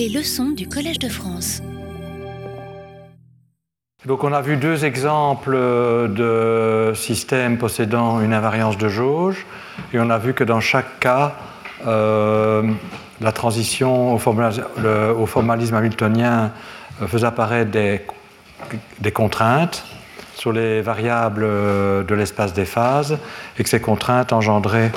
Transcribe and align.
Les 0.00 0.08
leçons 0.08 0.52
du 0.52 0.66
Collège 0.66 0.98
de 0.98 1.10
France. 1.10 1.60
Donc 4.06 4.24
on 4.24 4.32
a 4.32 4.40
vu 4.40 4.56
deux 4.56 4.86
exemples 4.86 5.52
de 5.52 6.92
systèmes 6.94 7.58
possédant 7.58 8.22
une 8.22 8.32
invariance 8.32 8.78
de 8.78 8.88
jauge 8.88 9.44
et 9.92 10.00
on 10.00 10.08
a 10.08 10.16
vu 10.16 10.32
que 10.32 10.42
dans 10.42 10.60
chaque 10.60 11.00
cas, 11.00 11.34
euh, 11.86 12.72
la 13.20 13.32
transition 13.32 14.14
au, 14.14 14.18
formalisme 15.26 15.74
hamiltonien 15.74 16.52
euh, 17.02 17.06
faisait 17.06 17.26
apparaître 17.26 17.70
des, 17.70 18.00
des, 19.00 19.12
contraintes 19.12 19.84
sur 20.34 20.50
les 20.50 20.80
variables 20.80 21.42
de 21.42 22.14
l'espace 22.14 22.54
des 22.54 22.64
phases 22.64 23.18
et 23.58 23.62
que 23.62 23.68
ces 23.68 23.82
contraintes 23.82 24.32
engendraient 24.32 24.92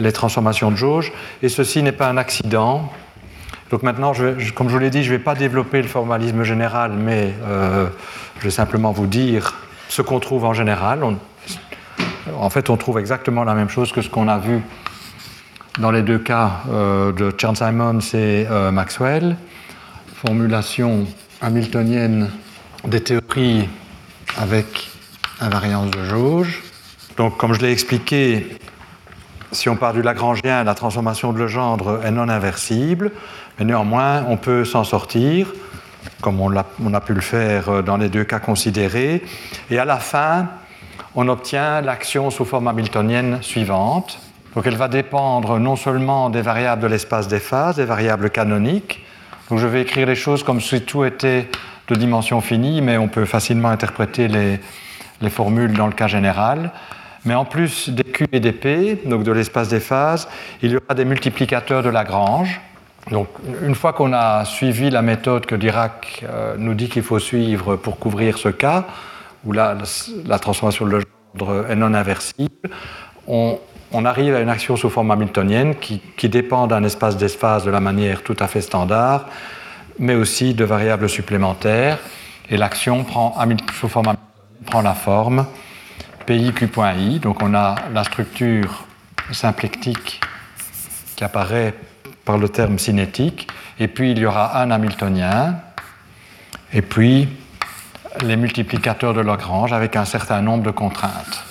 les 0.00 0.10
transformations 0.10 0.72
de 0.72 0.76
jauge. 0.76 1.12
Et 1.44 1.48
ceci 1.48 1.80
n'est 1.80 1.92
pas 1.92 2.08
un 2.08 2.16
accident. 2.16 2.90
Donc 3.70 3.82
maintenant, 3.82 4.12
comme 4.54 4.68
je 4.68 4.72
vous 4.72 4.78
l'ai 4.78 4.90
dit, 4.90 5.02
je 5.02 5.12
ne 5.12 5.18
vais 5.18 5.22
pas 5.22 5.34
développer 5.34 5.82
le 5.82 5.88
formalisme 5.88 6.42
général, 6.42 6.92
mais 6.92 7.34
euh, 7.46 7.86
je 8.38 8.44
vais 8.44 8.50
simplement 8.50 8.92
vous 8.92 9.06
dire 9.06 9.54
ce 9.88 10.00
qu'on 10.00 10.20
trouve 10.20 10.44
en 10.44 10.54
général. 10.54 11.00
en 12.38 12.50
fait, 12.50 12.70
on 12.70 12.76
trouve 12.76 12.98
exactement 12.98 13.44
la 13.44 13.54
même 13.54 13.68
chose 13.68 13.92
que 13.92 14.00
ce 14.00 14.08
qu'on 14.08 14.28
a 14.28 14.38
vu 14.38 14.62
dans 15.78 15.90
les 15.90 16.02
deux 16.02 16.18
cas 16.18 16.62
euh, 16.70 17.12
de 17.12 17.32
Chern-Simons 17.36 18.00
et 18.14 18.46
euh, 18.50 18.70
Maxwell. 18.70 19.36
Formulation 20.14 21.06
hamiltonienne 21.40 22.30
des 22.84 23.02
théories 23.02 23.68
avec 24.38 24.90
invariance 25.40 25.90
de 25.90 26.04
jauge. 26.04 26.62
Donc, 27.16 27.36
comme 27.36 27.52
je 27.52 27.60
l'ai 27.60 27.72
expliqué, 27.72 28.58
si 29.52 29.68
on 29.68 29.76
part 29.76 29.92
du 29.92 30.02
Lagrangien, 30.02 30.64
la 30.64 30.74
transformation 30.74 31.32
de 31.32 31.38
Legendre 31.38 32.00
est 32.04 32.10
non 32.10 32.28
inversible, 32.28 33.12
mais 33.58 33.64
néanmoins, 33.64 34.24
on 34.28 34.36
peut 34.36 34.64
s'en 34.64 34.84
sortir, 34.84 35.52
comme 36.20 36.40
on 36.40 36.54
a, 36.56 37.00
pu 37.00 37.14
le 37.14 37.20
faire 37.20 37.82
dans 37.82 37.96
les 37.96 38.08
deux 38.08 38.24
cas 38.24 38.38
considérés, 38.38 39.22
et 39.70 39.78
à 39.78 39.84
la 39.84 39.98
fin, 39.98 40.48
on 41.14 41.28
obtient 41.28 41.80
l'action 41.80 42.30
sous 42.30 42.44
forme 42.44 42.68
hamiltonienne 42.68 43.38
suivante. 43.42 44.20
Donc 44.54 44.66
elle 44.66 44.76
va 44.76 44.88
dépendre 44.88 45.58
non 45.58 45.76
seulement 45.76 46.30
des 46.30 46.42
variables 46.42 46.82
de 46.82 46.86
l'espace 46.86 47.28
des 47.28 47.38
phases, 47.38 47.76
des 47.76 47.84
variables 47.84 48.30
canoniques, 48.30 49.04
donc 49.50 49.60
je 49.60 49.66
vais 49.66 49.82
écrire 49.82 50.06
les 50.06 50.14
choses 50.14 50.42
comme 50.42 50.60
si 50.60 50.82
tout 50.82 51.04
était 51.04 51.48
de 51.88 51.94
dimension 51.94 52.40
finie, 52.40 52.82
mais 52.82 52.98
on 52.98 53.08
peut 53.08 53.24
facilement 53.24 53.68
interpréter 53.68 54.28
les, 54.28 54.60
les 55.22 55.30
formules 55.30 55.72
dans 55.72 55.86
le 55.86 55.94
cas 55.94 56.06
général. 56.06 56.70
Mais 57.24 57.34
en 57.34 57.44
plus 57.44 57.88
des 57.88 58.04
Q 58.04 58.26
et 58.32 58.40
des 58.40 58.52
P, 58.52 59.02
donc 59.06 59.24
de 59.24 59.32
l'espace 59.32 59.68
des 59.68 59.80
phases, 59.80 60.28
il 60.62 60.72
y 60.72 60.76
aura 60.76 60.94
des 60.94 61.04
multiplicateurs 61.04 61.82
de 61.82 61.88
Lagrange. 61.88 62.60
Donc, 63.10 63.28
une 63.62 63.74
fois 63.74 63.92
qu'on 63.92 64.12
a 64.12 64.44
suivi 64.44 64.90
la 64.90 65.02
méthode 65.02 65.46
que 65.46 65.54
Dirac 65.54 66.24
euh, 66.24 66.56
nous 66.58 66.74
dit 66.74 66.88
qu'il 66.88 67.02
faut 67.02 67.18
suivre 67.18 67.76
pour 67.76 67.98
couvrir 67.98 68.36
ce 68.36 68.48
cas, 68.48 68.84
où 69.44 69.52
la, 69.52 69.76
transformation 70.40 70.86
de 70.86 70.90
Legendre 70.90 71.70
est 71.70 71.76
non 71.76 71.94
inversible, 71.94 72.68
on, 73.26 73.58
arrive 74.04 74.34
à 74.34 74.40
une 74.40 74.48
action 74.48 74.76
sous 74.76 74.90
forme 74.90 75.10
hamiltonienne 75.10 75.76
qui, 75.76 76.28
dépend 76.28 76.66
d'un 76.66 76.84
espace 76.84 77.16
d'espace 77.16 77.64
de 77.64 77.70
la 77.70 77.80
manière 77.80 78.22
tout 78.22 78.36
à 78.40 78.46
fait 78.46 78.60
standard, 78.60 79.26
mais 79.98 80.14
aussi 80.14 80.54
de 80.54 80.64
variables 80.64 81.08
supplémentaires. 81.08 81.98
Et 82.50 82.56
l'action 82.56 83.06
sous 83.78 83.88
forme 83.88 84.14
prend 84.66 84.82
la 84.82 84.94
forme 84.94 85.46
PIQ.I. 86.26 87.20
Donc 87.20 87.42
on 87.42 87.54
a 87.54 87.74
la 87.92 88.04
structure 88.04 88.84
symplectique 89.32 90.20
qui 91.16 91.24
apparaît 91.24 91.74
par 92.28 92.36
le 92.36 92.50
terme 92.50 92.78
cinétique, 92.78 93.48
et 93.80 93.88
puis 93.88 94.10
il 94.10 94.18
y 94.18 94.26
aura 94.26 94.60
un 94.60 94.70
Hamiltonien, 94.70 95.54
et 96.74 96.82
puis 96.82 97.26
les 98.20 98.36
multiplicateurs 98.36 99.14
de 99.14 99.22
Lagrange 99.22 99.72
avec 99.72 99.96
un 99.96 100.04
certain 100.04 100.42
nombre 100.42 100.62
de 100.62 100.70
contraintes. 100.70 101.42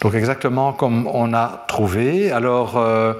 Donc 0.00 0.14
exactement 0.14 0.72
comme 0.72 1.06
on 1.06 1.34
a 1.34 1.66
trouvé. 1.68 2.32
Alors 2.32 2.78
euh, 2.78 3.12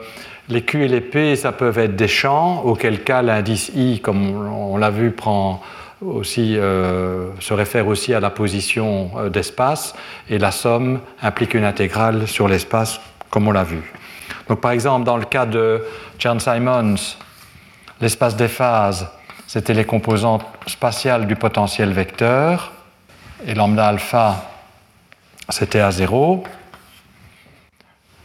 les 0.48 0.62
Q 0.62 0.86
et 0.86 0.88
les 0.88 1.02
P, 1.02 1.36
ça 1.36 1.52
peuvent 1.52 1.78
être 1.78 1.96
des 1.96 2.08
champs, 2.08 2.62
auquel 2.62 3.04
cas 3.04 3.20
l'indice 3.20 3.70
I, 3.74 4.00
comme 4.00 4.30
on 4.50 4.78
l'a 4.78 4.88
vu, 4.88 5.10
prend 5.10 5.60
aussi, 6.00 6.56
euh, 6.56 7.26
se 7.40 7.52
réfère 7.52 7.88
aussi 7.88 8.14
à 8.14 8.20
la 8.20 8.30
position 8.30 9.10
euh, 9.18 9.28
d'espace 9.28 9.94
et 10.30 10.38
la 10.38 10.50
somme 10.50 11.00
implique 11.20 11.52
une 11.52 11.64
intégrale 11.64 12.26
sur 12.26 12.48
l'espace 12.48 13.02
comme 13.28 13.48
on 13.48 13.52
l'a 13.52 13.64
vu. 13.64 13.82
Donc 14.50 14.60
par 14.60 14.72
exemple 14.72 15.04
dans 15.04 15.16
le 15.16 15.26
cas 15.26 15.46
de 15.46 15.84
Chern-Simons, 16.18 17.16
l'espace 18.00 18.34
des 18.34 18.48
phases 18.48 19.06
c'était 19.46 19.74
les 19.74 19.84
composantes 19.84 20.44
spatiales 20.66 21.28
du 21.28 21.36
potentiel 21.36 21.92
vecteur 21.92 22.72
et 23.46 23.54
lambda 23.54 23.86
alpha 23.86 24.44
c'était 25.50 25.78
à 25.78 25.92
zéro. 25.92 26.42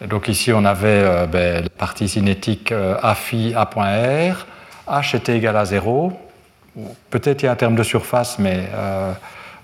donc 0.03 0.27
ici 0.27 0.51
on 0.51 0.65
avait 0.65 0.87
euh, 0.87 1.27
ben, 1.27 1.61
la 1.61 1.69
partie 1.69 2.09
cinétique 2.09 2.71
A 2.71 3.13
phi 3.13 3.53
A.R, 3.53 4.47
H 4.87 5.15
était 5.15 5.37
égal 5.37 5.55
à 5.55 5.65
zéro 5.65 6.11
Peut-être 7.11 7.43
il 7.43 7.45
y 7.45 7.49
a 7.49 7.51
un 7.51 7.55
terme 7.55 7.75
de 7.75 7.83
surface, 7.83 8.37
mais 8.39 8.67
euh, 8.73 9.13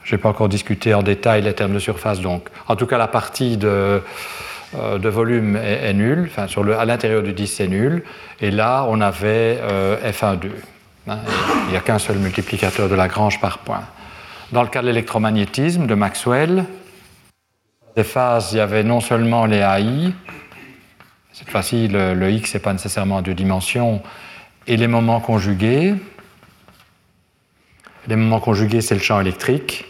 je 0.03 0.15
n'ai 0.15 0.21
pas 0.21 0.29
encore 0.29 0.47
discuté 0.47 0.93
en 0.93 1.03
détail 1.03 1.41
les 1.41 1.53
termes 1.53 1.73
de 1.73 1.79
surface. 1.79 2.21
Donc, 2.21 2.47
en 2.69 2.77
tout 2.77 2.85
cas, 2.85 2.97
la 2.97 3.09
partie 3.09 3.57
de, 3.57 4.01
euh, 4.75 4.97
volume 5.03 5.55
est, 5.55 5.93
nulle. 5.93 6.27
Enfin, 6.29 6.47
sur 6.47 6.63
le, 6.63 6.77
à 6.77 6.85
l'intérieur 6.85 7.23
du 7.23 7.33
disque, 7.33 7.55
c'est 7.57 7.67
nul. 7.67 8.03
Et 8.39 8.51
là, 8.51 8.85
on 8.87 9.01
avait 9.01 9.59
euh, 9.61 10.11
F1,2. 10.11 10.49
Hein, 11.07 11.19
il 11.65 11.71
n'y 11.71 11.77
a 11.77 11.81
qu'un 11.81 11.99
seul 11.99 12.17
multiplicateur 12.17 12.89
de 12.89 12.95
Lagrange 12.95 13.39
par 13.41 13.59
point. 13.59 13.83
Dans 14.51 14.63
le 14.63 14.69
cas 14.69 14.81
de 14.81 14.87
l'électromagnétisme 14.87 15.87
de 15.87 15.95
Maxwell, 15.95 16.65
des 17.95 18.03
phases, 18.03 18.53
il 18.53 18.57
y 18.57 18.59
avait 18.59 18.83
non 18.83 18.99
seulement 18.99 19.45
les 19.45 19.57
AI, 19.57 20.13
cette 21.33 21.49
fois-ci, 21.49 21.87
le, 21.87 22.29
X 22.29 22.53
n'est 22.53 22.59
pas 22.59 22.73
nécessairement 22.73 23.21
deux 23.21 23.33
dimensions, 23.33 24.01
et 24.67 24.77
les 24.77 24.87
moments 24.87 25.19
conjugués, 25.19 25.95
les 28.07 28.15
moments 28.15 28.39
conjugués, 28.39 28.81
c'est 28.81 28.95
le 28.95 29.01
champ 29.01 29.19
électrique. 29.19 29.85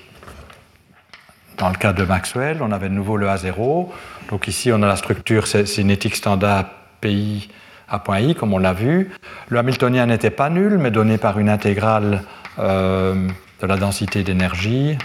Dans 1.62 1.70
le 1.70 1.76
cas 1.76 1.94
de 1.94 2.04
Maxwell, 2.04 2.58
on 2.62 2.72
avait 2.72 2.90
de 2.90 2.96
nouveau 2.96 3.18
le 3.18 3.28
A0. 3.28 3.88
Donc 4.32 4.48
ici, 4.48 4.72
on 4.74 4.82
a 4.82 4.88
la 4.88 4.96
structure 4.96 5.46
cinétique 5.46 6.16
standard 6.16 6.66
PI 7.02 7.50
à 7.88 8.00
point 8.00 8.20
I, 8.20 8.34
comme 8.34 8.52
on 8.56 8.58
l'a 8.58 8.74
vu. 8.74 9.12
Le 9.50 9.60
Hamiltonien 9.60 10.08
n'était 10.08 10.32
pas 10.32 10.50
nul, 10.50 10.80
mais 10.80 10.90
donné 10.90 11.20
par 11.20 11.38
une 11.38 11.50
intégrale 11.50 12.24
euh, 12.58 13.28
de 13.62 13.68
la 13.68 13.78
densité 13.78 14.24
d'énergie, 14.24 14.98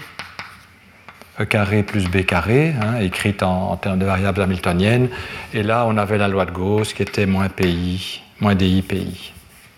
E 1.39 1.45
carré 1.45 1.83
plus 1.83 2.09
B 2.09 2.25
carré, 2.25 2.73
hein, 2.81 3.01
écrite 3.01 3.43
en, 3.43 3.69
en, 3.69 3.77
termes 3.77 3.99
de 3.99 4.05
variables 4.05 4.41
hamiltoniennes. 4.41 5.09
Et 5.53 5.61
là, 5.61 5.85
on 5.87 5.95
avait 5.95 6.17
la 6.17 6.27
loi 6.27 6.45
de 6.45 6.51
Gauss 6.51 6.91
qui 6.93 7.03
était 7.03 7.27
moins 7.27 7.49
PI, 7.49 8.23
moins 8.39 8.55
DI 8.55 8.81
PI. 8.81 9.36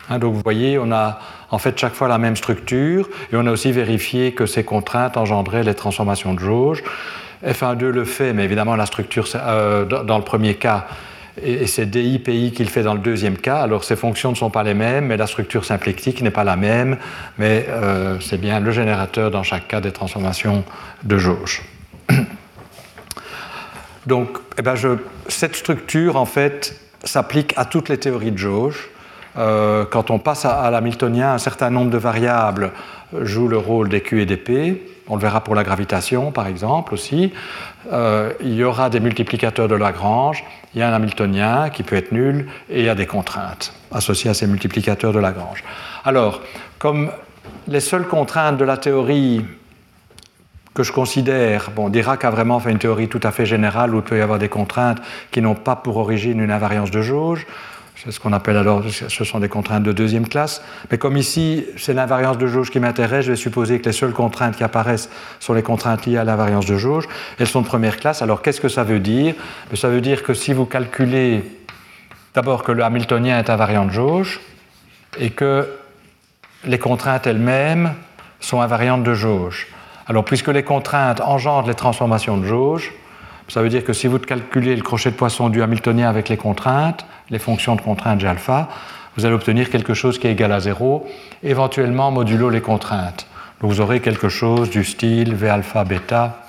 Hein, 0.10 0.20
donc 0.20 0.34
vous 0.34 0.42
voyez, 0.44 0.78
on 0.80 0.92
a 0.92 1.20
en 1.52 1.58
fait 1.58 1.78
chaque 1.78 1.94
fois 1.94 2.08
la 2.08 2.18
même 2.18 2.36
structure 2.36 3.10
et 3.32 3.36
on 3.36 3.46
a 3.46 3.52
aussi 3.52 3.72
vérifié 3.72 4.34
que 4.34 4.46
ces 4.46 4.64
contraintes 4.64 5.18
engendraient 5.18 5.64
les 5.64 5.76
transformations 5.76 6.34
de 6.34 6.40
jauge. 6.40 6.84
F1.2 7.46 7.86
le 7.86 8.06
fait, 8.06 8.34
mais 8.34 8.44
évidemment 8.44 8.76
la 8.76 8.86
structure 8.86 9.28
euh, 9.36 9.86
dans 9.86 10.18
le 10.18 10.24
premier 10.24 10.56
cas 10.56 10.88
et 11.44 11.68
c'est 11.68 11.86
DI, 11.86 12.20
PI 12.20 12.52
qu'il 12.52 12.70
fait 12.70 12.84
dans 12.84 12.94
le 12.94 13.00
deuxième 13.00 13.38
cas. 13.38 13.62
Alors 13.62 13.84
ces 13.84 13.96
fonctions 13.96 14.32
ne 14.32 14.36
sont 14.36 14.50
pas 14.50 14.64
les 14.64 14.74
mêmes, 14.74 15.06
mais 15.08 15.18
la 15.18 15.28
structure 15.28 15.66
symplectique 15.66 16.22
n'est 16.22 16.32
pas 16.32 16.44
la 16.44 16.56
même, 16.56 16.98
mais 17.38 17.66
euh, 17.70 18.20
c'est 18.20 18.40
bien 18.40 18.60
le 18.60 18.72
générateur 18.72 19.32
dans 19.32 19.44
chaque 19.44 19.68
cas 19.68 19.82
des 19.82 19.92
transformations 19.92 20.64
de 21.04 21.18
jauge. 21.18 21.64
Donc 24.08 24.38
eh 24.58 24.62
ben 24.62 24.76
cette 25.28 25.56
structure 25.56 26.16
en 26.16 26.26
fait 26.26 26.76
s'applique 27.04 27.54
à 27.58 27.66
toutes 27.66 27.90
les 27.90 27.98
théories 27.98 28.32
de 28.32 28.38
jauge. 28.38 28.90
Euh, 29.38 29.86
quand 29.86 30.12
on 30.12 30.20
passe 30.20 30.46
à, 30.46 30.70
l'hamiltonien, 30.72 31.34
un 31.34 31.38
certain 31.38 31.70
nombre 31.70 31.92
de 31.92 31.98
variables 31.98 32.72
jouent 33.22 33.48
le 33.48 33.58
rôle 33.58 33.90
des 33.90 34.02
Q 34.02 34.22
et 34.22 34.26
des 34.26 34.38
P. 34.38 34.84
On 35.08 35.16
le 35.16 35.22
verra 35.22 35.44
pour 35.44 35.56
la 35.56 35.64
gravitation, 35.64 36.32
par 36.32 36.48
exemple, 36.48 36.94
aussi. 36.94 37.34
Euh, 37.92 38.34
il 38.42 38.54
y 38.54 38.64
aura 38.64 38.90
des 38.90 39.00
multiplicateurs 39.00 39.68
de 39.68 39.76
Lagrange, 39.76 40.44
il 40.74 40.80
y 40.80 40.84
a 40.84 40.90
un 40.90 40.94
hamiltonien 40.94 41.70
qui 41.70 41.84
peut 41.84 41.96
être 41.96 42.12
nul, 42.12 42.48
et 42.70 42.80
il 42.80 42.86
y 42.86 42.90
a 42.90 42.96
des 42.96 43.08
contraintes 43.08 43.74
associées 43.92 44.30
à 44.30 44.34
ces 44.34 44.46
multiplicateurs 44.46 45.14
de 45.14 45.20
Lagrange. 45.20 45.64
Alors, 46.06 46.42
comme 46.78 47.10
les 47.68 47.80
seules 47.80 48.08
contraintes 48.08 48.58
de 48.58 48.66
la 48.66 48.78
théorie 48.78 49.46
que 50.76 50.84
je 50.84 50.92
considère, 50.92 51.72
bon, 51.76 51.90
Dirac 51.90 52.24
a 52.24 52.30
vraiment 52.30 52.60
fait 52.60 52.72
une 52.72 52.78
théorie 52.78 53.10
tout 53.10 53.20
à 53.24 53.32
fait 53.32 53.46
générale 53.46 53.96
où 53.96 53.98
il 53.98 54.04
peut 54.04 54.18
y 54.18 54.22
avoir 54.22 54.38
des 54.38 54.50
contraintes 54.50 55.00
qui 55.32 55.42
n'ont 55.42 55.56
pas 55.56 55.76
pour 55.76 55.98
origine 55.98 56.40
une 56.40 56.52
invariance 56.52 56.92
de 56.92 57.02
jauge. 57.02 57.48
C'est 58.02 58.12
ce 58.12 58.20
qu'on 58.22 58.32
appelle 58.32 58.56
alors, 58.56 58.82
ce 58.90 59.24
sont 59.26 59.40
des 59.40 59.50
contraintes 59.50 59.84
de 59.84 59.92
deuxième 59.92 60.26
classe. 60.26 60.64
Mais 60.90 60.98
comme 60.98 61.18
ici, 61.18 61.66
c'est 61.76 61.94
l'invariance 61.94 62.38
de 62.38 62.48
jauge 62.48 62.72
qui 62.72 62.80
m'intéresse, 62.80 63.26
je 63.26 63.32
vais 63.32 63.38
supposer 63.38 63.80
que 63.82 63.86
les 63.86 63.92
seules 63.92 64.14
contraintes 64.14 64.56
qui 64.56 64.64
apparaissent 64.64 65.10
sont 65.42 65.54
les 65.54 65.64
contraintes 65.64 66.06
liées 66.06 66.18
à 66.18 66.24
l'invariance 66.24 66.66
de 66.66 66.78
jauge. 66.78 67.10
Elles 67.40 67.48
sont 67.48 67.62
de 67.62 67.68
première 67.68 67.98
classe. 67.98 68.22
Alors 68.22 68.42
qu'est-ce 68.42 68.62
que 68.62 68.70
ça 68.70 68.84
veut 68.84 69.00
dire? 69.02 69.36
Ça 69.74 69.90
veut 69.90 70.00
dire 70.00 70.24
que 70.24 70.34
si 70.34 70.54
vous 70.54 70.66
calculez 70.66 71.44
d'abord 72.34 72.64
que 72.64 72.72
le 72.72 72.84
hamiltonien 72.84 73.38
est 73.38 73.50
invariant 73.50 73.86
de 73.86 73.92
jauge 73.92 74.40
et 75.18 75.32
que 75.32 75.68
les 76.64 76.80
contraintes 76.80 77.28
elles-mêmes 77.28 77.94
sont 78.40 78.62
invariantes 78.62 79.04
de 79.04 79.14
jauge. 79.14 79.68
Alors, 80.08 80.24
puisque 80.24 80.48
les 80.48 80.64
contraintes 80.64 81.22
engendrent 81.22 81.68
les 81.68 81.76
transformations 81.76 82.38
de 82.38 82.46
jauge, 82.46 82.94
ça 83.50 83.62
veut 83.62 83.70
dire 83.70 83.84
que 83.84 83.94
si 83.94 84.08
vous 84.08 84.20
calculez 84.20 84.76
le 84.76 84.82
crochet 84.82 85.12
de 85.12 85.16
poisson 85.16 85.50
du 85.50 85.62
Hamiltonien 85.62 86.08
avec 86.08 86.30
les 86.30 86.38
contraintes, 86.38 87.06
les 87.30 87.40
fonctions 87.40 87.76
de 87.76 87.82
contrainte 87.82 88.20
G 88.20 88.28
alpha, 88.28 88.70
vous 89.18 89.26
allez 89.26 89.36
obtenir 89.36 89.70
quelque 89.70 89.94
chose 89.94 90.20
qui 90.20 90.28
est 90.28 90.32
égal 90.32 90.52
à 90.52 90.60
0, 90.60 91.08
éventuellement 91.44 92.12
modulo 92.12 92.50
les 92.50 92.62
contraintes. 92.62 93.28
Donc 93.60 93.72
vous 93.72 93.82
aurez 93.82 94.00
quelque 94.00 94.30
chose 94.30 94.70
du 94.70 94.84
style 94.84 95.36
V 95.36 95.50
alpha 95.50 95.84
bêta, 95.84 96.44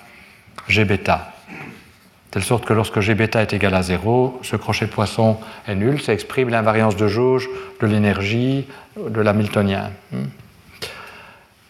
G 0.68 0.84
bêta. 0.84 1.32
Telle 2.30 2.44
sorte 2.44 2.64
que 2.64 2.72
lorsque 2.72 3.00
G 3.00 3.14
bêta 3.14 3.42
est 3.42 3.52
égal 3.52 3.74
à 3.74 3.82
0, 3.82 4.40
ce 4.42 4.54
crochet 4.56 4.86
de 4.86 4.90
poisson 4.90 5.38
est 5.66 5.74
nul, 5.74 6.00
ça 6.00 6.12
exprime 6.12 6.48
l'invariance 6.48 6.96
de 6.96 7.08
jauge 7.08 7.48
de 7.80 7.86
l'énergie 7.86 8.68
de 8.96 9.20
l'Hamiltonien. 9.20 9.90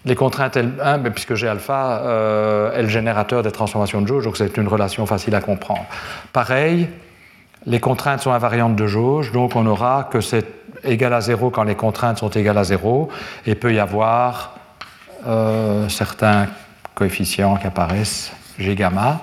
Les 0.07 0.15
contraintes 0.15 0.57
L1, 0.57 1.11
puisque 1.11 1.35
G 1.35 1.47
alpha 1.47 2.01
euh, 2.03 2.73
est 2.73 2.83
le 2.83 2.89
générateur 2.89 3.43
des 3.43 3.53
transformations 3.53 4.01
de 4.01 4.07
jauge, 4.07 4.25
donc 4.25 4.37
c'est 4.37 4.57
une 4.57 4.69
relation 4.69 5.05
facile 5.05 5.35
à 5.35 5.41
comprendre. 5.41 5.85
Pareil, 6.33 6.89
les 7.67 7.81
contraintes 7.81 8.21
sont 8.21 8.33
invariantes 8.33 8.77
de 8.77 8.87
jauge, 8.87 9.33
donc 9.33 9.57
on 9.57 9.67
aura 9.67 10.09
que 10.11 10.23
c'est 10.23 10.47
égal 10.85 11.13
à 11.13 11.21
0 11.21 11.51
quand 11.51 11.65
les 11.65 11.75
contraintes 11.75 12.19
sont 12.19 12.31
égales 12.31 12.57
à 12.57 12.65
0, 12.65 13.11
et 13.47 13.55
peut 13.55 13.75
y 13.75 13.79
avoir 13.79 14.55
euh, 15.27 15.87
certains 15.91 16.47
coefficients 16.95 17.57
qui 17.57 17.67
apparaissent, 17.67 18.33
G 18.59 18.75
gamma, 18.75 19.21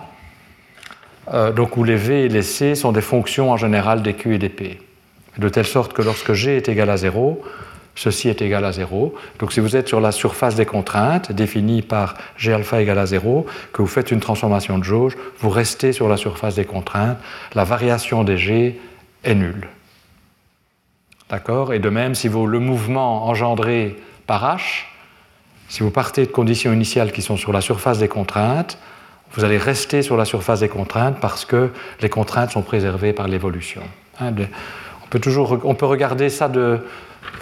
euh, 1.34 1.52
donc 1.52 1.76
où 1.76 1.84
les 1.84 1.96
V 1.96 2.26
et 2.26 2.30
les 2.30 2.44
C 2.44 2.76
sont 2.76 2.92
des 2.92 3.02
fonctions 3.02 3.52
en 3.52 3.58
général 3.58 4.04
des 4.04 4.14
Q 4.14 4.36
et 4.36 4.38
des 4.38 4.50
P. 4.50 4.80
De 5.40 5.50
telle 5.50 5.66
sorte 5.66 5.94
que 5.94 6.04
lorsque 6.04 6.34
G 6.34 6.58
est 6.58 6.70
égal 6.70 6.92
à 6.92 6.98
0, 6.98 7.42
ceci 7.98 8.30
est 8.30 8.42
égal 8.44 8.64
à 8.64 8.72
0. 8.72 9.14
Donc 9.40 9.52
si 9.52 9.60
vous 9.60 9.76
êtes 9.76 9.88
sur 9.88 10.00
la 10.00 10.12
surface 10.12 10.56
des 10.56 10.68
contraintes, 10.68 11.32
définie 11.32 11.82
par 11.82 12.14
G 12.38 12.54
alpha 12.54 12.80
égale 12.80 13.00
à 13.00 13.08
0, 13.08 13.48
que 13.74 13.82
vous 13.82 13.88
faites 13.88 14.12
une 14.12 14.20
transformation 14.20 14.78
de 14.78 14.84
jauge, 14.84 15.18
vous 15.40 15.50
restez 15.50 15.92
sur 15.92 16.08
la 16.08 16.16
surface 16.16 16.56
des 16.56 16.66
contraintes, 16.66 17.18
la 17.56 17.64
variation 17.64 18.24
des 18.24 18.38
G 18.38 18.80
est 19.24 19.36
nulle. 19.36 19.68
D'accord? 21.30 21.74
Et 21.74 21.80
de 21.80 21.90
même, 21.90 22.14
si 22.14 22.28
vous, 22.28 22.46
le 22.46 22.60
mouvement 22.60 23.26
engendré 23.26 23.98
par 24.28 24.44
H, 24.56 24.86
si 25.68 25.82
vous 25.82 25.92
partez 25.92 26.28
de 26.28 26.32
conditions 26.32 26.72
initiales 26.72 27.12
qui 27.12 27.24
sont 27.24 27.36
sur 27.36 27.52
la 27.52 27.62
surface 27.62 27.98
des 27.98 28.08
contraintes, 28.08 28.78
vous 29.34 29.44
allez 29.44 29.58
rester 29.58 30.04
sur 30.04 30.18
la 30.18 30.24
surface 30.24 30.60
des 30.60 30.70
contraintes 30.70 31.18
parce 31.20 31.46
que 31.46 31.72
les 32.02 32.10
contraintes 32.10 32.52
sont 32.52 32.62
préservées 32.62 33.12
par 33.12 33.28
l'évolution. 33.28 33.82
Hein, 34.22 34.34
on, 35.04 35.08
peut 35.10 35.20
toujours, 35.20 35.60
on 35.64 35.74
peut 35.74 35.88
regarder 35.88 36.30
ça 36.30 36.48
de, 36.48 36.80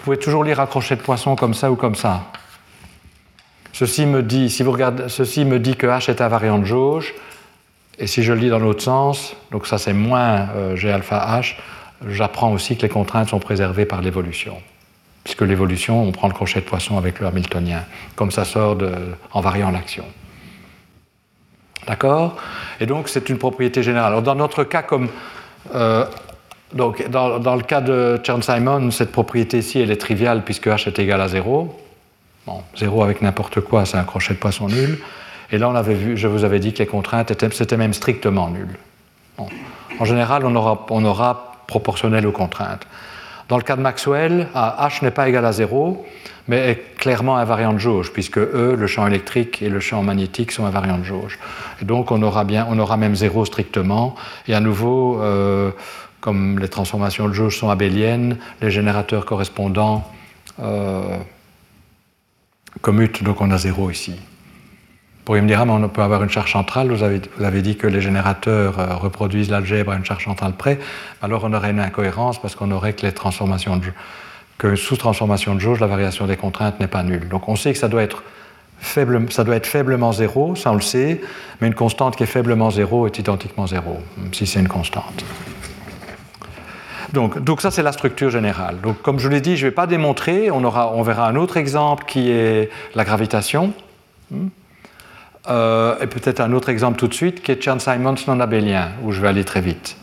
pouvez 0.06 0.18
toujours 0.18 0.44
lire 0.44 0.60
un 0.60 0.66
crochet 0.66 0.94
de 0.94 1.00
poisson 1.00 1.34
comme 1.34 1.52
ça 1.52 1.68
ou 1.68 1.74
comme 1.74 1.96
ça. 1.96 2.26
Ceci 3.72 4.06
me 4.06 4.22
dit, 4.22 4.50
si 4.50 4.62
vous 4.62 4.70
regardez, 4.70 5.08
ceci 5.08 5.44
me 5.44 5.58
dit 5.58 5.74
que 5.74 5.88
H 5.88 6.08
est 6.08 6.20
invariant 6.20 6.58
de 6.58 6.64
jauge, 6.64 7.12
et 7.98 8.06
si 8.06 8.22
je 8.22 8.32
le 8.32 8.38
lis 8.38 8.48
dans 8.48 8.60
l'autre 8.60 8.82
sens, 8.82 9.34
donc 9.50 9.66
ça 9.66 9.78
c'est 9.78 9.92
moins 9.92 10.48
euh, 10.54 10.76
G 10.76 10.92
alpha 10.92 11.40
H, 11.40 11.56
j'apprends 12.06 12.52
aussi 12.52 12.76
que 12.76 12.82
les 12.82 12.88
contraintes 12.88 13.30
sont 13.30 13.40
préservées 13.40 13.84
par 13.84 14.00
l'évolution. 14.00 14.56
Puisque 15.24 15.42
l'évolution, 15.42 16.04
on 16.04 16.12
prend 16.12 16.28
le 16.28 16.34
crochet 16.34 16.60
de 16.60 16.66
poisson 16.66 16.96
avec 16.98 17.18
le 17.18 17.26
Hamiltonien, 17.26 17.82
comme 18.14 18.30
ça 18.30 18.44
sort 18.44 18.78
en 19.32 19.40
variant 19.40 19.72
l'action. 19.72 20.04
D'accord? 21.88 22.36
Et 22.78 22.86
donc 22.86 23.08
c'est 23.08 23.28
une 23.28 23.38
propriété 23.38 23.82
générale. 23.82 24.12
Alors 24.12 24.22
dans 24.22 24.36
notre 24.36 24.62
cas, 24.62 24.82
comme 24.82 25.08
euh, 25.74 26.04
donc, 26.76 27.08
dans, 27.08 27.56
le 27.56 27.62
cas 27.62 27.80
de 27.80 28.20
Chern-Simon, 28.22 28.90
cette 28.90 29.12
propriété-ci, 29.12 29.80
elle 29.80 29.90
est 29.90 30.00
triviale 30.00 30.42
puisque 30.44 30.68
h 30.68 30.88
est 30.88 30.98
égal 30.98 31.20
à 31.20 31.28
0. 31.28 31.74
Bon, 32.46 32.62
0 32.76 33.02
avec 33.02 33.22
n'importe 33.22 33.60
quoi, 33.60 33.84
c'est 33.84 33.96
un 33.96 34.04
crochet 34.04 34.34
de 34.34 34.38
poisson 34.38 34.68
nul. 34.68 34.98
Et 35.50 35.58
là, 35.58 35.68
on 35.68 35.74
avait 35.74 35.94
vu, 35.94 36.16
je 36.16 36.28
vous 36.28 36.44
avais 36.44 36.58
dit 36.58 36.72
que 36.72 36.78
les 36.78 36.86
contraintes 36.86 37.32
c'était 37.52 37.76
même 37.76 37.92
strictement 37.92 38.50
nul. 38.50 38.68
En 39.98 40.04
général, 40.04 40.44
on 40.44 40.54
aura, 40.54 40.86
on 40.90 41.04
aura 41.04 41.52
proportionnel 41.66 42.26
aux 42.26 42.32
contraintes. 42.32 42.86
Dans 43.48 43.56
le 43.56 43.62
cas 43.62 43.76
de 43.76 43.80
Maxwell, 43.80 44.48
h 44.54 45.04
n'est 45.04 45.10
pas 45.10 45.28
égal 45.28 45.44
à 45.44 45.52
0, 45.52 46.04
mais 46.48 46.70
est 46.70 46.96
clairement 46.96 47.36
invariant 47.36 47.72
de 47.72 47.78
jauge, 47.78 48.12
puisque 48.12 48.38
E, 48.38 48.76
le 48.76 48.86
champ 48.86 49.06
électrique 49.06 49.62
et 49.62 49.68
le 49.68 49.80
champ 49.80 50.02
magnétique 50.02 50.52
sont 50.52 50.64
invariants 50.64 50.98
de 50.98 51.04
jauge. 51.04 51.38
Et 51.80 51.84
donc 51.84 52.10
on 52.10 52.22
aura, 52.22 52.44
bien, 52.44 52.66
on 52.68 52.78
aura 52.78 52.96
même 52.96 53.14
0 53.14 53.44
strictement. 53.44 54.14
Et 54.48 54.54
à 54.54 54.60
nouveau, 54.60 55.20
euh, 55.22 55.70
comme 56.26 56.58
les 56.58 56.66
transformations 56.68 57.28
de 57.28 57.32
jauge 57.32 57.56
sont 57.56 57.70
abéliennes, 57.70 58.36
les 58.60 58.72
générateurs 58.72 59.24
correspondants 59.26 60.02
euh, 60.60 61.18
commutent, 62.80 63.22
donc 63.22 63.40
on 63.40 63.52
a 63.52 63.58
zéro 63.58 63.92
ici. 63.92 64.10
Vous 64.10 65.24
pourriez 65.24 65.40
me 65.40 65.46
dire, 65.46 65.60
ah, 65.60 65.64
mais 65.64 65.70
on 65.70 65.88
peut 65.88 66.02
avoir 66.02 66.24
une 66.24 66.28
charge 66.28 66.50
centrale, 66.50 66.90
vous 66.90 67.04
avez, 67.04 67.20
vous 67.38 67.44
avez 67.44 67.62
dit 67.62 67.76
que 67.76 67.86
les 67.86 68.00
générateurs 68.00 68.80
euh, 68.80 68.96
reproduisent 68.96 69.50
l'algèbre 69.50 69.92
à 69.92 69.96
une 69.96 70.04
charge 70.04 70.24
centrale 70.24 70.54
près, 70.54 70.80
alors 71.22 71.44
on 71.44 71.52
aurait 71.52 71.70
une 71.70 71.78
incohérence 71.78 72.42
parce 72.42 72.56
qu'on 72.56 72.72
aurait 72.72 72.94
que 72.94 73.06
les 73.06 73.12
transformations 73.12 73.76
de 73.76 73.86
que 74.58 74.74
sous 74.74 74.96
transformation 74.96 75.54
de 75.54 75.60
jauge, 75.60 75.78
la 75.78 75.86
variation 75.86 76.26
des 76.26 76.36
contraintes 76.36 76.80
n'est 76.80 76.88
pas 76.88 77.04
nulle. 77.04 77.28
Donc 77.28 77.48
on 77.48 77.54
sait 77.54 77.72
que 77.72 77.78
ça 77.78 77.86
doit 77.86 78.02
être 78.02 78.24
Faible, 78.78 79.32
ça 79.32 79.42
doit 79.42 79.56
être 79.56 79.66
faiblement 79.66 80.12
zéro, 80.12 80.54
ça 80.54 80.70
on 80.70 80.74
le 80.74 80.82
sait, 80.82 81.22
mais 81.60 81.68
une 81.68 81.74
constante 81.74 82.14
qui 82.14 82.24
est 82.24 82.26
faiblement 82.26 82.70
zéro 82.70 83.06
est 83.06 83.18
identiquement 83.18 83.66
zéro, 83.66 83.98
si 84.32 84.46
c'est 84.46 84.60
une 84.60 84.68
constante. 84.68 85.24
Donc, 87.12 87.60
ça, 87.60 87.70
c'est 87.70 87.82
la 87.82 87.92
structure 87.92 88.30
générale. 88.30 88.80
Donc, 88.80 89.00
comme 89.02 89.18
je 89.18 89.28
l'ai 89.28 89.40
dit, 89.40 89.56
je 89.56 89.66
ne 89.66 89.70
vais 89.70 89.74
pas 89.74 89.86
démontrer. 89.86 90.50
On, 90.50 90.62
aura, 90.64 90.92
on 90.92 91.02
verra 91.02 91.28
un 91.28 91.36
autre 91.36 91.56
exemple 91.56 92.04
qui 92.06 92.30
est 92.30 92.70
la 92.94 93.04
gravitation. 93.04 93.72
Hmm. 94.30 94.48
Euh, 95.48 95.94
et 96.00 96.06
peut-être 96.06 96.40
un 96.40 96.52
autre 96.52 96.68
exemple 96.68 96.98
tout 96.98 97.06
de 97.06 97.14
suite 97.14 97.42
qui 97.42 97.52
est 97.52 97.62
Chern-Simons 97.62 98.16
non 98.26 98.40
abélien, 98.40 98.90
où 99.04 99.12
je 99.12 99.20
vais 99.20 99.28
aller 99.28 99.44
très 99.44 99.60
vite. 99.60 99.96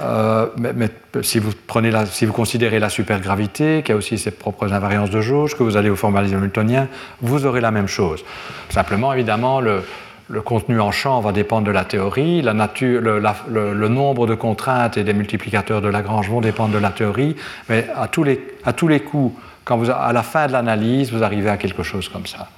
Euh, 0.00 0.46
mais, 0.56 0.88
si, 1.22 1.38
vous 1.38 1.52
prenez 1.66 1.92
si 2.06 2.26
vous 2.26 2.32
considérez 2.32 2.78
la 2.78 2.88
supergravité, 2.88 3.82
qui 3.84 3.92
a 3.92 3.96
aussi 3.96 4.18
ses 4.18 4.32
propres 4.32 4.72
invariances 4.72 5.10
de 5.10 5.20
jauge, 5.20 5.54
que 5.56 5.62
vous 5.62 5.76
allez 5.76 5.90
au 5.90 5.96
formalisme 5.96 6.36
hamiltonien, 6.36 6.88
vous 7.20 7.46
aurez 7.46 7.60
la 7.60 7.70
même 7.70 7.86
chose. 7.86 8.24
Simplement, 8.70 9.12
évidemment, 9.12 9.60
le, 9.60 9.82
le 10.28 10.40
contenu 10.40 10.80
en 10.80 10.90
champ 10.90 11.20
va 11.20 11.32
dépendre 11.32 11.66
de 11.66 11.70
la 11.70 11.84
théorie, 11.84 12.40
la 12.40 12.54
nature, 12.54 13.00
le, 13.00 13.88
nombre 13.88 14.26
de 14.26 14.34
contraintes 14.34 14.96
et 14.96 15.04
des 15.04 15.12
multiplicateurs 15.12 15.82
de 15.82 15.88
Lagrange 15.88 16.30
vont 16.30 16.40
dépendre 16.40 16.72
de 16.72 16.78
la 16.78 16.90
théorie, 16.90 17.36
mais 17.68 17.86
à 17.94 18.08
tous 18.08 18.24
les, 18.24 19.00
coups, 19.00 19.38
quand 19.64 19.76
vous, 19.76 19.90
à 19.90 20.12
la 20.12 20.22
fin 20.22 20.46
de 20.46 20.52
l'analyse, 20.52 21.12
vous 21.12 21.22
arrivez 21.22 21.50
à 21.50 21.56
quelque 21.56 21.82
chose 21.82 22.08
comme 22.08 22.26
ça. 22.26 22.48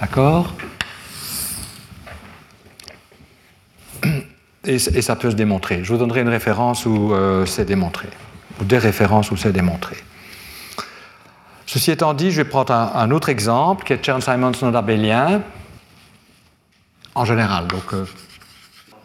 D'accord? 0.00 0.54
Et, 4.64 4.78
ça 4.78 5.16
peut 5.16 5.30
se 5.30 5.36
démontrer. 5.36 5.82
Je 5.82 5.92
vous 5.92 5.98
donnerai 5.98 6.20
une 6.20 6.28
référence 6.28 6.84
où 6.84 7.14
euh, 7.14 7.46
c'est 7.46 7.64
démontré, 7.64 8.08
ou 8.60 8.64
des 8.64 8.78
références 8.78 9.30
où 9.30 9.36
c'est 9.36 9.52
démontré. 9.52 9.96
Ceci 11.64 11.92
étant 11.92 12.12
dit, 12.12 12.30
je 12.30 12.42
vais 12.42 12.48
prendre 12.48 12.72
un, 12.72 13.10
autre 13.10 13.30
exemple 13.30 13.84
qui 13.84 13.94
est 13.94 14.04
Chern-Simons 14.04 14.52
nodabélien 14.60 15.40
en 17.14 17.24
général. 17.24 17.66
Donc, 17.66 17.92
euh, 17.92 18.04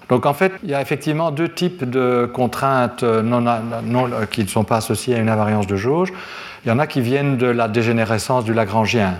donc 0.09 0.25
en 0.25 0.33
fait, 0.33 0.53
il 0.63 0.69
y 0.69 0.75
a 0.75 0.81
effectivement 0.81 1.31
deux 1.31 1.49
types 1.49 1.89
de 1.89 2.29
contraintes 2.31 3.03
euh, 3.03 3.23
euh, 3.23 4.25
qui 4.27 4.43
ne 4.43 4.47
sont 4.47 4.63
pas 4.63 4.77
associées 4.77 5.15
à 5.15 5.19
une 5.19 5.29
invariance 5.29 5.67
de 5.67 5.75
jauge. 5.75 6.13
Il 6.65 6.69
y 6.69 6.71
en 6.71 6.79
a 6.79 6.87
qui 6.87 7.01
viennent 7.01 7.37
de 7.37 7.47
la 7.47 7.67
dégénérescence 7.67 8.43
du 8.43 8.53
Lagrangien. 8.53 9.15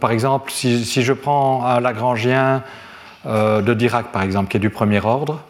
Par 0.00 0.10
exemple, 0.10 0.50
si, 0.50 1.02
je 1.02 1.12
prends 1.12 1.66
un 1.66 1.78
Lagrangien 1.78 2.62
de 3.26 3.74
Dirac, 3.74 4.12
par 4.12 4.22
exemple, 4.22 4.48
qui 4.48 4.56
est 4.56 4.60
du 4.60 4.70
premier 4.70 5.04
ordre, 5.04 5.42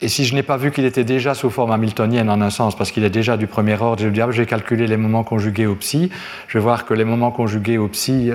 et 0.00 0.08
si 0.08 0.24
je 0.24 0.34
n'ai 0.34 0.42
pas 0.42 0.56
vu 0.56 0.70
qu'il 0.70 0.86
était 0.86 1.04
déjà 1.04 1.34
sous 1.34 1.50
forme 1.50 1.70
hamiltonienne 1.70 2.30
en 2.30 2.40
un 2.40 2.48
sens, 2.48 2.74
parce 2.74 2.92
qu'il 2.92 3.04
est 3.04 3.10
déjà 3.10 3.36
du 3.36 3.46
premier 3.46 3.78
ordre, 3.78 4.00
je 4.00 4.06
vais 4.06 4.12
dire, 4.12 4.32
j'ai 4.32 4.46
calculé 4.46 4.86
les 4.86 4.96
moments 4.96 5.22
conjugués 5.22 5.66
au 5.66 5.74
psi, 5.74 6.10
je 6.48 6.56
vais 6.56 6.62
voir 6.62 6.86
que 6.86 6.94
les 6.94 7.04
moments 7.04 7.30
conjugués 7.30 7.76
au 7.76 7.88
psi, 7.88 8.30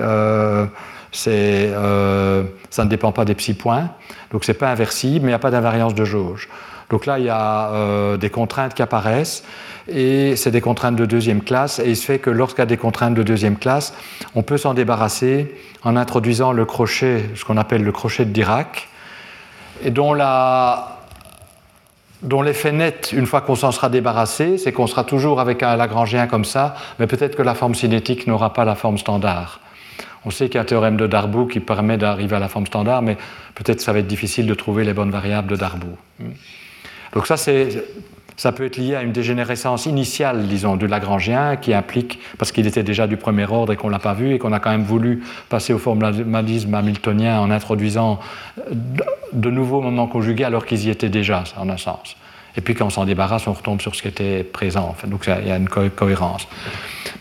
ça 1.12 2.84
ne 2.84 2.88
dépend 2.88 3.12
pas 3.12 3.24
des 3.24 3.34
psi-points, 3.34 3.90
donc 4.30 4.44
c'est 4.44 4.54
pas 4.54 4.70
inversible, 4.70 5.26
mais 5.26 5.30
il 5.30 5.34
n'y 5.34 5.34
a 5.34 5.38
pas 5.38 5.50
d'invariance 5.50 5.94
de 5.94 6.04
jauge. 6.04 6.48
Donc 6.90 7.06
là, 7.06 7.18
il 7.18 7.24
y 7.24 7.30
a 7.30 7.70
euh, 7.70 8.16
des 8.16 8.28
contraintes 8.28 8.74
qui 8.74 8.82
apparaissent, 8.82 9.44
et 9.88 10.36
c'est 10.36 10.50
des 10.50 10.60
contraintes 10.60 10.96
de 10.96 11.06
deuxième 11.06 11.42
classe, 11.42 11.78
et 11.78 11.88
il 11.88 11.96
se 11.96 12.04
fait 12.04 12.18
que 12.18 12.30
lorsqu'il 12.30 12.60
y 12.60 12.62
a 12.62 12.66
des 12.66 12.76
contraintes 12.76 13.14
de 13.14 13.22
deuxième 13.22 13.56
classe, 13.56 13.94
on 14.34 14.42
peut 14.42 14.58
s'en 14.58 14.74
débarrasser 14.74 15.54
en 15.84 15.96
introduisant 15.96 16.52
le 16.52 16.64
crochet, 16.64 17.24
ce 17.34 17.44
qu'on 17.44 17.56
appelle 17.56 17.82
le 17.82 17.92
crochet 17.92 18.24
de 18.24 18.30
Dirac, 18.30 18.88
et 19.84 19.90
dont 19.90 20.14
dont 22.22 22.40
l'effet 22.40 22.70
net, 22.70 23.10
une 23.12 23.26
fois 23.26 23.40
qu'on 23.40 23.56
s'en 23.56 23.72
sera 23.72 23.88
débarrassé, 23.88 24.56
c'est 24.56 24.70
qu'on 24.70 24.86
sera 24.86 25.02
toujours 25.02 25.40
avec 25.40 25.62
un 25.64 25.74
Lagrangien 25.76 26.28
comme 26.28 26.44
ça, 26.44 26.76
mais 27.00 27.08
peut-être 27.08 27.34
que 27.34 27.42
la 27.42 27.54
forme 27.54 27.74
cinétique 27.74 28.28
n'aura 28.28 28.52
pas 28.52 28.64
la 28.64 28.76
forme 28.76 28.96
standard. 28.96 29.58
On 30.24 30.30
sait 30.30 30.46
qu'il 30.46 30.54
y 30.54 30.58
a 30.58 30.62
un 30.62 30.64
théorème 30.64 30.96
de 30.96 31.06
Darboux 31.06 31.46
qui 31.46 31.60
permet 31.60 31.98
d'arriver 31.98 32.36
à 32.36 32.38
la 32.38 32.48
forme 32.48 32.66
standard, 32.66 33.02
mais 33.02 33.16
peut-être 33.54 33.80
ça 33.80 33.92
va 33.92 33.98
être 33.98 34.06
difficile 34.06 34.46
de 34.46 34.54
trouver 34.54 34.84
les 34.84 34.94
bonnes 34.94 35.10
variables 35.10 35.48
de 35.48 35.56
Darboux. 35.56 35.96
Donc 37.12 37.26
ça, 37.26 37.36
ça 37.36 38.52
peut 38.52 38.64
être 38.64 38.76
lié 38.76 38.94
à 38.94 39.02
une 39.02 39.12
dégénérescence 39.12 39.86
initiale, 39.86 40.46
disons, 40.46 40.76
du 40.76 40.86
Lagrangien, 40.86 41.56
qui 41.56 41.74
implique, 41.74 42.20
parce 42.38 42.52
qu'il 42.52 42.66
était 42.66 42.82
déjà 42.82 43.06
du 43.06 43.16
premier 43.16 43.46
ordre 43.46 43.72
et 43.72 43.76
qu'on 43.76 43.88
ne 43.88 43.92
l'a 43.92 43.98
pas 43.98 44.14
vu, 44.14 44.32
et 44.34 44.38
qu'on 44.38 44.52
a 44.52 44.60
quand 44.60 44.70
même 44.70 44.84
voulu 44.84 45.22
passer 45.48 45.72
au 45.72 45.78
formalisme 45.78 46.74
hamiltonien 46.74 47.40
en 47.40 47.50
introduisant 47.50 48.20
de 49.32 49.50
nouveaux 49.50 49.80
moments 49.80 50.06
conjugués 50.06 50.44
alors 50.44 50.66
qu'ils 50.66 50.86
y 50.86 50.90
étaient 50.90 51.08
déjà, 51.08 51.44
en 51.56 51.68
un 51.68 51.76
sens. 51.76 52.16
Et 52.56 52.60
puis 52.60 52.74
quand 52.74 52.86
on 52.86 52.90
s'en 52.90 53.04
débarrasse, 53.04 53.46
on 53.46 53.52
retombe 53.52 53.80
sur 53.80 53.94
ce 53.94 54.02
qui 54.02 54.08
était 54.08 54.44
présent. 54.44 54.94
donc 55.06 55.26
il 55.26 55.48
y 55.48 55.50
a 55.50 55.56
une 55.56 55.68
cohérence. 55.68 56.46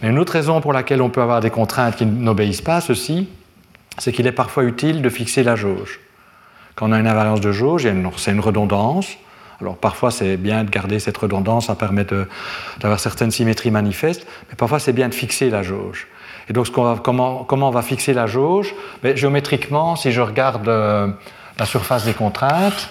Mais 0.02 0.10
une 0.10 0.20
autre 0.20 0.34
raison 0.34 0.62
pour 0.62 0.74
laquelle 0.74 1.02
on 1.02 1.10
peut 1.10 1.22
avoir 1.22 1.42
des 1.42 1.50
contraintes 1.50 1.96
qui 1.96 2.06
n'obéissent 2.06 2.62
pas 2.62 2.78
à 2.78 2.82
ceci, 2.82 3.30
c'est 3.98 4.12
qu'il 4.12 4.28
est 4.28 4.32
parfois 4.32 4.64
utile 4.64 5.02
de 5.02 5.10
fixer 5.10 5.44
la 5.44 5.56
jauge. 5.56 6.00
Quand 6.76 6.90
on 6.90 6.92
a 6.92 7.00
une 7.00 7.08
invariance 7.08 7.42
de 7.42 7.52
jauge, 7.52 7.88
c'est 8.18 8.32
une 8.32 8.40
redondance. 8.40 9.08
Alors 9.60 9.78
parfois 9.78 10.10
c'est 10.10 10.38
bien 10.38 10.64
de 10.64 10.70
garder 10.70 11.00
cette 11.00 11.18
redondance, 11.18 11.68
ça 11.68 11.76
permet 11.76 12.06
d'avoir 12.80 13.00
certaines 13.00 13.30
symétries 13.30 13.70
manifestes, 13.70 14.26
mais 14.50 14.56
parfois 14.56 14.80
c'est 14.80 14.94
bien 14.94 15.08
de 15.08 15.14
fixer 15.14 15.52
la 15.52 15.62
jauge. 15.62 16.08
Et 16.50 16.54
donc 16.54 16.72
comment, 16.72 17.48
on 17.50 17.70
va 17.70 17.82
fixer 17.84 18.14
la 18.14 18.26
jauge? 18.26 18.74
Ben, 19.04 19.16
Géométriquement, 19.16 19.96
si 19.96 20.12
je 20.12 20.22
regarde 20.22 20.68
euh, 20.68 21.08
la 21.60 21.66
surface 21.66 22.06
des 22.06 22.14
contraintes, 22.14 22.90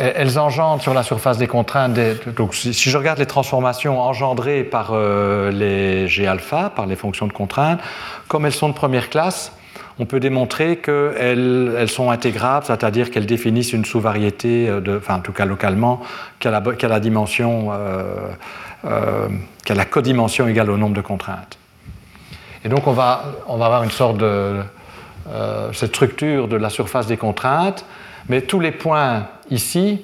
elles 0.00 0.38
engendrent 0.38 0.82
sur 0.82 0.94
la 0.94 1.02
surface 1.02 1.38
des 1.38 1.46
contraintes, 1.46 1.92
donc 2.36 2.54
si 2.54 2.72
je 2.72 2.96
regarde 2.96 3.18
les 3.18 3.26
transformations 3.26 4.00
engendrées 4.00 4.64
par 4.64 4.90
euh, 4.92 5.50
les 5.50 6.08
G 6.08 6.26
alpha, 6.26 6.70
par 6.74 6.86
les 6.86 6.96
fonctions 6.96 7.26
de 7.26 7.32
contrainte, 7.32 7.80
comme 8.28 8.46
elles 8.46 8.52
sont 8.52 8.68
de 8.68 8.74
première 8.74 9.10
classe, 9.10 9.52
on 10.00 10.06
peut 10.06 10.18
démontrer 10.18 10.78
qu'elles 10.78 11.74
elles 11.78 11.90
sont 11.90 12.10
intégrables, 12.10 12.64
c'est-à-dire 12.64 13.10
qu'elles 13.10 13.26
définissent 13.26 13.74
une 13.74 13.84
sous-variété, 13.84 14.68
euh, 14.68 14.80
enfin 14.96 15.16
en 15.16 15.20
tout 15.20 15.32
cas 15.32 15.44
localement, 15.44 16.00
qui 16.38 16.48
a 16.48 16.50
la, 16.50 17.00
dimension, 17.00 17.68
euh, 17.70 18.30
euh, 18.86 19.28
qui 19.64 19.72
a 19.72 19.74
la 19.74 19.84
codimension 19.84 20.48
égale 20.48 20.70
au 20.70 20.78
nombre 20.78 20.96
de 20.96 21.02
contraintes. 21.02 21.58
Et 22.64 22.70
donc 22.70 22.86
on 22.86 22.92
va, 22.92 23.24
on 23.46 23.58
va 23.58 23.66
avoir 23.66 23.82
une 23.84 23.90
sorte 23.90 24.16
de 24.16 24.60
cette 25.72 25.90
structure 25.90 26.48
de 26.48 26.56
la 26.56 26.70
surface 26.70 27.06
des 27.06 27.16
contraintes, 27.16 27.84
mais 28.30 28.42
tous 28.42 28.60
les 28.60 28.70
points 28.70 29.26
ici 29.50 30.00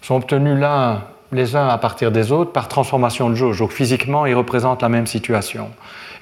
sont 0.00 0.14
obtenus 0.14 0.56
l'un 0.56 1.02
les 1.32 1.56
uns 1.56 1.68
à 1.68 1.78
partir 1.78 2.10
des 2.12 2.32
autres 2.32 2.52
par 2.52 2.68
transformation 2.68 3.28
de 3.28 3.34
jauge. 3.34 3.58
Donc 3.58 3.72
physiquement, 3.72 4.24
ils 4.24 4.34
représentent 4.34 4.82
la 4.82 4.88
même 4.88 5.06
situation. 5.06 5.68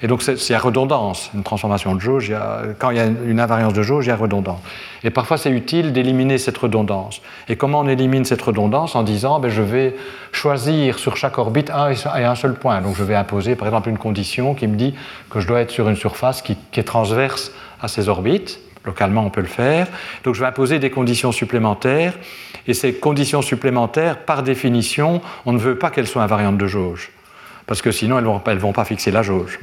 Et 0.01 0.07
donc, 0.07 0.23
c'est 0.23 0.49
la 0.51 0.59
redondance. 0.59 1.29
Une 1.33 1.43
transformation 1.43 1.93
de 1.93 1.99
jauge, 1.99 2.33
quand 2.79 2.89
il 2.89 2.97
y 2.97 3.01
a 3.01 3.05
une 3.05 3.39
invariance 3.39 3.73
de 3.73 3.81
jauge, 3.81 4.05
il 4.05 4.09
y 4.09 4.11
a 4.11 4.15
redondance. 4.15 4.59
Et 5.03 5.09
parfois, 5.09 5.37
c'est 5.37 5.51
utile 5.51 5.91
d'éliminer 5.91 6.37
cette 6.37 6.57
redondance. 6.57 7.21
Et 7.49 7.57
comment 7.57 7.81
on 7.81 7.87
élimine 7.87 8.23
cette 8.23 8.41
redondance 8.41 8.95
En 8.95 9.03
disant, 9.03 9.39
ben, 9.39 9.49
je 9.49 9.61
vais 9.61 9.95
choisir 10.31 10.99
sur 10.99 11.17
chaque 11.17 11.37
orbite 11.37 11.69
un 11.69 11.89
et 11.91 12.23
un 12.23 12.35
seul 12.35 12.53
point. 12.53 12.79
Donc, 12.79 12.95
je 12.95 13.03
vais 13.03 13.15
imposer, 13.15 13.55
par 13.55 13.67
exemple, 13.67 13.89
une 13.89 13.97
condition 13.97 14.55
qui 14.55 14.67
me 14.67 14.77
dit 14.77 14.95
que 15.29 15.41
je 15.41 15.47
dois 15.47 15.59
être 15.59 15.71
sur 15.71 15.89
une 15.89 15.97
surface 15.97 16.41
qui 16.41 16.57
est 16.73 16.83
transverse 16.83 17.51
à 17.81 17.89
ces 17.89 18.07
orbites. 18.07 18.61
Localement, 18.85 19.25
on 19.25 19.29
peut 19.29 19.41
le 19.41 19.47
faire. 19.47 19.87
Donc, 20.23 20.35
je 20.35 20.39
vais 20.39 20.47
imposer 20.47 20.79
des 20.79 20.89
conditions 20.89 21.31
supplémentaires. 21.31 22.13
Et 22.67 22.73
ces 22.73 22.93
conditions 22.93 23.41
supplémentaires, 23.41 24.19
par 24.25 24.43
définition, 24.43 25.21
on 25.45 25.53
ne 25.53 25.59
veut 25.59 25.77
pas 25.77 25.89
qu'elles 25.89 26.07
soient 26.07 26.23
invariantes 26.23 26.57
de 26.57 26.67
jauge 26.67 27.11
parce 27.69 27.83
que 27.83 27.91
sinon 27.91 28.17
elles 28.17 28.25
ne 28.25 28.59
vont, 28.59 28.71
pas 28.73 28.83
fixer 28.83 29.11
la 29.11 29.21
jauge. 29.21 29.59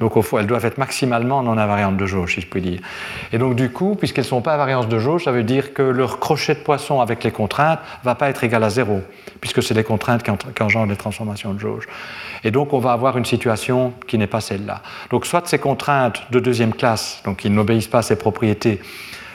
Donc 0.00 0.12
elles 0.38 0.46
doivent 0.46 0.64
être 0.64 0.78
maximalement 0.78 1.42
non 1.42 1.58
invariantes 1.58 1.96
de 1.96 2.06
jauge, 2.06 2.34
si 2.34 2.40
je 2.40 2.46
puis 2.46 2.60
dire. 2.60 2.80
Et 3.32 3.38
donc 3.38 3.56
du 3.56 3.70
coup, 3.70 3.96
puisqu'elles 3.96 4.24
ne 4.24 4.28
sont 4.28 4.42
pas 4.42 4.54
invariantes 4.54 4.88
de 4.88 4.98
jauge, 4.98 5.24
ça 5.24 5.32
veut 5.32 5.42
dire 5.42 5.74
que 5.74 5.82
leur 5.82 6.20
crochet 6.20 6.54
de 6.54 6.60
poisson 6.60 7.00
avec 7.00 7.24
les 7.24 7.32
contraintes 7.32 7.80
ne 8.02 8.04
va 8.04 8.14
pas 8.14 8.30
être 8.30 8.44
égal 8.44 8.62
à 8.62 8.70
zéro, 8.70 9.02
puisque 9.40 9.62
c'est 9.62 9.74
les 9.74 9.84
contraintes 9.84 10.22
qui, 10.22 10.62
engendrent 10.62 10.90
les 10.90 10.96
transformations 10.96 11.52
de 11.52 11.58
jauge. 11.58 11.88
Et 12.44 12.50
donc 12.52 12.72
on 12.72 12.78
va 12.78 12.92
avoir 12.92 13.18
une 13.18 13.24
situation 13.24 13.92
qui 14.06 14.18
n'est 14.18 14.28
pas 14.28 14.40
celle-là. 14.40 14.82
Donc 15.10 15.26
soit 15.26 15.46
ces 15.48 15.58
contraintes 15.58 16.22
de 16.30 16.38
deuxième 16.38 16.74
classe, 16.74 17.20
donc 17.24 17.38
qui 17.38 17.50
n'obéissent 17.50 17.88
pas 17.88 17.98
à 17.98 18.02
ces 18.02 18.16
propriétés, 18.16 18.80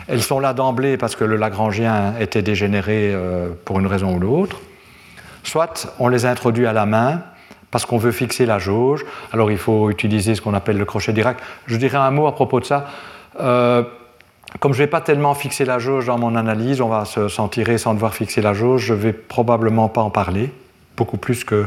elles 0.07 0.23
sont 0.23 0.39
là 0.39 0.53
d'emblée 0.53 0.97
parce 0.97 1.15
que 1.15 1.25
le 1.25 1.35
Lagrangien 1.35 2.13
était 2.19 2.41
dégénéré 2.41 3.11
euh, 3.13 3.49
pour 3.65 3.79
une 3.79 3.87
raison 3.87 4.15
ou 4.15 4.19
l'autre, 4.19 4.59
soit 5.43 5.93
on 5.99 6.07
les 6.07 6.25
introduit 6.25 6.65
à 6.65 6.73
la 6.73 6.85
main 6.85 7.21
parce 7.73 7.87
qu'on 7.87 7.97
veut 7.97 8.11
fixer 8.11 8.45
la 8.45 8.59
jauge. 8.59 9.03
Alors 9.31 9.49
il 9.49 9.57
faut 9.57 9.89
utiliser 9.89 10.35
ce 10.35 10.41
qu'on 10.41 10.53
appelle 10.53 10.77
le 10.77 10.85
crochet 10.85 11.11
d'Irak. 11.11 11.37
Je 11.65 11.75
dirais 11.75 11.97
un 11.97 12.11
mot 12.11 12.27
à 12.27 12.35
propos 12.35 12.59
de 12.59 12.65
ça. 12.65 12.85
Euh, 13.39 13.81
comme 14.59 14.73
je 14.73 14.77
ne 14.77 14.83
vais 14.83 14.91
pas 14.91 15.01
tellement 15.01 15.33
fixer 15.33 15.65
la 15.65 15.79
jauge 15.79 16.05
dans 16.05 16.19
mon 16.19 16.35
analyse, 16.35 16.81
on 16.81 16.87
va 16.87 17.03
s'en 17.05 17.47
tirer 17.47 17.79
sans 17.79 17.95
devoir 17.95 18.13
fixer 18.13 18.43
la 18.43 18.53
jauge, 18.53 18.83
je 18.83 18.93
ne 18.93 18.99
vais 18.99 19.11
probablement 19.11 19.89
pas 19.89 20.01
en 20.01 20.11
parler, 20.11 20.53
beaucoup 20.95 21.17
plus 21.17 21.43
que 21.43 21.65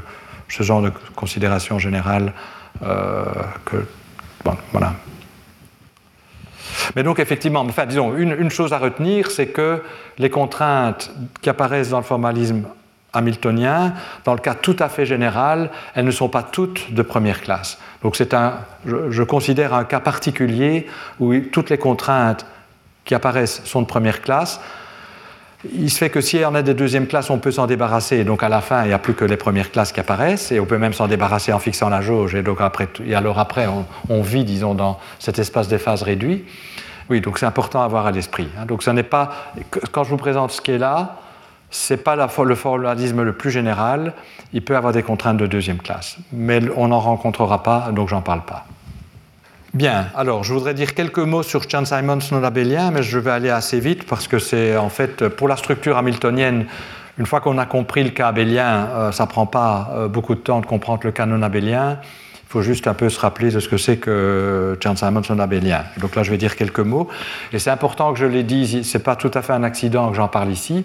ce 0.48 0.62
genre 0.62 0.80
de 0.80 0.92
considération 1.16 1.80
générale. 1.80 2.32
Euh, 2.84 3.25
que, 3.64 3.84
voilà. 4.70 4.94
Mais 6.94 7.02
donc 7.02 7.18
effectivement, 7.18 7.62
enfin, 7.62 7.84
disons, 7.84 8.16
une, 8.16 8.36
une 8.38 8.50
chose 8.50 8.72
à 8.72 8.78
retenir, 8.78 9.32
c'est 9.32 9.48
que 9.48 9.82
les 10.18 10.30
contraintes 10.30 11.10
qui 11.42 11.50
apparaissent 11.50 11.90
dans 11.90 11.98
le 11.98 12.04
formalisme 12.04 12.62
hamiltonien, 13.16 13.94
dans 14.25 14.35
le 14.35 14.40
cas 14.40 14.54
tout 14.54 14.76
à 14.78 14.88
fait 14.88 15.06
général, 15.06 15.70
elles 15.94 16.04
ne 16.04 16.11
sont 16.11 16.28
pas 16.28 16.42
toutes 16.42 16.92
de 16.92 17.02
première 17.02 17.40
classe. 17.40 17.78
Donc 18.02 18.16
c'est 18.16 18.35
un, 18.35 18.54
je, 18.87 19.23
considère 19.23 19.75
un 19.75 19.85
cas 19.85 20.00
particulier 20.00 20.87
où 21.18 21.35
toutes 21.40 21.70
les 21.70 21.78
contraintes 21.78 22.46
qui 23.04 23.14
apparaissent 23.14 23.62
sont 23.64 23.82
de 23.82 23.87
première 23.87 24.23
classe. 24.23 24.61
Il 25.75 25.90
se 25.90 25.99
fait 25.99 26.11
que 26.11 26.20
si 26.20 26.38
on 26.46 26.54
a 26.54 26.62
des 26.62 26.75
deuxièmes 26.75 27.06
classes, 27.06 27.30
on 27.30 27.38
peut 27.38 27.50
s'en 27.50 27.66
débarrasser. 27.66 28.25
Donc 28.25 28.42
à 28.42 28.49
la 28.49 28.61
fin, 28.61 28.82
il 28.82 28.88
n'y 28.88 28.92
a 28.92 28.99
plus 28.99 29.14
que 29.14 29.25
les 29.25 29.37
premières 29.37 29.73
classes 29.73 29.90
qui 29.90 30.00
apparaissent, 30.00 30.52
et 30.52 30.61
on 30.61 30.66
peut 30.66 30.78
même 30.78 30.92
s'en 30.92 31.08
débarrasser 31.08 31.52
en 31.52 31.58
fixant 31.58 31.88
la 31.88 32.00
jauge. 32.00 32.35
Et, 32.35 32.42
donc 32.42 32.61
après, 32.61 32.88
et 33.04 33.14
alors 33.14 33.38
après, 33.38 33.66
on, 34.08 34.23
vit, 34.23 34.44
disons, 34.44 34.75
dans 34.75 35.00
cet 35.18 35.38
espace 35.38 35.68
des 35.68 35.78
phases 35.78 36.02
réduit. 36.02 36.44
Oui, 37.08 37.20
donc 37.20 37.38
c'est 37.38 37.46
important 37.46 37.82
à 37.82 37.85
avoir 37.85 38.06
à 38.06 38.12
l'esprit. 38.12 38.49
Hein. 38.58 38.66
Donc 38.66 38.82
ça 38.82 38.92
n'est 38.92 39.02
pas, 39.02 39.52
quand 39.92 40.04
je 40.04 40.11
vous 40.11 40.16
présente 40.16 40.50
ce 40.50 40.61
qui 40.61 40.73
est 40.73 40.78
là, 40.78 41.16
n'est 41.90 41.96
pas 41.96 42.16
le 42.16 42.54
formalisme 42.54 43.23
le 43.23 43.32
plus 43.32 43.50
général, 43.50 44.14
il 44.52 44.62
peut 44.62 44.76
avoir 44.76 44.92
des 44.92 45.02
contraintes 45.02 45.37
de 45.37 45.46
deuxième 45.46 45.78
classe, 45.78 46.16
mais 46.32 46.61
on 46.76 46.88
n'en 46.88 47.00
rencontrera 47.00 47.62
pas, 47.62 47.90
donc 47.92 48.08
j'en 48.08 48.23
parle 48.23 48.42
pas. 48.44 48.66
Bien, 49.75 50.06
alors 50.14 50.42
je 50.42 50.54
voudrais 50.54 50.73
dire 50.73 50.94
quelques 50.94 51.18
mots 51.18 51.42
sur 51.42 51.68
Chan-Simons 51.68 52.20
non 52.32 52.42
abélien, 52.42 52.90
mais 52.90 53.02
je 53.02 53.18
vais 53.18 53.30
aller 53.30 53.50
assez 53.50 53.78
vite 53.78 54.06
parce 54.06 54.26
que 54.26 54.38
c'est 54.38 54.76
en 54.76 54.88
fait 54.88 55.28
pour 55.28 55.49
la 55.49 55.56
structure 55.56 55.99
hamiltonienne, 55.99 56.66
une 57.18 57.26
fois 57.26 57.40
qu'on 57.40 57.58
a 57.58 57.66
compris 57.66 58.02
le 58.02 58.11
cas 58.11 58.28
abélien, 58.28 58.88
euh, 58.94 59.12
ça 59.12 59.25
ne 59.25 59.28
prend 59.28 59.46
pas 59.46 59.90
euh, 59.94 60.08
beaucoup 60.08 60.35
de 60.35 60.40
temps 60.40 60.61
de 60.61 60.66
comprendre 60.66 61.00
le 61.04 61.12
cas 61.12 61.26
non 61.26 61.42
abélien. 61.42 61.99
Il 62.02 62.49
faut 62.49 62.62
juste 62.62 62.87
un 62.87 62.94
peu 62.94 63.08
se 63.08 63.18
rappeler 63.18 63.50
de 63.50 63.58
ce 63.58 63.68
que 63.68 63.76
c'est 63.76 63.96
que 63.96 64.78
Chan-Simons 64.82 65.23
non 65.28 65.40
abélien. 65.40 65.85
Donc 65.99 66.14
là, 66.14 66.23
je 66.23 66.30
vais 66.30 66.38
dire 66.38 66.56
quelques 66.56 66.80
mots. 66.80 67.08
Et 67.52 67.58
c'est 67.58 67.70
important 67.70 68.12
que 68.12 68.18
je 68.18 68.25
les 68.25 68.44
dise, 68.44 68.88
ce 68.88 68.96
n'est 68.96 69.04
pas 69.04 69.16
tout 69.16 69.30
à 69.35 69.42
fait 69.42 69.52
un 69.52 69.64
accident 69.64 70.08
que 70.11 70.16
j'en 70.16 70.28
parle 70.28 70.50
ici. 70.50 70.85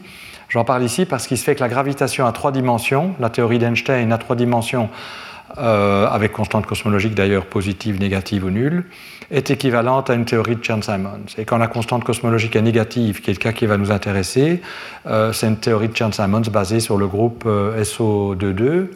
J'en 0.52 0.66
parle 0.66 0.84
ici 0.84 1.06
parce 1.06 1.28
qu'il 1.28 1.38
se 1.38 1.46
fait 1.46 1.56
que 1.56 1.62
la 1.62 1.70
gravitation 1.70 2.28
à 2.28 2.34
trois 2.34 2.52
dimensions, 2.52 3.16
la 3.22 3.30
théorie 3.30 3.58
d'Einstein 3.58 4.12
à 4.12 4.18
trois 4.18 4.36
dimensions, 4.36 4.90
euh, 5.58 6.08
avec 6.08 6.34
constante 6.34 6.66
cosmologique 6.66 7.16
d'ailleurs 7.16 7.46
positive, 7.46 8.02
négative 8.02 8.44
ou 8.44 8.50
nulle, 8.50 8.84
est 9.32 9.50
équivalente 9.50 10.10
à 10.10 10.14
une 10.14 10.26
théorie 10.26 10.58
de 10.58 10.64
Chern-Simons. 10.64 11.38
Et 11.38 11.46
quand 11.46 11.58
la 11.58 11.68
constante 11.68 12.04
cosmologique 12.04 12.58
est 12.58 12.62
négative, 12.62 13.22
qui 13.22 13.32
est 13.32 13.34
le 13.34 13.40
cas 13.40 13.54
qui 13.54 13.66
va 13.66 13.78
nous 13.78 13.92
intéresser, 13.92 14.62
euh, 15.08 15.32
c'est 15.32 15.48
une 15.48 15.56
théorie 15.56 15.88
de 15.88 15.96
Chern-Simons 15.96 16.44
basée 16.52 16.82
sur 16.82 16.98
le 16.98 17.08
groupe 17.08 17.46
euh, 17.46 17.82
SO22, 17.82 18.88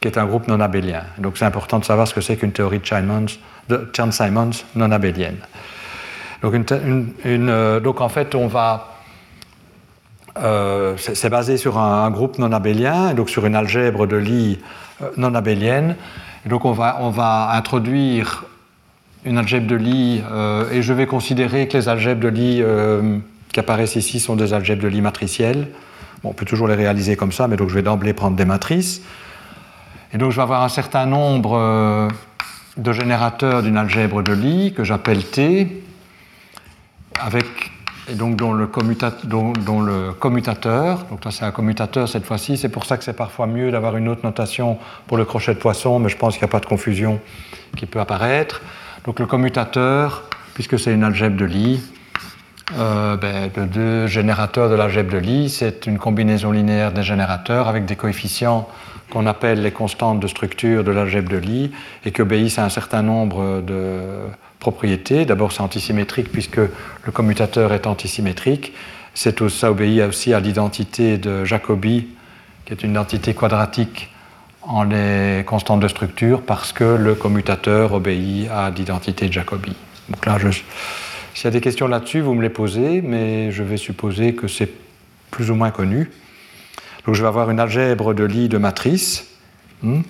qui 0.00 0.08
est 0.08 0.16
un 0.16 0.24
groupe 0.24 0.48
non 0.48 0.58
abélien. 0.58 1.02
Donc 1.18 1.36
c'est 1.36 1.44
important 1.44 1.78
de 1.80 1.84
savoir 1.84 2.08
ce 2.08 2.14
que 2.14 2.22
c'est 2.22 2.36
qu'une 2.36 2.52
théorie 2.52 2.80
de 2.80 3.90
Chern-Simons 3.92 4.64
non 4.74 4.90
abélienne. 4.90 5.36
Donc, 6.40 6.54
donc 7.82 8.00
en 8.00 8.08
fait, 8.08 8.34
on 8.34 8.46
va 8.46 8.97
euh, 10.42 10.96
c'est 10.96 11.30
basé 11.30 11.56
sur 11.56 11.78
un, 11.78 12.10
groupe 12.10 12.38
non 12.38 12.52
abélien, 12.52 13.14
donc 13.14 13.30
sur 13.30 13.46
une 13.46 13.54
algèbre 13.54 14.06
de 14.06 14.16
Lie 14.16 14.58
euh, 15.02 15.10
non 15.16 15.34
abélienne. 15.34 15.96
donc 16.46 16.64
on 16.64 16.72
va, 16.72 16.98
on 17.00 17.10
va, 17.10 17.50
introduire 17.52 18.44
une 19.24 19.38
algèbre 19.38 19.66
de 19.66 19.74
Lie, 19.74 20.22
euh, 20.30 20.70
et 20.70 20.82
je 20.82 20.92
vais 20.92 21.06
considérer 21.06 21.66
que 21.68 21.76
les 21.76 21.88
algèbres 21.88 22.20
de 22.20 22.28
Lie 22.28 22.62
qui 23.52 23.60
apparaissent 23.60 23.96
ici 23.96 24.20
sont 24.20 24.36
des 24.36 24.52
algèbres 24.52 24.82
de 24.82 24.88
Lie 24.88 25.00
matricielles. 25.00 25.68
on 26.22 26.32
peut 26.32 26.46
toujours 26.46 26.68
les 26.68 26.74
réaliser 26.74 27.16
comme 27.16 27.32
ça, 27.32 27.48
mais 27.48 27.56
donc 27.56 27.68
je 27.68 27.74
vais 27.74 27.82
d'emblée 27.82 28.12
prendre 28.12 28.36
des 28.36 28.44
matrices. 28.44 29.02
Et 30.12 30.18
donc 30.18 30.30
je 30.30 30.36
vais 30.36 30.42
avoir 30.42 30.62
un 30.62 30.68
certain 30.68 31.06
nombre 31.06 32.08
de 32.76 32.92
générateurs 32.92 33.62
d'une 33.62 33.76
algèbre 33.76 34.22
de 34.22 34.32
Lie 34.32 34.72
que 34.72 34.84
j'appelle 34.84 35.24
T, 35.24 35.82
avec 37.20 37.46
et 38.10 38.14
donc 38.14 38.36
dont 38.36 38.52
le, 38.52 38.66
commutateur, 38.66 41.04
donc 41.10 41.20
ça 41.22 41.30
c'est 41.30 41.44
un 41.44 41.50
commutateur 41.50 42.08
cette 42.08 42.24
fois-ci, 42.24 42.56
c'est 42.56 42.68
pour 42.68 42.84
ça 42.84 42.96
que 42.96 43.04
c'est 43.04 43.12
parfois 43.12 43.46
mieux 43.46 43.70
d'avoir 43.70 43.96
une 43.96 44.08
autre 44.08 44.22
notation 44.24 44.78
pour 45.06 45.16
le 45.16 45.24
crochet 45.24 45.54
de 45.54 45.58
poisson, 45.58 45.98
mais 45.98 46.08
je 46.08 46.16
pense 46.16 46.34
qu'il 46.34 46.42
n'y 46.42 46.50
a 46.50 46.52
pas 46.52 46.60
de 46.60 46.66
confusion 46.66 47.20
qui 47.76 47.86
peut 47.86 48.00
apparaître. 48.00 48.62
Donc 49.04 49.20
le 49.20 49.26
commutateur, 49.26 50.24
puisque 50.54 50.78
c'est 50.78 50.92
une 50.92 51.04
algèbre 51.04 51.36
de 51.36 51.44
Lie, 51.44 51.80
euh, 52.76 53.16
ben, 53.16 53.50
de 53.54 53.64
deux 53.64 54.06
générateurs 54.06 54.68
de 54.68 54.74
l'algèbre 54.74 55.12
de 55.12 55.18
Lie. 55.18 55.48
C'est 55.48 55.86
une 55.86 55.98
combinaison 55.98 56.50
linéaire 56.50 56.92
des 56.92 57.02
générateurs 57.02 57.68
avec 57.68 57.86
des 57.86 57.96
coefficients 57.96 58.68
qu'on 59.10 59.26
appelle 59.26 59.62
les 59.62 59.70
constantes 59.70 60.20
de 60.20 60.26
structure 60.26 60.84
de 60.84 60.90
l'algèbre 60.90 61.30
de 61.30 61.38
Lie 61.38 61.72
et 62.04 62.12
qui 62.12 62.20
obéissent 62.20 62.58
à 62.58 62.64
un 62.64 62.68
certain 62.68 63.02
nombre 63.02 63.62
de 63.62 64.00
propriétés. 64.58 65.24
D'abord, 65.24 65.52
c'est 65.52 65.60
antisymétrique 65.60 66.30
puisque 66.32 66.58
le 66.58 67.12
commutateur 67.12 67.72
est 67.72 67.86
antisymétrique. 67.86 68.72
ça 69.14 69.70
obéit 69.70 70.02
aussi 70.02 70.32
à 70.34 70.40
l'identité 70.40 71.18
de 71.18 71.44
Jacobi, 71.44 72.08
qui 72.64 72.72
est 72.72 72.82
une 72.82 72.90
identité 72.90 73.34
quadratique 73.34 74.10
en 74.62 74.84
les 74.84 75.44
constantes 75.46 75.80
de 75.80 75.88
structure 75.88 76.42
parce 76.42 76.72
que 76.72 76.84
le 76.84 77.14
commutateur 77.14 77.94
obéit 77.94 78.48
à 78.50 78.70
l'identité 78.70 79.28
de 79.28 79.32
Jacobi. 79.32 79.74
Donc 80.08 80.26
là, 80.26 80.38
s'il 81.34 81.44
y 81.44 81.46
a 81.46 81.50
des 81.50 81.60
questions 81.60 81.88
là-dessus, 81.88 82.20
vous 82.20 82.34
me 82.34 82.42
les 82.42 82.50
posez, 82.50 83.00
mais 83.00 83.52
je 83.52 83.62
vais 83.62 83.76
supposer 83.76 84.34
que 84.34 84.48
c'est 84.48 84.70
plus 85.30 85.50
ou 85.50 85.54
moins 85.54 85.70
connu. 85.70 86.10
Donc 87.06 87.14
je 87.14 87.22
vais 87.22 87.28
avoir 87.28 87.50
une 87.50 87.60
algèbre 87.60 88.12
de 88.12 88.24
Lie 88.24 88.48
de 88.48 88.58
matrice. 88.58 89.26
Hmm. 89.82 90.02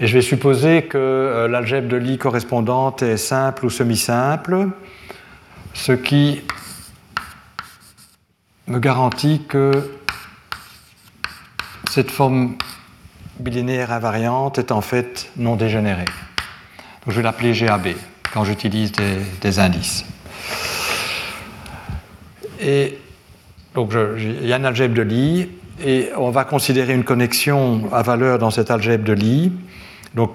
Et 0.00 0.08
je 0.08 0.14
vais 0.14 0.22
supposer 0.22 0.82
que 0.82 0.98
euh, 0.98 1.46
l'algèbre 1.46 1.86
de 1.86 1.96
Lie 1.96 2.18
correspondante 2.18 3.02
est 3.02 3.16
simple 3.16 3.64
ou 3.64 3.70
semi-simple, 3.70 4.70
ce 5.72 5.92
qui 5.92 6.42
me 8.66 8.80
garantit 8.80 9.42
que 9.48 9.70
cette 11.90 12.10
forme 12.10 12.56
bilinéaire 13.38 13.92
invariante 13.92 14.58
est 14.58 14.72
en 14.72 14.80
fait 14.80 15.30
non 15.36 15.54
dégénérée. 15.54 16.06
Donc 16.06 17.10
je 17.10 17.16
vais 17.16 17.22
l'appeler 17.22 17.52
GAB 17.52 17.88
quand 18.32 18.44
j'utilise 18.44 18.90
des, 19.40 19.58
indices. 19.60 20.04
Et 22.60 22.98
donc 23.74 23.92
il 24.18 24.44
y 24.46 24.52
a 24.52 24.56
une 24.56 24.66
algèbre 24.66 24.94
de 24.94 25.02
Lie 25.02 25.48
et 25.84 26.08
on 26.16 26.30
va 26.30 26.44
considérer 26.44 26.94
une 26.94 27.04
connexion 27.04 27.88
à 27.92 28.02
valeur 28.02 28.40
dans 28.40 28.50
cette 28.50 28.72
algèbre 28.72 29.04
de 29.04 29.12
Lie. 29.12 29.52
Donc 30.14 30.32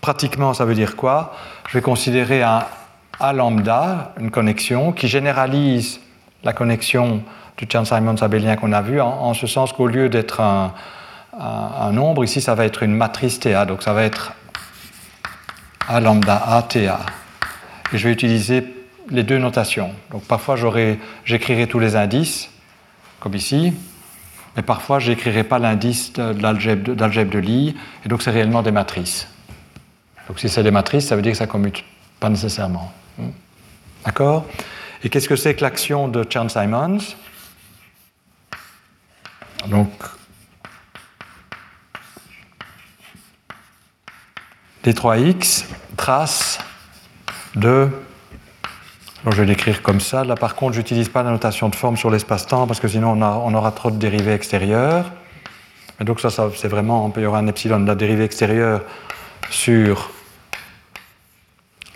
pratiquement 0.00 0.54
ça 0.54 0.64
veut 0.64 0.74
dire 0.74 0.96
quoi? 0.96 1.34
Je 1.68 1.78
vais 1.78 1.82
considérer 1.82 2.42
un 2.42 2.64
A 3.18 3.32
lambda, 3.32 4.12
une 4.18 4.30
connexion 4.30 4.92
qui 4.92 5.08
généralise 5.08 6.00
la 6.42 6.52
connexion 6.52 7.22
du 7.58 7.66
Chern-Simons 7.70 8.22
abélien 8.22 8.56
qu'on 8.56 8.72
a 8.72 8.80
vu, 8.80 9.00
en 9.00 9.34
ce 9.34 9.46
sens 9.46 9.74
qu'au 9.74 9.86
lieu 9.86 10.08
d'être 10.08 10.40
un, 10.40 10.72
un, 11.38 11.92
nombre. 11.92 12.24
Ici, 12.24 12.40
ça 12.40 12.54
va 12.54 12.64
être 12.64 12.82
une 12.82 12.94
matrice 12.94 13.40
TA, 13.40 13.64
donc 13.64 13.82
ça 13.82 13.92
va 13.92 14.04
être 14.04 14.32
A 15.88 16.00
lambda 16.00 16.36
A 16.36 16.62
TA. 16.62 17.00
Et 17.92 17.98
je 17.98 18.04
vais 18.06 18.12
utiliser 18.12 18.64
les 19.08 19.22
deux 19.22 19.38
notations. 19.38 19.92
Donc 20.10 20.24
parfois, 20.24 20.56
j'écrirai 21.24 21.66
tous 21.66 21.78
les 21.78 21.96
indices, 21.96 22.50
comme 23.18 23.34
ici, 23.34 23.74
mais 24.56 24.62
parfois, 24.62 24.98
je 24.98 25.10
n'écrirai 25.10 25.44
pas 25.44 25.58
l'indice 25.58 26.12
de 26.12 26.42
l'algèbre 26.42 27.30
de 27.30 27.38
Lie, 27.38 27.76
et 28.04 28.08
donc 28.08 28.22
c'est 28.22 28.30
réellement 28.30 28.62
des 28.62 28.72
matrices. 28.72 29.28
Donc 30.28 30.38
si 30.38 30.48
c'est 30.48 30.62
des 30.62 30.70
matrices, 30.70 31.06
ça 31.06 31.16
veut 31.16 31.22
dire 31.22 31.32
que 31.32 31.38
ça 31.38 31.46
commute 31.46 31.84
pas 32.18 32.28
nécessairement. 32.28 32.92
Hmm. 33.18 33.30
D'accord? 34.04 34.46
Et 35.02 35.08
qu'est-ce 35.08 35.28
que 35.28 35.36
c'est 35.36 35.54
que 35.54 35.62
l'action 35.62 36.08
de 36.08 36.24
Chern-Simons 36.28 36.98
Donc, 39.68 39.90
D3x 44.84 45.66
trace 45.96 46.58
de. 47.54 47.88
Je 49.26 49.36
vais 49.36 49.44
l'écrire 49.44 49.82
comme 49.82 50.00
ça. 50.00 50.24
Là, 50.24 50.34
par 50.34 50.54
contre, 50.54 50.74
je 50.74 50.78
n'utilise 50.78 51.08
pas 51.08 51.22
la 51.22 51.30
notation 51.30 51.68
de 51.68 51.74
forme 51.74 51.96
sur 51.96 52.10
l'espace-temps 52.10 52.66
parce 52.66 52.80
que 52.80 52.88
sinon, 52.88 53.20
on, 53.20 53.54
aura 53.54 53.72
trop 53.72 53.90
de 53.90 53.96
dérivés 53.96 54.32
extérieures. 54.32 55.10
Et 56.00 56.04
donc, 56.04 56.20
ça, 56.20 56.30
c'est 56.30 56.68
vraiment. 56.68 57.12
Il 57.16 57.22
y 57.22 57.26
aura 57.26 57.38
un 57.38 57.46
epsilon 57.46 57.80
la 57.80 57.94
dérivée 57.94 58.24
extérieure 58.24 58.80
sur 59.50 60.10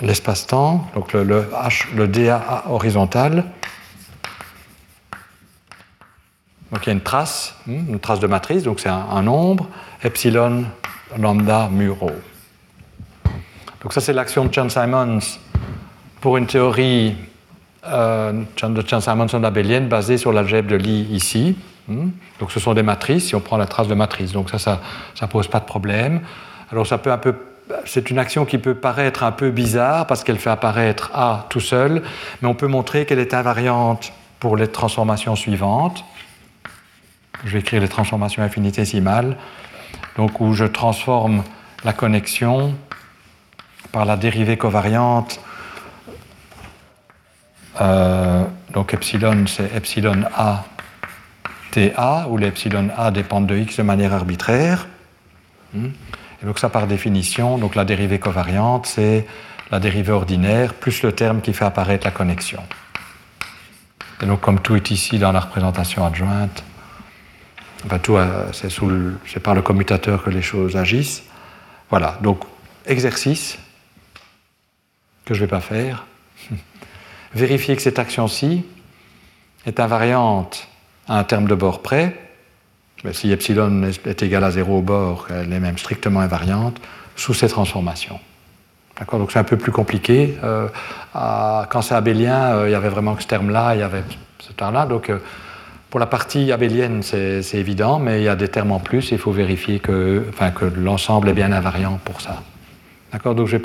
l'espace-temps, 0.03 0.87
donc 0.95 1.13
le, 1.13 1.49
H, 1.53 1.87
le 1.95 2.09
DA 2.09 2.65
horizontal. 2.69 3.45
Donc 6.73 6.85
il 6.85 6.87
y 6.87 6.91
a 6.91 6.93
une 6.95 7.01
trace, 7.01 7.55
hmm, 7.67 7.91
une 7.91 8.01
trace 8.01 8.19
de 8.19 8.27
matrice, 8.27 8.65
donc 8.65 8.81
c'est 8.81 8.89
un, 8.89 9.07
un 9.11 9.23
nombre, 9.23 9.69
epsilon 10.03 10.65
lambda 11.17 11.69
mu 11.71 11.91
rho. 11.91 12.11
Donc 13.81 13.93
ça, 13.93 14.01
c'est 14.01 14.13
l'action 14.13 14.47
de 14.47 14.53
Chern-Simons 14.53 15.39
pour 16.25 16.39
une 16.39 16.47
théorie 16.47 17.15
euh, 17.87 18.33
de 18.33 18.89
Chern-Simons 18.89 19.45
abélienne 19.45 19.89
basée 19.89 20.17
sur 20.17 20.33
l'algèbre 20.33 20.71
de 20.71 20.77
Lie 20.77 21.07
ici. 21.11 21.55
Hmm. 21.87 22.13
Donc 22.41 22.51
ce 22.51 22.59
sont 22.59 22.73
des 22.73 22.83
matrices, 22.83 23.27
si 23.27 23.35
on 23.35 23.41
prend 23.41 23.59
la 23.59 23.67
trace 23.67 23.89
de 23.89 23.95
matrice. 23.95 24.33
Donc 24.33 24.49
ça, 24.49 24.59
ça 24.59 24.81
ne 25.21 25.27
pose 25.27 25.49
pas 25.49 25.61
de 25.61 25.67
problème. 25.67 26.23
Alors 26.73 26.87
ça 26.87 26.97
peut 26.97 27.13
un 27.13 27.19
peu... 27.19 27.35
C'est 27.85 28.09
une 28.09 28.19
action 28.19 28.47
qui 28.47 28.57
peut 28.57 28.75
paraître 28.75 29.23
un 29.23 29.33
peu 29.33 29.51
bizarre 29.51 30.07
parce 30.07 30.25
qu'elle 30.25 30.39
fait 30.39 30.49
apparaître 30.49 31.11
A 31.13 31.45
tout 31.51 31.61
seul, 31.61 32.03
mais 32.41 32.49
on 32.49 32.55
peut 32.55 32.69
montrer 32.69 33.05
qu'elle 33.05 33.19
est 33.19 33.35
invariante 33.35 34.11
pour 34.41 34.57
les 34.57 34.69
transformations 34.69 35.37
suivantes. 35.37 36.07
Je 37.45 37.53
vais 37.53 37.59
écrire 37.59 37.83
les 37.83 37.89
transformations 37.89 38.43
infinitésimales, 38.43 39.37
donc 40.17 40.41
où 40.41 40.55
je 40.55 40.65
transforme 40.65 41.43
la 41.85 41.93
connexion 41.93 42.75
par 43.93 44.07
la 44.07 44.17
dérivée 44.17 44.57
covariante. 44.57 45.39
Euh, 47.81 48.45
donc 48.73 48.95
epsilon, 48.95 49.47
c'est 49.47 49.75
epsilon 49.75 50.25
a 50.35 50.65
ta, 51.71 52.27
où 52.29 52.37
l'epsilon 52.37 52.89
a 52.97 53.11
dépend 53.11 53.41
de 53.41 53.57
x 53.57 53.79
de 53.79 53.83
manière 53.83 54.13
arbitraire. 54.13 54.87
Hmm. 55.73 55.89
Et 56.43 56.47
donc 56.47 56.59
ça, 56.59 56.69
par 56.69 56.87
définition, 56.87 57.59
donc 57.59 57.75
la 57.75 57.85
dérivée 57.85 58.19
covariante, 58.19 58.87
c'est 58.87 59.27
la 59.71 59.81
dérivée 59.81 60.13
ordinaire 60.13 60.75
plus 60.75 61.03
le 61.03 61.13
terme 61.13 61.41
qui 61.41 61.53
fait 61.53 61.65
apparaître 61.65 62.07
la 62.07 62.13
connexion. 62.13 62.63
Et 64.23 64.27
donc 64.27 64.41
comme 64.41 64.61
tout 64.61 64.77
est 64.77 64.91
ici 64.91 65.19
dans 65.19 65.33
la 65.33 65.41
représentation 65.41 66.05
adjointe, 66.05 66.63
euh, 68.09 68.53
c'est 68.53 69.41
par 69.41 69.55
le 69.55 69.63
commutateur 69.63 70.23
que 70.23 70.31
les 70.31 70.43
choses 70.43 70.77
agissent. 70.77 71.25
Voilà, 71.91 72.19
donc 72.23 72.41
exercice 72.87 73.59
que 75.25 75.35
je 75.35 75.41
ne 75.41 75.47
vais 75.47 75.51
pas 75.51 75.61
faire. 75.61 76.07
Vérifier 77.35 77.75
que 77.77 77.83
cette 77.83 77.99
action-ci 77.99 78.65
est 79.67 79.81
invariante 79.81 80.69
à 81.09 81.19
un 81.19 81.25
terme 81.25 81.47
de 81.47 81.55
bord 81.55 81.83
près. 81.83 82.17
Si 83.13 83.31
epsilon 83.33 83.83
est 84.07 84.23
égal 84.23 84.45
à 84.45 84.51
0 84.51 84.79
au 84.79 84.83
bord, 84.83 85.27
elle 85.31 85.53
est 85.53 85.61
même 85.61 85.77
strictement 85.77 86.21
invariante 86.21 86.81
sous 87.17 87.35
ces 87.35 87.49
transformations. 87.49 88.19
D'accord 88.99 89.19
Donc 89.19 89.33
c'est 89.33 89.39
un 89.39 89.45
peu 89.45 89.57
plus 89.57 89.73
compliqué. 89.73 90.39
Euh, 90.45 90.69
quand 91.13 91.83
c'est 91.83 91.95
abélien, 91.95 92.55
euh, 92.55 92.69
il 92.69 92.73
y 92.73 92.75
avait 92.75 92.89
vraiment 92.89 93.15
que 93.15 93.23
ce 93.23 93.29
terme-là, 93.29 93.75
il 93.75 93.81
y 93.81 93.83
avait 93.83 94.05
ce 94.39 94.53
terme-là. 94.53 94.87
Donc 94.87 95.11
euh, 95.11 95.19
pour 95.91 96.01
la 96.01 96.07
partie 96.07 96.53
abélienne, 96.53 97.03
c'est 97.03 97.43
évident, 97.55 97.99
mais 97.99 98.21
il 98.21 98.25
y 98.25 98.29
a 98.29 98.37
des 98.37 98.49
termes 98.49 98.73
en 98.73 98.81
plus. 98.81 99.11
Il 99.11 99.19
faut 99.19 99.33
vérifier 99.33 99.81
que, 99.81 100.25
enfin, 100.29 100.51
que 100.51 100.65
l'ensemble 100.65 101.29
est 101.29 101.35
bien 101.35 101.53
invariant 101.53 101.99
pour 102.05 102.21
ça. 102.21 102.43
D'accord 103.13 103.35
Donc 103.35 103.49
je 103.49 103.59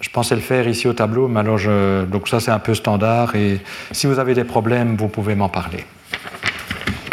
je 0.00 0.10
pensais 0.10 0.34
le 0.34 0.40
faire 0.40 0.68
ici 0.68 0.86
au 0.86 0.92
tableau, 0.92 1.28
mais 1.28 1.40
alors 1.40 1.58
donc 2.06 2.28
ça 2.28 2.40
c'est 2.40 2.50
un 2.50 2.58
peu 2.58 2.74
standard 2.74 3.34
et 3.34 3.60
si 3.92 4.06
vous 4.06 4.18
avez 4.18 4.34
des 4.34 4.44
problèmes, 4.44 4.96
vous 4.96 5.08
pouvez 5.08 5.34
m'en 5.34 5.48
parler. 5.48 5.84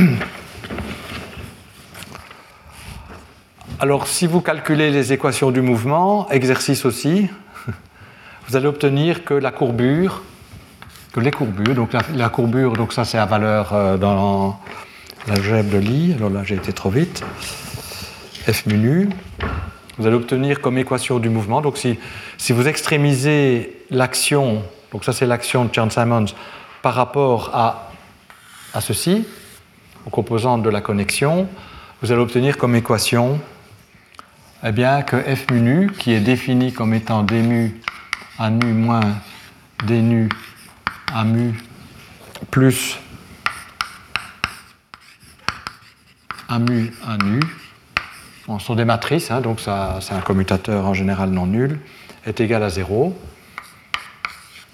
Alors 3.82 4.06
si 4.06 4.28
vous 4.28 4.40
calculez 4.40 4.92
les 4.92 5.12
équations 5.12 5.50
du 5.50 5.60
mouvement, 5.60 6.28
exercice 6.30 6.84
aussi, 6.84 7.28
vous 8.48 8.54
allez 8.54 8.68
obtenir 8.68 9.24
que 9.24 9.34
la 9.34 9.50
courbure, 9.50 10.22
que 11.12 11.18
les 11.18 11.32
courbures, 11.32 11.74
donc 11.74 11.90
la, 12.14 12.28
courbure, 12.28 12.74
donc 12.74 12.92
ça 12.92 13.04
c'est 13.04 13.18
à 13.18 13.26
valeur 13.26 13.72
euh, 13.72 13.96
dans 13.96 14.60
l'algèbre 15.26 15.70
de 15.70 15.78
Lie, 15.78 16.14
alors 16.14 16.30
là 16.30 16.42
j'ai 16.44 16.54
été 16.54 16.72
trop 16.72 16.90
vite, 16.90 17.24
f 18.46 18.66
mu 18.66 19.08
vous 19.98 20.06
allez 20.06 20.16
obtenir 20.16 20.60
comme 20.60 20.78
équation 20.78 21.18
du 21.18 21.28
mouvement. 21.28 21.60
Donc 21.60 21.78
si, 21.78 21.98
si 22.38 22.52
vous 22.52 22.66
extrémisez 22.68 23.84
l'action, 23.90 24.62
donc 24.92 25.04
ça 25.04 25.12
c'est 25.12 25.26
l'action 25.26 25.64
de 25.64 25.74
Chern-Simons, 25.74 26.26
par 26.82 26.94
rapport 26.94 27.50
à, 27.54 27.90
à 28.74 28.80
ceci, 28.80 29.24
aux 30.06 30.10
composantes 30.10 30.62
de 30.62 30.70
la 30.70 30.80
connexion, 30.80 31.48
vous 32.00 32.10
allez 32.10 32.20
obtenir 32.20 32.56
comme 32.58 32.74
équation 32.74 33.40
eh 34.64 34.72
bien, 34.72 35.02
que 35.02 35.16
f 35.16 35.50
mu 35.50 35.60
nu, 35.60 35.90
qui 35.90 36.12
est 36.12 36.20
défini 36.20 36.72
comme 36.72 36.94
étant 36.94 37.22
d 37.22 37.42
mu 37.42 37.80
à 38.38 38.48
nu 38.50 38.72
moins 38.72 39.16
d 39.86 40.00
nu 40.00 40.28
à 41.12 41.24
mu 41.24 41.54
plus 42.50 42.98
a 46.48 46.58
mu 46.58 46.92
à 47.06 47.16
nu, 47.18 47.40
ce 48.58 48.66
sont 48.66 48.74
des 48.74 48.84
matrices, 48.84 49.30
hein, 49.30 49.40
donc 49.40 49.60
c'est 49.60 50.14
un 50.14 50.20
commutateur 50.20 50.86
en 50.86 50.94
général 50.94 51.30
non 51.30 51.46
nul, 51.46 51.80
est 52.26 52.40
égal 52.40 52.62
à 52.62 52.68
0. 52.68 53.16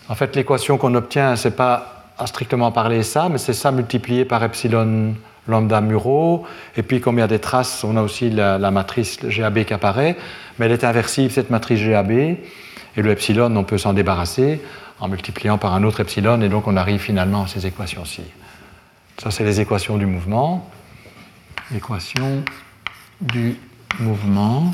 En 0.09 0.15
fait, 0.15 0.35
l'équation 0.37 0.79
qu'on 0.79 0.95
obtient, 0.95 1.37
ce 1.37 1.49
n'est 1.49 1.55
pas 1.55 2.05
à 2.19 2.27
strictement 2.27 2.73
parler 2.73 3.03
ça, 3.03 3.29
mais 3.29 3.39
c'est 3.39 3.53
ça 3.53 3.71
multiplié 3.71 4.25
par 4.25 4.43
epsilon 4.43 5.15
lambda 5.47 5.81
muro. 5.81 6.45
Et 6.77 6.83
puis, 6.83 7.01
comme 7.01 7.17
il 7.17 7.21
y 7.21 7.25
a 7.25 7.29
des 7.29 7.39
traces, 7.39 7.85
on 7.85 7.97
a 7.97 8.03
aussi 8.03 8.31
la, 8.31 8.71
matrice 8.71 9.19
GAB 9.25 9.65
qui 9.65 9.75
apparaît, 9.75 10.17
mais 10.59 10.67
elle 10.67 10.73
est 10.73 10.85
inversible, 10.85 11.31
cette 11.31 11.51
matrice 11.51 11.81
GAB. 11.81 12.11
Et 12.11 12.39
le 12.97 13.11
epsilon, 13.11 13.55
on 13.57 13.65
peut 13.65 13.79
s'en 13.79 13.93
débarrasser 13.93 14.61
en 15.01 15.09
multipliant 15.09 15.59
par 15.59 15.75
un 15.75 15.85
autre 15.85 16.01
epsilon, 16.01 16.41
et 16.41 16.49
donc 16.49 16.67
on 16.67 16.77
arrive 16.77 17.01
finalement 17.01 17.45
à 17.45 17.47
ces 17.47 17.67
équations-ci. 17.67 18.23
Ça, 19.23 19.31
c'est 19.31 19.45
les 19.45 19.61
équations 19.61 19.97
du 19.97 20.07
mouvement. 20.07 20.69
Équation 21.75 22.43
du 23.21 23.57
mouvement. 24.01 24.73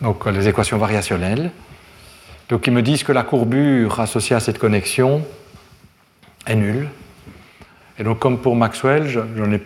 Donc, 0.00 0.26
les 0.26 0.48
équations 0.48 0.78
variationnelles. 0.78 1.50
Donc, 2.48 2.66
ils 2.66 2.72
me 2.72 2.82
disent 2.82 3.02
que 3.02 3.12
la 3.12 3.22
courbure 3.22 4.00
associée 4.00 4.36
à 4.36 4.40
cette 4.40 4.58
connexion 4.58 5.22
est 6.46 6.54
nulle. 6.54 6.88
Et 7.98 8.04
donc, 8.04 8.18
comme 8.18 8.38
pour 8.38 8.56
Maxwell, 8.56 9.08
je 9.08 9.20
n'en 9.20 9.52
ai 9.52 9.60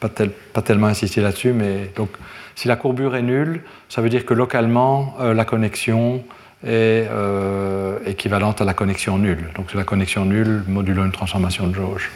pas, 0.00 0.08
pas, 0.52 0.62
tellement 0.62 0.86
insisté 0.86 1.20
là-dessus, 1.20 1.52
mais 1.52 1.90
donc, 1.96 2.10
si 2.54 2.68
la 2.68 2.76
courbure 2.76 3.16
est 3.16 3.22
nulle, 3.22 3.62
ça 3.88 4.00
veut 4.00 4.08
dire 4.08 4.24
que 4.24 4.34
localement, 4.34 5.16
euh, 5.20 5.34
la 5.34 5.44
connexion 5.44 6.24
est 6.64 7.06
euh, 7.10 7.98
équivalente 8.06 8.60
à 8.60 8.64
la 8.64 8.74
connexion 8.74 9.18
nulle. 9.18 9.50
Donc, 9.56 9.66
c'est 9.70 9.76
la 9.76 9.84
connexion 9.84 10.24
nulle 10.24 10.62
modulo 10.68 11.04
une 11.04 11.12
transformation 11.12 11.66
de 11.66 11.74
jauge. 11.74 12.10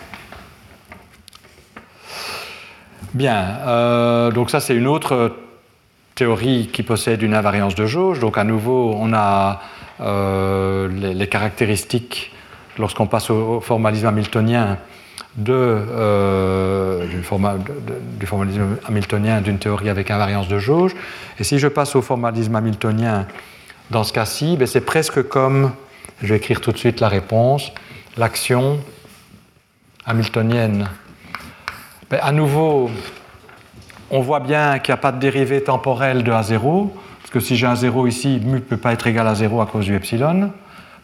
Bien, 3.14 3.58
euh, 3.66 4.30
donc 4.30 4.50
ça, 4.50 4.60
c'est 4.60 4.76
une 4.76 4.86
autre 4.86 5.34
théorie 6.18 6.68
qui 6.72 6.82
possède 6.82 7.22
une 7.22 7.34
invariance 7.34 7.74
de 7.74 7.86
jauge. 7.86 8.18
Donc, 8.18 8.38
à 8.38 8.44
nouveau, 8.44 8.94
on 8.96 9.12
a 9.12 9.60
les, 10.00 11.14
les 11.14 11.26
caractéristiques 11.26 12.32
lorsqu'on 12.78 13.06
passe 13.06 13.30
au 13.30 13.60
formalisme 13.60 14.06
hamiltonien 14.06 14.78
euh, 15.48 17.06
du, 17.06 17.22
formalisme 17.22 18.76
hamiltonien 18.86 19.40
d'une 19.40 19.58
théorie 19.58 19.88
avec 19.88 20.10
invariance 20.10 20.48
de 20.48 20.58
jauge. 20.58 20.96
Et 21.38 21.44
si 21.44 21.60
je 21.60 21.68
passe 21.68 21.94
au 21.94 22.02
formalisme 22.02 22.56
hamiltonien 22.56 23.26
dans 23.90 24.02
ce 24.02 24.12
cas-ci, 24.12 24.56
ben 24.56 24.66
c'est 24.66 24.80
presque 24.80 25.22
comme, 25.28 25.72
je 26.22 26.28
vais 26.28 26.36
écrire 26.36 26.60
tout 26.60 26.72
de 26.72 26.78
suite 26.78 26.98
la 27.00 27.08
réponse, 27.08 27.70
l'action 28.16 28.80
hamiltonienne. 30.06 30.88
Ben, 32.10 32.18
à 32.20 32.32
nouveau, 32.32 32.90
on 34.10 34.20
voit 34.20 34.40
bien 34.40 34.78
qu'il 34.78 34.92
n'y 34.92 34.98
a 34.98 35.02
pas 35.02 35.12
de 35.12 35.18
dérivée 35.18 35.62
temporelle 35.62 36.22
de 36.22 36.32
A0, 36.32 36.88
parce 37.20 37.30
que 37.30 37.40
si 37.40 37.56
j'ai 37.56 37.66
un 37.66 37.76
0 37.76 38.06
ici, 38.06 38.40
mu 38.42 38.54
ne 38.54 38.58
peut 38.58 38.76
pas 38.76 38.92
être 38.92 39.06
égal 39.06 39.26
à 39.26 39.34
0 39.34 39.60
à 39.60 39.66
cause 39.66 39.84
du 39.84 39.94
epsilon. 39.94 40.50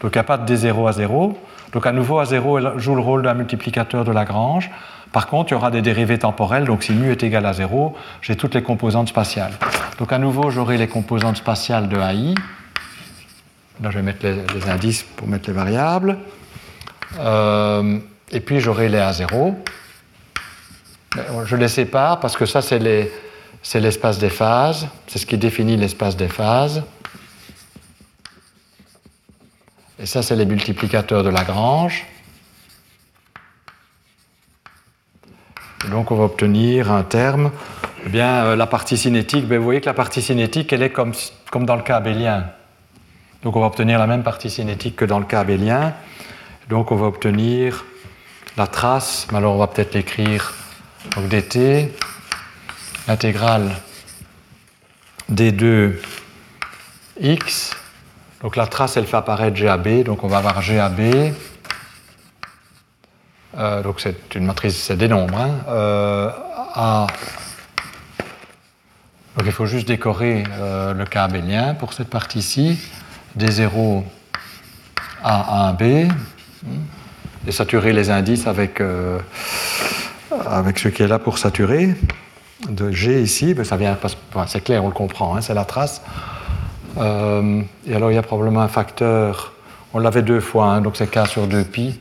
Donc 0.01 0.15
il 0.15 0.19
n'y 0.19 0.21
a 0.21 0.25
pas 0.25 0.39
de 0.39 0.55
D0 0.55 0.89
à 0.89 0.93
0. 0.93 1.39
Donc 1.73 1.87
à 1.87 1.93
nouveau, 1.93 2.23
A0 2.23 2.79
joue 2.79 2.95
le 2.95 3.01
rôle 3.01 3.23
d'un 3.23 3.35
multiplicateur 3.35 4.05
de 4.05 4.13
Lagrange. 4.13 4.71
Par 5.13 5.29
contre, 5.29 5.53
il 5.53 5.55
y 5.55 5.57
aura 5.57 5.71
des 5.71 5.83
dérivées 5.83 6.19
temporelles, 6.19 6.65
donc 6.65 6.83
si 6.83 6.93
mu 6.93 7.11
est 7.11 7.23
égal 7.23 7.47
à 7.47 7.53
0, 7.53 7.95
j'ai 8.21 8.37
toutes 8.37 8.55
les 8.55 8.63
composantes 8.63 9.09
spatiales. 9.09 9.53
Donc 9.99 10.13
à 10.13 10.19
nouveau, 10.19 10.51
j'aurai 10.51 10.77
les 10.77 10.89
composantes 10.89 11.37
spatiales 11.37 11.89
de 11.89 11.97
AI. 11.97 12.35
Là, 13.83 13.91
je 13.91 13.97
vais 13.99 14.03
mettre 14.03 14.27
les, 14.27 14.69
indices 14.69 15.03
pour 15.03 15.29
mettre 15.29 15.49
les 15.49 15.55
variables. 15.55 16.17
Euh, 17.21 17.99
et 18.33 18.41
puis 18.41 18.61
j'aurai 18.61 18.89
les 18.89 18.99
A0. 18.99 19.55
Je 21.45 21.57
les 21.57 21.69
sépare 21.69 22.21
parce 22.21 22.37
que 22.37 22.47
ça, 22.47 22.61
c'est 22.61 22.79
l'espace 23.81 24.19
des 24.19 24.31
phases. 24.31 24.89
C'est 25.07 25.19
ce 25.19 25.27
qui 25.27 25.39
définit 25.39 25.77
l'espace 25.77 26.17
des 26.17 26.29
phases. 26.29 26.83
Et 29.99 30.07
ça, 30.07 30.23
c'est 30.23 30.35
les 30.35 30.47
multiplicateurs 30.47 31.23
de 31.23 31.29
Lagrange. 31.29 32.07
Donc, 35.91 36.11
on 36.11 36.17
va 36.17 36.25
obtenir 36.25 36.91
un 36.91 37.05
terme. 37.05 37.53
Eh 38.07 38.09
bien, 38.09 38.45
euh, 38.45 38.57
la 38.57 38.67
partie 38.67 38.97
cinétique, 38.97 39.47
ben, 39.47 39.59
vous 39.59 39.65
voyez 39.65 39.81
que 39.81 39.87
la 39.87 39.95
partie 39.95 40.21
cinétique, 40.21 40.73
elle 40.73 40.83
est 40.83 40.91
comme, 40.91 41.13
comme 41.51 41.65
dans 41.65 41.77
le 41.77 41.83
cas 41.83 41.97
abélien. 41.97 42.47
Donc, 43.43 43.55
on 43.55 43.61
va 43.61 43.67
obtenir 43.67 43.99
la 43.99 44.07
même 44.07 44.25
partie 44.25 44.51
cinétique 44.51 44.97
que 44.97 45.05
dans 45.05 45.19
le 45.19 45.27
cas 45.27 45.41
abélien. 45.41 45.95
Donc, 46.69 46.91
on 46.91 46.97
va 46.97 47.07
obtenir 47.07 47.85
la 48.57 48.67
trace, 48.67 49.29
mais 49.31 49.39
alors 49.39 49.55
on 49.55 49.59
va 49.59 49.67
peut-être 49.67 49.95
l'écrire 49.95 50.53
donc 51.15 51.29
dt, 51.29 51.91
intégrale 53.09 53.71
d2 55.31 55.95
x 57.21 57.75
donc 58.45 58.57
la 58.57 58.67
trace, 58.67 58.99
elle 58.99 59.07
fait 59.07 59.17
apparaître 59.17 59.59
GAB, 59.59 60.03
donc 60.03 60.23
on 60.23 60.29
va 60.29 60.37
avoir 60.37 60.63
GAB. 60.63 61.33
Euh, 63.57 63.83
donc 63.83 64.01
c'est 64.01 64.35
une 64.35 64.45
matrice, 64.45 64.77
c'est 64.77 64.99
des 64.99 65.09
nombres. 65.09 65.39
Hein, 65.39 65.61
euh. 65.69 66.31
Donc 69.39 69.47
il 69.47 69.53
faut 69.53 69.65
juste 69.65 69.89
décorer 69.89 70.45
euh, 70.61 70.93
le 70.93 71.07
cas 71.07 71.25
abélien 71.25 71.73
pour 71.73 71.95
cette 71.95 72.11
partie-ci. 72.11 72.79
D0 73.39 74.05
A 75.23 75.73
1B. 75.73 76.13
Et 77.47 77.53
saturer 77.53 77.95
les 77.95 78.11
indices 78.11 78.47
avec, 78.47 78.83
avec 80.47 80.79
ce 80.79 80.89
qui 80.89 81.03
est 81.03 81.09
là 81.09 81.19
pour 81.19 81.39
saturer. 81.39 81.95
De 82.69 82.91
G 82.91 83.21
ici, 83.21 83.55
ben, 83.55 83.65
ça 83.65 83.77
vient, 83.77 83.99
c'est 84.47 84.63
clair, 84.63 84.85
on 84.85 84.89
le 84.89 84.95
comprend, 84.95 85.37
hein, 85.37 85.41
c'est 85.41 85.55
la 85.55 85.65
trace. 85.65 86.03
Euh, 86.97 87.63
et 87.87 87.95
alors 87.95 88.11
il 88.11 88.15
y 88.15 88.19
a 88.19 88.23
probablement 88.23 88.61
un 88.61 88.69
facteur, 88.69 89.53
on 89.93 89.99
l'avait 89.99 90.23
deux 90.23 90.41
fois, 90.41 90.67
hein, 90.67 90.81
donc 90.81 90.97
c'est 90.97 91.11
k 91.11 91.27
sur 91.27 91.47
2pi. 91.47 91.99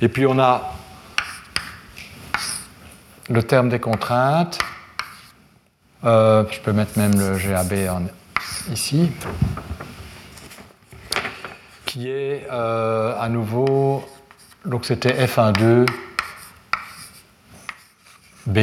Et 0.00 0.08
puis 0.08 0.26
on 0.26 0.38
a 0.38 0.72
le 3.28 3.42
terme 3.42 3.68
des 3.68 3.80
contraintes. 3.80 4.58
Euh, 6.04 6.44
je 6.50 6.60
peux 6.60 6.72
mettre 6.72 6.96
même 6.96 7.18
le 7.18 7.36
GAB 7.36 7.74
ici, 8.70 9.10
qui 11.84 12.08
est 12.08 12.46
euh, 12.52 13.20
à 13.20 13.28
nouveau, 13.28 14.04
donc 14.68 14.84
c'était 14.84 15.12
F12 15.26 15.86
B 18.46 18.58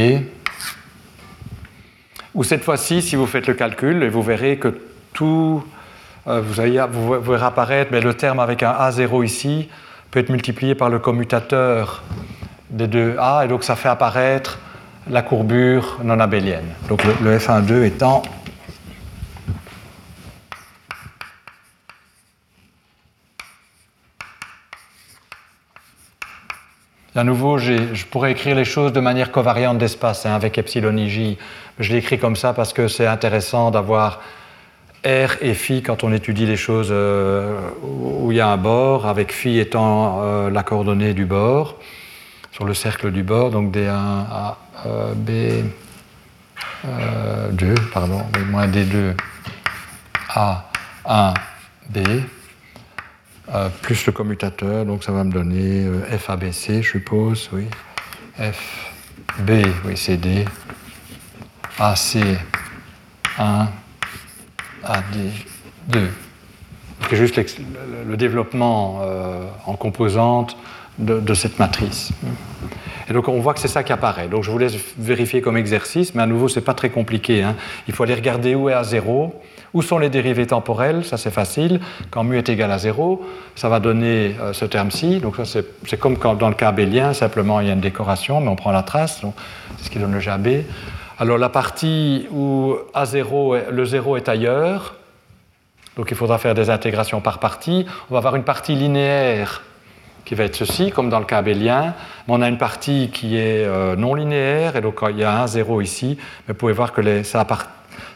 ou 2.35 2.43
cette 2.43 2.63
fois-ci, 2.63 3.01
si 3.01 3.15
vous 3.15 3.25
faites 3.25 3.47
le 3.47 3.53
calcul, 3.53 4.07
vous 4.09 4.21
verrez 4.21 4.57
que 4.57 4.77
tout, 5.13 5.63
euh, 6.27 6.41
vous, 6.41 7.21
vous, 7.21 7.31
verrez 7.31 7.45
apparaître, 7.45 7.91
mais 7.93 8.01
le 8.01 8.13
terme 8.13 8.41
avec 8.41 8.61
un 8.61 8.73
A0 8.73 9.23
ici 9.23 9.69
peut 10.11 10.19
être 10.19 10.29
multiplié 10.29 10.75
par 10.75 10.89
le 10.89 10.99
commutateur 10.99 12.03
des 12.69 12.87
deux 12.87 13.15
A, 13.19 13.43
et 13.45 13.47
donc 13.47 13.63
ça 13.63 13.77
fait 13.77 13.87
apparaître 13.87 14.59
la 15.09 15.21
courbure 15.21 15.99
non 16.03 16.19
abélienne. 16.19 16.67
Donc 16.89 17.05
le, 17.05 17.13
le 17.23 17.37
F12 17.37 17.83
étant 17.83 18.21
À 27.17 27.23
nouveau, 27.23 27.57
je 27.57 28.05
pourrais 28.11 28.33
écrire 28.33 28.57
les 28.57 28.65
choses 28.65 28.91
de 28.91 28.99
manière 28.99 29.31
covariante 29.31 29.77
d'espace, 29.77 30.25
hein, 30.25 30.35
avec 30.35 30.57
epsilon 30.57 30.97
ij. 30.97 31.37
Je 31.79 31.93
l'écris 31.93 32.19
comme 32.19 32.35
ça 32.35 32.51
parce 32.51 32.73
que 32.73 32.89
c'est 32.89 33.07
intéressant 33.07 33.71
d'avoir 33.71 34.19
R 35.05 35.37
et 35.39 35.53
phi 35.53 35.81
quand 35.81 36.03
on 36.03 36.11
étudie 36.11 36.45
les 36.45 36.57
choses 36.57 36.89
euh, 36.91 37.57
où 37.83 38.33
il 38.33 38.37
y 38.37 38.41
a 38.41 38.49
un 38.49 38.57
bord, 38.57 39.05
avec 39.05 39.31
phi 39.31 39.59
étant 39.59 40.23
euh, 40.23 40.49
la 40.49 40.63
coordonnée 40.63 41.13
du 41.13 41.25
bord, 41.25 41.77
sur 42.51 42.65
le 42.65 42.73
cercle 42.73 43.11
du 43.11 43.23
bord, 43.23 43.49
donc 43.49 43.73
D1 43.73 43.91
à 43.91 44.57
euh, 44.85 45.13
B2, 47.53 47.75
pardon, 47.93 48.23
moins 48.49 48.67
D2 48.67 49.13
à 50.27 50.65
1 51.05 51.33
B. 51.91 51.99
Euh, 53.53 53.69
plus 53.83 54.07
le 54.07 54.11
commutateur, 54.11 54.85
donc 54.85 55.03
ça 55.03 55.11
va 55.11 55.23
me 55.23 55.31
donner 55.31 55.85
euh, 55.85 56.17
FABC, 56.17 56.81
je 56.81 56.89
suppose, 56.89 57.49
oui. 57.53 57.65
FB, 58.39 59.51
oui, 59.85 59.95
CD, 59.95 60.45
AC 61.77 62.17
1, 63.37 63.67
AD 64.83 65.03
2. 65.89 66.09
C'est 67.07 67.17
juste 67.17 67.39
le, 68.07 68.17
développement 68.17 69.01
euh, 69.03 69.45
en 69.67 69.75
composante 69.75 70.57
de, 70.97 71.33
cette 71.33 71.59
matrice. 71.59 72.11
Et 73.09 73.13
donc 73.13 73.27
on 73.27 73.39
voit 73.39 73.53
que 73.53 73.59
c'est 73.59 73.67
ça 73.67 73.83
qui 73.83 73.93
apparaît. 73.93 74.27
Donc 74.27 74.43
je 74.43 74.51
vous 74.51 74.57
laisse 74.57 74.75
vérifier 74.97 75.41
comme 75.41 75.57
exercice, 75.57 76.15
mais 76.15 76.23
à 76.23 76.25
nouveau, 76.25 76.47
ce 76.47 76.59
n'est 76.59 76.65
pas 76.65 76.73
très 76.73 76.89
compliqué. 76.89 77.43
Hein. 77.43 77.55
Il 77.87 77.93
faut 77.93 78.03
aller 78.03 78.15
regarder 78.15 78.55
où 78.55 78.69
est 78.69 78.73
A0 78.73 79.31
où 79.75 79.81
sont 79.81 79.99
les 79.99 80.09
dérivées 80.09 80.47
temporelles 80.47 81.03
Ça, 81.03 81.17
c'est 81.17 81.31
facile. 81.31 81.81
Quand 82.09 82.23
mu 82.23 82.37
est 82.37 82.47
égal 82.47 82.71
à 82.71 82.77
0, 82.77 83.23
ça 83.55 83.67
va 83.67 83.81
donner 83.81 84.35
euh, 84.39 84.53
ce 84.53 84.63
terme-ci. 84.63 85.19
Donc, 85.19 85.35
ça, 85.35 85.59
c'est 85.85 85.99
comme 85.99 86.17
quand, 86.17 86.35
dans 86.35 86.47
le 86.47 86.55
cas 86.55 86.69
abélien, 86.69 87.13
simplement 87.13 87.59
il 87.59 87.67
y 87.67 87.69
a 87.69 87.73
une 87.73 87.81
décoration, 87.81 88.39
mais 88.39 88.47
on 88.47 88.55
prend 88.55 88.71
la 88.71 88.83
trace. 88.83 89.21
C'est 89.77 89.85
ce 89.85 89.89
qui 89.89 89.99
donne 89.99 90.13
le 90.13 90.19
GAB. 90.19 90.63
Alors, 91.19 91.37
la 91.37 91.49
partie 91.49 92.25
où 92.31 92.75
A0, 92.95 93.69
le 93.69 93.85
0 93.85 94.15
est 94.15 94.29
ailleurs, 94.29 94.95
Donc 95.97 96.07
il 96.09 96.15
faudra 96.15 96.37
faire 96.37 96.55
des 96.55 96.69
intégrations 96.69 97.19
par 97.19 97.39
partie. 97.39 97.85
On 98.09 98.13
va 98.13 98.19
avoir 98.19 98.37
une 98.37 98.43
partie 98.43 98.75
linéaire 98.75 99.61
qui 100.25 100.33
va 100.33 100.43
être 100.43 100.55
ceci, 100.55 100.89
comme 100.89 101.09
dans 101.09 101.19
le 101.19 101.25
cas 101.25 101.37
abélien. 101.37 101.93
On 102.27 102.41
a 102.41 102.49
une 102.49 102.57
partie 102.57 103.11
qui 103.13 103.37
est 103.37 103.63
euh, 103.63 103.95
non 103.95 104.15
linéaire, 104.15 104.75
et 104.75 104.81
donc 104.81 104.99
il 105.09 105.19
y 105.19 105.23
a 105.23 105.43
un 105.43 105.47
zéro 105.47 105.81
ici. 105.81 106.17
Mais 106.47 106.53
vous 106.53 106.57
pouvez 106.57 106.73
voir 106.73 106.91
que 106.91 107.23
ça, 107.23 107.39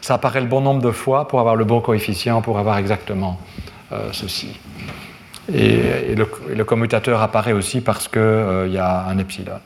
apparaît 0.08 0.40
le 0.40 0.46
bon 0.46 0.60
nombre 0.60 0.82
de 0.82 0.90
fois 0.90 1.28
pour 1.28 1.38
avoir 1.40 1.54
le 1.54 1.64
bon 1.64 1.80
coefficient, 1.80 2.42
pour 2.42 2.58
avoir 2.58 2.78
exactement 2.78 3.38
euh, 3.92 4.08
ceci. 4.12 4.58
Et, 5.52 6.14
le, 6.14 6.64
commutateur 6.64 7.22
apparaît 7.22 7.52
aussi 7.52 7.80
parce 7.80 8.08
qu'il 8.08 8.20
euh, 8.20 8.68
y 8.68 8.78
a 8.78 9.06
un 9.06 9.18
epsilon. 9.18 9.60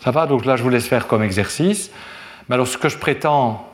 Ça 0.00 0.10
va? 0.10 0.26
Donc 0.26 0.44
là, 0.44 0.56
je 0.56 0.62
vous 0.62 0.68
laisse 0.68 0.88
faire 0.88 1.06
comme 1.06 1.22
exercice. 1.22 1.90
Mais 2.48 2.54
alors, 2.54 2.66
ce 2.66 2.76
que 2.76 2.88
je 2.88 2.98
prétends 2.98 3.68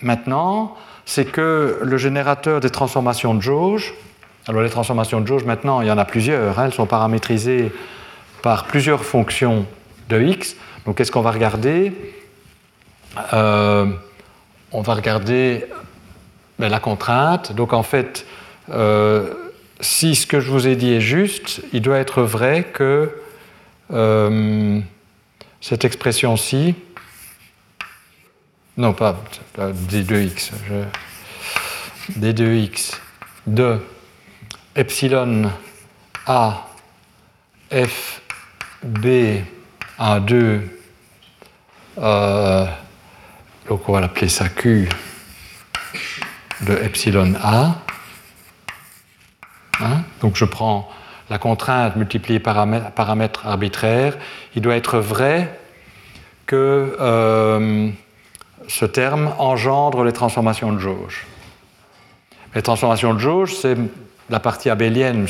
maintenant, 0.00 0.74
c'est 1.04 1.26
que 1.26 1.78
le 1.82 1.96
générateur 1.98 2.60
des 2.60 2.70
transformations 2.70 3.34
de 3.34 3.40
jauge, 3.40 3.94
alors 4.48 4.62
les 4.62 4.70
transformations 4.70 5.20
de 5.20 5.26
jauge, 5.26 5.44
maintenant, 5.44 5.80
il 5.80 5.88
y 5.88 5.90
en 5.90 5.98
a 5.98 6.04
plusieurs. 6.04 6.58
Hein. 6.58 6.66
elles 6.66 6.74
sont 6.74 6.86
paramétrisées 6.86 7.72
par 8.42 8.66
plusieurs 8.66 9.04
fonctions 9.04 9.66
de 10.08 10.22
x. 10.22 10.54
Donc 10.84 10.96
qu'est-ce 10.96 11.10
qu'on 11.10 11.20
va 11.20 11.32
regarder? 11.32 11.92
Euh, 13.32 13.86
On 14.72 14.82
va 14.82 14.94
regarder 14.94 15.64
ben, 16.58 16.68
la 16.68 16.78
contrainte. 16.78 17.52
Donc 17.52 17.72
en 17.72 17.82
fait, 17.82 18.24
euh, 18.70 19.34
si 19.80 20.14
ce 20.14 20.28
que 20.28 20.38
je 20.38 20.50
vous 20.50 20.68
ai 20.68 20.76
dit 20.76 20.92
est 20.92 21.00
juste, 21.00 21.62
il 21.72 21.82
doit 21.82 21.98
être 21.98 22.22
vrai 22.22 22.62
que 22.72 23.10
euh, 23.92 24.80
cette 25.60 25.84
expression-ci, 25.84 26.76
non 28.76 28.92
pas 28.92 29.16
d2x, 29.58 30.52
d2x 32.16 32.94
de 33.48 33.80
epsilon 34.76 35.50
A 36.26 36.66
F 37.72 38.20
B 38.84 39.06
a 39.98 40.20
2 40.20 40.76
euh, 41.98 42.66
donc 43.68 43.88
on 43.88 43.92
va 43.92 44.00
l'appeler 44.00 44.28
ça 44.28 44.48
Q 44.48 44.88
de 46.62 46.74
epsilon 46.74 47.34
A. 47.42 47.76
Hein? 49.80 50.02
Donc 50.20 50.36
je 50.36 50.44
prends 50.44 50.88
la 51.30 51.38
contrainte 51.38 51.96
multipliée 51.96 52.38
par 52.38 52.58
un 52.58 52.80
paramètre 52.80 53.46
arbitraire. 53.46 54.16
Il 54.54 54.62
doit 54.62 54.76
être 54.76 54.98
vrai 54.98 55.58
que 56.46 56.96
euh, 57.00 57.90
ce 58.68 58.84
terme 58.84 59.32
engendre 59.38 60.04
les 60.04 60.12
transformations 60.12 60.72
de 60.72 60.78
jauge. 60.78 61.26
Les 62.54 62.62
transformations 62.62 63.14
de 63.14 63.18
jauge, 63.18 63.54
c'est 63.54 63.76
la 64.30 64.40
partie 64.40 64.70
abélienne, 64.70 65.26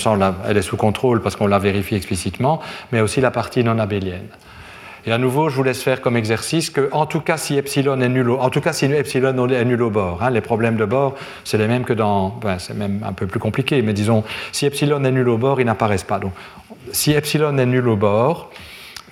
elle 0.48 0.56
est 0.56 0.62
sous 0.62 0.76
contrôle 0.76 1.20
parce 1.20 1.36
qu'on 1.36 1.46
l'a 1.46 1.58
vérifié 1.58 1.96
explicitement, 1.96 2.60
mais 2.92 3.00
aussi 3.00 3.20
la 3.20 3.30
partie 3.30 3.62
non 3.62 3.78
abélienne. 3.78 4.28
Et 5.04 5.12
à 5.12 5.18
nouveau, 5.18 5.48
je 5.48 5.54
vous 5.54 5.62
laisse 5.62 5.82
faire 5.82 6.00
comme 6.00 6.16
exercice 6.16 6.68
que, 6.68 6.88
en 6.90 7.06
tout 7.06 7.20
cas, 7.20 7.36
si 7.36 7.56
epsilon 7.56 8.00
est 8.00 8.08
nul 8.08 8.28
au, 8.28 8.38
en 8.40 8.50
tout 8.50 8.60
cas, 8.60 8.72
si 8.72 8.86
epsilon 8.86 9.48
est 9.48 9.64
nul 9.64 9.80
au 9.82 9.90
bord, 9.90 10.20
hein, 10.20 10.30
les 10.30 10.40
problèmes 10.40 10.76
de 10.76 10.84
bord, 10.84 11.14
c'est 11.44 11.58
les 11.58 11.68
mêmes 11.68 11.84
que 11.84 11.92
dans, 11.92 12.30
ben, 12.42 12.58
c'est 12.58 12.74
même 12.74 13.04
un 13.06 13.12
peu 13.12 13.28
plus 13.28 13.38
compliqué, 13.38 13.82
mais 13.82 13.92
disons, 13.92 14.24
si 14.50 14.66
epsilon 14.66 15.04
est 15.04 15.12
nul 15.12 15.28
au 15.28 15.38
bord, 15.38 15.60
ils 15.60 15.66
n'apparaissent 15.66 16.02
pas. 16.02 16.18
Donc, 16.18 16.32
si 16.90 17.12
epsilon 17.12 17.56
est 17.56 17.66
nul 17.66 17.86
au 17.86 17.94
bord, 17.94 18.50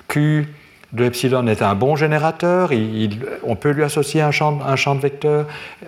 Q 0.08 0.48
de 0.94 1.04
epsilon 1.04 1.46
est 1.48 1.60
un 1.60 1.74
bon 1.74 1.96
générateur, 1.96 2.70
on 3.42 3.56
peut 3.56 3.70
lui 3.70 3.82
associer 3.82 4.22
un 4.22 4.30
champ, 4.30 4.60
un 4.64 4.76
champ 4.76 4.94
de 4.94 5.00
vecteurs 5.00 5.46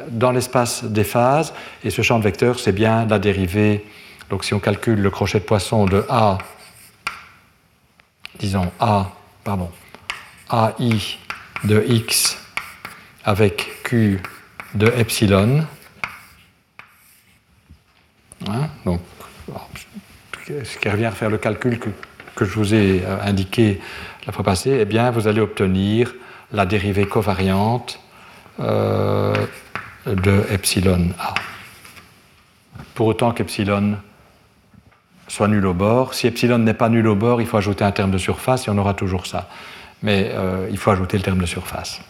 dans 0.09 0.33
l'espace 0.33 0.83
des 0.85 1.05
phases, 1.05 1.55
et 1.85 1.91
ce 1.91 2.03
champ 2.03 2.19
de 2.19 2.25
vecteurs, 2.25 2.59
c'est 2.59 2.73
bien 2.73 3.07
la 3.07 3.21
dérivée. 3.21 3.85
Donc 4.31 4.45
si 4.45 4.53
on 4.53 4.59
calcule 4.59 5.01
le 5.01 5.11
crochet 5.11 5.39
de 5.39 5.45
poisson 5.45 5.87
de 5.87 6.05
A, 6.09 6.39
disons 8.41 8.71
A, 8.81 9.13
pardon, 9.45 9.71
AI 10.53 11.19
de 11.65 11.85
x 11.87 12.37
avec 13.25 13.83
Q 13.85 14.21
de 14.75 14.89
epsilon, 14.89 15.65
hein, 18.49 18.69
donc, 18.85 19.01
ce 20.49 20.79
qui 20.79 20.89
revient 20.89 21.07
à 21.07 21.13
faire 21.13 21.31
le 21.31 21.39
calcul 21.39 21.79
que, 21.79 21.91
que 22.37 22.45
je 22.45 22.55
vous 22.55 22.75
ai 22.75 23.03
euh, 23.05 23.19
indiqué 23.23 23.81
la 24.27 24.33
fois 24.33 24.45
passée, 24.45 24.79
eh 24.81 24.85
bien, 24.85 25.11
vous 25.11 25.27
allez 25.27 25.41
obtenir 25.41 26.15
la 26.53 26.67
dérivée 26.67 27.07
covariante 27.07 27.99
euh, 28.61 29.35
de 30.07 30.45
epsilon 30.51 31.09
A. 31.19 31.35
Pour 32.95 33.09
autant 33.09 33.33
qu'epsilon 33.33 33.97
soit 35.29 35.49
nul 35.49 35.67
au 35.67 35.75
bord. 35.75 36.15
Si 36.15 36.27
epsilon 36.27 36.59
n'est 36.59 36.75
pas 36.75 36.89
nul 36.89 37.07
au 37.09 37.17
bord, 37.17 37.41
il 37.41 37.47
faut 37.47 37.57
ajouter 37.57 37.85
un 37.85 37.93
terme 37.93 38.11
de 38.11 38.19
surface 38.19 38.69
et 38.69 38.71
on 38.71 38.79
aura 38.79 38.95
toujours 38.95 39.27
ça. 39.27 39.49
Mais 40.03 40.31
euh, 40.33 40.69
il 40.71 40.79
faut 40.79 40.91
ajouter 40.91 41.17
le 41.17 41.23
terme 41.23 41.41
de 41.41 41.47
surface. 41.47 42.01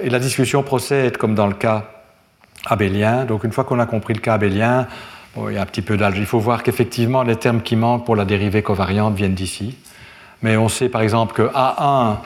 Et 0.00 0.10
la 0.10 0.18
discussion 0.18 0.62
procède 0.62 1.16
comme 1.16 1.34
dans 1.34 1.46
le 1.46 1.54
cas 1.54 1.90
abélien. 2.66 3.24
Donc 3.24 3.44
une 3.44 3.52
fois 3.52 3.64
qu'on 3.64 3.80
a 3.80 3.86
compris 3.86 4.14
le 4.14 4.20
cas 4.20 4.34
abélien, 4.34 4.86
il 5.36 6.26
faut 6.26 6.38
voir 6.38 6.62
qu'effectivement 6.62 7.22
les 7.22 7.36
termes 7.36 7.62
qui 7.62 7.76
manquent 7.76 8.04
pour 8.04 8.16
la 8.16 8.24
dérivée 8.24 8.62
covariante 8.62 9.14
viennent 9.14 9.34
d'ici 9.34 9.76
mais 10.42 10.56
on 10.56 10.68
sait 10.68 10.88
par 10.88 11.02
exemple 11.02 11.34
que 11.34 11.42
A1 11.42 12.16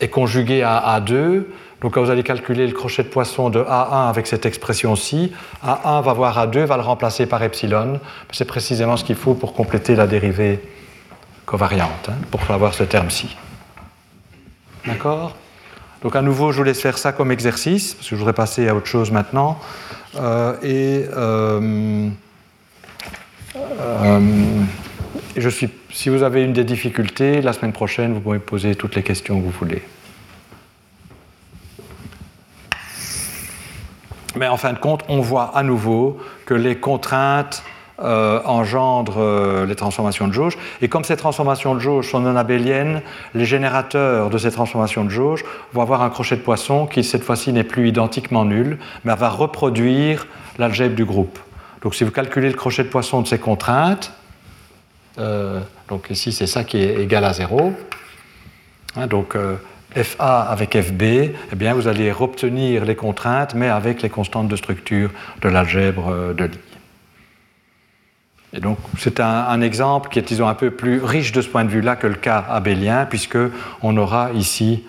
est 0.00 0.08
conjugué 0.08 0.62
à 0.62 0.98
A2. 0.98 1.44
Donc 1.80 1.94
quand 1.94 2.02
vous 2.02 2.10
allez 2.10 2.22
calculer 2.22 2.66
le 2.66 2.72
crochet 2.72 3.02
de 3.02 3.08
poisson 3.08 3.50
de 3.50 3.60
A1 3.60 4.08
avec 4.08 4.26
cette 4.26 4.46
expression-ci, 4.46 5.32
A1 5.64 6.02
va 6.02 6.12
voir 6.12 6.38
A2, 6.46 6.64
va 6.64 6.76
le 6.76 6.82
remplacer 6.82 7.26
par 7.26 7.42
epsilon. 7.42 8.00
C'est 8.32 8.46
précisément 8.46 8.96
ce 8.96 9.04
qu'il 9.04 9.16
faut 9.16 9.34
pour 9.34 9.54
compléter 9.54 9.94
la 9.94 10.06
dérivée 10.06 10.60
covariante, 11.46 12.08
hein, 12.08 12.14
pour 12.30 12.42
avoir 12.50 12.74
ce 12.74 12.84
terme-ci. 12.84 13.36
D'accord? 14.86 15.36
Donc 16.02 16.16
à 16.16 16.22
nouveau, 16.22 16.52
je 16.52 16.58
vous 16.58 16.64
laisse 16.64 16.80
faire 16.80 16.96
ça 16.96 17.12
comme 17.12 17.32
exercice, 17.32 17.94
parce 17.94 18.08
que 18.08 18.14
je 18.14 18.18
voudrais 18.18 18.32
passer 18.32 18.68
à 18.68 18.74
autre 18.74 18.86
chose 18.86 19.10
maintenant. 19.10 19.58
Euh, 20.16 20.56
et 20.62 21.06
euh, 21.16 22.08
euh, 23.56 24.64
je 25.36 25.48
suis, 25.48 25.68
si 25.92 26.08
vous 26.08 26.22
avez 26.22 26.42
une 26.42 26.52
des 26.52 26.64
difficultés, 26.64 27.40
la 27.42 27.52
semaine 27.52 27.72
prochaine, 27.72 28.12
vous 28.12 28.20
pouvez 28.20 28.38
poser 28.38 28.74
toutes 28.74 28.96
les 28.96 29.02
questions 29.02 29.38
que 29.38 29.44
vous 29.44 29.50
voulez. 29.50 29.82
Mais 34.36 34.48
en 34.48 34.56
fin 34.56 34.72
de 34.72 34.78
compte, 34.78 35.04
on 35.08 35.20
voit 35.20 35.56
à 35.56 35.62
nouveau 35.62 36.18
que 36.46 36.54
les 36.54 36.76
contraintes 36.76 37.62
euh, 38.02 38.40
engendrent 38.46 39.18
euh, 39.18 39.66
les 39.66 39.74
transformations 39.74 40.26
de 40.26 40.32
jauge. 40.32 40.56
Et 40.80 40.88
comme 40.88 41.04
ces 41.04 41.18
transformations 41.18 41.74
de 41.74 41.80
jauge 41.80 42.10
sont 42.10 42.20
non 42.20 42.34
abéliennes, 42.34 43.02
les 43.34 43.44
générateurs 43.44 44.30
de 44.30 44.38
ces 44.38 44.50
transformations 44.50 45.04
de 45.04 45.10
jauge 45.10 45.44
vont 45.74 45.82
avoir 45.82 46.00
un 46.00 46.08
crochet 46.08 46.36
de 46.36 46.40
poisson 46.40 46.86
qui, 46.86 47.04
cette 47.04 47.22
fois-ci, 47.22 47.52
n'est 47.52 47.62
plus 47.62 47.88
identiquement 47.88 48.46
nul, 48.46 48.78
mais 49.04 49.14
va 49.14 49.28
reproduire 49.28 50.26
l'algèbre 50.58 50.94
du 50.94 51.04
groupe. 51.04 51.38
Donc 51.82 51.94
si 51.94 52.04
vous 52.04 52.10
calculez 52.10 52.48
le 52.48 52.54
crochet 52.54 52.84
de 52.84 52.88
poisson 52.88 53.20
de 53.20 53.26
ces 53.26 53.38
contraintes, 53.38 54.14
euh, 55.18 55.60
donc 55.88 56.08
ici, 56.08 56.32
c'est 56.32 56.46
ça 56.46 56.64
qui 56.64 56.78
est 56.78 57.02
égal 57.02 57.22
à 57.22 57.34
0. 57.34 57.74
Hein, 58.96 59.06
donc 59.08 59.36
FA 59.94 60.40
avec 60.40 60.74
FB, 60.80 61.02
eh 61.02 61.34
bien, 61.54 61.74
vous 61.74 61.86
allez 61.86 62.10
obtenir 62.18 62.86
les 62.86 62.96
contraintes, 62.96 63.54
mais 63.54 63.68
avec 63.68 64.00
les 64.00 64.08
constantes 64.08 64.48
de 64.48 64.56
structure 64.56 65.10
de 65.42 65.50
l'algèbre 65.50 66.32
de 66.32 66.44
Lie. 66.44 66.69
Et 68.52 68.60
donc, 68.60 68.78
c'est 68.98 69.20
un, 69.20 69.60
exemple 69.60 70.10
qui 70.10 70.18
est, 70.18 70.22
disons, 70.22 70.48
un 70.48 70.54
peu 70.54 70.70
plus 70.70 71.02
riche 71.02 71.32
de 71.32 71.40
ce 71.40 71.48
point 71.48 71.64
de 71.64 71.70
vue-là 71.70 71.94
que 71.96 72.08
le 72.08 72.14
cas 72.14 72.44
abélien, 72.48 73.06
puisqu'on 73.06 73.96
aura 73.96 74.32
ici, 74.32 74.84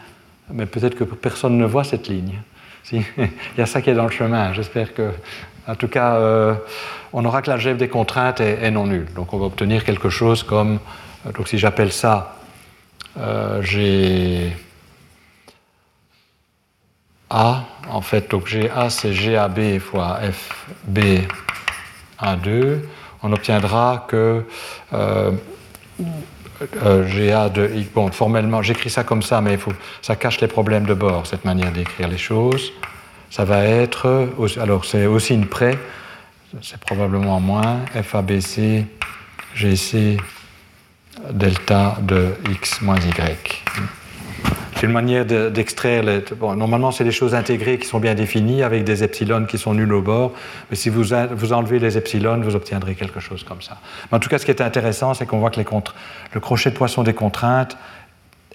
mais 0.51 0.65
peut-être 0.65 0.95
que 0.95 1.03
personne 1.03 1.57
ne 1.57 1.65
voit 1.65 1.83
cette 1.83 2.07
ligne. 2.07 2.39
Il 2.91 3.01
y 3.57 3.61
a 3.61 3.65
ça 3.65 3.81
qui 3.81 3.91
est 3.91 3.93
dans 3.93 4.05
le 4.05 4.11
chemin. 4.11 4.51
J'espère 4.53 4.93
que, 4.95 5.11
en 5.67 5.75
tout 5.75 5.87
cas, 5.87 6.57
on 7.13 7.25
aura 7.25 7.41
que 7.41 7.49
l'algèbre 7.49 7.79
des 7.79 7.87
contraintes 7.87 8.39
est, 8.39 8.71
non 8.71 8.87
nulle. 8.87 9.07
Donc 9.13 9.33
on 9.33 9.37
va 9.37 9.45
obtenir 9.45 9.83
quelque 9.83 10.09
chose 10.09 10.43
comme, 10.43 10.79
euh, 11.25 11.31
donc 11.31 11.47
si 11.47 11.57
j'appelle 11.57 11.91
ça 11.91 12.37
euh, 13.17 13.61
G 13.61 14.51
A, 17.29 17.63
en 17.89 18.01
fait, 18.01 18.29
donc 18.29 18.47
GA 18.47 18.89
c'est 18.89 19.13
GAB 19.13 19.79
fois 19.79 20.19
FB 20.21 20.99
1, 22.19 22.37
2, 22.37 22.89
on 23.23 23.31
obtiendra 23.31 24.05
que 24.07 24.43
euh, 24.93 25.31
GA 26.79 27.49
de 27.49 27.69
bon, 27.93 28.11
formellement, 28.11 28.61
j'écris 28.61 28.89
ça 28.89 29.03
comme 29.03 29.21
ça, 29.21 29.41
mais 29.41 29.57
ça 30.01 30.15
cache 30.15 30.41
les 30.41 30.47
problèmes 30.47 30.85
de 30.85 30.93
bord, 30.93 31.25
cette 31.25 31.45
manière 31.45 31.71
d'écrire 31.71 32.07
les 32.07 32.17
choses. 32.17 32.71
Ça 33.29 33.45
va 33.45 33.63
être, 33.63 34.29
alors 34.59 34.85
c'est 34.85 35.05
aussi 35.05 35.33
une 35.33 35.47
près, 35.47 35.77
c'est 36.61 36.79
probablement 36.79 37.39
moins, 37.39 37.79
FABC, 38.03 38.85
GC, 39.55 40.17
delta 41.31 41.97
de 42.01 42.35
x 42.49 42.81
moins 42.81 42.99
y. 42.99 43.63
c'est 44.81 44.87
une 44.87 44.93
manière 44.93 45.25
d'extraire. 45.25 46.03
bon, 46.39 46.55
normalement, 46.55 46.91
c'est 46.91 47.03
des 47.03 47.11
choses 47.11 47.35
intégrées 47.35 47.77
qui 47.77 47.85
sont 47.85 47.99
bien 47.99 48.15
définies 48.15 48.63
avec 48.63 48.83
des 48.83 49.03
epsilon 49.03 49.45
qui 49.45 49.59
sont 49.59 49.75
nuls 49.75 49.93
au 49.93 50.01
bord. 50.01 50.31
Mais 50.71 50.75
si 50.75 50.89
vous, 50.89 51.03
vous 51.33 51.53
enlevez 51.53 51.77
les 51.77 51.99
epsilon, 51.99 52.41
vous 52.41 52.55
obtiendrez 52.55 52.95
quelque 52.95 53.19
chose 53.19 53.43
comme 53.43 53.61
ça. 53.61 53.77
En 54.11 54.17
tout 54.17 54.27
cas, 54.27 54.39
ce 54.39 54.45
qui 54.45 54.49
est 54.49 54.59
intéressant, 54.59 55.13
c'est 55.13 55.27
qu'on 55.27 55.37
voit 55.37 55.51
que 55.51 55.61
le 55.61 56.39
crochet 56.39 56.71
de 56.71 56.75
poisson 56.75 57.03
des 57.03 57.13
contraintes 57.13 57.77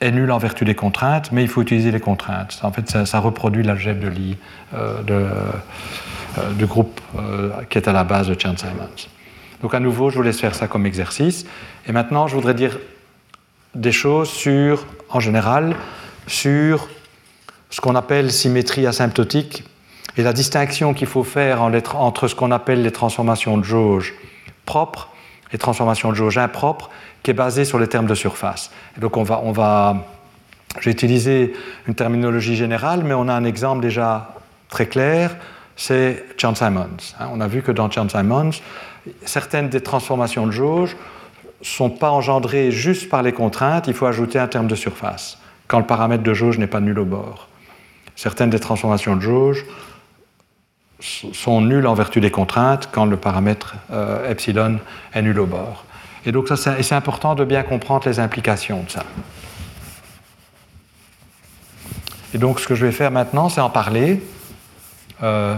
est 0.00 0.10
nul 0.10 0.32
en 0.32 0.38
vertu 0.38 0.64
des 0.64 0.74
contraintes, 0.74 1.30
mais 1.30 1.42
il 1.42 1.48
faut 1.48 1.62
utiliser 1.62 1.92
les 1.92 2.00
contraintes. 2.00 2.58
En 2.64 2.72
fait, 2.72 3.04
ça, 3.06 3.18
reproduit 3.20 3.62
l'algèbre 3.62 4.00
de 4.00 4.08
Lie 4.08 4.36
euh, 4.74 5.00
euh, 5.08 6.50
du 6.58 6.66
groupe 6.66 7.00
euh, 7.16 7.50
qui 7.70 7.78
est 7.78 7.86
à 7.86 7.92
la 7.92 8.02
base 8.02 8.26
de 8.26 8.34
Chern-Simons. 8.36 9.06
Donc 9.62 9.74
à 9.74 9.78
nouveau, 9.78 10.10
je 10.10 10.16
vous 10.16 10.22
laisse 10.22 10.40
faire 10.40 10.56
ça 10.56 10.66
comme 10.66 10.86
exercice. 10.86 11.46
Et 11.86 11.92
maintenant, 11.92 12.26
je 12.26 12.34
voudrais 12.34 12.54
dire 12.54 12.76
des 13.76 13.92
choses 13.92 14.28
sur, 14.28 14.84
en 15.08 15.20
général, 15.20 15.76
sur 16.26 16.88
ce 17.70 17.80
qu'on 17.80 17.94
appelle 17.94 18.32
symétrie 18.32 18.86
asymptotique 18.86 19.64
et 20.16 20.22
la 20.22 20.32
distinction 20.32 20.94
qu'il 20.94 21.06
faut 21.06 21.24
faire 21.24 21.62
entre 21.62 22.28
ce 22.28 22.34
qu'on 22.34 22.50
appelle 22.50 22.82
les 22.82 22.92
transformations 22.92 23.58
de 23.58 23.64
jauge 23.64 24.14
propres 24.64 25.08
et 25.52 25.58
transformations 25.58 26.10
de 26.10 26.16
jauge 26.16 26.38
impropres, 26.38 26.90
qui 27.22 27.30
est 27.30 27.34
basée 27.34 27.64
sur 27.64 27.78
les 27.78 27.86
termes 27.86 28.06
de 28.06 28.14
surface. 28.14 28.70
Et 28.96 29.00
donc 29.00 29.16
on 29.16 29.22
va, 29.22 29.40
on 29.44 29.52
va, 29.52 30.06
j'ai 30.80 30.90
utilisé 30.90 31.54
une 31.86 31.94
terminologie 31.94 32.56
générale, 32.56 33.02
mais 33.04 33.14
on 33.14 33.28
a 33.28 33.34
un 33.34 33.44
exemple 33.44 33.80
déjà 33.80 34.34
très 34.68 34.86
clair, 34.86 35.36
c'est 35.76 36.24
Chern-Simons. 36.36 37.14
Hein. 37.20 37.28
On 37.32 37.40
a 37.40 37.46
vu 37.46 37.62
que 37.62 37.70
dans 37.70 37.90
Chern-Simons, 37.90 38.60
certaines 39.24 39.68
des 39.68 39.82
transformations 39.82 40.46
de 40.46 40.52
jauge 40.52 40.96
sont 41.62 41.90
pas 41.90 42.10
engendrées 42.10 42.70
juste 42.70 43.08
par 43.08 43.22
les 43.22 43.32
contraintes, 43.32 43.86
il 43.86 43.94
faut 43.94 44.06
ajouter 44.06 44.38
un 44.38 44.48
terme 44.48 44.66
de 44.66 44.74
surface, 44.74 45.38
quand 45.68 45.79
le 45.79 45.87
paramètre 45.87 46.22
de 46.22 46.35
jauge 46.35 46.59
n'est 46.59 46.66
pas 46.66 46.81
nul 46.81 46.98
au 46.98 47.05
bord. 47.05 47.48
Certaines 48.14 48.50
des 48.50 48.61
transformations 48.61 49.16
de 49.16 49.20
jauge 49.20 49.64
sont 51.00 51.61
nulles 51.61 51.87
en 51.87 51.94
vertu 51.94 52.20
des 52.20 52.31
contraintes 52.31 52.88
quand 52.90 53.05
le 53.05 53.16
paramètre 53.16 53.74
euh, 53.92 54.31
epsilon 54.31 54.79
est 55.12 55.22
nul 55.22 55.38
au 55.38 55.46
bord. 55.46 55.85
Et 56.24 56.33
donc 56.33 56.48
c'est 56.57 56.94
important 56.94 57.35
de 57.35 57.44
bien 57.44 57.62
comprendre 57.62 58.09
les 58.09 58.18
implications 58.18 58.83
de 58.83 58.90
ça. 58.90 59.05
Et 62.35 62.38
donc 62.38 62.61
ce 62.61 62.66
que 62.66 62.74
je 62.74 62.85
vais 62.87 62.92
faire 62.92 63.11
maintenant, 63.11 63.48
c'est 63.48 63.61
en 63.61 63.70
parler. 63.70 64.22
Euh, 65.22 65.57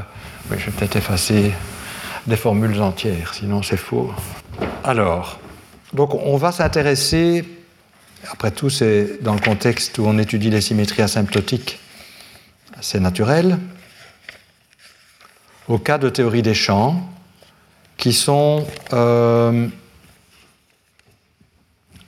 oui, 0.51 0.57
je 0.59 0.67
vais 0.67 0.73
peut-être 0.73 0.97
effacer 0.97 1.53
des 2.27 2.37
formules 2.37 2.81
entières, 2.81 3.35
sinon 3.35 3.63
c'est 3.63 3.77
faux. 3.77 4.13
Alors, 4.85 5.39
donc 5.93 6.15
on 6.15 6.37
va 6.37 6.53
s'intéresser, 6.53 7.45
après 8.31 8.51
tout 8.51 8.71
c'est 8.71 9.23
dans 9.23 9.35
le 9.35 9.41
contexte 9.41 9.99
où 9.99 10.07
on 10.07 10.19
étudie 10.19 10.51
les 10.51 10.61
symétries 10.61 11.03
asymptotiques, 11.03 11.79
c'est 12.81 13.01
naturel, 13.01 13.59
au 15.69 15.79
cas 15.79 15.99
de 15.99 16.09
théorie 16.09 16.43
des 16.43 16.55
champs 16.55 17.09
qui 17.99 18.13
sont, 18.13 18.65
euh, 18.93 19.67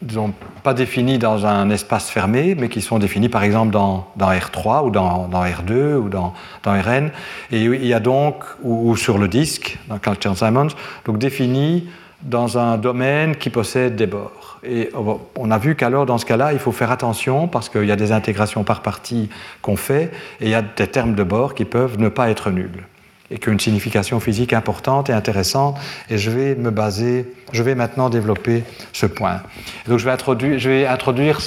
disons, 0.00 0.32
pas 0.62 0.72
définis 0.72 1.18
dans 1.18 1.46
un 1.46 1.68
espace 1.68 2.08
fermé, 2.08 2.54
mais 2.54 2.68
qui 2.68 2.80
sont 2.80 2.98
définis 2.98 3.28
par 3.28 3.42
exemple 3.42 3.72
dans, 3.72 4.06
R3 4.18 4.86
ou 4.86 4.90
dans, 4.90 5.28
R2 5.28 5.96
ou 5.96 6.08
dans, 6.08 6.32
Rn. 6.64 7.10
Et 7.50 7.62
il 7.64 7.86
y 7.86 7.92
a 7.92 8.00
donc, 8.00 8.44
ou, 8.62 8.96
sur 8.96 9.18
le 9.18 9.28
disque, 9.28 9.78
dans 9.88 9.98
Carl 9.98 10.16
Simons, 10.36 10.68
donc 11.04 11.18
définis 11.18 11.88
dans 12.22 12.58
un 12.58 12.78
domaine 12.78 13.36
qui 13.36 13.50
possède 13.50 13.96
des 13.96 14.06
bords. 14.06 14.39
Et 14.62 14.90
on 15.36 15.50
a 15.50 15.58
vu 15.58 15.74
qu'alors, 15.74 16.04
dans 16.04 16.18
ce 16.18 16.26
cas-là, 16.26 16.52
il 16.52 16.58
faut 16.58 16.72
faire 16.72 16.90
attention 16.90 17.48
parce 17.48 17.68
qu'il 17.68 17.84
y 17.84 17.92
a 17.92 17.96
des 17.96 18.12
intégrations 18.12 18.62
par 18.62 18.82
partie 18.82 19.30
qu'on 19.62 19.76
fait 19.76 20.10
et 20.40 20.46
il 20.46 20.50
y 20.50 20.54
a 20.54 20.62
des 20.62 20.86
termes 20.86 21.14
de 21.14 21.22
bord 21.22 21.54
qui 21.54 21.64
peuvent 21.64 21.98
ne 21.98 22.08
pas 22.08 22.30
être 22.30 22.50
nuls 22.50 22.84
et 23.30 23.38
qui 23.38 23.48
ont 23.48 23.52
une 23.52 23.60
signification 23.60 24.20
physique 24.20 24.52
importante 24.52 25.08
et 25.08 25.12
intéressante. 25.12 25.78
Et 26.10 26.18
je 26.18 26.30
vais 26.30 26.54
me 26.56 26.70
baser, 26.70 27.32
je 27.52 27.62
vais 27.62 27.74
maintenant 27.74 28.10
développer 28.10 28.64
ce 28.92 29.06
point. 29.06 29.40
donc 29.86 29.98
je 29.98 30.04
vais 30.04 30.10
introduire, 30.10 30.58
je 30.58 30.68
vais 30.68 30.86
introduire 30.86 31.38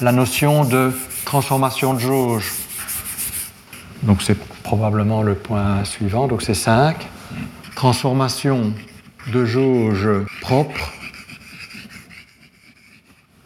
la 0.00 0.12
notion 0.12 0.64
de 0.64 0.92
transformation 1.24 1.94
de 1.94 2.00
jauge. 2.00 2.52
Donc 4.02 4.22
c'est 4.22 4.38
probablement 4.62 5.22
le 5.22 5.34
point 5.34 5.84
suivant. 5.84 6.26
Donc 6.26 6.42
c'est 6.42 6.54
5. 6.54 6.96
Transformation 7.74 8.72
de 9.32 9.44
jauge 9.44 10.08
propre. 10.40 10.92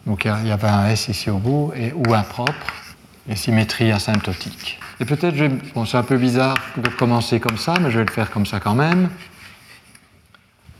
Donc 0.06 0.24
il 0.26 0.48
y 0.48 0.52
avait 0.52 0.68
un 0.68 0.88
S 0.88 1.08
ici 1.08 1.30
au 1.30 1.38
bout, 1.38 1.72
et, 1.76 1.92
ou 1.92 2.14
impropre, 2.14 2.52
et 3.28 3.36
symétrie 3.36 3.90
asymptotique. 3.90 4.78
Et 5.00 5.04
peut-être, 5.04 5.36
bon, 5.74 5.86
c'est 5.86 5.96
un 5.96 6.02
peu 6.02 6.16
bizarre 6.16 6.56
de 6.76 6.88
commencer 6.88 7.40
comme 7.40 7.56
ça, 7.56 7.74
mais 7.80 7.90
je 7.90 7.98
vais 7.98 8.04
le 8.04 8.12
faire 8.12 8.30
comme 8.30 8.46
ça 8.46 8.60
quand 8.60 8.74
même, 8.74 9.08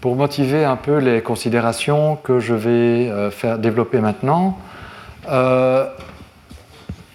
pour 0.00 0.16
motiver 0.16 0.64
un 0.64 0.76
peu 0.76 0.98
les 0.98 1.22
considérations 1.22 2.16
que 2.16 2.38
je 2.38 2.54
vais 2.54 3.08
euh, 3.10 3.30
faire 3.30 3.58
développer 3.58 4.00
maintenant. 4.00 4.58
Euh, 5.30 5.86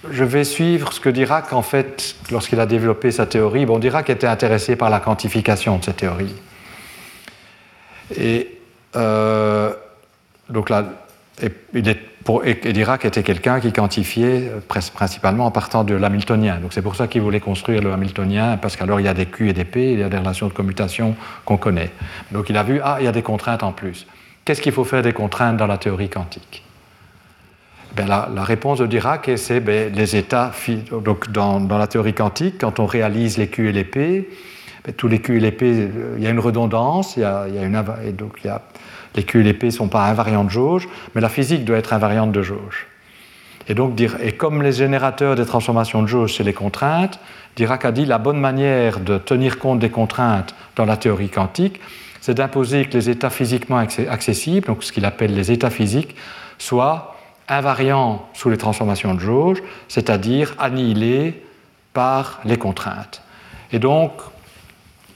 je 0.10 0.24
vais 0.24 0.44
suivre 0.44 0.92
ce 0.92 1.00
que 1.00 1.10
Dirac, 1.10 1.54
en 1.54 1.62
fait, 1.62 2.16
lorsqu'il 2.32 2.60
a 2.60 2.66
développé 2.66 3.12
sa 3.12 3.28
théorie. 3.28 3.66
Bon, 3.66 3.78
Dirac 3.78 4.10
était 4.10 4.28
intéressé 4.28 4.76
par 4.76 4.90
la 4.90 5.00
quantification 5.00 5.78
de 5.78 5.84
cette 5.84 5.98
théorie. 5.98 6.34
Et 8.18 8.60
euh, 8.96 9.72
donc 10.50 10.70
là, 10.70 10.86
et, 11.42 12.74
Dirac 12.74 13.06
était 13.06 13.24
quelqu'un 13.24 13.60
qui 13.60 13.72
quantifiait 13.72 14.50
euh, 14.50 14.60
principalement 14.94 15.46
en 15.46 15.52
partant 15.52 15.84
de 15.84 15.96
l'hamiltonien. 15.96 16.58
Donc 16.58 16.74
c'est 16.74 16.82
pour 16.82 16.96
ça 16.96 17.08
qu'il 17.08 17.22
voulait 17.22 17.40
construire 17.40 17.82
le 17.82 17.92
hamiltonien, 17.92 18.58
parce 18.58 18.76
qu'alors 18.76 19.00
il 19.00 19.06
y 19.06 19.10
a 19.10 19.14
des 19.14 19.26
Q 19.26 19.50
et 19.50 19.54
des 19.54 19.66
P, 19.66 19.94
il 19.94 20.00
y 20.00 20.04
a 20.04 20.10
des 20.10 20.18
relations 20.18 20.48
de 20.48 20.54
commutation 20.54 21.16
qu'on 21.46 21.58
connaît. 21.58 21.92
Donc 22.32 22.50
il 22.50 22.58
a 22.58 22.64
vu, 22.64 22.82
ah, 22.84 22.98
il 23.00 23.06
y 23.06 23.08
a 23.08 23.12
des 23.12 23.22
contraintes 23.22 23.64
en 23.64 23.72
plus. 23.72 24.06
Qu'est-ce 24.46 24.62
qu'il 24.62 24.72
faut 24.72 24.84
faire 24.84 25.02
des 25.02 25.14
contraintes 25.14 25.58
dans 25.58 25.68
la 25.68 25.78
théorie 25.78 26.10
quantique? 26.10 26.64
Ben, 27.96 28.08
la, 28.08 28.44
réponse 28.44 28.80
de 28.80 28.86
Dirac, 28.86 29.32
c'est 29.36 29.60
ben, 29.60 29.94
les 29.94 30.16
états. 30.16 30.52
Donc 30.92 31.32
dans, 31.32 31.60
la 31.60 31.88
théorie 31.88 32.14
quantique, 32.14 32.60
quand 32.62 32.80
on 32.80 32.86
réalise 32.86 33.38
les 33.38 33.48
Q 33.48 33.70
et 33.70 33.72
les 33.72 33.84
P, 33.84 34.30
ben, 34.86 34.94
tous 34.94 35.08
les 35.08 35.20
Q 35.20 35.38
et 35.38 35.40
les 35.40 35.52
P, 35.52 35.66
euh, 35.66 36.16
il 36.18 36.24
y 36.24 36.28
a 36.28 36.30
une 36.30 36.40
redondance, 36.40 37.18
il 37.18 37.22
y 37.22 37.26
a, 37.26 37.46
une, 37.48 37.84
donc 38.14 38.38
il 38.44 38.48
y 38.48 38.50
a 38.50 38.62
les 39.16 39.24
Q 39.24 39.42
et 39.42 39.44
les 39.44 39.54
P 39.54 39.68
ne 39.68 39.72
sont 39.72 39.88
pas 39.88 40.06
invariants 40.06 40.44
de 40.44 40.50
jauge, 40.50 40.88
mais 41.14 41.22
la 41.22 41.30
physique 41.30 41.66
doit 41.66 41.78
être 41.78 41.94
invariante 41.94 42.32
de 42.32 42.42
jauge. 42.42 42.88
Et 43.68 43.76
donc, 43.76 44.00
et 44.02 44.32
comme 44.32 44.64
les 44.64 44.72
générateurs 44.72 45.36
des 45.36 45.46
transformations 45.46 46.02
de 46.02 46.08
jauge, 46.08 46.36
c'est 46.36 46.44
les 46.44 46.54
contraintes, 46.54 47.20
Dirac 47.56 47.86
a 47.86 47.92
dit 47.92 48.06
la 48.06 48.18
bonne 48.18 48.40
manière 48.40 49.00
de 49.00 49.18
tenir 49.18 49.60
compte 49.60 49.80
des 49.80 49.90
contraintes 49.90 50.56
dans 50.76 50.86
la 50.86 50.98
théorie 50.98 51.30
quantique, 51.30 51.80
c'est 52.22 52.34
d'imposer 52.34 52.86
que 52.86 52.94
les 52.94 53.10
états 53.10 53.30
physiquement 53.30 53.78
accessibles, 53.78 54.68
donc 54.68 54.84
ce 54.84 54.92
qu'il 54.92 55.06
appelle 55.06 55.36
les 55.36 55.52
états 55.52 55.70
physiques, 55.70 56.16
soient 56.58 57.16
invariants 57.48 58.28
sous 58.34 58.50
les 58.50 58.58
transformations 58.58 59.14
de 59.14 59.20
jauge, 59.20 59.62
c'est-à-dire 59.88 60.56
annihilés 60.60 61.44
par 61.94 62.40
les 62.46 62.58
contraintes. 62.58 63.22
Et 63.72 63.80
donc, 63.80 64.14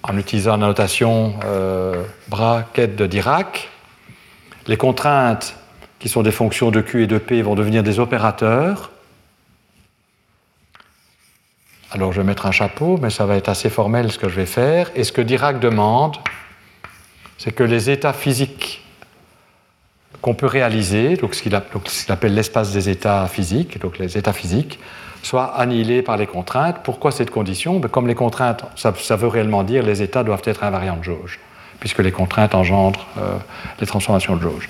en 0.04 0.18
utilisant 0.18 0.58
la 0.58 0.68
notation 0.68 1.34
euh, 1.46 2.04
bracket 2.28 2.96
de 2.96 3.06
Dirac, 3.06 3.70
les 4.68 4.78
contraintes 4.78 5.56
qui 6.00 6.10
sont 6.10 6.24
des 6.24 6.32
fonctions 6.32 6.72
de 6.72 6.82
Q 6.82 7.04
et 7.04 7.08
de 7.08 7.18
P 7.18 7.42
vont 7.42 7.56
devenir 7.56 7.84
des 7.84 8.00
opérateurs. 8.00 8.92
Alors 11.92 12.12
je 12.12 12.22
vais 12.22 12.28
mettre 12.28 12.46
un 12.46 12.52
chapeau, 12.52 12.98
mais 13.02 13.10
ça 13.10 13.26
va 13.26 13.36
être 13.36 13.50
assez 13.50 13.70
formel 13.70 14.12
ce 14.12 14.18
que 14.18 14.28
je 14.28 14.36
vais 14.36 14.46
faire. 14.46 14.92
Et 14.96 15.04
ce 15.04 15.12
que 15.12 15.22
Dirac 15.22 15.60
demande, 15.60 16.18
c'est 17.38 17.52
que 17.52 17.64
les 17.64 17.90
états 17.90 18.14
physiques 18.14 18.84
qu'on 20.22 20.34
peut 20.34 20.48
réaliser, 20.48 21.18
donc 21.18 21.36
ce 21.36 21.44
qu'il 21.44 21.54
appelle 21.54 22.34
l'espace 22.34 22.72
des 22.72 22.90
états 22.90 23.28
physiques, 23.28 23.80
donc 23.80 24.00
les 24.00 24.18
états 24.18 24.34
physiques, 24.34 24.80
soient 25.22 25.58
annihilés 25.58 26.02
par 26.02 26.18
les 26.18 26.28
contraintes. 26.28 26.78
Pourquoi 26.84 27.12
cette 27.12 27.30
condition? 27.30 27.80
Ben, 27.80 27.90
Comme 27.90 28.08
les 28.08 28.16
contraintes, 28.16 28.64
ça, 28.76 29.16
veut 29.16 29.28
réellement 29.28 29.64
dire 29.64 29.84
les 29.84 30.02
états 30.02 30.24
doivent 30.24 30.42
être 30.46 30.64
invariants 30.64 30.98
de 30.98 31.04
jauge 31.04 31.40
puisque 31.84 32.00
les 32.00 32.14
contraintes 32.14 32.56
engendrent 32.56 33.06
euh, 33.18 33.36
les 33.82 33.86
transformations 33.86 34.38
de 34.38 34.42
jauge. 34.42 34.70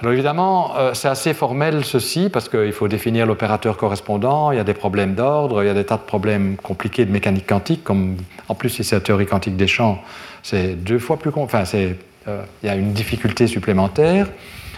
Alors 0.00 0.12
évidemment, 0.12 0.76
euh, 0.76 0.94
c'est 0.94 1.08
assez 1.08 1.34
formel 1.34 1.84
ceci, 1.84 2.28
parce 2.32 2.48
qu'il 2.48 2.72
faut 2.72 2.86
définir 2.86 3.26
l'opérateur 3.26 3.76
correspondant, 3.76 4.52
il 4.52 4.56
y 4.56 4.60
a 4.60 4.64
des 4.64 4.72
problèmes 4.72 5.16
d'ordre, 5.16 5.64
il 5.64 5.66
y 5.66 5.68
a 5.68 5.74
des 5.74 5.82
tas 5.82 5.96
de 5.96 6.02
problèmes 6.02 6.56
compliqués 6.56 7.04
de 7.04 7.10
mécanique 7.10 7.44
quantique, 7.44 7.82
comme 7.82 8.18
en 8.48 8.54
plus 8.54 8.68
si 8.68 8.84
c'est 8.84 8.94
la 8.94 9.00
théorie 9.00 9.26
quantique 9.26 9.56
des 9.56 9.66
champs, 9.66 10.00
c'est 10.44 10.74
deux 10.74 11.00
fois 11.00 11.16
plus... 11.16 11.32
Enfin, 11.34 11.64
euh, 11.74 12.44
il 12.62 12.66
y 12.68 12.70
a 12.70 12.76
une 12.76 12.92
difficulté 12.92 13.48
supplémentaire, 13.48 14.28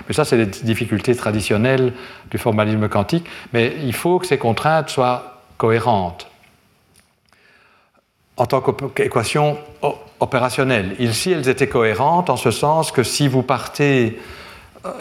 mais 0.09 0.15
ça 0.15 0.25
c'est 0.25 0.39
les 0.39 0.47
difficultés 0.47 1.15
traditionnelles 1.15 1.93
du 2.31 2.39
formalisme 2.39 2.89
quantique, 2.89 3.27
mais 3.53 3.75
il 3.85 3.93
faut 3.93 4.19
que 4.19 4.27
ces 4.27 4.39
contraintes 4.39 4.89
soient 4.89 5.43
cohérentes. 5.59 6.27
En 8.39 8.47
tant 8.47 8.63
qu'équation 8.63 9.59
opérationnelle. 10.21 10.95
Ici, 10.99 11.33
elles 11.33 11.49
étaient 11.49 11.68
cohérentes 11.68 12.31
en 12.31 12.37
ce 12.37 12.51
sens 12.51 12.93
que 12.93 13.03
si 13.03 13.29
vous 13.29 13.43
partez 13.43 14.18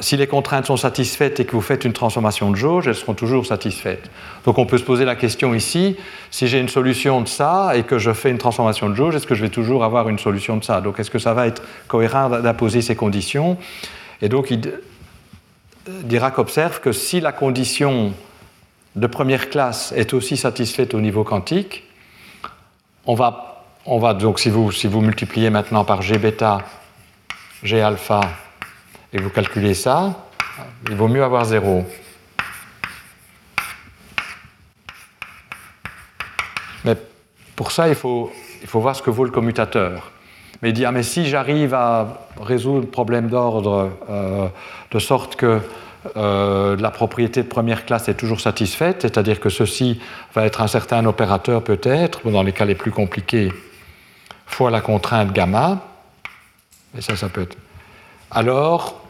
si 0.02 0.18
les 0.18 0.28
contraintes 0.28 0.66
sont 0.66 0.78
satisfaites 0.78 1.40
et 1.40 1.46
que 1.46 1.54
vous 1.54 1.62
faites 1.62 1.86
une 1.86 1.94
transformation 1.94 2.52
de 2.52 2.56
jauge, 2.56 2.88
elles 2.88 2.96
seront 2.96 3.14
toujours 3.14 3.46
satisfaites. 3.46 4.10
Donc 4.46 4.58
on 4.58 4.66
peut 4.66 4.78
se 4.78 4.84
poser 4.84 5.06
la 5.06 5.16
question 5.16 5.54
ici, 5.54 5.96
si 6.32 6.48
j'ai 6.48 6.60
une 6.60 6.68
solution 6.68 7.22
de 7.22 7.28
ça 7.28 7.72
et 7.76 7.84
que 7.84 7.98
je 7.98 8.12
fais 8.12 8.30
une 8.30 8.38
transformation 8.38 8.90
de 8.90 8.96
jauge, 8.96 9.16
est-ce 9.16 9.28
que 9.28 9.36
je 9.36 9.42
vais 9.42 9.50
toujours 9.50 9.86
avoir 9.86 10.10
une 10.10 10.20
solution 10.20 10.58
de 10.58 10.64
ça? 10.66 10.82
Donc 10.82 11.00
est-ce 11.00 11.10
que 11.10 11.20
ça 11.20 11.34
va 11.34 11.48
être 11.48 11.64
cohérent 11.88 12.30
d'imposer 12.30 12.82
ces 12.82 12.96
conditions? 12.96 13.58
Et 14.22 14.28
donc 14.28 14.54
Dirac 15.88 16.40
observe 16.40 16.82
que 16.82 16.92
si 16.92 17.22
la 17.22 17.32
condition 17.32 18.14
de 18.96 19.08
première 19.08 19.50
classe 19.50 19.94
est 19.96 20.14
aussi 20.14 20.36
satisfaite 20.36 20.94
au 20.94 21.00
niveau 21.00 21.24
quantique, 21.24 21.86
on 23.06 23.14
va, 23.16 23.49
on 23.86 24.00
va 24.00 24.14
donc 24.14 24.40
si 24.40 24.50
vous, 24.50 24.72
si 24.72 24.88
vous 24.88 25.02
multipliez 25.02 25.50
maintenant 25.50 25.86
par 25.86 26.02
G 26.02 26.18
bêta, 26.18 26.60
G 27.64 27.82
alpha, 27.82 28.22
et 29.12 29.20
vous 29.20 29.30
calculez 29.30 29.74
ça, 29.74 30.28
il 30.90 30.96
vaut 30.96 31.08
mieux 31.08 31.24
avoir 31.24 31.46
0. 31.46 31.86
Mais 36.86 36.96
pour 37.56 37.72
ça, 37.72 37.90
il 37.90 37.96
faut, 37.96 38.32
il 38.62 38.68
faut 38.68 38.80
voir 38.80 38.96
ce 38.96 39.02
que 39.02 39.10
vaut 39.10 39.26
le 39.26 39.32
commutateur. 39.32 40.12
Mais 40.62 40.70
il 40.70 40.74
dit, 40.74 40.86
ah, 40.86 40.92
mais 40.92 41.04
si 41.04 41.26
j'arrive 41.26 41.74
à 41.74 42.28
résoudre 42.40 42.82
le 42.82 42.88
problème 42.88 43.30
d'ordre 43.30 43.92
euh, 44.10 44.48
de 44.92 45.00
sorte 45.00 45.36
que 45.36 45.60
euh, 46.16 46.76
la 46.78 46.92
propriété 46.92 47.44
de 47.44 47.48
première 47.48 47.86
classe 47.86 48.10
est 48.10 48.16
toujours 48.16 48.40
satisfaite, 48.40 49.02
c'est-à-dire 49.02 49.40
que 49.40 49.50
ceci 49.50 50.00
va 50.34 50.46
être 50.46 50.62
un 50.62 50.68
certain 50.68 51.06
opérateur 51.06 51.64
peut-être, 51.64 52.30
dans 52.30 52.44
les 52.44 52.54
cas 52.54 52.66
les 52.66 52.76
plus 52.76 52.92
compliqués, 52.92 53.52
fois 54.50 54.72
la 54.72 54.82
contrainte 54.82 55.32
gamma, 55.32 55.80
et 56.98 57.02
ça, 57.02 57.16
ça 57.16 57.30
peut 57.30 57.44
être 57.44 57.58
alors 58.32 59.02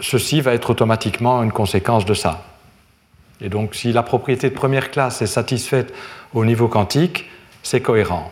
ceci 0.00 0.40
va 0.40 0.54
être 0.54 0.70
automatiquement 0.70 1.42
une 1.42 1.52
conséquence 1.52 2.04
de 2.04 2.14
ça. 2.14 2.44
Et 3.40 3.48
donc 3.48 3.74
si 3.74 3.92
la 3.92 4.02
propriété 4.02 4.50
de 4.50 4.54
première 4.54 4.90
classe 4.90 5.22
est 5.22 5.26
satisfaite 5.26 5.94
au 6.34 6.44
niveau 6.44 6.68
quantique, 6.68 7.26
c'est 7.62 7.80
cohérent. 7.80 8.30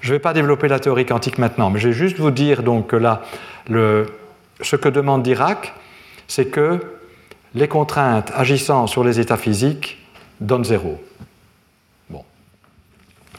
Je 0.00 0.08
ne 0.08 0.14
vais 0.14 0.18
pas 0.18 0.32
développer 0.32 0.68
la 0.68 0.78
théorie 0.78 1.06
quantique 1.06 1.38
maintenant, 1.38 1.70
mais 1.70 1.80
je 1.80 1.88
vais 1.88 1.94
juste 1.94 2.18
vous 2.18 2.30
dire 2.30 2.62
donc 2.62 2.88
que 2.88 2.96
là, 2.96 3.22
ce 3.68 4.76
que 4.76 4.88
demande 4.88 5.22
Dirac, 5.22 5.74
c'est 6.26 6.46
que 6.46 6.80
les 7.54 7.68
contraintes 7.68 8.30
agissant 8.34 8.86
sur 8.86 9.04
les 9.04 9.20
états 9.20 9.38
physiques 9.38 9.98
donnent 10.40 10.64
zéro. 10.64 11.02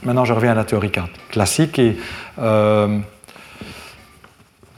Maintenant, 0.04 0.24
je 0.26 0.34
reviens 0.34 0.52
à 0.52 0.56
la 0.56 0.64
théorie 0.64 0.92
classique 1.30 1.78
et 1.78 1.98
euh, 2.40 3.00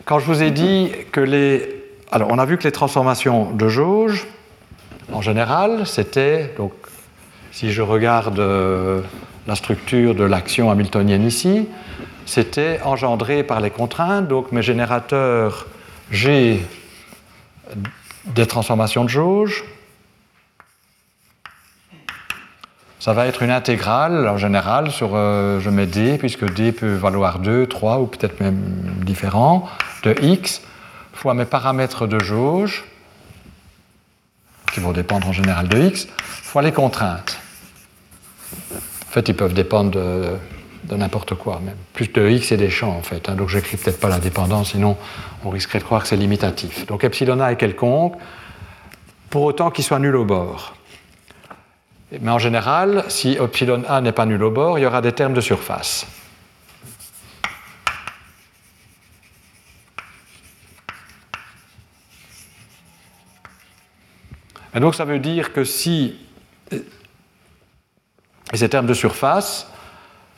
quand 0.05 0.19
je 0.19 0.25
vous 0.25 0.41
ai 0.41 0.51
dit 0.51 0.91
que 1.11 1.21
les... 1.21 1.83
Alors, 2.11 2.29
on 2.31 2.39
a 2.39 2.45
vu 2.45 2.57
que 2.57 2.63
les 2.63 2.71
transformations 2.71 3.51
de 3.51 3.67
jauge, 3.67 4.27
en 5.13 5.21
général, 5.21 5.85
c'était, 5.85 6.53
donc, 6.57 6.73
si 7.51 7.71
je 7.71 7.81
regarde 7.81 8.39
euh, 8.39 9.01
la 9.47 9.55
structure 9.55 10.15
de 10.15 10.23
l'action 10.23 10.71
hamiltonienne 10.71 11.25
ici, 11.25 11.67
c'était 12.25 12.79
engendré 12.83 13.43
par 13.43 13.61
les 13.61 13.69
contraintes, 13.69 14.27
donc 14.27 14.51
mes 14.51 14.61
générateurs 14.61 15.67
G 16.09 16.65
des 18.25 18.45
transformations 18.45 19.03
de 19.03 19.09
jauge, 19.09 19.63
ça 23.01 23.13
va 23.13 23.25
être 23.25 23.41
une 23.41 23.49
intégrale 23.49 24.27
en 24.27 24.37
général 24.37 24.91
sur, 24.91 25.15
euh, 25.15 25.59
je 25.59 25.71
mets 25.71 25.87
d, 25.87 26.19
puisque 26.19 26.45
d 26.53 26.71
peut 26.71 26.93
valoir 26.93 27.39
2, 27.39 27.65
3 27.65 27.99
ou 27.99 28.05
peut-être 28.05 28.39
même 28.39 28.61
différent, 29.03 29.67
de 30.03 30.15
x 30.21 30.61
fois 31.11 31.33
mes 31.33 31.45
paramètres 31.45 32.05
de 32.05 32.19
jauge, 32.19 32.85
qui 34.71 34.81
vont 34.81 34.91
dépendre 34.91 35.27
en 35.27 35.31
général 35.31 35.67
de 35.67 35.79
x, 35.79 36.07
fois 36.19 36.61
les 36.61 36.71
contraintes. 36.71 37.39
En 38.61 39.11
fait, 39.11 39.27
ils 39.29 39.35
peuvent 39.35 39.55
dépendre 39.55 39.89
de, 39.89 40.95
n'importe 40.95 41.33
quoi, 41.33 41.59
même 41.59 41.77
plus 41.93 42.07
de 42.13 42.29
x 42.29 42.51
et 42.51 42.57
des 42.57 42.69
champs 42.69 42.95
en 42.95 43.01
fait. 43.01 43.29
Hein. 43.29 43.33
donc, 43.33 43.49
je 43.49 43.57
n'écris 43.57 43.77
peut-être 43.77 43.99
pas 43.99 44.09
la 44.09 44.19
dépendance, 44.19 44.73
sinon 44.73 44.95
on 45.43 45.49
risquerait 45.49 45.79
de 45.79 45.85
croire 45.85 46.03
que 46.03 46.07
c'est 46.07 46.17
limitatif. 46.17 46.85
Donc, 46.85 47.03
epsilon 47.03 47.39
a 47.39 47.51
est 47.51 47.55
quelconque, 47.55 48.13
pour 49.31 49.41
autant 49.41 49.71
qu'il 49.71 49.83
soit 49.83 49.97
nul 49.97 50.15
au 50.15 50.25
bord. 50.25 50.75
Mais 52.19 52.31
en 52.31 52.39
général, 52.39 53.05
si 53.07 53.37
epsilon 53.37 53.83
a 53.87 54.01
n'est 54.01 54.11
pas 54.11 54.25
nul 54.25 54.43
au 54.43 54.51
bord, 54.51 54.77
il 54.77 54.81
y 54.81 54.85
aura 54.85 55.01
des 55.01 55.13
termes 55.13 55.33
de 55.33 55.39
surface. 55.41 56.05
Et 64.73 64.79
donc 64.79 64.95
ça 64.95 65.05
veut 65.05 65.19
dire 65.19 65.53
que 65.53 65.63
si 65.63 66.17
ces 68.53 68.69
termes 68.69 68.87
de 68.87 68.93
surface 68.93 69.70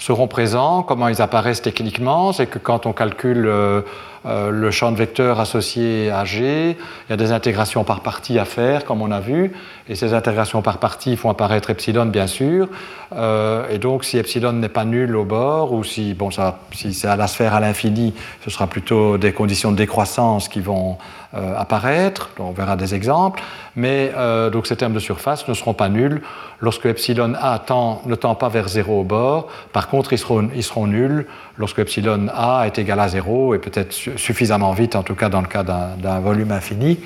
seront 0.04 0.28
présents, 0.28 0.84
comment 0.84 1.08
ils 1.08 1.22
apparaissent 1.22 1.62
techniquement, 1.62 2.34
c'est 2.34 2.46
que 2.46 2.60
quand 2.60 2.86
on 2.86 2.92
calcule 2.92 3.46
euh, 3.46 3.82
euh, 4.26 4.50
le 4.50 4.70
champ 4.70 4.92
de 4.92 4.98
vecteurs 4.98 5.40
associé 5.40 6.12
à 6.12 6.26
G, 6.26 6.76
il 6.76 7.10
y 7.10 7.14
a 7.14 7.16
des 7.16 7.32
intégrations 7.32 7.86
par 7.86 8.02
partie 8.02 8.38
à 8.38 8.44
faire, 8.44 8.84
comme 8.84 9.02
on 9.02 9.12
a 9.12 9.22
vu, 9.22 9.54
et 9.88 9.96
ces 9.96 10.14
intégrations 10.14 10.62
par 10.62 10.80
partie 10.80 11.16
font 11.16 11.30
apparaître 11.30 11.70
epsilon, 11.70 12.08
bien 12.08 12.28
sûr, 12.28 12.68
euh, 13.16 13.66
et 13.70 13.78
donc 13.78 14.04
si 14.04 14.18
epsilon 14.18 14.52
n'est 14.52 14.68
pas 14.68 14.84
nul 14.84 15.16
au 15.16 15.24
bord, 15.24 15.72
ou 15.72 15.86
si, 15.86 16.14
bon, 16.14 16.32
si 16.74 16.94
c'est 16.94 17.08
à 17.08 17.16
la 17.16 17.28
sphère 17.28 17.54
à 17.54 17.62
l'infini, 17.62 18.14
ce 18.44 18.50
sera 18.50 18.68
plutôt 18.68 19.18
des 19.18 19.32
conditions 19.32 19.72
de 19.72 19.78
décroissance 19.78 20.50
qui 20.50 20.60
vont 20.60 20.98
euh, 21.36 21.58
apparaître, 21.58 22.30
on 22.40 22.52
verra 22.52 22.76
des 22.76 22.96
exemples, 22.96 23.42
mais 23.76 24.12
donc 24.52 24.68
ces 24.68 24.76
termes 24.76 24.94
de 24.94 25.00
surface 25.00 25.48
ne 25.48 25.54
seront 25.54 25.74
pas 25.74 25.90
nuls 25.90 26.22
lorsque 26.60 26.86
epsilon 26.86 27.34
a 27.36 27.60
ne 28.06 28.16
tend 28.16 28.36
pas 28.36 28.50
vers 28.50 28.68
0 28.68 29.02
au 29.02 29.04
bord, 29.04 29.48
par 29.72 29.88
contre 29.90 30.14
ils 30.14 30.18
seront, 30.18 30.50
ils 30.56 30.64
seront 30.64 30.88
nuls 30.88 31.28
lorsque 31.58 31.80
epsilon 31.80 32.28
a 32.34 32.64
est 32.66 32.78
égal 32.80 33.00
à 33.00 33.08
0 33.08 33.56
et 33.56 33.60
peut-être 33.60 33.92
suffisamment 33.92 34.72
vite, 34.72 34.96
en 34.96 35.04
tout 35.04 35.16
cas 35.16 35.30
dans 35.30 35.42
le 35.42 35.48
cas 35.48 35.64
d'un 35.64 36.20
volume 36.20 36.52
infini, 36.52 37.00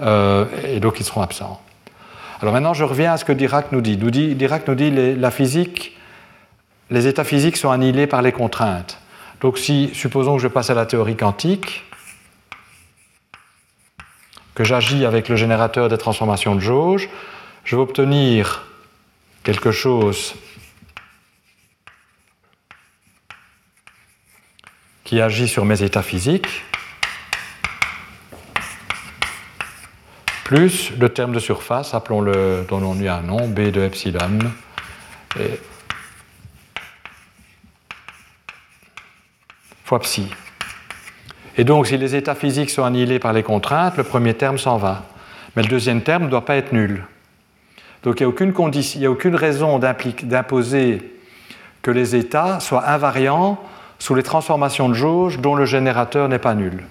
euh, 0.00 0.44
et 0.64 0.80
donc 0.80 1.00
ils 1.00 1.04
seront 1.04 1.22
absents. 1.22 1.60
Alors 2.40 2.54
maintenant, 2.54 2.74
je 2.74 2.84
reviens 2.84 3.12
à 3.12 3.16
ce 3.16 3.24
que 3.24 3.32
Dirac 3.32 3.72
nous 3.72 3.80
dit. 3.80 3.96
Dirac 3.96 4.68
nous 4.68 4.74
dit 4.74 4.92
que 4.92 5.18
la 5.18 5.30
physique, 5.30 5.96
les 6.90 7.06
états 7.06 7.24
physiques 7.24 7.56
sont 7.56 7.70
annihilés 7.70 8.06
par 8.06 8.22
les 8.22 8.30
contraintes. 8.30 8.98
Donc 9.40 9.58
si, 9.58 9.90
supposons 9.92 10.36
que 10.36 10.42
je 10.42 10.48
passe 10.48 10.70
à 10.70 10.74
la 10.74 10.86
théorie 10.86 11.16
quantique, 11.16 11.84
que 14.58 14.64
j'agis 14.64 15.04
avec 15.04 15.28
le 15.28 15.36
générateur 15.36 15.88
des 15.88 15.98
transformations 15.98 16.56
de 16.56 16.60
jauge, 16.60 17.08
je 17.62 17.76
vais 17.76 17.82
obtenir 17.82 18.66
quelque 19.44 19.70
chose 19.70 20.34
qui 25.04 25.20
agit 25.20 25.46
sur 25.46 25.64
mes 25.64 25.84
états 25.84 26.02
physiques, 26.02 26.64
plus 30.42 30.90
le 30.98 31.08
terme 31.08 31.32
de 31.32 31.38
surface, 31.38 31.94
appelons-le, 31.94 32.66
donnons-lui 32.68 33.06
un 33.06 33.22
nom, 33.22 33.46
B 33.46 33.70
de 33.70 33.82
epsilon, 33.82 34.40
fois 39.84 40.00
psi. 40.00 40.28
Et 41.58 41.64
donc, 41.64 41.88
si 41.88 41.98
les 41.98 42.14
états 42.14 42.36
physiques 42.36 42.70
sont 42.70 42.84
annihilés 42.84 43.18
par 43.18 43.32
les 43.32 43.42
contraintes, 43.42 43.96
le 43.96 44.04
premier 44.04 44.34
terme 44.34 44.58
s'en 44.58 44.76
va. 44.76 45.02
Mais 45.56 45.62
le 45.62 45.68
deuxième 45.68 46.02
terme 46.02 46.24
ne 46.24 46.28
doit 46.28 46.44
pas 46.44 46.54
être 46.54 46.72
nul. 46.72 47.02
Donc, 48.04 48.20
il 48.20 48.22
n'y 48.22 48.26
a, 48.26 48.28
aucune 48.28 48.54
a 49.04 49.10
aucune 49.10 49.34
raison 49.34 49.80
d'imposer 49.80 51.02
que 51.82 51.90
les 51.90 52.14
états 52.14 52.60
soient 52.60 52.88
invariants 52.88 53.58
sous 53.98 54.14
les 54.14 54.22
transformations 54.22 54.88
de 54.88 54.94
jauge 54.94 55.40
dont 55.40 55.56
le 55.56 55.64
générateur 55.64 56.28
n'est 56.28 56.38
pas 56.38 56.54
nul. 56.54 56.84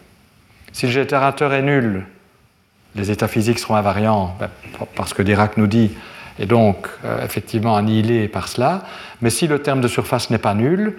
Si 0.74 0.86
le 0.86 0.91
générateur 0.91 1.53
est 1.53 1.61
nul, 1.61 2.03
les 2.95 3.09
états 3.09 3.30
physiques 3.30 3.59
seront 3.59 3.76
invariants, 3.76 4.36
ben, 4.38 4.49
parce 4.95 5.13
que 5.13 5.22
Dirac 5.22 5.55
nous 5.55 5.68
dit, 5.68 5.91
et 6.39 6.45
donc 6.45 6.88
euh, 7.05 7.24
effectivement 7.24 7.78
annihilés 7.78 8.28
par 8.28 8.49
cela. 8.49 8.84
Mais 9.22 9.30
si 9.30 9.47
le 9.47 9.59
terme 9.59 9.80
de 9.80 9.88
surface 9.88 10.30
n'est 10.30 10.38
pas 10.38 10.53
nul, 10.53 10.97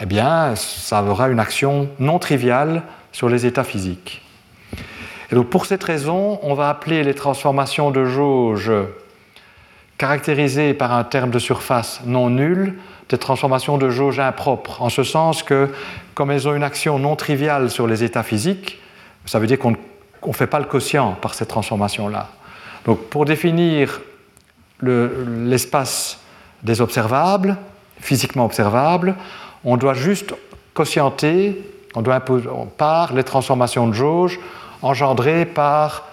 eh 0.00 0.06
bien, 0.06 0.56
ça 0.56 1.02
aura 1.04 1.28
une 1.28 1.38
action 1.38 1.88
non 2.00 2.18
triviale 2.18 2.82
sur 3.14 3.28
les 3.28 3.46
états 3.46 3.64
physiques. 3.64 4.20
Et 5.30 5.36
donc 5.36 5.48
pour 5.48 5.64
cette 5.64 5.84
raison, 5.84 6.40
on 6.42 6.52
va 6.52 6.68
appeler 6.68 7.04
les 7.04 7.14
transformations 7.14 7.90
de 7.90 8.04
jauge 8.04 8.70
caractérisées 9.96 10.74
par 10.74 10.92
un 10.92 11.04
terme 11.04 11.30
de 11.30 11.38
surface 11.38 12.02
non 12.04 12.28
nul 12.28 12.74
des 13.08 13.18
transformations 13.18 13.78
de 13.78 13.88
jauge 13.88 14.18
impropres, 14.18 14.82
en 14.82 14.88
ce 14.88 15.04
sens 15.04 15.42
que, 15.42 15.70
comme 16.14 16.30
elles 16.30 16.48
ont 16.48 16.54
une 16.54 16.62
action 16.64 16.98
non 16.98 17.16
triviale 17.16 17.70
sur 17.70 17.86
les 17.86 18.02
états 18.02 18.22
physiques, 18.22 18.80
ça 19.26 19.38
veut 19.38 19.46
dire 19.46 19.58
qu'on 19.58 19.72
ne 19.72 20.32
fait 20.32 20.46
pas 20.46 20.58
le 20.58 20.64
quotient 20.64 21.12
par 21.12 21.34
ces 21.34 21.46
transformations-là. 21.46 22.30
Donc, 22.84 23.04
pour 23.10 23.26
définir 23.26 24.00
l'espace 24.82 26.18
des 26.62 26.80
observables, 26.80 27.56
physiquement 28.00 28.46
observables, 28.46 29.14
on 29.64 29.76
doit 29.76 29.94
juste 29.94 30.34
quotienter, 30.72 31.62
on 31.94 32.02
doit 32.02 32.20
par 32.76 33.12
les 33.12 33.24
transformations 33.24 33.86
de 33.86 33.92
jauge 33.92 34.40
engendrées 34.82 35.46
par 35.46 36.04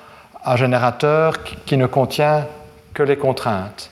un 0.46 0.56
générateur 0.56 1.44
qui 1.66 1.78
ne 1.78 1.88
contient 1.88 2.46
que 2.94 3.04
les 3.04 3.18
contraintes. 3.18 3.92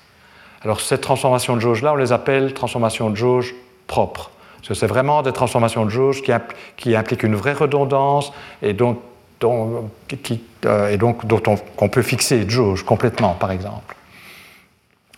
Alors 0.64 0.82
cette 0.82 1.02
transformation 1.02 1.56
de 1.56 1.62
jauge-là, 1.62 1.94
on 1.94 1.96
les 1.96 2.12
appelle 2.12 2.54
transformations 2.54 3.10
de 3.10 3.16
jauge 3.16 3.56
propres. 3.88 4.32
Parce 4.58 4.70
que 4.70 4.74
c'est 4.74 4.88
vraiment 4.88 5.22
des 5.22 5.32
transformations 5.32 5.86
de 5.86 5.90
jauge 5.90 6.22
qui, 6.22 6.96
impliquent 6.96 7.24
une 7.24 7.36
vraie 7.36 7.54
redondance 7.54 8.34
et 8.62 8.74
dont, 8.74 8.98
euh, 9.44 10.98
donc 10.98 11.26
dont 11.26 11.42
on, 11.78 11.88
peut 11.88 12.02
fixer 12.02 12.44
de 12.44 12.50
jauge 12.50 12.84
complètement, 12.84 13.34
par 13.34 13.52
exemple. 13.52 13.96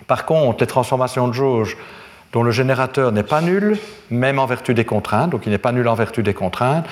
Par 0.06 0.26
contre, 0.26 0.60
les 0.62 0.68
transformations 0.68 1.28
de 1.28 1.34
jauge 1.34 1.76
dont 2.32 2.44
le 2.44 2.52
générateur 2.52 3.12
n'est 3.12 3.24
pas 3.24 3.42
nul, 3.42 3.78
même 4.10 4.40
en 4.40 4.46
vertu 4.46 4.74
des 4.74 4.86
contraintes, 4.86 5.32
donc 5.32 5.46
il 5.46 5.52
n'est 5.52 5.58
pas 5.58 5.72
nul 5.72 5.88
en 5.88 5.96
vertu 5.96 6.24
des 6.24 6.34
contraintes, 6.34 6.86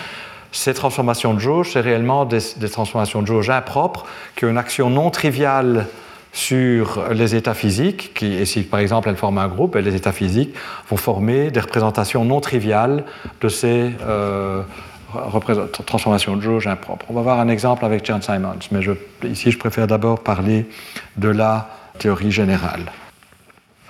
ces 0.52 0.74
transformations 0.74 1.34
de 1.34 1.40
jauge, 1.40 1.72
c'est 1.74 1.82
réellement 1.82 2.26
des, 2.26 2.42
transformations 2.72 3.22
de 3.22 3.28
jauge 3.28 3.50
impropres 3.50 4.06
qui 4.36 4.46
ont 4.46 4.50
une 4.50 4.58
action 4.58 4.90
non 4.90 5.10
triviale 5.12 5.88
sur 6.32 7.04
les 7.12 7.36
états 7.36 7.54
physiques, 7.54 8.14
qui, 8.14 8.34
et 8.34 8.46
si 8.46 8.62
par 8.64 8.80
exemple 8.80 9.10
elles 9.10 9.16
forment 9.16 9.40
un 9.40 9.48
groupe, 9.48 9.76
les 9.76 9.96
états 9.96 10.12
physiques 10.12 10.54
vont 10.88 10.98
former 10.98 11.52
des 11.52 11.60
représentations 11.60 12.24
non 12.24 12.40
triviales 12.40 13.04
de 13.42 13.50
ces 13.50 13.92
euh, 14.02 14.62
transformations 15.86 16.36
de 16.36 16.42
jauge 16.42 16.68
impropres. 16.68 17.06
On 17.10 17.14
va 17.14 17.22
voir 17.22 17.40
un 17.40 17.48
exemple 17.48 17.84
avec 17.84 18.06
John 18.06 18.22
Simons, 18.22 18.60
mais 18.72 18.82
ici 19.30 19.52
je 19.52 19.58
préfère 19.58 19.88
d'abord 19.88 20.20
parler 20.20 20.68
de 21.18 21.30
la 21.30 21.70
théorie 21.98 22.32
générale. 22.32 22.92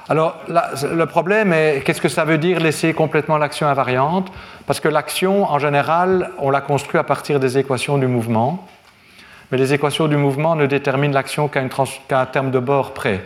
Alors, 0.09 0.39
le 0.47 1.05
problème 1.05 1.53
est, 1.53 1.83
qu'est-ce 1.85 2.01
que 2.01 2.09
ça 2.09 2.25
veut 2.25 2.39
dire 2.39 2.59
laisser 2.59 2.93
complètement 2.93 3.37
l'action 3.37 3.67
invariante? 3.67 4.31
Parce 4.65 4.79
que 4.79 4.89
l'action, 4.89 5.43
en 5.43 5.59
général, 5.59 6.31
on 6.39 6.49
la 6.49 6.61
construit 6.61 6.99
à 6.99 7.03
partir 7.03 7.39
des 7.39 7.57
équations 7.59 7.97
du 7.97 8.07
mouvement 8.07 8.67
mais 9.51 9.57
les 9.57 9.73
équations 9.73 10.07
du 10.07 10.17
mouvement 10.17 10.55
ne 10.55 10.65
déterminent 10.65 11.13
l'action 11.13 11.47
qu'à 11.47 11.61
un 12.21 12.25
terme 12.25 12.51
de 12.51 12.59
bord 12.59 12.93
près. 12.93 13.25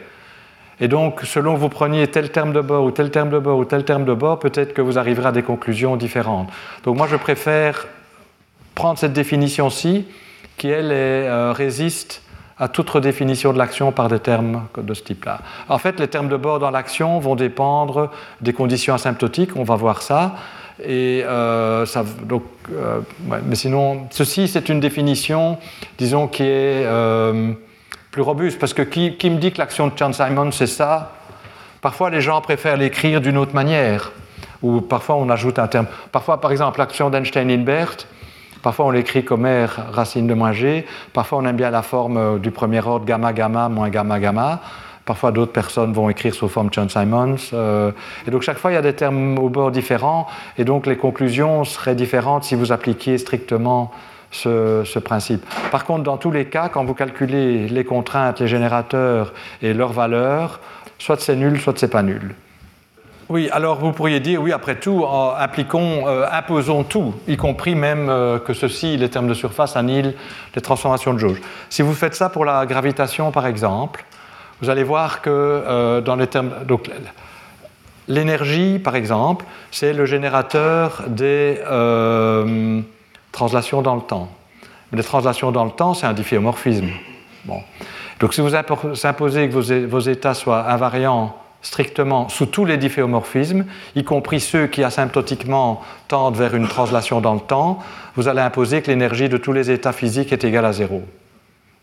Et 0.79 0.88
donc, 0.88 1.21
selon 1.23 1.53
que 1.53 1.59
vous 1.59 1.69
preniez 1.69 2.07
tel 2.07 2.31
terme 2.31 2.53
de 2.53 2.61
bord 2.61 2.84
ou 2.86 2.91
tel 2.91 3.11
terme 3.11 3.29
de 3.29 3.39
bord 3.39 3.57
ou 3.57 3.65
tel 3.65 3.86
terme 3.86 4.05
de 4.05 4.13
bord, 4.13 4.39
peut-être 4.39 4.73
que 4.73 4.81
vous 4.81 4.97
arriverez 4.97 5.27
à 5.27 5.31
des 5.31 5.43
conclusions 5.43 5.95
différentes. 5.95 6.49
Donc 6.84 6.97
moi, 6.97 7.07
je 7.07 7.15
préfère 7.15 7.88
prendre 8.73 8.97
cette 8.97 9.13
définition-ci, 9.13 10.07
qui, 10.57 10.69
elle, 10.69 10.91
euh, 10.91 11.51
résiste 11.51 12.22
à 12.60 12.68
toute 12.68 12.89
redéfinition 12.89 13.54
de 13.54 13.58
l'action 13.58 13.91
par 13.91 14.10
des 14.10 14.20
termes 14.20 14.64
de 14.78 14.93
ce 14.93 15.04
type-là. 15.04 15.39
En 15.70 15.78
fait, 15.78 15.99
les 15.99 16.08
termes 16.08 16.30
de 16.30 16.38
bord 16.38 16.60
dans 16.60 16.72
l'action 16.72 17.20
vont 17.20 17.36
dépendre 17.36 18.12
des 18.41 18.54
conditions 18.54 18.93
asymptotiques, 18.93 19.56
on 19.56 19.64
va 19.64 19.76
voir 19.76 20.01
ça. 20.01 20.36
Et 20.82 21.24
euh, 21.26 21.86
donc, 22.24 22.43
euh, 22.72 23.01
mais 23.45 23.56
sinon, 23.56 24.08
ceci, 24.12 24.47
c'est 24.47 24.70
une 24.70 24.80
définition, 24.80 25.58
disons, 25.97 26.28
qui 26.28 26.43
est 26.43 26.86
euh, 26.86 27.51
plus 28.12 28.22
robuste, 28.22 28.60
parce 28.60 28.74
que 28.74 28.82
qui, 28.82 29.16
qui 29.18 29.30
me 29.30 29.38
dit 29.38 29.51
que 29.51 29.60
l'action 29.60 29.88
de 29.88 29.97
Chan 29.97 30.14
Simon, 30.14 30.51
c'est 30.51 30.68
ça? 30.68 31.14
Parfois, 31.82 32.10
les 32.10 32.22
gens 32.22 32.41
préfèrent 32.41 32.78
l'écrire 32.78 33.22
d'une 33.22 33.38
autre 33.38 33.54
manière, 33.54 34.12
ou 34.62 34.82
parfois 34.82 35.16
on 35.16 35.30
ajoute 35.30 35.60
un 35.60 35.68
terme. 35.68 35.88
Parfois, 36.12 36.39
par 36.39 36.51
exemple, 36.51 36.80
l'action 36.80 37.10
d'Einstein-Hilbert, 37.10 37.97
Parfois, 38.64 38.86
on 38.86 38.91
l'écrit 38.91 39.24
comme 39.24 39.45
R, 39.45 39.91
racine 39.91 40.26
de 40.26 40.34
moins 40.34 40.53
G. 40.53 40.86
Parfois, 41.14 41.38
on 41.38 41.45
aime 41.45 41.57
bien 41.57 41.70
la 41.70 41.84
forme 41.84 42.39
du 42.39 42.49
premier 42.49 42.80
ordre 42.80 43.05
gamma, 43.05 43.34
gamma, 43.34 43.70
moins 43.70 43.89
gamma, 43.89 44.20
gamma. 44.20 44.61
Parfois, 45.05 45.34
d'autres 45.34 45.51
personnes 45.51 45.91
vont 45.91 46.09
écrire 46.09 46.34
sous 46.34 46.47
forme 46.47 46.70
John 46.72 46.89
Simons. 46.89 47.36
Euh, 47.53 47.91
et 48.26 48.32
donc, 48.32 48.41
chaque 48.41 48.57
fois, 48.57 48.72
il 48.72 48.76
y 48.76 48.78
a 48.78 48.82
des 48.82 48.93
termes 48.93 49.38
au 49.38 49.49
bord 49.49 49.70
différents. 49.70 50.28
Et 50.57 50.64
donc, 50.64 50.86
les 50.86 50.95
conclusions 50.95 51.66
seraient 51.66 51.95
différentes 51.95 52.45
si 52.45 52.55
vous 52.55 52.72
appliquiez 52.72 53.18
strictement 53.18 53.91
ce, 54.32 54.99
principe. 54.99 55.45
Par 55.72 55.86
contre, 55.86 56.03
dans 56.03 56.18
tous 56.18 56.32
les 56.32 56.45
cas, 56.45 56.70
quand 56.70 56.86
vous 56.86 56.93
calculez 56.93 57.68
les 57.68 57.84
contraintes, 57.84 58.39
les 58.39 58.47
générateurs 58.47 59.34
et 59.61 59.74
leurs 59.74 59.91
valeurs, 59.91 60.59
soit 60.97 61.20
c'est 61.20 61.36
nul, 61.36 61.59
soit 61.59 61.78
c'est 61.78 61.89
pas 61.89 62.01
nul. 62.01 62.34
Oui, 63.34 63.49
alors 63.51 63.79
vous 63.79 63.93
pourriez 63.93 64.19
dire, 64.19 64.39
oui, 64.43 64.51
après 64.51 64.75
tout, 64.75 65.07
appliquons, 65.07 66.07
euh, 66.07 66.27
imposons 66.31 66.84
tout, 66.84 67.15
y 67.27 67.36
compris 67.36 67.73
même 67.73 68.07
euh, 68.07 68.38
que 68.38 68.53
ceci, 68.53 68.95
les 68.95 69.09
termes 69.09 69.27
de 69.27 69.34
surface, 69.34 69.75
annihilent 69.75 70.13
les 70.53 70.61
transformations 70.61 71.15
de 71.15 71.17
jauge. 71.17 71.41
Si 71.67 71.81
vous 71.81 71.95
faites 71.95 72.13
ça 72.13 72.29
pour 72.29 72.45
la 72.45 72.67
gravitation, 72.67 73.31
par 73.31 73.47
exemple, 73.47 74.05
vous 74.61 74.69
allez 74.69 74.84
voir 74.84 75.23
que 75.23 75.31
euh, 75.31 75.99
dans 75.99 76.15
les 76.15 76.27
termes. 76.27 76.51
Donc, 76.67 76.91
l'énergie, 78.07 78.77
par 78.77 78.95
exemple, 78.95 79.45
c'est 79.71 79.93
le 79.93 80.05
générateur 80.05 81.01
des 81.07 81.57
translations 83.31 83.81
dans 83.81 83.95
le 83.95 84.03
temps. 84.03 84.29
Les 84.91 85.01
translations 85.01 85.51
dans 85.51 85.65
le 85.65 85.71
temps, 85.71 85.95
c'est 85.95 86.05
un 86.05 86.13
difféomorphisme. 86.13 86.89
Bon. 87.45 87.63
Donc, 88.19 88.36
si 88.36 88.41
vous 88.41 88.53
imposez 88.53 89.49
que 89.49 89.88
vos, 89.88 89.99
états 90.01 90.36
soient 90.36 90.69
invariants 90.69 91.36
strictement 91.64 92.30
sous 92.30 92.45
tous 92.45 92.66
les 92.66 92.78
difféomorphismes, 92.78 93.66
y 93.95 94.03
compris 94.03 94.39
ceux 94.39 94.68
qui 94.68 94.84
asymptotiquement 94.84 95.82
tendent 96.07 96.36
vers 96.36 96.53
une 96.55 96.68
translation 96.68 97.22
dans 97.22 97.34
le 97.34 97.39
temps, 97.39 97.80
vous 98.16 98.28
allez 98.28 98.41
imposer 98.41 98.82
que 98.82 98.91
l'énergie 98.91 99.30
de 99.30 99.38
tous 99.38 99.53
les 99.53 99.72
états 99.72 99.93
physiques 99.93 100.32
est 100.32 100.43
égale 100.43 100.66
à 100.66 100.74
zéro. 100.74 101.01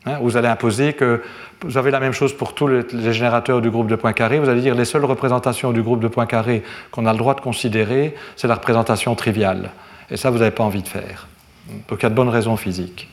Hein, 0.07 0.19
vous 0.23 0.37
allez 0.37 0.49
imposer 0.49 0.93
que 0.93 1.23
vous 1.63 1.77
avez 1.77 1.91
la 1.91 2.01
même 2.01 2.13
chose 2.13 2.33
pour 2.33 2.55
tous 2.55 2.69
les, 2.69 3.13
générateurs 3.13 3.61
du 3.61 3.71
groupe 3.71 3.89
de 3.89 3.97
points 3.97 4.13
carrés. 4.13 4.39
Vous 4.39 4.49
allez 4.49 4.63
dire 4.63 4.75
les 4.75 4.87
seules 4.87 5.05
représentations 5.05 5.73
du 5.73 5.83
groupe 5.83 6.01
de 6.01 6.09
points 6.09 6.27
carrés 6.27 6.63
qu'on 6.91 7.05
a 7.05 7.13
le 7.13 7.19
droit 7.19 7.35
de 7.35 7.41
considérer, 7.41 8.15
c'est 8.37 8.49
la 8.49 8.55
représentation 8.55 9.15
triviale. 9.15 9.71
Et 10.11 10.17
ça, 10.17 10.31
vous 10.31 10.39
n'avez 10.39 10.53
pas 10.53 10.65
envie 10.65 10.83
de 10.83 10.89
faire. 10.89 11.27
Donc 11.89 12.01
il 12.01 12.03
y 12.03 12.07
a 12.07 12.11
de 12.11 12.15
bonnes 12.15 12.31
raisons 12.31 12.57
physiques. 12.57 13.09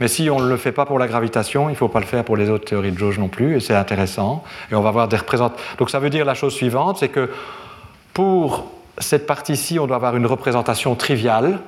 Mais 0.00 0.08
si 0.08 0.28
on 0.28 0.40
ne 0.40 0.48
le 0.48 0.56
fait 0.56 0.72
pas 0.72 0.84
pour 0.84 0.98
la 0.98 1.06
gravitation, 1.06 1.68
il 1.68 1.72
ne 1.72 1.76
faut 1.76 1.88
pas 1.88 2.00
le 2.00 2.06
faire 2.06 2.24
pour 2.24 2.36
les 2.36 2.50
autres 2.50 2.64
théories 2.64 2.92
de 2.92 2.98
jauge 2.98 3.18
non 3.18 3.28
plus, 3.28 3.56
et 3.56 3.60
c'est 3.60 3.74
intéressant. 3.74 4.44
Et 4.70 4.74
on 4.74 4.82
va 4.82 4.90
voir 4.90 5.08
des 5.08 5.16
représentations. 5.16 5.76
Donc 5.78 5.90
ça 5.90 5.98
veut 5.98 6.10
dire 6.10 6.24
la 6.24 6.34
chose 6.34 6.52
suivante, 6.54 6.98
c'est 6.98 7.08
que 7.08 7.30
pour 8.12 8.70
cette 8.98 9.26
partie-ci, 9.26 9.78
on 9.78 9.86
doit 9.86 9.96
avoir 9.96 10.16
une 10.16 10.26
représentation 10.26 10.94
triviale, 10.94 11.60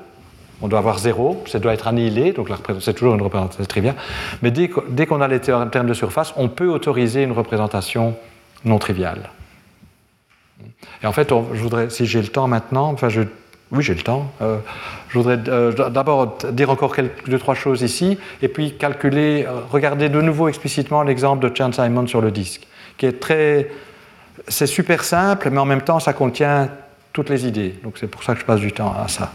on 0.61 0.69
doit 0.69 0.79
avoir 0.79 0.99
zéro, 0.99 1.43
ça 1.47 1.59
doit 1.59 1.73
être 1.73 1.87
annihilé, 1.87 2.33
donc 2.33 2.49
c'est 2.81 2.95
toujours 2.95 3.15
une 3.15 3.23
représentation 3.23 3.65
triviale. 3.65 3.95
Mais 4.43 4.51
dès, 4.51 4.69
qu'on 4.69 5.21
a 5.21 5.29
les 5.29 5.41
termes 5.41 5.87
de 5.87 5.95
surface, 5.95 6.35
on 6.37 6.49
peut 6.49 6.69
autoriser 6.69 7.23
une 7.23 7.33
représentation 7.33 8.17
non 8.65 8.79
triviale. 8.79 9.31
Et 11.03 11.07
en 11.07 11.13
fait, 11.13 11.29
je 11.29 11.63
voudrais, 11.63 11.91
si 11.91 12.07
j'ai 12.07 12.21
le 12.21 12.29
temps 12.29 12.49
maintenant, 12.49 12.91
enfin, 12.91 13.09
oui, 13.71 13.83
j'ai 13.83 13.95
le 13.95 14.03
temps. 14.03 14.33
Euh, 14.43 14.59
je 15.09 15.19
voudrais 15.19 15.39
euh, 15.49 15.73
d'abord 15.91 16.39
dire 16.53 16.71
encore 16.71 16.95
quelques, 16.95 17.29
deux, 17.29 17.39
trois 17.39 17.55
choses 17.55 17.83
ici, 17.83 18.19
et 18.43 18.49
puis 18.49 18.77
calculer, 18.77 19.47
euh, 19.47 19.61
regarder 19.71 20.09
de 20.09 20.21
nouveau 20.21 20.49
explicitement 20.49 21.03
l'exemple 21.03 21.49
de 21.49 21.55
Chan 21.55 21.73
Simon 21.73 22.07
sur 22.07 22.21
le 22.21 22.31
disque, 22.31 22.67
qui 22.97 23.07
est 23.07 23.19
très. 23.19 23.71
C'est 24.47 24.67
super 24.67 25.03
simple, 25.05 25.51
mais 25.51 25.59
en 25.59 25.65
même 25.65 25.83
temps, 25.83 25.99
ça 25.99 26.13
contient 26.13 26.71
toutes 27.13 27.31
les 27.31 27.47
idées. 27.47 27.75
Donc 27.83 27.97
c'est 27.99 28.07
pour 28.07 28.23
ça 28.23 28.35
que 28.35 28.41
je 28.41 28.45
passe 28.45 28.61
du 28.61 28.73
temps 28.73 28.95
à 28.97 29.09
ça. 29.09 29.33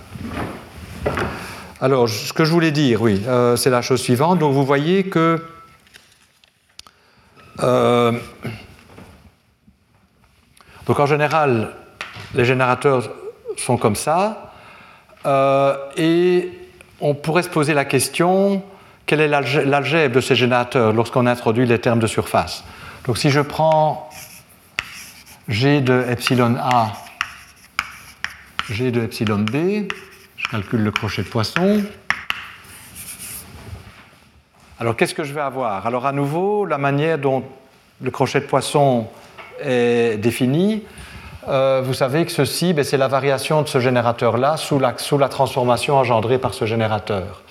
Alors, 1.81 2.07
ce 2.07 2.31
que 2.31 2.45
je 2.45 2.51
voulais 2.51 2.71
dire, 2.71 3.01
oui, 3.01 3.21
euh, 3.27 3.55
c'est 3.57 3.69
la 3.69 3.81
chose 3.81 3.99
suivante. 3.99 4.39
Donc, 4.39 4.53
vous 4.53 4.65
voyez 4.65 5.03
que 5.03 5.43
donc 10.87 10.99
en 10.99 11.05
général, 11.05 11.69
les 12.33 12.45
générateurs 12.45 13.09
sont 13.57 13.77
comme 13.77 13.95
ça, 13.95 14.52
et 15.25 16.51
on 16.99 17.13
pourrait 17.13 17.43
se 17.43 17.49
poser 17.49 17.73
la 17.73 17.85
question 17.85 18.63
quel 19.05 19.19
est 19.19 19.27
l'algèbre 19.27 20.15
de 20.15 20.21
ces 20.21 20.35
générateurs 20.35 20.93
lorsqu'on 20.93 21.25
introduit 21.27 21.65
les 21.65 21.79
termes 21.79 21.99
de 21.99 22.07
surface? 22.07 22.63
Donc, 23.05 23.17
si 23.17 23.29
je 23.29 23.41
prends 23.41 24.09
G 25.49 25.81
de 25.81 26.05
epsilon 26.09 26.55
A, 26.57 26.93
G 28.69 28.91
de 28.91 29.01
epsilon 29.01 29.39
B, 29.39 29.89
calcule 30.49 30.83
le 30.83 30.91
crochet 30.91 31.23
de 31.23 31.27
poisson. 31.27 31.83
Alors 34.79 34.95
qu'est-ce 34.95 35.13
que 35.13 35.23
je 35.23 35.33
vais 35.33 35.41
avoir? 35.41 35.85
Alors 35.85 36.05
à 36.05 36.11
nouveau, 36.11 36.65
la 36.65 36.77
manière 36.77 37.17
dont 37.17 37.43
le 38.01 38.11
crochet 38.11 38.39
de 38.39 38.45
poisson 38.45 39.07
est 39.61 40.17
défini, 40.17 40.83
euh, 41.47 41.81
vous 41.83 41.93
savez 41.93 42.25
que 42.25 42.31
ceci, 42.31 42.75
c'est 42.83 42.97
la 42.97 43.07
variation 43.07 43.61
de 43.61 43.67
ce 43.67 43.79
générateur-là 43.79 44.57
sous 44.57 44.79
la, 44.79 45.29
transformation 45.29 45.97
engendrée 45.97 46.37
par 46.37 46.53
ce 46.53 46.65
générateur. 46.65 47.41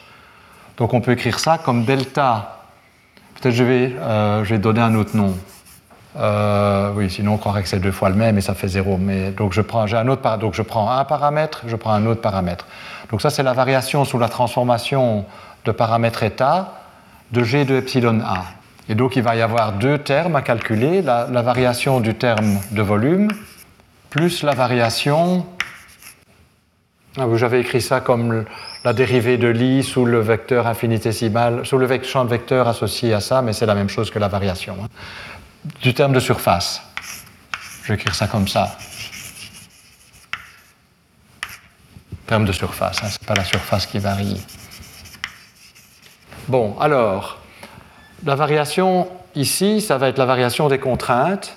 Donc 0.79 0.95
on 0.95 1.01
peut 1.01 1.13
écrire 1.13 1.39
ça 1.39 1.59
comme 1.59 1.85
delta. 1.85 2.59
Peut-être 3.35 3.55
je 3.55 3.65
vais, 3.65 3.93
euh, 4.01 4.45
je 4.45 4.55
vais 4.55 4.59
donner 4.59 4.81
un 4.81 4.95
autre 4.95 5.17
nom. 5.17 5.35
Euh, 6.19 6.93
oui, 6.95 7.11
sinon 7.11 7.35
on 7.35 7.37
croirait 7.39 7.63
que 7.63 7.69
c'est 7.69 7.81
deux 7.81 7.93
fois 7.93 8.11
le 8.11 8.15
même 8.15 8.39
et 8.39 8.41
ça 8.41 8.55
fait 8.55 8.69
zéro. 8.69 8.99
Mais 8.99 9.31
donc 9.31 9.53
je 9.53 9.61
prends, 9.61 9.93
un 9.93 10.09
autre, 10.09 10.39
donc 10.39 10.55
je 10.55 10.63
prends 10.63 10.91
un 10.91 11.05
paramètre, 11.05 11.63
je 11.67 11.77
prends 11.77 11.93
un 11.93 12.07
autre 12.07 12.21
paramètre. 12.21 12.67
Donc 13.11 13.21
ça 13.23 13.31
c'est 13.31 13.43
la 13.43 13.53
variation 13.53 14.05
sous 14.05 14.19
la 14.19 14.29
transformation 14.29 15.25
de 15.65 15.73
paramètre 15.73 16.23
état 16.23 16.75
de 17.33 17.43
g 17.43 17.65
de 17.65 17.77
epsilon 17.77 18.21
a. 18.21 18.45
Et 18.89 18.95
donc 18.95 19.17
il 19.17 19.23
va 19.23 19.37
y 19.37 19.43
avoir 19.43 19.73
deux 19.73 19.99
termes 19.99 20.37
à 20.37 20.43
calculer, 20.43 21.03
la 21.03 21.43
variation 21.43 22.01
du 22.01 22.15
terme 22.15 22.59
de 22.73 22.83
volume 22.83 23.29
plus 24.13 24.43
la 24.43 24.53
variation 24.53 25.47
Ah, 27.17 27.25
J'avais 27.37 27.63
écrit 27.63 27.81
ça 27.81 28.01
comme 28.01 28.45
la 28.85 28.93
dérivée 28.93 29.39
de 29.39 29.49
l'i 29.49 29.83
sous 29.83 30.05
le 30.05 30.21
vecteur 30.21 30.67
infinitésimal, 30.67 31.65
sous 31.65 31.79
le 31.79 32.03
champ 32.03 32.27
de 32.27 32.29
vecteur 32.29 32.69
associé 32.69 33.15
à 33.15 33.21
ça, 33.21 33.41
mais 33.41 33.55
c'est 33.55 33.65
la 33.65 33.75
même 33.75 33.89
chose 33.89 34.11
que 34.11 34.19
la 34.19 34.29
variation. 34.29 34.77
Hein. 34.85 34.89
Du 35.81 35.95
terme 35.95 36.13
de 36.13 36.21
surface. 36.21 36.83
Je 37.85 37.89
vais 37.89 37.95
écrire 37.95 38.15
ça 38.15 38.27
comme 38.27 38.47
ça. 38.47 38.77
Terme 42.27 42.45
de 42.45 42.53
surface, 42.53 43.03
hein, 43.03 43.09
ce 43.09 43.19
n'est 43.19 43.27
pas 43.27 43.35
la 43.35 43.45
surface 43.45 43.87
qui 43.87 43.99
varie. 43.99 44.45
Bon, 46.49 46.79
alors, 46.79 47.39
la 48.27 48.35
variation 48.35 49.09
ici, 49.35 49.81
ça 49.81 49.97
va 49.97 50.09
être 50.09 50.19
la 50.19 50.27
variation 50.27 50.69
des 50.69 50.79
contraintes. 50.79 51.57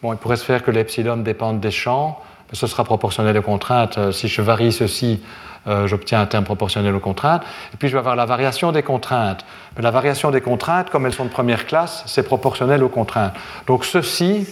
Bon, 0.00 0.12
il 0.12 0.16
pourrait 0.16 0.36
se 0.36 0.44
faire 0.44 0.62
que 0.62 0.70
l'epsilon 0.70 1.16
dépende 1.16 1.58
des 1.58 1.72
champs, 1.72 2.20
mais 2.48 2.56
ce 2.56 2.68
sera 2.68 2.84
proportionnel 2.84 3.36
aux 3.36 3.42
contraintes. 3.42 3.98
Euh, 3.98 4.12
si 4.12 4.28
je 4.28 4.40
varie 4.40 4.72
ceci, 4.72 5.20
euh, 5.66 5.88
j'obtiens 5.88 6.20
un 6.20 6.26
terme 6.26 6.44
proportionnel 6.44 6.94
aux 6.94 7.00
contraintes. 7.00 7.42
Et 7.74 7.76
puis 7.76 7.88
je 7.88 7.94
vais 7.94 7.98
avoir 7.98 8.14
la 8.14 8.24
variation 8.24 8.70
des 8.70 8.84
contraintes. 8.84 9.44
Mais 9.76 9.82
la 9.82 9.90
variation 9.90 10.30
des 10.30 10.40
contraintes, 10.40 10.88
comme 10.90 11.04
elles 11.04 11.14
sont 11.14 11.24
de 11.24 11.30
première 11.30 11.66
classe, 11.66 12.04
c'est 12.06 12.22
proportionnel 12.22 12.84
aux 12.84 12.88
contraintes. 12.88 13.34
Donc 13.66 13.84
ceci, 13.84 14.46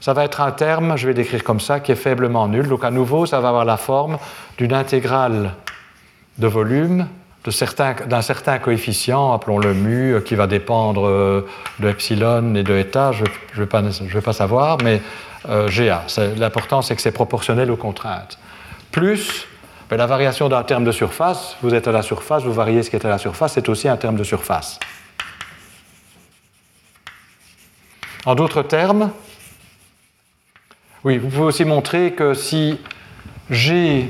ça 0.00 0.12
va 0.12 0.24
être 0.24 0.42
un 0.42 0.52
terme, 0.52 0.98
je 0.98 1.06
vais 1.06 1.14
l'écrire 1.14 1.42
comme 1.42 1.60
ça, 1.60 1.80
qui 1.80 1.90
est 1.90 1.96
faiblement 1.96 2.46
nul. 2.46 2.68
Donc 2.68 2.84
à 2.84 2.90
nouveau, 2.90 3.24
ça 3.24 3.40
va 3.40 3.48
avoir 3.48 3.64
la 3.64 3.78
forme 3.78 4.18
d'une 4.58 4.74
intégrale 4.74 5.54
de 6.38 6.46
volume 6.46 7.06
d'un 7.44 8.22
certain, 8.22 8.58
coefficient, 8.58 9.32
appelons-le 9.32 9.74
mu, 9.74 10.14
euh, 10.14 10.20
qui 10.20 10.36
va 10.36 10.46
dépendre 10.46 11.06
euh, 11.06 11.46
de 11.80 11.88
epsilon 11.88 12.54
et 12.54 12.62
de 12.62 12.74
eta, 12.74 13.10
je 13.12 13.24
ne 13.60 13.64
vais, 14.06 14.20
pas 14.20 14.32
savoir, 14.32 14.78
mais 14.82 15.02
euh, 15.48 15.68
GA. 15.68 16.04
L'important, 16.36 16.82
c'est 16.82 16.94
que 16.94 17.02
c'est 17.02 17.12
proportionnel 17.12 17.70
aux 17.70 17.76
contraintes. 17.76 18.38
Plus 18.92 19.46
ben, 19.90 19.96
la 19.96 20.06
variation 20.06 20.48
d'un 20.48 20.62
terme 20.62 20.84
de 20.84 20.92
surface, 20.92 21.56
vous 21.62 21.74
êtes 21.74 21.88
à 21.88 21.92
la 21.92 22.02
surface, 22.02 22.44
vous 22.44 22.52
variez 22.52 22.82
ce 22.82 22.90
qui 22.90 22.96
est 22.96 23.04
à 23.04 23.10
la 23.10 23.18
surface, 23.18 23.54
c'est 23.54 23.68
aussi 23.68 23.88
un 23.88 23.96
terme 23.96 24.16
de 24.16 24.24
surface. 24.24 24.78
En 28.24 28.36
d'autres 28.36 28.62
termes, 28.62 29.10
oui, 31.02 31.18
vous 31.18 31.28
pouvez 31.28 31.42
aussi 31.42 31.64
montrer 31.64 32.12
que 32.12 32.34
si 32.34 32.78
G 33.50 34.08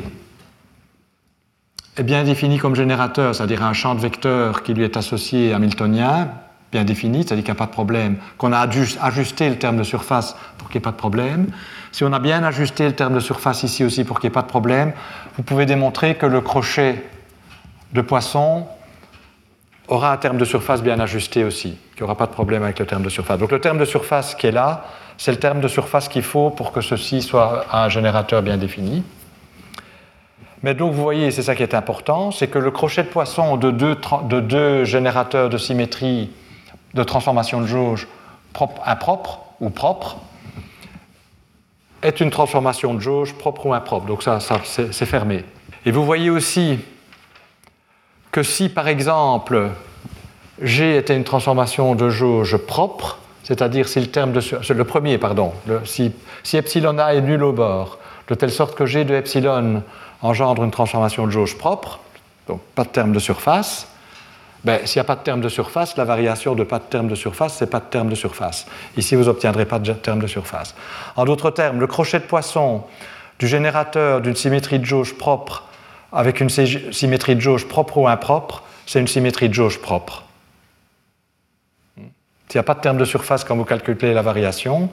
est 1.96 2.02
bien 2.02 2.24
défini 2.24 2.58
comme 2.58 2.74
générateur, 2.74 3.34
c'est-à-dire 3.34 3.62
un 3.62 3.72
champ 3.72 3.94
de 3.94 4.00
vecteurs 4.00 4.62
qui 4.62 4.72
lui 4.72 4.84
est 4.84 4.96
associé 4.96 5.52
hamiltonien, 5.52 6.28
bien 6.70 6.84
défini, 6.84 7.22
c'est-à-dire 7.22 7.44
qu'il 7.44 7.52
n'y 7.52 7.58
a 7.58 7.62
pas 7.62 7.66
de 7.66 7.72
problème, 7.72 8.16
qu'on 8.38 8.52
a 8.52 8.66
ajusté 9.02 9.50
le 9.50 9.56
terme 9.56 9.76
de 9.76 9.82
surface 9.82 10.34
pour 10.56 10.68
qu'il 10.68 10.78
n'y 10.78 10.82
ait 10.82 10.88
pas 10.88 10.92
de 10.92 10.96
problème. 10.96 11.48
Si 11.92 12.02
on 12.02 12.12
a 12.14 12.18
bien 12.18 12.42
ajusté 12.44 12.86
le 12.86 12.94
terme 12.94 13.14
de 13.14 13.20
surface 13.20 13.62
ici 13.62 13.84
aussi 13.84 14.04
pour 14.04 14.20
qu'il 14.20 14.28
n'y 14.28 14.32
ait 14.32 14.34
pas 14.34 14.42
de 14.42 14.46
problème, 14.46 14.92
vous 15.36 15.42
pouvez 15.42 15.66
démontrer 15.66 16.14
que 16.14 16.24
le 16.24 16.40
crochet 16.40 17.04
de 17.92 18.00
Poisson 18.00 18.66
aura 19.88 20.12
un 20.12 20.16
terme 20.16 20.38
de 20.38 20.46
surface 20.46 20.82
bien 20.82 20.98
ajusté 20.98 21.44
aussi, 21.44 21.76
qu'il 21.94 22.00
n'y 22.00 22.04
aura 22.04 22.16
pas 22.16 22.26
de 22.26 22.32
problème 22.32 22.62
avec 22.62 22.78
le 22.78 22.86
terme 22.86 23.02
de 23.02 23.10
surface. 23.10 23.38
Donc 23.38 23.52
le 23.52 23.60
terme 23.60 23.76
de 23.76 23.84
surface 23.84 24.34
qui 24.34 24.46
est 24.46 24.52
là, 24.52 24.86
c'est 25.18 25.32
le 25.32 25.38
terme 25.38 25.60
de 25.60 25.68
surface 25.68 26.08
qu'il 26.08 26.22
faut 26.22 26.48
pour 26.48 26.72
que 26.72 26.80
ceci 26.80 27.20
soit 27.20 27.66
un 27.70 27.90
générateur 27.90 28.40
bien 28.40 28.56
défini. 28.56 29.02
Mais 30.62 30.74
donc 30.74 30.92
vous 30.92 31.02
voyez, 31.02 31.30
c'est 31.30 31.42
ça 31.42 31.56
qui 31.56 31.62
est 31.62 31.74
important, 31.74 32.30
c'est 32.30 32.46
que 32.46 32.58
le 32.58 32.70
crochet 32.70 33.02
de 33.02 33.08
poisson 33.08 33.56
de 33.56 33.70
deux, 33.70 34.84
générateurs 34.84 35.48
de 35.48 35.58
symétrie 35.58 36.30
de 36.94 37.02
transformation 37.02 37.60
de 37.60 37.66
jauge 37.66 38.06
impropre 38.84 39.40
ou 39.60 39.70
propre 39.70 40.18
est 42.02 42.20
une 42.20 42.30
transformation 42.30 42.94
de 42.94 43.00
jauge 43.00 43.34
propre 43.34 43.66
ou 43.66 43.74
impropre. 43.74 44.06
Donc 44.06 44.22
ça, 44.22 44.38
c'est 44.40 45.06
fermé. 45.06 45.44
Et 45.84 45.90
vous 45.90 46.04
voyez 46.04 46.30
aussi 46.30 46.78
que 48.30 48.42
si 48.42 48.68
par 48.68 48.88
exemple 48.88 49.70
G 50.60 50.96
était 50.96 51.16
une 51.16 51.24
transformation 51.24 51.94
de 51.94 52.08
jauge 52.08 52.56
propre, 52.56 53.18
c'est-à-dire 53.42 53.88
si 53.88 54.00
le 54.00 54.06
terme 54.06 54.32
de 54.32 54.72
le 54.72 54.84
premier 54.84 55.18
pardon, 55.18 55.52
si, 55.84 56.12
si 56.44 56.56
epsilon 56.56 56.98
a 56.98 57.14
est 57.14 57.20
nul 57.20 57.42
au 57.42 57.52
bord, 57.52 57.98
de 58.28 58.34
telle 58.34 58.52
sorte 58.52 58.76
que 58.76 58.86
G 58.86 59.04
de 59.04 59.14
epsilon 59.14 59.82
engendre 60.22 60.64
une 60.64 60.70
transformation 60.70 61.26
de 61.26 61.32
jauge 61.32 61.58
propre, 61.58 62.00
donc 62.48 62.60
pas 62.74 62.84
de 62.84 62.88
terme 62.88 63.12
de 63.12 63.18
surface, 63.18 63.88
ben, 64.64 64.86
s'il 64.86 65.00
n'y 65.00 65.00
a 65.00 65.04
pas 65.04 65.16
de 65.16 65.22
terme 65.22 65.40
de 65.40 65.48
surface, 65.48 65.96
la 65.96 66.04
variation 66.04 66.54
de 66.54 66.62
pas 66.62 66.78
de 66.78 66.84
terme 66.84 67.08
de 67.08 67.16
surface, 67.16 67.54
c'est 67.54 67.70
pas 67.70 67.80
de 67.80 67.86
terme 67.86 68.08
de 68.08 68.14
surface. 68.14 68.66
Ici, 68.96 69.16
vous 69.16 69.24
n'obtiendrez 69.24 69.66
pas 69.66 69.80
de 69.80 69.92
terme 69.92 70.20
de 70.20 70.28
surface. 70.28 70.74
En 71.16 71.24
d'autres 71.24 71.50
termes, 71.50 71.80
le 71.80 71.88
crochet 71.88 72.20
de 72.20 72.24
poisson 72.24 72.84
du 73.40 73.48
générateur 73.48 74.20
d'une 74.20 74.36
symétrie 74.36 74.78
de 74.78 74.84
jauge 74.84 75.14
propre 75.14 75.64
avec 76.12 76.40
une 76.40 76.50
symétrie 76.50 77.34
de 77.34 77.40
jauge 77.40 77.66
propre 77.66 77.98
ou 77.98 78.06
impropre, 78.06 78.62
c'est 78.86 79.00
une 79.00 79.08
symétrie 79.08 79.48
de 79.48 79.54
jauge 79.54 79.78
propre. 79.78 80.22
S'il 81.96 82.58
n'y 82.58 82.60
a 82.60 82.64
pas 82.64 82.74
de 82.74 82.80
terme 82.80 82.98
de 82.98 83.04
surface 83.04 83.44
quand 83.44 83.56
vous 83.56 83.64
calculez 83.64 84.12
la 84.12 84.22
variation, 84.22 84.90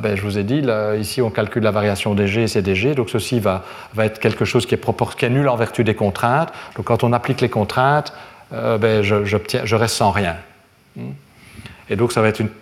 ben, 0.00 0.16
je 0.16 0.22
vous 0.22 0.38
ai 0.38 0.44
dit, 0.44 0.62
ici 0.98 1.22
on 1.22 1.30
calcule 1.30 1.62
la 1.62 1.70
variation 1.70 2.14
des 2.14 2.26
G 2.26 2.42
et 2.42 2.48
c'est 2.48 2.62
des 2.62 2.74
G, 2.74 2.94
donc 2.94 3.10
ceci 3.10 3.40
va, 3.40 3.64
être 3.98 4.18
quelque 4.18 4.44
chose 4.44 4.66
qui 4.66 4.74
est, 4.74 5.28
nul 5.30 5.48
en 5.48 5.56
vertu 5.56 5.84
des 5.84 5.94
contraintes. 5.94 6.52
Donc 6.76 6.86
quand 6.86 7.04
on 7.04 7.12
applique 7.12 7.40
les 7.40 7.48
contraintes, 7.48 8.12
euh, 8.52 8.78
ben, 8.78 9.02
je, 9.02 9.74
reste 9.76 9.94
sans 9.94 10.10
rien. 10.10 10.36
Et 11.90 11.96
donc 11.96 12.12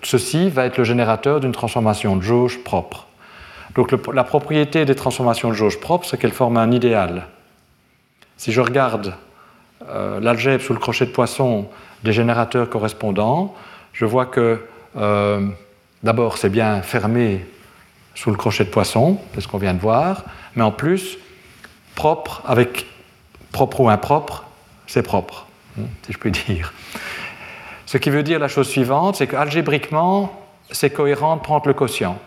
ceci 0.03 0.51
va 0.51 0.67
être 0.67 0.79
le 0.79 0.85
générateur 0.85 1.41
d'une 1.41 1.53
transformation 1.53 2.17
de 2.17 2.23
jauge 2.23 2.62
propre. 2.62 3.07
Donc 3.75 3.93
la 4.12 4.25
propriété 4.25 4.85
des 4.85 4.95
transformations 4.95 5.49
de 5.49 5.55
jauge 5.55 5.81
propres, 5.81 6.07
c'est 6.07 6.17
qu'elles 6.17 6.33
forment 6.33 6.59
un 6.59 6.71
idéal. 6.71 7.27
Si 8.37 8.53
je 8.53 8.61
regarde 8.61 9.14
euh, 9.89 10.21
l'algèbre 10.21 10.62
sous 10.62 10.73
le 10.73 10.79
crochet 10.79 11.07
de 11.07 11.11
poisson 11.11 11.67
des 12.05 12.12
générateurs 12.12 12.69
correspondants, 12.69 13.55
je 13.93 14.05
vois 14.05 14.27
que 14.27 14.61
D'abord, 16.03 16.38
c'est 16.38 16.51
bien 16.51 16.82
fermé 16.82 17.44
sous 18.14 18.30
le 18.30 18.36
crochet 18.36 18.64
de 18.64 18.70
poisson, 18.70 19.18
c'est 19.34 19.40
ce 19.40 19.49
qu'on 19.49 19.59
vient 19.59 19.74
de 19.74 19.80
voir, 19.80 20.24
mais 20.55 20.62
en 20.62 20.72
plus, 20.72 21.18
propre 21.94 22.42
avec 22.47 22.86
propre 23.53 23.80
ou 23.80 23.88
impropre, 23.88 24.44
c'est 24.86 25.03
propre, 25.03 25.47
hein, 25.78 25.84
si 26.05 26.12
je 26.12 26.18
puis 26.18 26.30
dire. 26.30 26.72
Ce 27.86 27.99
qui 27.99 28.11
veut 28.11 28.22
dire 28.22 28.38
la 28.38 28.49
chose 28.49 28.68
suivante, 28.68 29.16
c'est 29.16 29.26
qu'algébriquement, 29.26 30.32
c'est 30.70 30.90
cohérent 30.90 31.36
de 31.36 31.40
prendre 31.40 31.66
le 31.66 31.74
quotient. 31.74 32.18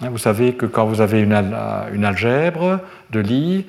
Hein, 0.00 0.10
vous 0.10 0.18
savez 0.18 0.54
que 0.54 0.66
quand 0.66 0.86
vous 0.86 1.00
avez 1.00 1.20
une, 1.20 1.32
algèbre 1.32 2.80
de 3.10 3.20
Lie, 3.20 3.66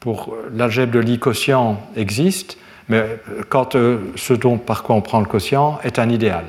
pour 0.00 0.36
l'algèbre 0.52 0.92
de 0.92 1.00
Lie 1.00 1.18
quotient 1.18 1.80
existe, 1.96 2.58
mais 2.88 3.04
quand 3.48 3.74
euh, 3.74 4.12
ce 4.16 4.32
dont 4.32 4.58
par 4.58 4.82
quoi 4.82 4.94
on 4.94 5.00
prend 5.00 5.20
le 5.20 5.26
quotient 5.26 5.78
est 5.82 5.98
un 5.98 6.08
idéal. 6.08 6.44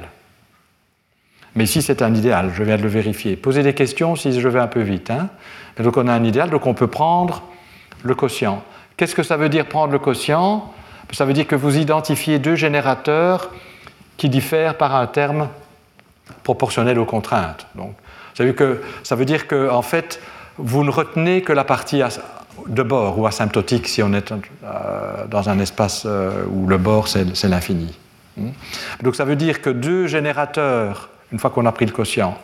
Mais 1.60 1.66
ici, 1.66 1.82
c'est 1.82 2.02
un 2.02 2.16
idéal, 2.16 2.54
je 2.56 2.64
viens 2.64 2.78
de 2.78 2.84
le 2.84 2.88
vérifier. 2.88 3.36
Posez 3.36 3.64
des 3.64 3.74
questions 3.74 4.16
si 4.16 4.40
je 4.40 4.48
vais 4.48 4.62
un 4.62 4.68
peu 4.68 4.80
vite. 4.80 5.12
Hein. 5.12 5.28
donc, 5.78 5.98
on 5.98 6.08
a 6.08 6.14
un 6.14 6.24
idéal, 6.24 6.50
donc 6.50 6.66
on 6.66 6.74
peut 6.74 6.88
prendre 6.88 7.44
le 8.02 8.16
quotient. 8.16 8.64
Qu'est-ce 8.96 9.14
que 9.14 9.24
ça 9.24 9.36
veut 9.36 9.50
dire 9.50 9.66
prendre 9.66 9.92
le 9.92 10.00
quotient? 10.00 10.72
Ça 11.12 11.26
veut 11.26 11.34
dire 11.34 11.48
que 11.48 11.58
vous 11.58 11.78
identifiez 11.78 12.40
deux 12.40 12.56
générateurs 12.56 13.52
qui 14.16 14.30
diffèrent 14.30 14.78
par 14.78 14.96
un 14.96 15.06
terme 15.06 15.50
proportionnel 16.44 16.98
aux 16.98 17.04
contraintes. 17.04 17.68
Donc, 17.76 17.94
ça 18.36 18.46
veut, 18.46 18.82
ça 19.04 19.18
veut 19.18 19.26
dire 19.26 19.46
que, 19.46 19.70
en 19.70 19.82
fait, 19.82 20.22
vous 20.58 20.86
ne 20.86 20.90
retenez 20.90 21.42
que 21.42 21.52
la 21.52 21.66
partie 21.66 22.02
de 22.68 22.84
bord 22.84 23.20
ou 23.20 23.28
asymptotique 23.28 23.90
si 23.90 24.02
on 24.02 24.14
est 24.14 24.32
euh, 24.32 25.26
dans 25.30 25.50
un 25.50 25.60
espace 25.60 26.04
euh, 26.06 26.46
où 26.50 26.68
le 26.68 26.78
bord 26.78 27.10
c'est 27.10 27.50
l'infini. 27.50 28.00
Hmm? 28.38 28.52
Donc 29.04 29.18
ça 29.18 29.26
veut 29.26 29.36
dire 29.36 29.62
que 29.62 29.70
deux 29.70 30.08
générateurs 30.08 31.09
une 31.32 31.40
fois 31.40 31.50
qu'on 31.50 31.66
a 31.66 31.72
pris 31.72 31.86
le 31.86 31.92
quotient. 31.92 32.38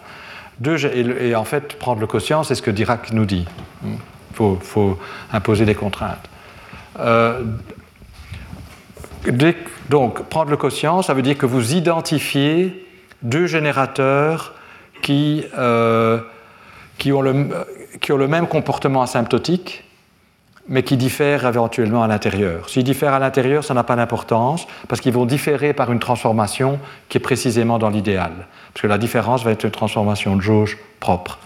et, 0.64 1.36
en 1.36 1.44
fait, 1.44 1.78
prendre 1.80 2.02
le 2.02 2.08
quotient, 2.08 2.44
c'est 2.44 2.56
ce 2.56 2.62
que 2.62 2.72
Dirac 2.72 3.12
nous 3.12 3.26
dit. 3.26 3.46
Il 3.84 3.98
faut, 4.34 5.00
imposer 5.32 5.66
des 5.66 5.76
contraintes. 5.76 6.30
Euh, 7.00 7.44
donc, 9.90 10.24
prendre 10.24 10.52
le 10.52 10.58
quotient, 10.58 11.02
ça 11.02 11.14
veut 11.14 11.22
dire 11.22 11.38
que 11.38 11.46
vous 11.46 11.74
identifiez 11.74 12.86
deux 13.22 13.48
générateurs 13.48 14.54
qui, 15.02 15.46
euh, 15.58 16.20
ont 17.12 17.22
le 17.22 18.28
même 18.28 18.48
comportement 18.48 19.02
asymptotique, 19.02 19.85
mais 20.68 20.84
qui 20.84 20.98
diffèrent 20.98 21.46
éventuellement 21.46 22.04
à 22.04 22.08
l'intérieur. 22.08 22.70
S'ils 22.70 22.84
diffèrent 22.84 23.14
à 23.14 23.20
l'intérieur, 23.20 23.64
ça 23.64 23.74
n'a 23.74 23.84
pas 23.84 23.96
d'importance, 23.96 24.68
parce 24.88 25.00
qu'ils 25.00 25.14
vont 25.14 25.26
différer 25.26 25.74
par 25.74 25.92
une 25.92 26.00
transformation 26.00 26.80
qui 27.08 27.18
est 27.18 27.22
précisément 27.22 27.78
dans 27.78 27.90
l'idéal. 27.90 28.32
Parce 28.74 28.82
que 28.82 28.88
la 28.88 28.98
différence 28.98 29.44
va 29.44 29.52
être 29.52 29.64
une 29.64 29.72
transformation 29.72 30.36
de 30.36 30.42
jauge 30.42 30.78
propre. 31.00 31.38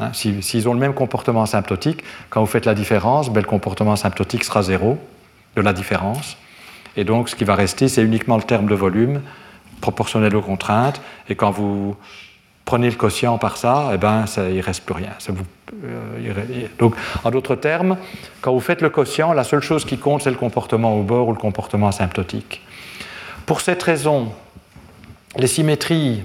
Hein, 0.00 0.10
s'ils 0.12 0.68
ont 0.68 0.74
le 0.74 0.80
même 0.80 0.94
comportement 0.94 1.42
asymptotique, 1.42 2.02
quand 2.28 2.40
vous 2.40 2.46
faites 2.46 2.66
la 2.66 2.74
différence, 2.74 3.30
ben, 3.30 3.40
le 3.40 3.46
comportement 3.46 3.92
asymptotique 3.92 4.44
sera 4.44 4.62
zéro 4.62 4.98
de 5.54 5.62
la 5.62 5.72
différence. 5.72 6.36
Et 6.96 7.04
donc, 7.04 7.28
ce 7.28 7.36
qui 7.36 7.44
va 7.44 7.54
rester, 7.54 7.88
c'est 7.88 8.02
uniquement 8.02 8.36
le 8.36 8.42
terme 8.42 8.66
de 8.66 8.74
volume 8.74 9.22
proportionnel 9.80 10.34
aux 10.34 10.42
contraintes. 10.42 11.00
Et 11.28 11.34
quand 11.34 11.50
vous 11.50 11.96
prenez 12.64 12.90
le 12.90 12.96
quotient 12.96 13.38
par 13.38 13.56
ça, 13.56 13.90
eh 13.94 13.96
ben, 13.96 14.26
ça, 14.26 14.48
il 14.48 14.56
ne 14.56 14.62
reste 14.62 14.84
plus 14.84 14.94
rien. 14.94 15.12
Donc, 16.78 16.94
en 17.24 17.30
d'autres 17.30 17.56
termes, 17.56 17.96
quand 18.40 18.52
vous 18.52 18.60
faites 18.60 18.82
le 18.82 18.90
quotient, 18.90 19.32
la 19.32 19.44
seule 19.44 19.62
chose 19.62 19.84
qui 19.84 19.98
compte, 19.98 20.22
c'est 20.22 20.30
le 20.30 20.36
comportement 20.36 20.98
au 20.98 21.02
bord 21.02 21.28
ou 21.28 21.32
le 21.32 21.38
comportement 21.38 21.88
asymptotique. 21.88 22.62
Pour 23.46 23.60
cette 23.60 23.82
raison, 23.82 24.32
les 25.36 25.46
symétries 25.46 26.22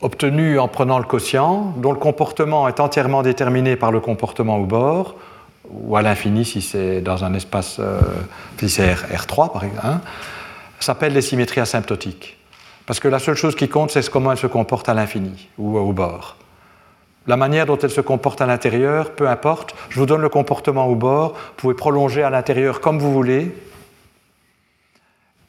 obtenues 0.00 0.58
en 0.58 0.68
prenant 0.68 0.98
le 0.98 1.04
quotient, 1.04 1.74
dont 1.78 1.92
le 1.92 1.98
comportement 1.98 2.68
est 2.68 2.80
entièrement 2.80 3.22
déterminé 3.22 3.76
par 3.76 3.92
le 3.92 4.00
comportement 4.00 4.58
au 4.58 4.64
bord, 4.64 5.16
ou 5.70 5.96
à 5.96 6.02
l'infini 6.02 6.44
si 6.44 6.60
c'est 6.60 7.00
dans 7.00 7.24
un 7.24 7.32
espace, 7.34 7.78
euh, 7.80 8.00
R, 8.60 9.26
3 9.26 9.52
par 9.52 9.64
exemple, 9.64 9.86
hein, 9.86 10.00
s'appellent 10.80 11.14
les 11.14 11.22
symétries 11.22 11.60
asymptotiques. 11.60 12.36
Parce 12.86 13.00
que 13.00 13.08
la 13.08 13.18
seule 13.18 13.36
chose 13.36 13.56
qui 13.56 13.68
compte, 13.68 13.90
c'est 13.90 14.08
comment 14.10 14.32
elles 14.32 14.38
se 14.38 14.46
comportent 14.46 14.90
à 14.90 14.94
l'infini 14.94 15.48
ou 15.56 15.78
au 15.78 15.92
bord. 15.92 16.36
La 17.26 17.36
manière 17.36 17.66
dont 17.66 17.78
elles 17.78 17.90
se 17.90 18.00
comportent 18.00 18.42
à 18.42 18.46
l'intérieur, 18.46 19.12
peu 19.12 19.28
importe, 19.28 19.74
je 19.88 19.98
vous 19.98 20.06
donne 20.06 20.20
le 20.20 20.28
comportement 20.28 20.86
au 20.86 20.94
bord, 20.94 21.32
vous 21.32 21.54
pouvez 21.56 21.74
prolonger 21.74 22.22
à 22.22 22.30
l'intérieur 22.30 22.80
comme 22.80 22.98
vous 22.98 23.12
voulez. 23.12 23.54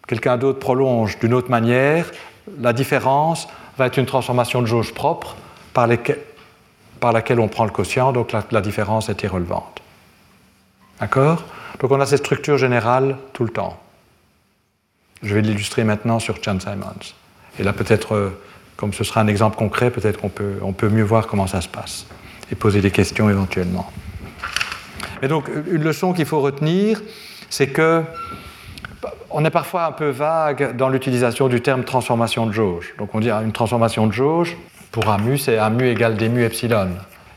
Quelqu'un 0.07 0.37
d'autre 0.37 0.59
prolonge 0.59 1.19
d'une 1.19 1.33
autre 1.33 1.49
manière. 1.49 2.11
La 2.59 2.73
différence 2.73 3.47
va 3.77 3.87
être 3.87 3.97
une 3.97 4.05
transformation 4.05 4.61
de 4.61 4.67
jauge 4.67 4.93
propre 4.93 5.35
par, 5.73 5.87
laquelle 5.87 7.39
on 7.39 7.47
prend 7.47 7.65
le 7.65 7.71
quotient, 7.71 8.13
donc 8.13 8.31
la, 8.31 8.43
la 8.51 8.61
différence 8.61 9.09
est 9.09 9.23
irrelevante. 9.23 9.81
D'accord? 11.01 11.43
Donc 11.79 11.91
on 11.91 11.99
a 11.99 12.05
cette 12.05 12.19
structure 12.19 12.57
générale 12.57 13.17
tout 13.33 13.43
le 13.43 13.49
temps. 13.49 13.77
Je 15.23 15.33
vais 15.33 15.41
l'illustrer 15.41 15.83
maintenant 15.83 16.19
sur 16.19 16.41
Chan 16.41 16.59
Simons. 16.59 17.13
Et 17.59 17.63
là, 17.63 17.73
peut-être, 17.73 18.15
euh, 18.15 18.41
comme 18.77 18.93
ce 18.93 19.03
sera 19.03 19.21
un 19.21 19.27
exemple 19.27 19.57
concret, 19.57 19.89
peut-être 19.89 20.19
qu'on 20.19 20.29
peut, 20.29 20.55
on 20.61 20.73
peut 20.73 20.89
mieux 20.89 21.03
voir 21.03 21.27
comment 21.27 21.47
ça 21.47 21.61
se 21.61 21.67
passe 21.67 22.05
et 22.51 22.55
poser 22.55 22.81
des 22.81 22.91
questions 22.91 23.29
éventuellement. 23.29 23.91
Et 25.21 25.27
donc, 25.27 25.49
une 25.71 25.83
leçon 25.83 26.13
qu'il 26.13 26.25
faut 26.25 26.41
retenir, 26.41 27.01
c'est 27.49 27.67
que 27.67 28.03
on 29.29 29.43
est 29.43 29.51
parfois 29.51 29.85
un 29.85 29.91
peu 29.91 30.09
vague 30.09 30.75
dans 30.75 30.89
l'utilisation 30.89 31.47
du 31.47 31.61
terme 31.61 31.83
transformation 31.83 32.45
de 32.45 32.51
jauge. 32.51 32.93
Donc, 32.97 33.13
on 33.13 33.19
dit 33.19 33.29
une 33.29 33.51
transformation 33.51 34.07
de 34.07 34.13
jauge, 34.13 34.57
pour 34.91 35.09
un 35.09 35.17
mu, 35.17 35.37
c'est 35.37 35.57
un 35.57 35.69
mu 35.69 35.87
égale 35.87 36.15
des 36.15 36.29
mu 36.29 36.43
epsilon. 36.43 36.89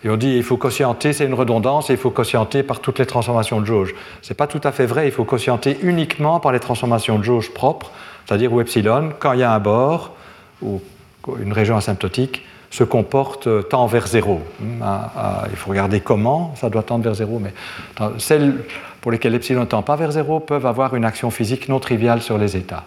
Et 0.04 0.10
on 0.10 0.16
dit 0.16 0.36
il 0.36 0.44
faut 0.44 0.56
quotienter, 0.56 1.12
c'est 1.12 1.24
une 1.24 1.34
redondance, 1.34 1.90
et 1.90 1.94
il 1.94 1.98
faut 1.98 2.10
quotienter 2.10 2.62
par 2.62 2.80
toutes 2.80 2.98
les 2.98 3.06
transformations 3.06 3.60
de 3.60 3.66
jauge. 3.66 3.94
Ce 4.22 4.32
n'est 4.32 4.36
pas 4.36 4.46
tout 4.46 4.60
à 4.62 4.70
fait 4.70 4.86
vrai, 4.86 5.06
il 5.06 5.12
faut 5.12 5.24
quotienter 5.24 5.76
uniquement 5.82 6.38
par 6.40 6.52
les 6.52 6.60
transformations 6.60 7.18
de 7.18 7.24
jauge 7.24 7.52
propres, 7.52 7.90
c'est-à-dire 8.26 8.52
où 8.52 8.60
epsilon, 8.60 9.10
quand 9.18 9.32
il 9.32 9.40
y 9.40 9.42
a 9.42 9.52
un 9.52 9.58
bord, 9.58 10.14
ou 10.62 10.80
une 11.40 11.52
région 11.52 11.76
asymptotique, 11.76 12.44
se 12.70 12.84
comporte 12.84 13.48
tend 13.68 13.86
vers 13.86 14.06
zéro. 14.06 14.42
Hmm, 14.60 14.82
il 15.50 15.56
faut 15.56 15.70
regarder 15.70 16.00
comment 16.00 16.54
ça 16.56 16.68
doit 16.68 16.82
tendre 16.82 17.04
vers 17.04 17.14
zéro, 17.14 17.38
mais 17.38 17.52
celles 18.18 18.54
pour 19.00 19.10
lesquelles 19.10 19.34
epsilon 19.34 19.60
ne 19.60 19.66
tend 19.66 19.82
pas 19.82 19.96
vers 19.96 20.12
zéro 20.12 20.40
peuvent 20.40 20.66
avoir 20.66 20.94
une 20.94 21.04
action 21.04 21.30
physique 21.30 21.68
non 21.68 21.80
triviale 21.80 22.20
sur 22.20 22.36
les 22.36 22.56
états. 22.56 22.84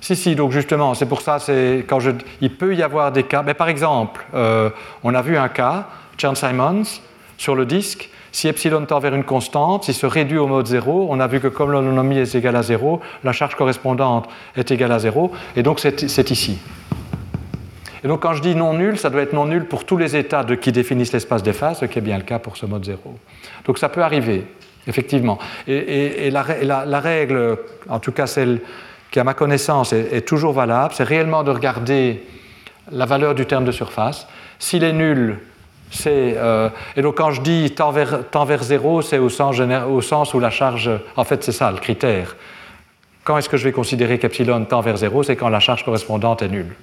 Si, 0.00 0.16
si, 0.16 0.34
donc 0.34 0.52
justement, 0.52 0.94
c'est 0.94 1.06
pour 1.06 1.20
ça, 1.20 1.38
quand 1.86 1.98
il 2.40 2.56
peut 2.56 2.74
y 2.74 2.82
avoir 2.82 3.12
des 3.12 3.24
cas. 3.24 3.42
Mais 3.42 3.52
par 3.52 3.68
exemple, 3.68 4.24
euh, 4.34 4.70
on 5.02 5.14
a 5.14 5.20
vu 5.20 5.36
un 5.36 5.48
cas 5.48 5.88
Chern-Simons 6.16 7.00
sur 7.36 7.54
le 7.54 7.66
disque, 7.66 8.08
si 8.32 8.48
epsilon 8.48 8.86
tend 8.86 9.00
vers 9.00 9.14
une 9.14 9.24
constante, 9.24 9.84
s'il 9.84 9.94
se 9.94 10.06
réduit 10.06 10.38
au 10.38 10.46
mode 10.46 10.66
0, 10.66 11.08
on 11.10 11.20
a 11.20 11.26
vu 11.26 11.40
que 11.40 11.48
comme 11.48 11.72
l'autonomie 11.72 12.18
est 12.18 12.34
égale 12.34 12.56
à 12.56 12.62
0, 12.62 13.00
la 13.24 13.32
charge 13.32 13.56
correspondante 13.56 14.28
est 14.56 14.70
égale 14.70 14.92
à 14.92 14.98
0, 14.98 15.32
et 15.56 15.62
donc 15.62 15.80
c'est 15.80 16.30
ici. 16.30 16.58
Et 18.02 18.08
donc 18.08 18.20
quand 18.20 18.32
je 18.32 18.42
dis 18.42 18.54
non 18.54 18.74
nul, 18.74 18.98
ça 18.98 19.10
doit 19.10 19.22
être 19.22 19.32
non 19.32 19.46
nul 19.46 19.66
pour 19.66 19.84
tous 19.84 19.96
les 19.96 20.16
états 20.16 20.44
de, 20.44 20.54
qui 20.54 20.72
définissent 20.72 21.12
l'espace 21.12 21.42
des 21.42 21.52
phases, 21.52 21.80
ce 21.80 21.84
qui 21.84 21.98
est 21.98 22.02
bien 22.02 22.16
le 22.16 22.24
cas 22.24 22.38
pour 22.38 22.56
ce 22.56 22.66
mode 22.66 22.84
0. 22.84 22.98
Donc 23.66 23.78
ça 23.78 23.88
peut 23.88 24.02
arriver, 24.02 24.46
effectivement. 24.86 25.38
Et, 25.66 26.30
la, 26.30 26.42
règle, 27.00 27.58
en 27.88 27.98
tout 27.98 28.12
cas 28.12 28.26
celle 28.26 28.60
qui 29.10 29.18
à 29.20 29.24
ma 29.24 29.34
connaissance 29.34 29.92
est, 29.92 30.26
toujours 30.26 30.52
valable, 30.52 30.94
c'est 30.94 31.04
réellement 31.04 31.42
de 31.42 31.50
regarder 31.50 32.24
la 32.90 33.06
valeur 33.06 33.34
du 33.34 33.44
terme 33.44 33.64
de 33.64 33.72
surface. 33.72 34.26
S'il 34.58 34.84
est 34.84 34.92
nul, 34.92 35.38
euh, 36.06 36.68
et 36.96 37.02
donc 37.02 37.16
quand 37.16 37.32
je 37.32 37.40
dis 37.40 37.72
tend 37.72 37.90
vers, 37.90 38.20
vers 38.46 38.62
zéro, 38.62 39.02
c'est 39.02 39.18
au 39.18 39.28
sens, 39.28 39.58
au 39.60 40.00
sens 40.00 40.34
où 40.34 40.40
la 40.40 40.50
charge, 40.50 40.90
en 41.16 41.24
fait 41.24 41.42
c'est 41.42 41.52
ça 41.52 41.70
le 41.70 41.78
critère. 41.78 42.36
Quand 43.24 43.36
est-ce 43.36 43.48
que 43.48 43.56
je 43.56 43.64
vais 43.64 43.72
considérer 43.72 44.18
qu'epsilon 44.18 44.64
tend 44.64 44.80
vers 44.80 44.96
zéro 44.96 45.22
C'est 45.22 45.36
quand 45.36 45.48
la 45.48 45.60
charge 45.60 45.84
correspondante 45.84 46.42
est 46.42 46.48
nulle. 46.48 46.74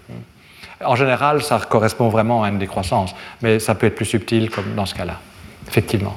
En 0.84 0.95
général, 0.95 1.41
ça 1.41 1.59
correspond 1.67 2.09
vraiment 2.09 2.43
à 2.43 2.49
une 2.49 2.59
décroissance, 2.59 3.15
mais 3.41 3.59
ça 3.59 3.75
peut 3.75 3.88
être 3.88 3.95
plus 3.95 4.05
subtil 4.05 4.49
comme 4.49 4.75
dans 4.75 4.86
ce 4.86 4.93
cas-là, 4.95 5.19
effectivement. 5.67 6.15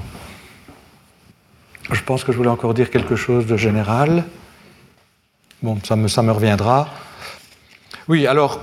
Je 1.90 2.02
pense 2.02 2.24
que 2.24 2.32
je 2.32 2.36
voulais 2.36 2.50
encore 2.50 2.74
dire 2.74 2.90
quelque 2.90 3.16
chose 3.16 3.46
de 3.46 3.56
général. 3.56 4.24
Bon, 5.62 5.78
ça 5.82 5.96
me, 5.96 6.08
ça 6.08 6.22
me 6.22 6.30
reviendra. 6.30 6.88
Oui, 8.06 8.26
alors, 8.26 8.60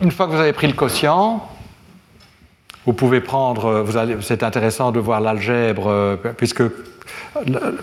une 0.00 0.10
fois 0.10 0.26
que 0.26 0.32
vous 0.32 0.40
avez 0.40 0.52
pris 0.52 0.68
le 0.68 0.72
quotient, 0.72 1.48
vous 2.86 2.92
pouvez 2.92 3.20
prendre, 3.20 3.86
c'est 4.20 4.42
intéressant 4.42 4.90
de 4.90 5.00
voir 5.00 5.20
l'algèbre, 5.20 5.88
euh, 5.88 6.16
puisque 6.36 6.62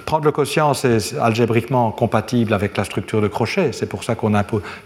prendre 0.06 0.26
le 0.26 0.32
quotient, 0.32 0.74
c'est 0.74 1.18
algébriquement 1.18 1.92
compatible 1.92 2.54
avec 2.54 2.76
la 2.78 2.84
structure 2.84 3.22
de 3.22 3.28
crochet. 3.28 3.72
C'est 3.72 3.88
pour 3.88 4.04
ça 4.04 4.16
qu'on 4.16 4.34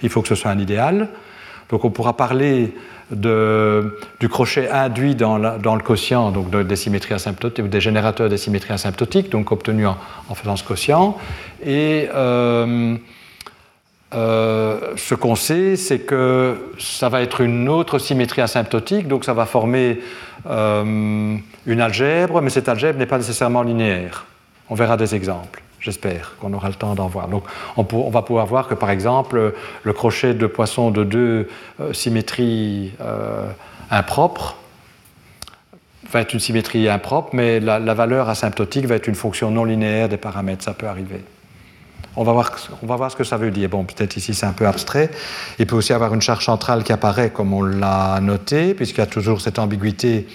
il 0.02 0.10
faut 0.10 0.22
que 0.22 0.28
ce 0.28 0.36
soit 0.36 0.52
un 0.52 0.60
idéal. 0.60 1.10
Donc 1.70 1.86
on 1.86 1.90
pourra 1.90 2.16
parler 2.16 2.74
du 3.12 4.30
crochet 4.30 4.70
induit 4.70 5.16
dans, 5.16 5.38
le 5.38 5.84
quotient, 5.84 6.32
donc 6.32 6.50
des 6.50 6.76
symétries 6.76 7.14
asymptotiques, 7.14 7.70
des 7.70 7.82
générateurs 7.82 8.30
des 8.30 8.38
symétries 8.38 8.74
asymptotiques, 8.74 9.30
donc 9.30 9.52
obtenus 9.52 9.88
en, 9.88 10.36
faisant 10.36 10.56
ce 10.56 10.64
quotient. 10.64 11.18
Et 11.66 12.10
euh, 12.14 12.96
euh, 14.14 14.94
ce 14.96 15.16
qu'on 15.16 15.36
sait, 15.36 15.76
c'est 15.76 16.00
que 16.00 16.56
ça 16.80 17.10
va 17.10 17.22
être 17.22 17.42
une 17.42 17.68
autre 17.70 18.00
symétrie 18.00 18.42
asymptotique, 18.42 19.08
donc 19.08 19.26
ça 19.26 19.34
va 19.34 19.46
former 19.46 20.00
euh, 20.50 21.36
une 21.66 21.82
algèbre, 21.82 22.42
mais 22.42 22.50
cette 22.50 22.70
algèbre 22.70 23.00
n'est 23.00 23.06
pas 23.06 23.18
nécessairement 23.18 23.64
linéaire. 23.64 24.26
On 24.70 24.76
verra 24.76 24.98
des 24.98 25.16
exemples, 25.16 25.62
j'espère 25.84 26.36
qu'on 26.40 26.54
aura 26.54 26.70
le 26.70 26.74
temps 26.74 26.96
d'en 26.96 27.08
voir. 27.08 27.28
Donc 27.28 27.44
on, 27.78 28.10
va 28.10 28.22
pouvoir 28.24 28.48
voir 28.48 28.68
que 28.68 28.74
par 28.74 28.90
exemple, 28.90 29.54
le 29.84 29.94
crochet 29.94 30.34
de 30.34 30.48
poisson 30.48 30.90
de 30.90 31.04
deux 31.04 31.48
euh, 31.80 31.94
symétries 31.94 32.94
impropres 33.92 34.56
va 36.12 36.22
être 36.22 36.34
une 36.34 36.40
symétrie 36.40 36.90
impropre, 36.90 37.30
mais 37.34 37.60
la 37.60 37.94
valeur 37.94 38.30
asymptotique 38.30 38.86
va 38.86 38.96
être 38.96 39.08
une 39.08 39.16
fonction 39.16 39.52
non 39.52 39.64
linéaire 39.64 40.10
des 40.10 40.18
paramètres, 40.18 40.64
ça 40.64 40.74
peut 40.74 40.88
arriver. 40.88 41.24
On 42.16 42.24
va, 42.24 42.32
voir, 42.32 42.52
on 42.84 42.86
va 42.86 42.96
voir 42.96 43.12
ce 43.12 43.16
que 43.16 43.24
ça 43.24 43.38
veut 43.38 43.50
dire. 43.50 43.70
Bon, 43.70 43.86
peut-être 43.86 44.18
ici 44.18 44.34
c'est 44.34 44.46
un 44.46 44.52
peu 44.54 44.68
abstrait. 44.68 45.10
Il 45.58 45.66
peut 45.66 45.76
aussi 45.76 45.94
avoir 45.94 46.14
une 46.14 46.22
charge 46.22 46.46
centrale 46.46 46.84
qui 46.84 46.94
apparaît 46.94 47.32
comme 47.32 47.54
on 47.54 47.64
l'a 47.64 48.20
noté, 48.22 48.76
puisqu'il 48.76 49.00
y 49.00 49.04
a 49.04 49.08
toujours 49.08 49.42
cette 49.42 49.58
ambiguïté 49.58 50.28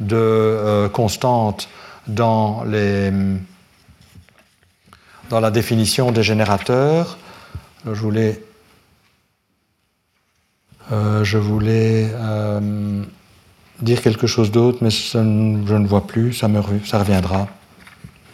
de 0.00 0.16
euh, 0.16 0.88
constante 0.88 1.68
dans, 2.08 2.64
les, 2.64 3.12
dans 5.30 5.40
la 5.40 5.50
définition 5.50 6.10
des 6.10 6.24
générateurs. 6.24 7.16
je 7.86 7.92
voulais, 7.92 8.42
euh, 10.92 11.24
je 11.24 11.38
voulais 11.38 12.10
euh, 12.12 13.02
dire 13.80 14.02
quelque 14.02 14.26
chose 14.26 14.50
d'autre, 14.50 14.78
mais 14.82 14.90
je 14.90 15.18
ne 15.18 15.86
vois 15.86 16.06
plus, 16.06 16.34
ça, 16.34 16.48
me, 16.48 16.60
ça 16.84 16.98
reviendra. 16.98 17.46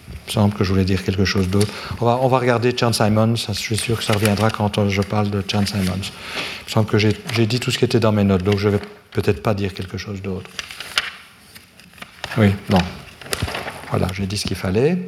Il 0.09 0.30
me 0.30 0.32
semble 0.32 0.55
que 0.55 0.64
je 0.64 0.70
voulais 0.70 0.86
dire 0.86 1.05
quelque 1.05 1.26
chose 1.26 1.49
d'autre. 1.49 1.68
On 2.01 2.07
va, 2.07 2.18
on 2.22 2.28
va 2.28 2.38
regarder 2.38 2.74
Chan 2.76 2.92
Simons, 2.92 3.36
je 3.36 3.53
suis 3.53 3.76
sûr 3.76 3.99
que 3.99 4.03
ça 4.03 4.14
reviendra 4.14 4.51
quand 4.51 4.88
je 4.88 5.03
parle 5.03 5.30
de 5.30 5.44
Chan 5.47 5.66
Simons. 5.66 6.03
Il 6.03 6.66
me 6.66 6.70
semble 6.70 6.86
que 6.86 6.99
j'ai 6.99 7.47
dit 7.47 7.61
tout 7.61 7.70
ce 7.70 7.78
qui 7.78 7.84
était 7.84 8.01
dans 8.01 8.12
mes 8.12 8.24
notes, 8.24 8.42
donc 8.42 8.59
je 8.59 8.68
ne 8.68 8.72
vais 8.78 8.80
peut-être 9.12 9.42
pas 9.42 9.53
dire 9.55 9.74
quelque 9.74 9.99
chose 9.99 10.22
d'autre. 10.22 10.51
Oui, 12.38 12.53
non. 12.70 12.80
Voilà, 13.90 14.09
j'ai 14.12 14.26
dit 14.26 14.36
ce 14.36 14.47
qu'il 14.47 14.57
fallait. 14.57 14.99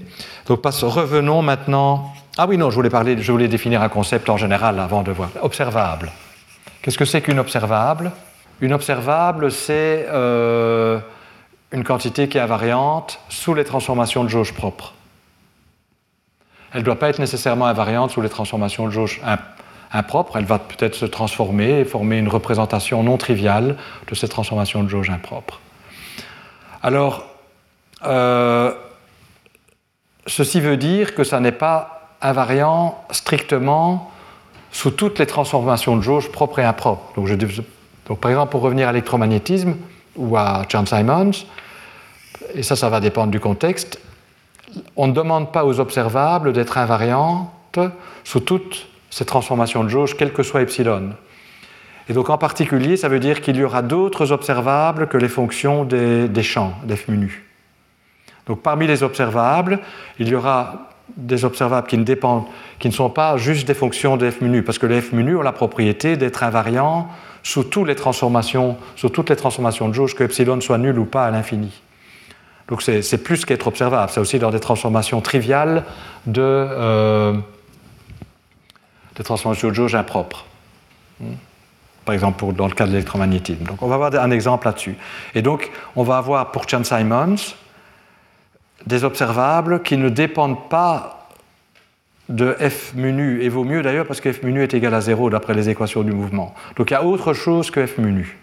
Donc 0.49 0.61
revenons 0.65 1.43
maintenant. 1.43 2.11
Ah 2.39 2.47
oui, 2.47 2.57
non, 2.57 2.71
je 2.71 2.75
voulais, 2.75 2.89
parler, 2.89 3.21
je 3.21 3.31
voulais 3.31 3.49
définir 3.49 3.83
un 3.83 3.91
concept 3.91 4.31
en 4.31 4.39
général 4.39 4.81
avant 4.81 5.03
de 5.03 5.13
voir. 5.13 5.29
Observable. 5.43 6.11
Qu'est-ce 6.81 6.97
que 6.97 7.05
c'est 7.05 7.21
qu'une 7.21 7.39
observable? 7.39 8.13
Une 8.63 8.73
observable, 8.73 9.53
c'est 9.53 10.07
euh, 10.09 11.01
une 11.71 11.85
quantité 11.85 12.29
qui 12.29 12.39
est 12.39 12.41
invariante 12.41 13.21
sous 13.29 13.53
les 13.53 13.65
transformations 13.65 14.25
de 14.25 14.31
jauge 14.31 14.55
propre. 14.55 14.95
Elle 16.73 16.81
ne 16.81 16.85
doit 16.87 16.99
pas 16.99 17.11
être 17.11 17.19
nécessairement 17.19 17.67
invariante 17.67 18.11
sous 18.11 18.23
les 18.23 18.31
transformations 18.31 18.87
de 18.87 18.91
jauge 18.91 19.21
impropres. 19.93 20.37
Elle 20.39 20.47
va 20.47 20.59
peut-être 20.59 20.95
se 20.95 21.05
transformer 21.05 21.81
et 21.81 21.85
former 21.85 22.17
une 22.17 22.29
représentation 22.29 23.03
non 23.03 23.19
triviale 23.19 23.77
de 24.09 24.15
cette 24.15 24.31
transformation 24.31 24.83
de 24.83 24.89
jauge 24.89 25.11
impropre. 25.11 25.61
Alors, 26.83 27.27
euh, 28.07 28.73
ceci 30.29 30.61
veut 30.61 30.77
dire 30.77 31.15
que 31.15 31.25
ça 31.25 31.41
n'est 31.41 31.53
pas 31.53 32.15
invariant 32.21 33.03
strictement 33.11 34.11
sous 34.71 34.91
toutes 34.91 35.19
les 35.19 35.27
transformations 35.27 35.97
de 35.97 36.03
jauge 36.03 36.31
propres 36.31 36.59
et 36.59 36.65
impropres. 36.65 37.13
Donc, 38.07 38.21
par 38.21 38.31
exemple, 38.31 38.51
pour 38.51 38.61
revenir 38.61 38.89
à 38.89 38.93
l'électromagnétisme 38.93 39.77
ou 40.17 40.37
à 40.37 40.63
John 40.69 40.87
Simons, 40.87 41.31
et 42.55 42.63
ça, 42.63 42.77
ça 42.77 42.89
va 42.89 43.01
dépendre 43.01 43.31
du 43.31 43.41
contexte, 43.41 44.01
on 44.97 45.07
ne 45.07 45.13
demande 45.13 45.53
pas 45.53 45.65
aux 45.65 45.81
observables 45.81 46.53
d'être 46.53 46.79
invariantes 46.79 47.79
sous 48.25 48.41
toutes 48.41 48.87
ces 49.11 49.25
transformations 49.25 49.85
de 49.85 49.89
jauge, 49.89 50.17
quel 50.17 50.33
que 50.33 50.43
soit 50.43 50.63
epsilon. 50.63 51.11
Et 52.09 52.13
donc 52.13 52.31
en 52.31 52.39
particulier, 52.39 52.97
ça 52.97 53.09
veut 53.09 53.21
dire 53.21 53.41
qu'il 53.41 53.57
y 53.57 53.65
aura 53.65 53.83
d'autres 53.83 54.33
observables 54.33 55.09
que 55.09 55.19
les 55.19 55.29
fonctions 55.29 55.85
des, 55.85 56.43
champs, 56.43 56.75
des 56.85 56.97
f 56.97 57.09
Donc 58.49 58.63
parmi 58.63 58.87
les 58.87 59.03
observables, 59.03 59.79
il 60.19 60.29
y 60.29 60.35
aura 60.35 60.89
des 61.17 61.45
observables 61.45 61.87
qui 61.87 61.99
ne, 61.99 62.05
dépendent, 62.05 62.45
qui 62.79 62.89
ne 62.89 62.93
sont 62.93 63.11
pas 63.11 63.37
juste 63.37 63.67
des 63.67 63.75
fonctions 63.75 64.17
de 64.17 64.31
f 64.31 64.39
parce 64.65 64.79
que 64.79 64.87
les 64.87 65.01
f 65.01 65.13
ont 65.13 65.43
la 65.43 65.53
propriété 65.53 66.17
d'être 66.17 66.43
invariants 66.43 67.09
sous, 67.43 67.65
toutes 67.65 67.89
les 67.89 67.95
transformations, 67.95 68.77
sous 68.97 69.09
toutes 69.11 69.31
les 69.31 69.37
transformations 69.37 69.89
de 69.89 69.95
jauge, 69.95 70.15
que 70.15 70.25
epsilon 70.25 70.61
soit 70.61 70.79
nul 70.79 70.99
ou 70.99 71.05
pas 71.05 71.27
à 71.27 71.31
l'infini. 71.31 71.73
Donc 72.69 72.83
c'est 72.83 73.23
plus 73.23 73.47
qu'être 73.47 73.67
observable, 73.67 74.11
c'est 74.11 74.21
aussi 74.21 74.39
dans 74.39 74.51
des 74.51 74.61
transformations 74.61 75.23
triviales 75.23 75.85
de, 76.27 76.43
euh, 76.43 77.35
des 79.17 79.25
transformations 79.25 79.69
de 79.69 79.75
jauge 79.75 79.95
impropres. 79.95 80.45
Par 82.05 82.15
exemple, 82.15 82.53
dans 82.53 82.67
le 82.67 82.75
cas 82.75 82.87
de 82.87 82.93
l'électromagnétisme. 82.93 83.65
Donc 83.65 83.83
on 83.83 83.89
va 83.89 83.95
avoir 83.95 84.15
un 84.15 84.31
exemple 84.31 84.67
là-dessus. 84.67 84.97
Et 85.35 85.41
donc 85.41 85.71
on 85.97 86.03
va 86.03 86.19
avoir 86.19 86.51
pour 86.51 86.69
Chan-Simons 86.69 87.55
des 88.89 89.05
observables 89.05 89.83
qui 89.83 89.99
ne 89.99 90.09
dépendent 90.09 90.69
pas 90.69 91.29
de 92.31 92.53
f 92.55 92.95
mu 92.95 93.43
et 93.43 93.49
vaut 93.49 93.65
mieux 93.65 93.83
d'ailleurs 93.83 94.07
parce 94.07 94.21
que 94.21 94.33
f 94.33 94.43
mu 94.43 94.63
est 94.63 94.73
égal 94.75 94.95
à 94.95 95.01
0 95.01 95.31
d'après 95.31 95.55
les 95.55 95.69
équations 95.69 96.03
du 96.03 96.13
mouvement. 96.13 96.55
Donc 96.77 96.91
il 96.91 96.95
y 96.95 96.97
a 96.97 97.05
autre 97.05 97.35
chose 97.35 97.71
que 97.71 97.87
f 97.87 97.99
mu 97.99 98.37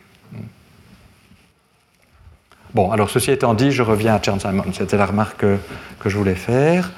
Bon, 2.76 2.92
alors 2.92 3.10
ceci 3.10 3.32
étant 3.32 3.54
dit, 3.54 3.72
je 3.72 3.82
reviens 3.82 4.16
à 4.16 4.22
Chern-Simons. 4.22 4.74
C'était 4.74 4.98
la 4.98 5.06
remarque 5.06 5.38
que, 5.38 6.10
je 6.10 6.18
voulais 6.18 6.36
faire. 6.36 6.92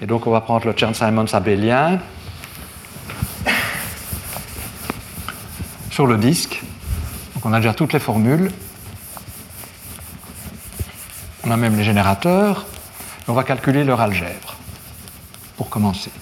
Et 0.00 0.06
donc 0.06 0.26
on 0.26 0.30
va 0.30 0.40
prendre 0.40 0.66
le 0.66 0.72
Chern-Simons 0.74 1.34
abélien 1.34 1.98
sur 5.90 6.06
le 6.06 6.16
disque. 6.16 6.62
Donc 7.34 7.44
on 7.44 7.52
a 7.52 7.58
déjà 7.58 7.74
toutes 7.74 7.92
les 7.92 7.98
formules. 7.98 8.50
On 11.44 11.50
a 11.50 11.56
même 11.56 11.76
les 11.76 11.84
générateurs. 11.84 12.66
On 13.28 13.32
va 13.32 13.42
calculer 13.42 13.82
leur 13.82 14.00
algèbre 14.00 14.56
pour 15.56 15.68
commencer. 15.68 16.12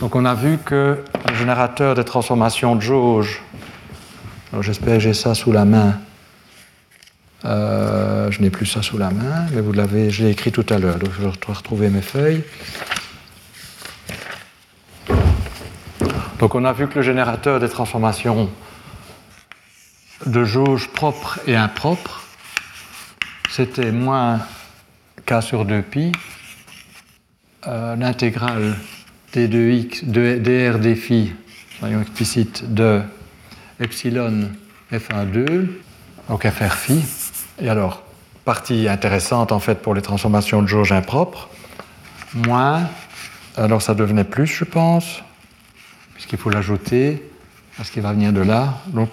Donc 0.00 0.16
on 0.16 0.24
a 0.24 0.34
vu 0.34 0.58
que 0.58 1.04
le 1.28 1.34
générateur 1.36 1.94
des 1.94 2.04
transformations 2.04 2.74
de 2.74 2.80
jauge, 2.80 3.40
j'espère 4.60 4.94
que 4.94 5.00
j'ai 5.00 5.14
ça 5.14 5.34
sous 5.34 5.52
la 5.52 5.64
main, 5.64 6.00
euh, 7.44 8.30
je 8.32 8.42
n'ai 8.42 8.50
plus 8.50 8.66
ça 8.66 8.82
sous 8.82 8.98
la 8.98 9.10
main, 9.10 9.46
mais 9.52 9.60
vous 9.60 9.72
l'avez, 9.72 10.10
je 10.10 10.24
l'ai 10.24 10.30
écrit 10.30 10.50
tout 10.50 10.66
à 10.70 10.78
l'heure, 10.78 10.96
donc 10.96 11.10
je 11.16 11.22
dois 11.22 11.54
retrouver 11.54 11.88
mes 11.88 12.02
feuilles. 12.02 12.42
Donc 16.40 16.56
on 16.56 16.64
a 16.64 16.72
vu 16.72 16.88
que 16.88 16.96
le 16.96 17.02
générateur 17.02 17.60
des 17.60 17.68
transformations 17.68 18.50
de 20.26 20.44
jauge 20.44 20.88
propre 20.88 21.38
et 21.46 21.54
impropre, 21.54 22.24
c'était 23.50 23.92
moins 23.92 24.40
k 25.26 25.40
sur 25.40 25.64
2pi, 25.64 26.12
euh, 27.66 27.96
l'intégrale 27.96 28.76
d2x, 29.34 30.04
de, 30.04 30.38
dr 30.38 30.78
d 30.78 30.94
phi, 30.94 31.32
soyons 31.78 32.02
explicites, 32.02 32.72
de 32.72 33.00
epsilon 33.80 34.50
f1,2, 34.92 35.66
donc 36.28 36.48
fr 36.48 36.74
phi, 36.74 37.02
et 37.60 37.68
alors, 37.68 38.02
partie 38.44 38.88
intéressante 38.88 39.52
en 39.52 39.60
fait 39.60 39.80
pour 39.80 39.94
les 39.94 40.02
transformations 40.02 40.60
de 40.62 40.66
jauge 40.66 40.92
impropres, 40.92 41.48
moins, 42.34 42.88
alors 43.56 43.80
ça 43.80 43.94
devenait 43.94 44.24
plus, 44.24 44.46
je 44.46 44.64
pense, 44.64 45.22
puisqu'il 46.14 46.38
faut 46.38 46.50
l'ajouter 46.50 47.22
parce 47.76 47.90
qu'il 47.90 48.02
va 48.02 48.12
venir 48.12 48.32
de 48.32 48.40
là. 48.40 48.78
Donc, 48.88 49.08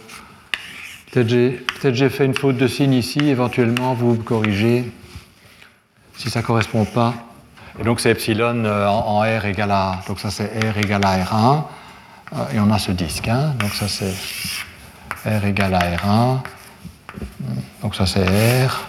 peut-être 1.11 1.95
j'ai 1.95 2.09
fait 2.09 2.25
une 2.25 2.35
faute 2.35 2.57
de 2.57 2.67
signe 2.67 2.93
ici, 2.93 3.19
éventuellement 3.29 3.93
vous 3.93 4.15
me 4.15 4.23
corrigez 4.23 4.85
si 6.21 6.29
ça 6.29 6.41
ne 6.41 6.45
correspond 6.45 6.85
pas. 6.85 7.15
Et 7.79 7.83
donc 7.83 7.99
c'est 7.99 8.11
epsilon 8.11 8.63
euh, 8.65 8.87
en, 8.87 9.21
R 9.21 9.45
égale 9.45 9.71
à, 9.71 10.01
donc 10.07 10.19
ça 10.19 10.29
c'est 10.29 10.45
R 10.45 10.77
égale 10.77 11.03
à 11.03 11.17
R1, 11.17 11.63
euh, 12.33 12.37
et 12.53 12.59
on 12.59 12.69
a 12.69 12.77
ce 12.77 12.91
disque, 12.91 13.27
hein. 13.27 13.55
donc 13.57 13.73
ça 13.73 13.87
c'est 13.87 14.13
R 15.25 15.45
égale 15.45 15.73
à 15.73 15.79
R1, 15.79 16.37
donc 17.81 17.95
ça 17.95 18.05
c'est 18.05 18.23
R, 18.67 18.87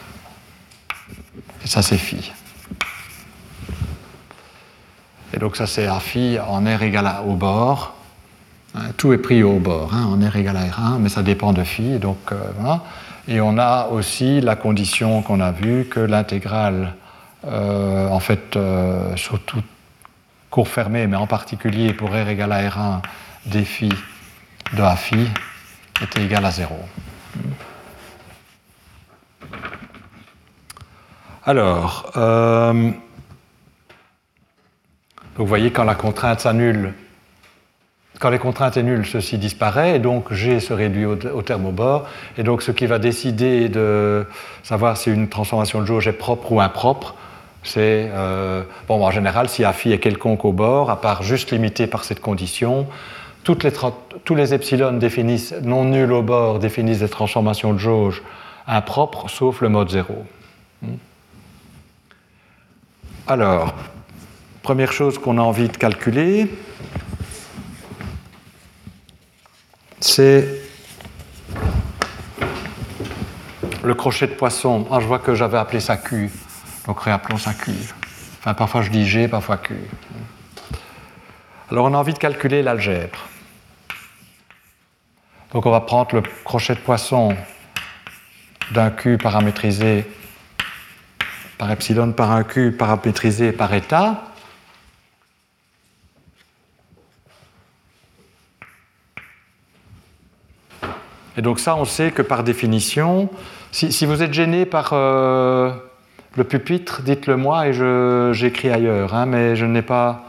et 1.64 1.66
ça 1.66 1.80
c'est 1.80 1.96
phi. 1.96 2.32
Et 5.32 5.38
donc 5.38 5.56
ça 5.56 5.66
c'est 5.66 5.86
A 5.86 6.00
phi 6.00 6.38
en 6.38 6.64
R 6.64 6.82
égale 6.82 7.06
à 7.06 7.22
au 7.22 7.34
bord. 7.34 7.94
Hein, 8.74 8.88
tout 8.98 9.12
est 9.14 9.18
pris 9.18 9.42
au 9.42 9.58
bord, 9.58 9.94
hein, 9.94 10.04
en 10.04 10.18
R 10.18 10.36
égale 10.36 10.58
à 10.58 10.64
R1, 10.64 10.98
mais 10.98 11.08
ça 11.08 11.22
dépend 11.22 11.54
de 11.54 11.62
phi. 11.62 11.98
Donc, 11.98 12.18
euh, 12.32 12.36
voilà. 12.58 12.82
Et 13.28 13.40
on 13.40 13.56
a 13.58 13.88
aussi 13.88 14.40
la 14.40 14.56
condition 14.56 15.22
qu'on 15.22 15.40
a 15.40 15.52
vue 15.52 15.84
que 15.84 16.00
l'intégrale, 16.00 16.94
euh, 17.44 18.08
en 18.08 18.20
fait, 18.20 18.56
euh, 18.56 19.16
sur 19.16 19.40
cours 20.50 20.68
fermée, 20.68 21.06
mais 21.06 21.16
en 21.16 21.26
particulier 21.26 21.92
pour 21.92 22.10
R 22.10 22.28
égale 22.28 22.52
à 22.52 22.68
R1 22.68 23.00
des 23.46 23.64
phi 23.64 23.88
de 24.74 24.82
A 24.82 24.96
phi, 24.96 25.28
était 26.02 26.22
égale 26.22 26.44
à 26.44 26.50
0. 26.50 26.74
Alors, 31.44 32.12
euh, 32.16 32.90
vous 35.36 35.46
voyez, 35.46 35.72
quand 35.72 35.84
la 35.84 35.96
contrainte 35.96 36.40
s'annule, 36.40 36.94
quand 38.20 38.30
les 38.30 38.38
contraintes 38.38 38.76
est 38.76 38.84
nulle, 38.84 39.04
ceci 39.04 39.38
disparaît, 39.38 39.96
et 39.96 39.98
donc 39.98 40.32
G 40.32 40.60
se 40.60 40.72
réduit 40.72 41.06
au, 41.06 41.16
au 41.16 41.72
bord, 41.72 42.06
et 42.38 42.44
donc 42.44 42.62
ce 42.62 42.70
qui 42.70 42.86
va 42.86 43.00
décider 43.00 43.68
de 43.68 44.24
savoir 44.62 44.96
si 44.96 45.10
une 45.10 45.28
transformation 45.28 45.80
de 45.80 45.86
jauge 45.86 46.06
est 46.06 46.12
propre 46.12 46.52
ou 46.52 46.60
impropre, 46.60 47.16
c'est, 47.62 48.10
euh, 48.12 48.64
bon, 48.88 49.04
en 49.04 49.10
général, 49.10 49.48
si 49.48 49.64
A 49.64 49.74
est 49.84 49.98
quelconque 49.98 50.44
au 50.44 50.52
bord, 50.52 50.90
à 50.90 51.00
part 51.00 51.22
juste 51.22 51.52
limité 51.52 51.86
par 51.86 52.04
cette 52.04 52.20
condition, 52.20 52.86
les 53.48 53.72
tous 54.24 54.34
les 54.34 54.54
epsilon 54.54 54.92
définissent, 54.92 55.54
non 55.62 55.84
nuls 55.84 56.12
au 56.12 56.22
bord 56.22 56.58
définissent 56.58 57.00
des 57.00 57.08
transformations 57.08 57.72
de 57.72 57.78
jauge 57.78 58.22
impropres, 58.66 59.28
sauf 59.28 59.60
le 59.60 59.68
mode 59.68 59.90
0. 59.90 60.24
Alors, 63.26 63.74
première 64.62 64.92
chose 64.92 65.18
qu'on 65.18 65.38
a 65.38 65.42
envie 65.42 65.68
de 65.68 65.76
calculer, 65.76 66.48
c'est 70.00 70.62
le 73.82 73.94
crochet 73.94 74.26
de 74.26 74.32
poisson. 74.32 74.86
Ah, 74.90 75.00
je 75.00 75.06
vois 75.06 75.18
que 75.18 75.34
j'avais 75.34 75.58
appelé 75.58 75.80
ça 75.80 75.96
Q, 75.96 76.30
donc 76.86 77.00
réappelons 77.00 77.38
ça 77.38 77.54
Q. 77.54 77.72
Enfin, 78.38 78.54
parfois 78.54 78.82
je 78.82 78.90
dis 78.90 79.06
G, 79.06 79.28
parfois 79.28 79.56
Q. 79.56 79.76
Alors, 81.70 81.86
on 81.86 81.94
a 81.94 81.96
envie 81.96 82.12
de 82.12 82.18
calculer 82.18 82.62
l'algèbre. 82.62 83.18
Donc, 85.52 85.64
on 85.64 85.70
va 85.70 85.80
prendre 85.80 86.16
le 86.16 86.22
crochet 86.44 86.74
de 86.74 86.80
poisson 86.80 87.36
d'un 88.72 88.90
Q 88.90 89.16
paramétrisé 89.16 90.06
par 91.56 91.70
epsilon 91.70 92.12
par 92.12 92.30
un 92.30 92.42
Q 92.42 92.72
paramétrisé 92.72 93.52
par 93.52 93.72
état. 93.72 94.24
Et 101.36 101.42
donc 101.42 101.60
ça, 101.60 101.76
on 101.76 101.84
sait 101.84 102.10
que 102.10 102.20
par 102.20 102.44
définition, 102.44 103.30
si, 103.70 104.04
vous 104.04 104.22
êtes 104.22 104.34
gêné 104.34 104.66
par 104.66 104.92
euh, 104.92 105.72
le 106.36 106.44
pupitre, 106.44 107.02
dites-le 107.02 107.36
moi 107.36 107.68
et 107.68 107.72
j'écris 108.32 108.70
ailleurs. 108.70 109.14
Hein, 109.14 109.26
mais 109.26 109.56
je 109.56 109.66
n'ai 109.66 109.82
pas... 109.82 110.24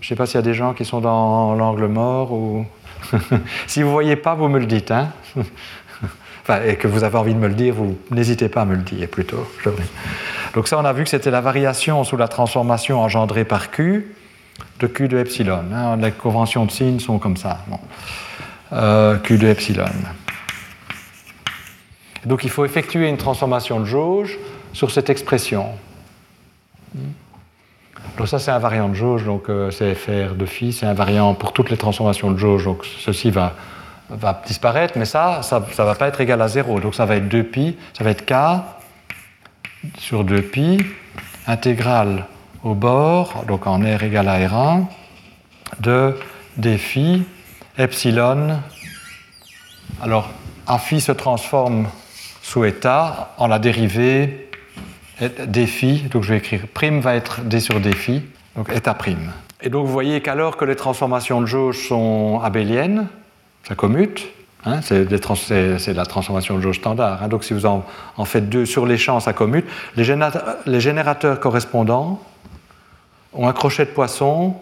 Je 0.00 0.06
ne 0.06 0.08
sais 0.10 0.16
pas 0.16 0.26
s'il 0.26 0.36
y 0.36 0.38
a 0.38 0.42
des 0.42 0.54
gens 0.54 0.74
qui 0.74 0.84
sont 0.84 1.00
dans 1.00 1.54
l'angle 1.54 1.86
mort 1.86 2.32
ou... 2.32 2.64
si 3.66 3.82
vous 3.82 3.88
ne 3.88 3.92
voyez 3.92 4.16
pas, 4.16 4.34
vous 4.34 4.48
me 4.48 4.58
le 4.58 4.66
dites. 4.66 4.90
Hein 4.90 5.08
enfin, 6.42 6.60
et 6.64 6.76
que 6.76 6.86
vous 6.86 7.02
avez 7.04 7.18
envie 7.18 7.34
de 7.34 7.38
me 7.38 7.48
le 7.48 7.54
dire, 7.54 7.74
vous 7.74 7.98
n'hésitez 8.10 8.48
pas 8.48 8.62
à 8.62 8.64
me 8.64 8.76
le 8.76 8.82
dire 8.82 9.08
plutôt. 9.08 9.44
Donc 10.54 10.68
ça, 10.68 10.78
on 10.78 10.84
a 10.84 10.92
vu 10.92 11.04
que 11.04 11.10
c'était 11.10 11.30
la 11.30 11.40
variation 11.40 12.04
sous 12.04 12.16
la 12.16 12.28
transformation 12.28 13.00
engendrée 13.00 13.44
par 13.44 13.70
Q 13.70 14.14
de 14.80 14.86
Q 14.86 15.08
de 15.08 15.18
epsilon. 15.18 15.64
Hein. 15.74 15.96
les 15.96 16.12
conventions 16.12 16.64
de 16.64 16.70
signes 16.70 17.00
sont 17.00 17.18
comme 17.18 17.36
ça. 17.36 17.64
Euh, 18.72 19.16
Q 19.18 19.38
de 19.38 19.48
epsilon. 19.48 19.84
Donc 22.24 22.44
il 22.44 22.50
faut 22.50 22.64
effectuer 22.64 23.08
une 23.08 23.16
transformation 23.16 23.80
de 23.80 23.84
jauge 23.84 24.38
sur 24.78 24.92
cette 24.92 25.10
expression. 25.10 25.66
Donc 28.16 28.28
ça 28.28 28.38
c'est 28.38 28.52
un 28.52 28.60
variant 28.60 28.88
de 28.88 28.94
jauge, 28.94 29.24
donc 29.24 29.48
euh, 29.48 29.72
c'est 29.72 29.92
FR 29.92 30.36
de 30.36 30.46
phi, 30.46 30.72
c'est 30.72 30.86
un 30.86 30.94
variant 30.94 31.34
pour 31.34 31.52
toutes 31.52 31.70
les 31.70 31.76
transformations 31.76 32.30
de 32.30 32.36
jauge, 32.36 32.66
donc 32.66 32.84
ceci 32.84 33.32
va, 33.32 33.54
disparaître, 34.46 34.94
mais 34.96 35.04
ça, 35.04 35.42
ça 35.42 35.58
ne 35.58 35.84
va 35.84 35.96
pas 35.96 36.06
être 36.06 36.20
égal 36.20 36.40
à 36.40 36.46
0, 36.46 36.78
donc 36.78 36.94
ça 36.94 37.06
va 37.06 37.16
être 37.16 37.26
2pi, 37.26 37.74
ça 37.92 38.04
va 38.04 38.10
être 38.10 38.24
K 38.24 38.34
sur 39.98 40.24
2pi, 40.24 40.80
intégrale 41.48 42.26
au 42.62 42.74
bord, 42.74 43.46
donc 43.48 43.66
en 43.66 43.80
R 43.80 44.04
égale 44.04 44.28
à 44.28 44.38
R1, 44.38 44.84
de 45.80 46.16
dφ 46.56 46.98
epsilon. 47.76 48.60
Alors, 50.00 50.30
a 50.68 50.78
phi 50.78 51.00
se 51.00 51.10
transforme 51.10 51.88
sous 52.42 52.64
état 52.64 53.34
en 53.38 53.48
la 53.48 53.58
dérivée 53.58 54.47
dφ, 55.20 56.08
donc 56.10 56.22
je 56.22 56.32
vais 56.32 56.38
écrire 56.38 56.66
prime 56.72 57.00
va 57.00 57.14
être 57.14 57.42
d 57.42 57.60
sur 57.60 57.80
dφ, 57.80 58.10
donc 58.56 58.70
état 58.70 58.94
prime. 58.94 59.32
Et 59.60 59.70
donc 59.70 59.86
vous 59.86 59.92
voyez 59.92 60.20
qu'alors 60.20 60.56
que 60.56 60.64
les 60.64 60.76
transformations 60.76 61.40
de 61.40 61.46
jauge 61.46 61.88
sont 61.88 62.40
abéliennes, 62.42 63.08
ça 63.66 63.74
commute, 63.74 64.28
hein, 64.64 64.80
c'est 64.82 65.94
la 65.94 66.06
transformation 66.06 66.56
de 66.56 66.62
jauge 66.62 66.78
standard. 66.78 67.22
Hein. 67.22 67.28
donc 67.28 67.44
si 67.44 67.54
vous 67.54 67.66
en, 67.66 67.84
faites 68.24 68.48
deux 68.48 68.66
sur 68.66 68.86
les 68.86 68.98
champs, 68.98 69.20
ça 69.20 69.32
commute. 69.32 69.66
Les, 69.96 70.14
les 70.66 70.80
générateurs 70.80 71.40
correspondants 71.40 72.22
ont 73.32 73.48
un 73.48 73.52
crochet 73.52 73.84
de 73.84 73.90
poisson 73.90 74.54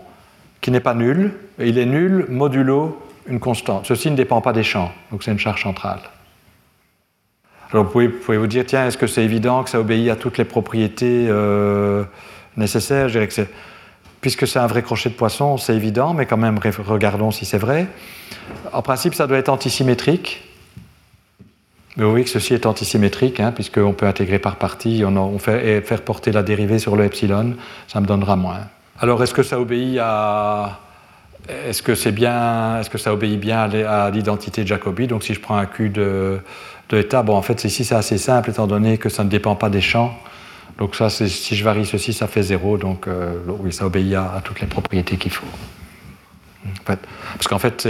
qui 0.61 0.71
n'est 0.71 0.81
pas 0.81 0.95
nul, 0.95 1.35
et 1.59 1.69
il 1.69 1.79
est 1.79 1.87
nul 1.87 2.27
modulo 2.29 3.01
une 3.29 3.41
constante. 3.41 3.87
Ceci 3.87 4.11
ne 4.11 4.17
dépend 4.17 4.41
pas 4.41 4.53
des 4.53 4.63
champs, 4.63 4.93
donc 5.11 5.23
c'est 5.23 5.33
une 5.33 5.39
charge 5.39 5.63
centrale. 5.63 6.01
Alors 7.77 7.85
vous 7.85 8.09
pouvez, 8.09 8.39
vous 8.39 8.47
dire, 8.47 8.65
tiens, 8.67 8.87
est-ce 8.87 8.97
que 8.97 9.07
c'est 9.07 9.23
évident 9.23 9.63
que 9.63 9.69
ça 9.69 9.79
obéit 9.79 10.09
à 10.09 10.17
toutes 10.17 10.39
les 10.39 10.47
propriétés 10.47 11.27
euh, 11.29 12.05
nécessaires? 12.57 13.09
Je 13.09 13.13
dirais 13.13 13.29
que 13.29 13.35
c'est 13.35 13.51
puisque 14.23 14.47
c'est 14.47 14.59
un 14.59 14.67
vrai 14.67 14.81
crochet 14.81 15.11
de 15.11 15.15
poisson, 15.15 15.59
c'est 15.59 15.77
évident, 15.77 16.15
mais 16.15 16.25
quand 16.25 16.39
même, 16.39 16.59
regardons 16.59 17.31
si 17.31 17.45
c'est 17.45 17.59
vrai. 17.59 17.87
En 18.73 18.81
principe, 18.81 19.15
ça 19.15 19.27
doit 19.27 19.37
être 19.37 19.51
antisymétrique. 19.51 20.43
Mais 21.99 22.07
oui, 22.07 22.25
que 22.25 22.31
ceci 22.31 22.55
est 22.55 22.65
antisymétrique, 22.65 23.41
hein, 23.41 23.53
puisqu'on 23.53 23.93
peut 23.93 24.07
intégrer 24.07 24.39
par 24.39 24.57
partie, 24.57 25.05
on, 25.05 25.39
fait, 25.39 25.69
et 25.69 25.81
faire 25.83 26.01
porter 26.01 26.33
la 26.33 26.43
dérivée 26.43 26.79
sur 26.79 26.97
le 26.97 27.05
epsilon, 27.05 27.57
ça 27.89 28.01
me 28.01 28.07
donnera 28.07 28.37
moins. 28.37 28.61
Alors, 29.01 29.23
est-ce 29.23 29.35
que 29.35 29.43
ça 29.43 29.61
obéit 29.61 29.99
à. 30.01 30.81
Est-ce 31.69 31.83
que, 31.83 31.95
c'est 31.95 32.11
bien, 32.11 32.81
est-ce 32.81 32.91
que 32.91 32.99
ça 32.99 33.13
obéit 33.13 33.39
bien 33.39 33.61
à 33.61 34.11
l'identité 34.11 34.63
de 34.63 34.67
Jacobi? 34.67 35.07
Donc, 35.07 35.23
si 35.23 35.35
je 35.35 35.41
prends 35.41 35.57
un 35.59 35.67
Q 35.67 35.91
de, 35.91 36.41
de 36.89 36.99
état, 36.99 37.23
bon, 37.23 37.35
en 37.35 37.43
fait, 37.43 37.65
ici, 37.65 37.85
c'est 37.85 37.95
assez 37.95 38.19
simple, 38.19 38.51
étant 38.51 38.67
donné 38.67 38.99
que 38.99 39.09
ça 39.09 39.25
ne 39.25 39.29
dépend 39.29 39.57
pas 39.57 39.71
des 39.71 39.81
champs. 39.81 40.17
Donc 40.79 40.95
ça, 40.95 41.09
si 41.09 41.57
je 41.57 41.65
varie 41.65 41.87
ceci, 41.87 42.13
ça 42.13 42.27
fait 42.27 42.43
0. 42.43 42.77
Donc 42.77 43.09
euh, 43.09 43.39
oui, 43.61 43.73
ça 43.73 43.87
obéit 43.87 44.15
à, 44.15 44.41
toutes 44.45 44.61
les 44.61 44.67
propriétés 44.67 45.17
qu'il 45.17 45.33
faut. 45.33 45.47
parce 46.85 47.49
qu'en 47.49 47.59
fait, 47.59 47.89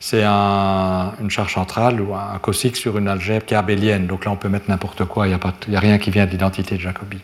c'est 0.00 0.24
une 0.24 1.30
charge 1.30 1.54
centrale 1.54 2.00
ou 2.00 2.14
un 2.14 2.38
cosique 2.38 2.76
sur 2.76 2.98
une 2.98 3.06
algèbre 3.06 3.46
qui 3.46 3.54
est 3.54 3.56
abélienne. 3.56 4.06
Donc 4.06 4.24
là, 4.24 4.32
on 4.32 4.36
peut 4.36 4.48
mettre 4.48 4.68
n'importe 4.68 5.04
quoi. 5.04 5.28
Il 5.28 5.38
n'y 5.68 5.76
a, 5.76 5.80
rien 5.80 5.98
qui 5.98 6.10
vient 6.10 6.26
de 6.26 6.32
l'identité 6.32 6.76
de 6.76 6.80
Jacobi. 6.80 7.20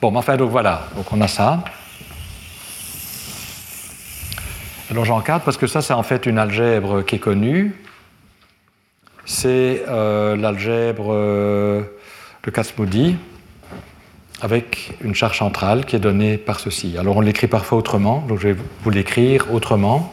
Bon, 0.00 0.10
mais 0.10 0.18
enfin, 0.18 0.36
donc 0.36 0.50
voilà. 0.50 0.88
Donc 0.96 1.12
on 1.12 1.20
a 1.20 1.28
ça. 1.28 1.62
Alors 4.90 5.04
j'encadre 5.04 5.44
parce 5.44 5.56
que 5.56 5.68
ça, 5.68 5.80
c'est 5.80 5.94
en 5.94 6.02
fait 6.02 6.26
une 6.26 6.38
algèbre 6.38 7.02
qui 7.02 7.14
est 7.14 7.20
connue. 7.20 7.76
C'est 9.34 9.82
euh, 9.88 10.36
l'algèbre 10.36 11.06
euh, 11.08 11.82
de 12.44 12.50
Casmodi 12.50 13.16
avec 14.42 14.92
une 15.00 15.14
charge 15.14 15.38
centrale 15.38 15.86
qui 15.86 15.96
est 15.96 16.00
donnée 16.00 16.36
par 16.36 16.60
ceci. 16.60 16.98
Alors 16.98 17.16
on 17.16 17.22
l'écrit 17.22 17.46
parfois 17.46 17.78
autrement, 17.78 18.22
donc 18.28 18.40
je 18.40 18.48
vais 18.48 18.56
vous 18.82 18.90
l'écrire 18.90 19.50
autrement 19.54 20.12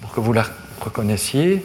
pour 0.00 0.12
que 0.12 0.20
vous 0.20 0.32
la 0.32 0.44
reconnaissiez. 0.80 1.62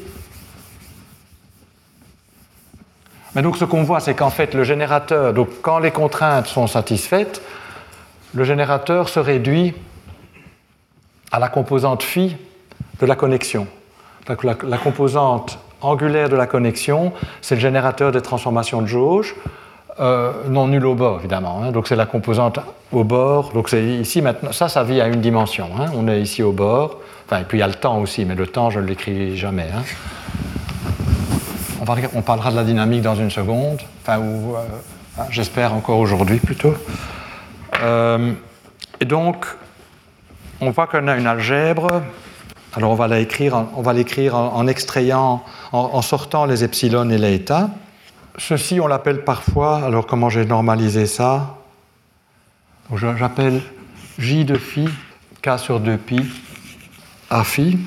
Mais 3.34 3.42
donc 3.42 3.56
ce 3.56 3.64
qu'on 3.64 3.84
voit, 3.84 4.02
c'est 4.02 4.14
qu'en 4.14 4.30
fait 4.30 4.54
le 4.54 4.66
générateur, 4.66 5.34
donc 5.34 5.48
quand 5.62 5.80
les 5.80 5.92
contraintes 5.92 6.48
sont 6.48 6.68
satisfaites, 6.68 7.42
le 8.34 8.44
générateur 8.44 9.08
se 9.08 9.22
réduit 9.22 9.74
à 11.32 11.40
la 11.40 11.48
composante 11.48 12.04
phi 12.04 12.36
de 13.00 13.06
la 13.06 13.16
connexion. 13.16 13.68
La, 14.28 14.78
composante 14.78 15.60
angulaire 15.82 16.30
de 16.30 16.36
la 16.36 16.48
connexion, 16.48 17.14
c'est 17.42 17.56
le 17.56 17.62
générateur 17.62 18.12
des 18.12 18.22
transformations 18.22 18.82
de 18.82 18.88
jauge. 18.88 19.36
Euh, 20.00 20.32
non 20.48 20.68
nul 20.68 20.86
au 20.86 20.96
bord, 20.96 21.20
évidemment. 21.20 21.62
Hein. 21.62 21.72
Donc 21.72 21.88
c'est 21.88 21.96
la 21.96 22.06
composante 22.06 22.60
au 22.92 23.04
bord. 23.04 23.52
Donc 23.54 23.70
c'est 23.70 23.84
ici 23.84 24.22
maintenant. 24.22 24.52
Ça, 24.52 24.70
ça 24.70 24.84
vit 24.84 25.02
à 25.02 25.08
une 25.08 25.22
dimension. 25.22 25.70
Hein. 25.78 25.88
On 25.96 26.08
est 26.08 26.22
ici 26.22 26.44
au 26.44 26.54
bord. 26.54 26.98
Enfin, 27.26 27.42
et 27.42 27.44
puis 27.44 27.58
il 27.58 27.62
y 27.62 27.64
a 27.64 27.68
le 27.68 27.74
temps 27.74 28.00
aussi, 28.00 28.26
mais 28.26 28.36
le 28.36 28.48
temps, 28.48 28.70
je 28.70 28.80
ne 28.80 28.86
l'écris 28.86 29.38
jamais. 29.38 29.68
Hein. 29.76 29.84
On, 32.14 32.22
parlera 32.22 32.52
de 32.52 32.56
la 32.56 32.64
dynamique 32.64 33.02
dans 33.02 33.16
une 33.16 33.32
seconde. 33.32 33.82
Enfin, 34.02 34.22
euh, 34.22 34.64
j'espère 35.30 35.74
encore 35.74 35.98
aujourd'hui 36.00 36.38
plutôt. 36.38 36.74
Euh, 37.82 38.34
et 39.00 39.06
donc, 39.06 39.46
on 40.62 40.70
voit 40.70 40.88
qu'on 40.88 41.08
a 41.08 41.18
une 41.18 41.26
algèbre. 41.26 42.02
Alors 42.74 42.92
on 42.92 42.96
va 42.96 43.08
l'écrire, 43.10 43.66
on 43.76 43.82
va 43.82 43.92
l'écrire 43.92 44.36
en, 44.36 44.66
extrayant, 44.66 45.44
en, 45.74 46.02
sortant 46.02 46.46
les 46.46 46.64
epsilon 46.64 47.10
et 47.10 47.18
les 47.18 47.36
états. 47.36 47.70
Ceci, 48.38 48.80
on 48.80 48.88
l'appelle 48.88 49.26
parfois, 49.26 49.84
alors 49.84 50.08
comment 50.08 50.30
j'ai 50.30 50.46
normalisé 50.46 51.06
ça? 51.06 51.58
J'appelle 52.96 53.62
J 54.20 54.46
de 54.46 54.56
phi, 54.56 54.88
K 55.42 55.58
sur 55.58 55.82
2 55.82 55.98
pi, 55.98 56.22
A 57.30 57.44
phi. 57.44 57.78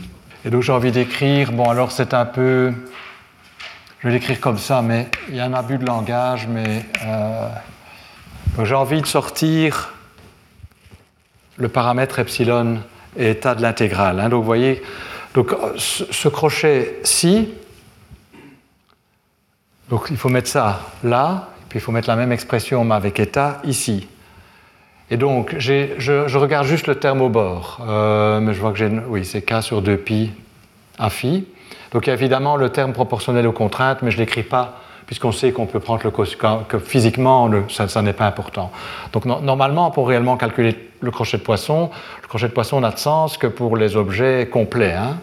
Et 0.45 0.51
donc 0.51 0.62
j'ai 0.62 0.72
envie 0.72 0.93
d'écrire, 0.93 1.53
bon 1.53 1.70
alors 1.70 1.91
c'est 1.91 2.12
un 2.12 2.26
peu, 2.26 2.70
je 4.01 4.09
vais 4.09 4.12
l'écrire 4.12 4.39
comme 4.39 4.59
ça, 4.59 4.82
mais 4.82 5.09
il 5.30 5.37
y 5.37 5.41
a 5.41 5.47
un 5.47 5.55
abus 5.55 5.78
de 5.78 5.87
langage, 5.87 6.47
mais 6.47 6.85
euh, 7.07 7.49
j'ai 8.62 8.74
envie 8.74 9.01
de 9.01 9.07
sortir 9.07 9.95
le 11.57 11.68
paramètre 11.70 12.18
epsilon 12.18 12.80
et 13.17 13.31
état 13.31 13.55
de 13.55 13.62
l'intégrale. 13.62 14.21
Hein. 14.21 14.29
Donc 14.29 14.41
vous 14.41 14.47
voyez, 14.47 14.83
donc, 15.35 15.53
ce 15.77 16.29
crochet-ci, 16.29 17.49
donc 19.91 20.07
il 20.11 20.17
faut 20.17 20.29
mettre 20.29 20.49
ça 20.49 20.81
là, 21.03 21.49
puis 21.69 21.81
il 21.81 21.83
faut 21.83 21.91
mettre 21.91 22.09
la 22.09 22.17
même 22.17 22.31
expression 22.31 22.89
avec 22.93 23.19
état 23.19 23.61
ici. 23.65 24.07
Et 25.11 25.17
donc 25.17 25.57
je, 25.59 26.37
regarde 26.37 26.67
juste 26.67 26.87
le 26.87 26.95
terme 26.95 27.21
au 27.21 27.29
bord, 27.29 27.81
euh, 27.87 28.41
mais 28.41 28.55
je 28.55 28.61
vois 28.61 28.71
que 28.71 28.79
j'ai, 28.79 28.89
oui, 29.09 29.25
c'est 29.25 29.43
k 29.43 29.61
sur 29.61 29.83
2pi 29.83 30.31
à 30.99 31.11
phi. 31.11 31.47
Donc 31.93 32.07
il 32.07 32.11
y 32.11 32.12
a 32.12 32.15
évidemment 32.15 32.57
le 32.57 32.71
terme 32.71 32.93
proportionnel 32.93 33.47
aux 33.47 33.53
contraintes, 33.53 34.03
mais 34.03 34.11
je 34.11 34.17
ne 34.17 34.23
l'écris 34.23 34.45
pas 34.45 34.81
puisqu'on 35.07 35.33
sait 35.33 35.53
qu'on 35.53 35.67
peut 35.67 35.81
prendre 35.81 36.03
le 36.05 36.11
que 36.65 36.79
physiquement 36.79 37.51
ça, 37.69 38.03
n'est 38.03 38.13
pas 38.13 38.27
important. 38.27 38.71
Donc 39.13 39.25
normalement, 39.25 39.91
pour 39.91 40.09
réellement 40.09 40.37
calculer 40.37 40.91
le 41.01 41.11
crochet 41.11 41.39
de 41.39 41.43
poisson, 41.43 41.91
le 42.23 42.29
crochet 42.29 42.49
de 42.49 42.53
poisson 42.53 42.81
n'a 42.81 42.91
de 42.91 42.99
sens 42.99 43.37
que 43.37 43.47
pour 43.47 43.77
les 43.77 43.97
objets 43.97 44.49
complets. 44.51 44.95
Hein, 44.95 45.19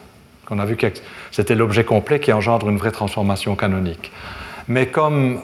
qu'on 0.52 0.60
a 0.60 0.66
vu 0.66 0.76
que 0.76 0.88
c'était 1.32 1.56
l'objet 1.56 1.86
complet 1.86 2.20
qui 2.20 2.34
engendre 2.34 2.68
une 2.68 2.78
vraie 2.78 2.92
transformation 2.92 3.56
canonique. 3.56 4.12
Mais 4.68 4.88
comme 4.88 5.40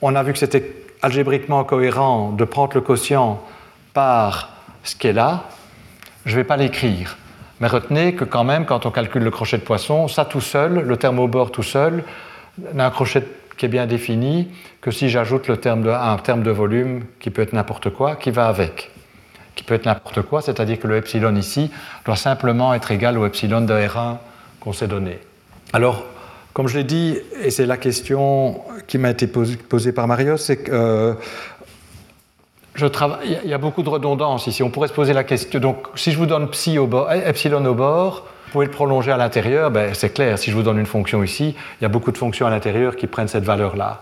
on 0.00 0.14
a 0.14 0.22
vu 0.22 0.32
que 0.32 0.38
c'était 0.38 0.72
algébriquement 1.02 1.64
cohérent 1.64 2.30
de 2.30 2.44
prendre 2.44 2.72
le 2.74 2.80
quotient 2.80 3.42
par 3.92 4.48
ce 4.84 4.96
qui 4.96 5.08
est 5.08 5.12
là, 5.12 5.44
je 6.24 6.32
ne 6.32 6.36
vais 6.36 6.44
pas 6.44 6.56
l'écrire. 6.56 7.18
Mais 7.60 7.66
retenez 7.66 8.14
que 8.14 8.24
quand 8.24 8.42
même, 8.42 8.64
quand 8.64 8.86
on 8.86 8.90
calcule 8.90 9.22
le 9.22 9.30
crochet 9.30 9.58
de 9.58 9.64
poisson, 9.64 10.08
ça 10.08 10.24
tout 10.24 10.40
seul, 10.40 10.80
le 10.80 11.26
bord 11.26 11.52
tout 11.52 11.62
seul, 11.62 12.02
n'a 12.72 12.86
un 12.86 12.90
crochet 12.90 13.22
qui 13.56 13.66
est 13.66 13.68
bien 13.68 13.86
défini 13.86 14.48
que 14.80 14.90
si 14.90 15.08
j'ajoute 15.08 15.48
le 15.48 15.56
terme 15.56 15.82
de, 15.82 15.90
un 15.90 16.16
terme 16.18 16.42
de 16.42 16.50
volume 16.50 17.04
qui 17.20 17.30
peut 17.30 17.42
être 17.42 17.52
n'importe 17.52 17.90
quoi, 17.90 18.16
qui 18.16 18.30
va 18.30 18.46
avec. 18.46 18.90
Qui 19.54 19.64
peut 19.64 19.74
être 19.74 19.86
n'importe 19.86 20.22
quoi, 20.22 20.40
c'est-à-dire 20.40 20.78
que 20.78 20.86
le 20.86 20.96
epsilon 20.96 21.34
ici 21.36 21.70
doit 22.04 22.16
simplement 22.16 22.72
être 22.74 22.90
égal 22.90 23.18
au 23.18 23.26
epsilon 23.26 23.60
de 23.60 23.74
R1 23.74 24.16
qu'on 24.60 24.72
s'est 24.72 24.86
donné. 24.86 25.18
Alors, 25.72 26.04
comme 26.52 26.68
je 26.68 26.76
l'ai 26.76 26.84
dit, 26.84 27.18
et 27.42 27.50
c'est 27.50 27.66
la 27.66 27.76
question 27.76 28.60
qui 28.86 28.98
m'a 28.98 29.10
été 29.10 29.26
posée, 29.26 29.92
par 29.92 30.06
Mario, 30.06 30.36
c'est 30.36 30.58
que 30.58 30.72
euh, 30.72 31.14
il 33.24 33.48
y 33.48 33.54
a 33.54 33.58
beaucoup 33.58 33.82
de 33.82 33.88
redondance 33.88 34.46
ici. 34.46 34.62
On 34.62 34.70
pourrait 34.70 34.88
se 34.88 34.92
poser 34.92 35.12
la 35.12 35.24
question. 35.24 35.60
Donc, 35.60 35.86
si 35.94 36.12
je 36.12 36.18
vous 36.18 36.26
donne 36.26 36.48
eh, 36.50 37.28
epsilon 37.28 37.64
au 37.64 37.74
bord, 37.74 38.26
pouvez 38.52 38.66
le 38.66 38.72
prolonger 38.72 39.10
à 39.12 39.16
l'intérieur. 39.16 39.70
Ben, 39.70 39.94
c'est 39.94 40.12
clair. 40.12 40.38
Si 40.38 40.50
je 40.50 40.56
vous 40.56 40.62
donne 40.62 40.78
une 40.78 40.86
fonction 40.86 41.22
ici, 41.22 41.56
il 41.80 41.82
y 41.82 41.86
a 41.86 41.88
beaucoup 41.88 42.12
de 42.12 42.18
fonctions 42.18 42.46
à 42.46 42.50
l'intérieur 42.50 42.96
qui 42.96 43.06
prennent 43.06 43.28
cette 43.28 43.44
valeur-là. 43.44 44.00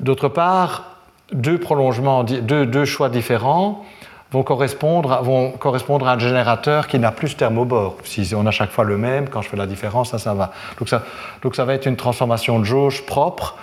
D'autre 0.00 0.28
part, 0.28 0.96
deux 1.32 1.58
prolongements, 1.58 2.24
deux 2.24 2.84
choix 2.84 3.08
différents 3.08 3.84
vont 4.32 4.42
correspondre, 4.42 5.12
à, 5.12 5.20
vont 5.22 5.52
correspondre 5.52 6.08
à 6.08 6.14
un 6.14 6.18
générateur 6.18 6.88
qui 6.88 6.98
n'a 6.98 7.12
plus 7.12 7.28
ce 7.28 7.36
terme 7.36 7.58
au 7.58 7.64
bord. 7.64 7.96
Si 8.04 8.34
on 8.34 8.44
a 8.46 8.50
chaque 8.50 8.70
fois 8.70 8.84
le 8.84 8.98
même, 8.98 9.28
quand 9.28 9.42
je 9.42 9.48
fais 9.48 9.56
la 9.56 9.66
différence, 9.66 10.10
ça, 10.10 10.18
ça 10.18 10.34
va. 10.34 10.52
Donc 10.78 10.88
ça, 10.88 11.02
donc 11.42 11.54
ça 11.54 11.64
va 11.64 11.74
être 11.74 11.86
une 11.86 11.96
transformation 11.96 12.58
de 12.58 12.64
jauge 12.64 13.06
propre, 13.06 13.56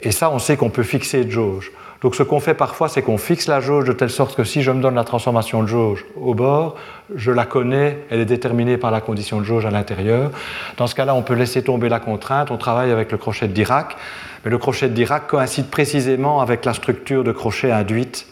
et 0.00 0.10
ça, 0.10 0.30
on 0.30 0.38
sait 0.38 0.56
qu'on 0.56 0.70
peut 0.70 0.82
fixer 0.82 1.24
de 1.24 1.30
jauge. 1.30 1.70
Donc 2.02 2.16
ce 2.16 2.22
qu'on 2.22 2.40
fait 2.40 2.54
parfois, 2.54 2.88
c'est 2.88 3.00
qu'on 3.00 3.16
fixe 3.16 3.46
la 3.46 3.60
jauge 3.60 3.84
de 3.86 3.92
telle 3.92 4.10
sorte 4.10 4.36
que 4.36 4.44
si 4.44 4.62
je 4.62 4.70
me 4.70 4.82
donne 4.82 4.96
la 4.96 5.04
transformation 5.04 5.62
de 5.62 5.68
jauge 5.68 6.04
au 6.20 6.34
bord, 6.34 6.74
je 7.14 7.30
la 7.30 7.44
connais, 7.44 7.98
elle 8.10 8.20
est 8.20 8.26
déterminée 8.26 8.76
par 8.76 8.90
la 8.90 9.00
condition 9.00 9.38
de 9.38 9.44
jauge 9.44 9.64
à 9.66 9.70
l'intérieur. 9.70 10.30
Dans 10.76 10.88
ce 10.88 10.94
cas-là, 10.94 11.14
on 11.14 11.22
peut 11.22 11.34
laisser 11.34 11.62
tomber 11.62 11.88
la 11.88 12.00
contrainte, 12.00 12.50
on 12.50 12.56
travaille 12.56 12.90
avec 12.90 13.12
le 13.12 13.18
crochet 13.18 13.46
de 13.46 13.52
Dirac, 13.52 13.96
Mais 14.44 14.50
le 14.50 14.58
crochet 14.58 14.88
de 14.88 14.94
Dirac 14.94 15.28
coïncide 15.28 15.68
précisément 15.68 16.40
avec 16.40 16.64
la 16.64 16.74
structure 16.74 17.22
de 17.22 17.32
crochet 17.32 17.70
induite 17.70 18.26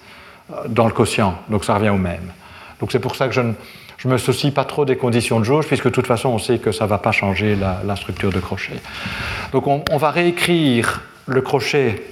euh, 0.53 0.57
dans 0.69 0.87
le 0.87 0.93
quotient, 0.93 1.37
donc 1.49 1.65
ça 1.65 1.75
revient 1.75 1.91
au 1.91 1.97
même. 1.97 2.33
Donc 2.81 2.91
c'est 2.91 2.99
pour 2.99 3.15
ça 3.15 3.29
que 3.29 3.35
je 3.35 3.41
ne 3.41 3.53
je 4.01 4.09
me 4.09 4.17
soucie 4.17 4.51
pas 4.51 4.65
trop 4.65 4.87
des 4.87 4.97
conditions 4.97 5.41
de 5.41 5.45
jauge, 5.45 5.67
puisque 5.67 5.85
de 5.85 5.91
toute 5.91 6.07
façon 6.07 6.31
on 6.31 6.39
sait 6.39 6.59
que 6.59 6.73
ça 6.73 6.85
ne 6.85 6.89
va 6.89 6.97
pas 6.97 7.13
changer 7.13 7.55
la, 7.55 7.97
structure 7.97 8.33
de 8.33 8.41
crochet. 8.41 8.81
Donc 9.53 9.67
on, 9.67 9.97
va 9.99 10.11
réécrire 10.11 11.03
le 11.27 11.43
crochet, 11.43 12.03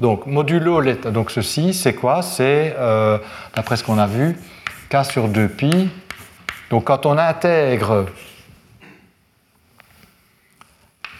donc 0.00 0.26
modulo, 0.26 0.82
donc 0.94 1.30
ceci, 1.30 1.74
c'est 1.74 1.94
quoi? 1.94 2.22
C'est, 2.22 2.74
euh, 2.78 3.18
d'après 3.54 3.76
ce 3.76 3.84
qu'on 3.84 3.98
a 3.98 4.06
vu, 4.06 4.36
k 4.88 5.04
sur 5.04 5.28
2pi. 5.28 5.88
Donc 6.70 6.84
quand 6.84 7.06
on 7.06 7.18
intègre 7.18 8.06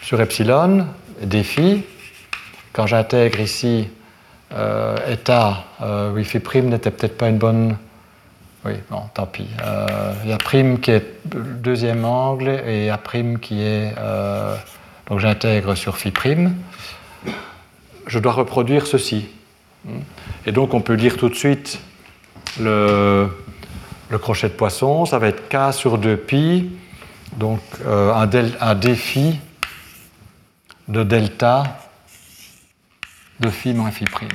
sur 0.02 0.20
epsilon, 0.20 0.86
défi, 1.22 1.84
quand 2.72 2.86
j'intègre 2.86 3.40
ici 3.40 3.88
euh, 4.54 4.96
eta, 5.06 5.64
euh, 5.82 6.12
wi 6.12 6.24
prime 6.24 6.68
n'était 6.68 6.90
peut-être 6.90 7.18
pas 7.18 7.28
une 7.28 7.38
bonne. 7.38 7.76
Oui, 8.64 8.74
bon, 8.90 9.02
tant 9.14 9.26
pis. 9.26 9.48
Euh, 9.62 10.12
il 10.24 10.30
y 10.30 10.32
a 10.32 10.38
prime 10.38 10.80
qui 10.80 10.90
est 10.90 11.04
deuxième 11.24 12.04
angle 12.04 12.48
et 12.66 12.80
il 12.80 12.84
y 12.86 12.90
a 12.90 12.98
prime 12.98 13.38
qui 13.38 13.62
est. 13.62 13.94
Donc 15.08 15.20
j'intègre 15.20 15.74
sur 15.74 15.96
phi 15.96 16.10
prime. 16.10 16.54
Je 18.08 18.18
dois 18.18 18.32
reproduire 18.32 18.88
ceci. 18.88 19.28
Et 20.44 20.50
donc 20.52 20.74
on 20.74 20.80
peut 20.80 20.94
lire 20.94 21.16
tout 21.16 21.28
de 21.28 21.34
suite 21.34 21.78
le, 22.60 23.28
crochet 24.20 24.48
de 24.48 24.54
poisson. 24.54 25.04
Ça 25.06 25.18
va 25.18 25.28
être 25.28 25.48
k 25.48 25.72
sur 25.72 26.00
2pi. 26.00 26.68
Donc 27.36 27.60
un, 27.86 28.28
un 28.60 28.74
défi 28.74 29.38
de 30.88 31.04
delta 31.04 31.78
de 33.40 33.50
phi 33.50 33.72
moins 33.74 33.90
phi 33.90 34.04
prime. 34.04 34.28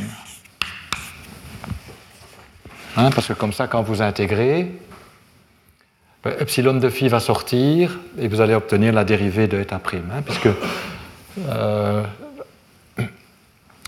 Hein, 2.96 3.10
parce 3.12 3.28
que 3.28 3.34
comme 3.34 3.54
ça, 3.54 3.68
quand 3.68 3.82
vous 3.82 4.02
intégrez, 4.02 4.72
ben, 6.24 6.34
epsilon 6.40 6.76
de 6.76 6.90
phi 6.90 7.08
va 7.08 7.20
sortir 7.20 8.00
et 8.18 8.28
vous 8.28 8.40
allez 8.40 8.54
obtenir 8.54 8.94
la 8.94 9.04
dérivée 9.04 9.48
de 9.48 9.58
eta 9.58 9.80
prime. 9.80 10.10
Hein, 10.14 10.22
puisque, 10.22 10.50
euh, 11.50 12.04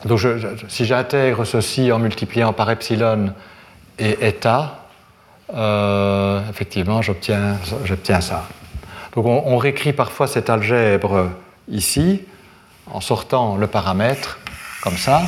donc 0.06 0.20
si 0.68 0.86
j'intègre 0.86 1.46
ceci 1.46 1.92
en 1.92 2.00
multipliant 2.00 2.54
par 2.54 2.70
epsilon 2.70 3.34
et 4.00 4.26
eta, 4.26 4.88
euh, 5.54 6.42
effectivement, 6.50 7.02
j'obtiens 7.02 7.58
ça. 8.22 8.48
Donc 9.16 9.26
on, 9.26 9.44
on 9.46 9.58
réécrit 9.58 9.94
parfois 9.94 10.28
cette 10.28 10.50
algèbre 10.50 11.30
ici 11.70 12.22
en 12.92 13.02
sortant 13.02 13.56
le 13.58 13.68
paramètre 13.68 14.40
comme 14.82 14.98
ça. 14.98 15.24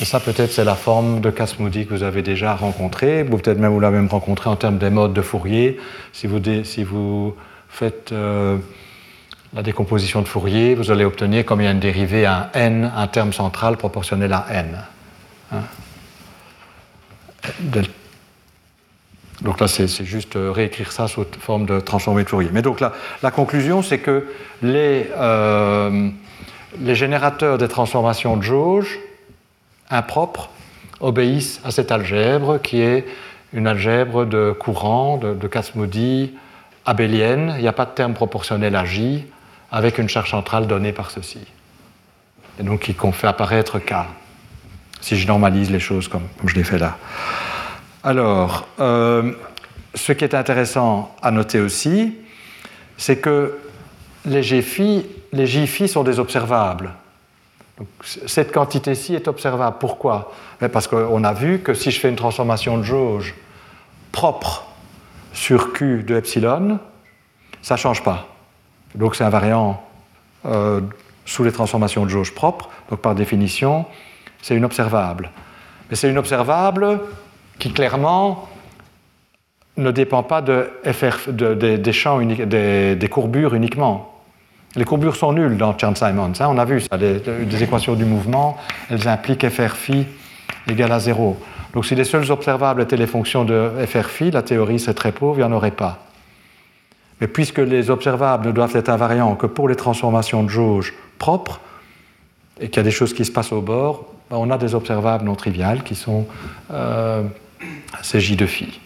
Et 0.00 0.04
ça, 0.04 0.18
peut-être, 0.18 0.50
c'est 0.50 0.64
la 0.64 0.74
forme 0.74 1.20
de 1.20 1.30
Casmoudi 1.30 1.86
que 1.86 1.94
vous 1.94 2.02
avez 2.02 2.22
déjà 2.22 2.56
rencontrée, 2.56 3.22
ou 3.22 3.36
peut-être 3.36 3.58
même 3.58 3.72
vous 3.72 3.78
l'avez 3.78 3.98
même 3.98 4.08
rencontrée 4.08 4.50
en 4.50 4.56
termes 4.56 4.78
des 4.78 4.90
modes 4.90 5.12
de 5.12 5.22
Fourier. 5.22 5.78
Si 6.12 6.26
vous, 6.26 6.40
si 6.64 6.82
vous 6.82 7.36
faites 7.68 8.10
euh, 8.10 8.56
la 9.54 9.62
décomposition 9.62 10.22
de 10.22 10.28
Fourier, 10.28 10.74
vous 10.74 10.90
allez 10.90 11.04
obtenir, 11.04 11.44
comme 11.44 11.60
il 11.60 11.64
y 11.64 11.66
a 11.66 11.72
une 11.72 11.80
dérivée 11.80 12.24
à 12.24 12.50
n, 12.54 12.90
un 12.96 13.06
terme 13.06 13.32
central 13.32 13.76
proportionnel 13.76 14.32
à 14.32 14.46
n. 14.50 14.78
Hein. 15.52 15.62
donc 19.42 19.60
là, 19.60 19.68
c'est 19.68 19.86
juste 20.04 20.36
euh, 20.36 20.50
réécrire 20.50 20.90
ça 20.90 21.06
sous 21.08 21.26
forme 21.40 21.66
de 21.66 21.80
transformée 21.80 22.24
de 22.24 22.28
Fourier. 22.28 22.48
Mais 22.52 22.62
donc 22.62 22.80
la 22.80 23.30
conclusion, 23.30 23.82
c'est 23.82 23.98
que 23.98 24.26
les, 24.62 25.10
euh, 25.16 26.08
les 26.80 26.94
générateurs 26.94 27.58
des 27.58 27.68
transformations 27.68 28.38
de 28.38 28.42
jauge 28.42 28.98
impropres 29.90 30.48
obéissent 31.00 31.60
à 31.64 31.70
cette 31.70 31.92
algèbre 31.92 32.58
qui 32.58 32.80
est 32.80 33.04
une 33.52 33.66
algèbre 33.66 34.24
de 34.24 34.56
courant, 34.58 35.18
de, 35.18 35.34
de 35.34 36.30
abélienne. 36.86 37.54
Il 37.56 37.62
n'y 37.62 37.68
a 37.68 37.72
pas 37.72 37.84
de 37.84 37.90
terme 37.90 38.14
proportionnel 38.14 38.74
à 38.76 38.86
J 38.86 39.26
avec 39.72 39.98
une 39.98 40.08
charge 40.08 40.30
centrale 40.30 40.66
donnée 40.68 40.92
par 40.92 41.10
ceci. 41.10 41.40
Et 42.60 42.62
donc 42.62 42.80
qui 42.80 42.94
fait 43.12 43.26
apparaître 43.26 43.78
K, 43.78 43.94
si 45.00 45.16
je 45.16 45.26
normalise 45.26 45.70
les 45.70 45.80
choses 45.80 46.06
comme, 46.06 46.28
je 46.44 46.54
l'ai 46.54 46.64
fait 46.64 46.78
là. 46.78 46.98
Alors, 48.04 48.68
euh, 48.78 49.32
ce 49.94 50.12
qui 50.12 50.24
est 50.24 50.34
intéressant 50.34 51.16
à 51.22 51.30
noter 51.30 51.60
aussi, 51.60 52.14
c'est 52.96 53.16
que 53.16 53.58
les 54.26 54.42
GFI 54.42 55.06
les 55.32 55.46
JFI 55.46 55.88
sont 55.88 56.04
des 56.04 56.18
observables. 56.18 56.92
cette 58.26 58.52
quantité-ci 58.52 59.14
est 59.14 59.28
observable. 59.28 59.76
Pourquoi? 59.80 60.32
Parce 60.72 60.86
qu'on 60.86 61.24
a 61.24 61.32
vu 61.32 61.60
que 61.60 61.74
si 61.74 61.90
je 61.90 61.98
fais 61.98 62.10
une 62.10 62.16
transformation 62.16 62.78
de 62.78 62.82
jauge 62.82 63.34
propre 64.12 64.66
sur 65.32 65.72
Q 65.72 66.02
de 66.02 66.14
epsilon, 66.14 66.78
ça 67.62 67.74
ne 67.74 67.78
change 67.78 68.02
pas. 68.04 68.28
Donc 68.94 69.16
c'est 69.16 69.24
invariant 69.24 69.82
euh, 70.46 70.80
sous 71.24 71.44
les 71.44 71.52
transformations 71.52 72.04
de 72.04 72.10
jauge 72.10 72.34
propres. 72.34 72.68
Donc 72.90 73.00
par 73.00 73.14
définition, 73.14 73.86
c'est 74.40 74.56
une 74.56 74.64
observable. 74.64 75.30
Mais 75.90 75.96
c'est 75.96 76.10
une 76.10 76.18
observable 76.18 77.00
qui 77.58 77.72
clairement 77.72 78.48
ne 79.76 79.90
dépend 79.90 80.22
pas 80.22 80.42
de 80.42 80.70
FR, 80.84 81.30
des, 81.30 81.92
champs 81.92 82.20
des 82.20 83.08
courbures 83.10 83.54
uniquement. 83.54 84.12
Les 84.74 84.84
courbures 84.84 85.16
sont 85.16 85.32
nulles 85.32 85.56
dans 85.56 85.76
Chern-Simons. 85.76 86.32
Hein, 86.40 86.46
on 86.48 86.56
a 86.56 86.64
vu 86.64 86.80
ça, 86.80 86.96
des, 86.96 87.62
équations 87.62 87.94
du 87.94 88.04
mouvement, 88.04 88.56
elles 88.90 89.06
impliquent 89.06 89.48
FR 89.48 89.74
phi 89.74 90.06
égale 90.68 90.92
à 90.92 90.98
0. 90.98 91.38
Donc 91.74 91.84
si 91.84 91.94
les 91.94 92.04
seuls 92.04 92.30
observables 92.30 92.82
étaient 92.82 92.96
les 92.96 93.06
fonctions 93.06 93.44
de 93.44 93.70
FR 93.86 94.08
phi, 94.08 94.30
la 94.30 94.42
théorie 94.42 94.78
serait 94.78 94.94
très 94.94 95.12
pauvre, 95.12 95.38
il 95.38 95.42
n'y 95.42 95.44
en 95.44 95.52
aurait 95.52 95.70
pas. 95.72 95.98
Mais 97.22 97.28
puisque 97.28 97.58
les 97.58 97.88
observables 97.88 98.48
ne 98.48 98.50
doivent 98.50 98.74
être 98.74 98.88
invariants 98.88 99.36
que 99.36 99.46
pour 99.46 99.68
les 99.68 99.76
transformations 99.76 100.42
de 100.42 100.48
jauge 100.48 100.92
propres, 101.20 101.60
et 102.60 102.66
qu'il 102.66 102.78
y 102.78 102.80
a 102.80 102.82
des 102.82 102.90
choses 102.90 103.14
qui 103.14 103.24
se 103.24 103.30
passent 103.30 103.52
au 103.52 103.60
bord, 103.60 104.06
ben, 104.28 104.38
on 104.38 104.50
a 104.50 104.58
des 104.58 104.74
observables 104.74 105.24
non 105.24 105.36
triviales 105.36 105.84
qui 105.84 105.94
sont 105.94 106.26
euh, 106.72 107.22
ces 108.02 108.18
J 108.18 108.34
de 108.34 108.44
phi. 108.44 108.80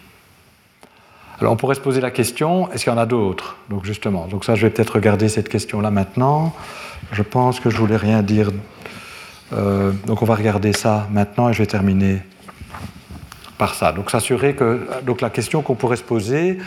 Alors 1.39 1.51
on 1.51 1.55
pourrait 1.55 1.73
se 1.73 1.79
poser 1.79 1.99
la 1.99 2.11
question, 2.11 2.71
est-ce 2.71 2.83
qu'il 2.83 2.93
y 2.93 2.95
en 2.95 2.99
a 2.99 3.07
d'autres? 3.07 3.57
Donc 3.71 3.85
justement, 3.85 4.27
donc 4.27 4.45
ça 4.45 4.53
je 4.53 4.67
vais 4.67 4.69
peut-être 4.69 4.93
regarder 4.93 5.29
cette 5.29 5.49
question-là 5.49 5.89
maintenant. 5.89 6.53
Je 7.13 7.23
pense 7.23 7.59
que 7.59 7.71
je 7.71 7.77
voulais 7.77 7.97
rien 7.97 8.21
dire. 8.21 8.51
Euh, 9.51 9.91
donc 10.05 10.21
on 10.21 10.25
va 10.25 10.35
regarder 10.35 10.73
ça 10.73 11.07
maintenant 11.11 11.49
et 11.49 11.53
je 11.53 11.57
vais 11.57 11.65
terminer 11.65 12.21
par 13.57 13.73
ça. 13.73 13.91
Donc 13.93 14.11
s'assurer 14.11 14.53
que 14.53 14.87
donc 15.03 15.21
la 15.21 15.31
question 15.31 15.63
qu'on 15.63 15.75
pourrait 15.75 15.97
se 15.97 16.03
poser, 16.03 16.59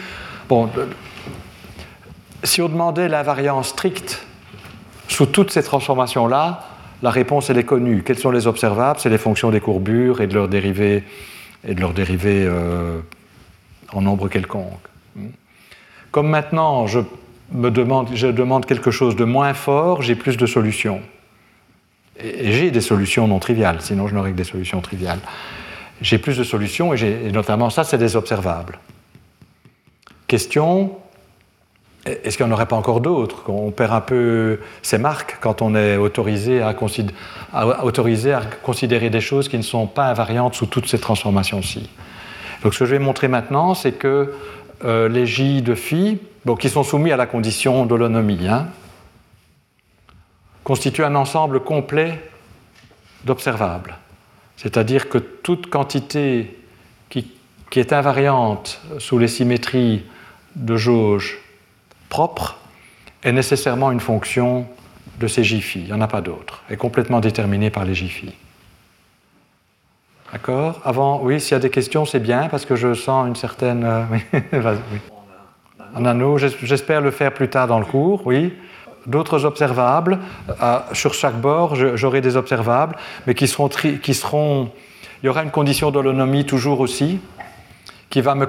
bon, 0.49 0.68
si 2.45 2.62
on 2.62 2.68
demandait 2.68 3.09
l'invariance 3.09 3.68
stricte 3.68 4.24
sous 5.09 5.26
toutes 5.26 5.51
ces 5.51 5.62
transformations-là, 5.62 6.64
la 7.03 7.11
réponse 7.11 7.51
elle 7.51 7.59
est 7.59 7.64
connue. 7.64 8.03
Quels 8.03 8.18
sont 8.18 8.30
les 8.30 8.46
observables? 8.46 9.00
C'est 9.00 9.11
les 9.11 9.18
fonctions 9.18 9.50
des 9.50 9.61
courbures 9.61 10.21
et 10.21 10.26
de 10.26 10.34
leurs 10.34 10.49
dérivés 10.49 11.04
et 11.67 11.75
de 11.75 11.83
euh, 11.84 13.00
en 13.92 14.03
nombre 14.03 14.29
quelconque. 14.29 14.80
Comme 16.11 16.29
maintenant 16.29 16.87
je, 16.87 17.00
me 17.53 17.71
demande, 17.71 18.08
je 18.14 18.26
demande 18.26 18.67
quelque 18.67 18.91
chose 18.91 19.17
de 19.17 19.25
moins 19.25 19.54
fort, 19.54 20.03
j'ai 20.03 20.14
plus 20.14 20.37
de 20.37 20.46
solutions. 20.46 21.00
Et, 22.18 22.53
j'ai 22.53 22.71
des 22.71 22.80
solutions 22.80 23.26
non 23.29 23.38
triviales, 23.38 23.80
sinon 23.80 24.08
je 24.08 24.14
n'aurais 24.14 24.33
que 24.33 24.37
des 24.37 24.45
solutions 24.45 24.80
triviales. 24.80 25.21
J'ai 26.00 26.18
plus 26.18 26.38
de 26.38 26.45
solutions, 26.45 26.95
et, 26.95 27.26
et 27.26 27.33
notamment 27.33 27.68
ça, 27.68 27.84
c'est 27.84 27.99
des 27.99 28.17
observables. 28.17 28.79
Question, 30.26 30.96
est-ce 32.07 32.37
qu'il 32.37 32.47
n'y 32.47 32.53
en 32.53 32.55
aurait 32.55 32.67
pas 32.67 32.77
encore 32.77 33.01
d'autres? 33.01 33.51
On 33.51 33.71
perd 33.71 33.93
un 33.93 34.01
peu 34.01 34.61
ses 34.83 34.97
marques 34.97 35.37
quand 35.41 35.61
on 35.61 35.75
est 35.75 35.97
autorisé 35.97 36.63
à, 36.63 36.75
considérer 38.63 39.11
des 39.11 39.21
choses 39.21 39.49
qui 39.49 39.59
ne 39.59 39.63
sont 39.63 39.87
pas 39.87 40.07
invariantes 40.07 40.55
sous 40.55 40.67
toutes 40.67 40.89
ces 40.89 40.99
transformations-ci. 40.99 41.91
Donc 42.63 42.75
ce 42.75 42.81
que 42.81 42.87
je 42.87 42.93
vais 42.93 42.99
montrer 42.99 43.29
maintenant, 43.29 43.75
c'est 43.75 43.93
que 43.93 44.33
euh, 44.85 45.09
les 45.09 45.27
J 45.27 45.61
de 45.61 45.75
phi, 45.75 46.18
qui 46.59 46.71
sont 46.71 46.85
soumis 46.85 47.13
à 47.13 47.18
la 47.18 47.27
condition 47.27 47.85
d'holonomie, 47.85 48.49
hein, 48.49 48.68
constituent 50.64 51.05
un 51.05 51.14
ensemble 51.17 51.61
complet 51.61 52.18
d'observables. 53.25 53.97
C'est-à-dire 54.57 55.09
que 55.09 55.18
toute 55.18 55.68
quantité 55.68 56.57
qui, 57.11 57.31
est 57.77 57.93
invariante 57.93 58.81
sous 58.99 59.18
les 59.18 59.29
symétries 59.29 60.03
de 60.57 60.77
jauge 60.77 61.39
propres 62.11 62.58
est 63.22 63.32
nécessairement 63.32 63.91
une 63.91 64.00
fonction 64.00 64.66
de 65.18 65.26
ces 65.26 65.45
J 65.45 65.64
Il 65.76 65.84
n'y 65.84 65.92
en 65.92 66.00
a 66.03 66.08
pas 66.08 66.20
d'autre. 66.20 66.62
est 66.68 66.76
complètement 66.76 67.20
déterminée 67.20 67.70
par 67.70 67.87
les 67.87 67.95
J 67.95 68.34
D'accord? 70.32 70.80
Avant, 70.84 71.20
oui, 71.22 71.41
s'il 71.41 71.53
y 71.53 71.54
a 71.54 71.58
des 71.61 71.70
questions, 71.70 72.04
c'est 72.04 72.20
bien 72.20 72.49
parce 72.49 72.64
que 72.64 72.76
je 72.76 72.95
sens 72.95 73.26
une 73.26 73.37
certaine. 73.37 73.84
Euh, 73.84 74.04
oui, 74.32 75.00
Un 75.95 76.04
anneau, 76.04 76.38
j'espère 76.38 77.00
le 77.00 77.11
faire 77.11 77.32
plus 77.32 77.49
tard 77.49 77.66
dans 77.66 77.80
le 77.80 77.84
cours, 77.84 78.26
oui. 78.26 78.54
d'autres 79.07 79.45
observables. 79.45 80.18
sur 80.92 81.14
chaque 81.14 81.41
bord, 81.41 81.74
j'aurai 81.74 82.20
des 82.20 82.37
observables, 82.37 82.96
mais 83.26 83.34
qui 83.34 83.49
seront, 83.49 83.68
qui 83.68 84.14
seront... 84.14 84.70
Il 85.22 85.26
y 85.26 85.28
aura 85.28 85.42
une 85.42 85.50
condition 85.50 85.91
d'holonomie 85.91 86.46
toujours 86.46 86.80
aussi, 86.80 87.20
qui 88.11 88.20
va 88.20 88.34
me, 88.34 88.46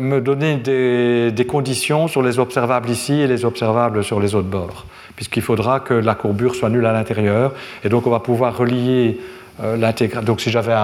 me 0.00 0.20
donner 0.20 0.56
des, 0.56 1.30
des, 1.30 1.46
conditions 1.46 2.08
sur 2.08 2.22
les 2.22 2.40
observables 2.40 2.90
ici 2.90 3.14
et 3.14 3.28
les 3.28 3.44
observables 3.44 4.02
sur 4.02 4.18
les 4.18 4.34
autres 4.34 4.48
bords, 4.48 4.84
puisqu'il 5.14 5.42
faudra 5.42 5.78
que 5.78 5.94
la 5.94 6.16
courbure 6.16 6.56
soit 6.56 6.70
nulle 6.70 6.86
à 6.86 6.92
l'intérieur, 6.92 7.54
et 7.84 7.88
donc 7.88 8.06
on 8.08 8.10
va 8.10 8.20
pouvoir 8.20 8.56
relier 8.56 9.20
euh, 9.62 9.76
l'intégrale. 9.76 10.24
Donc 10.24 10.42
si 10.42 10.50
j'avais 10.50 10.74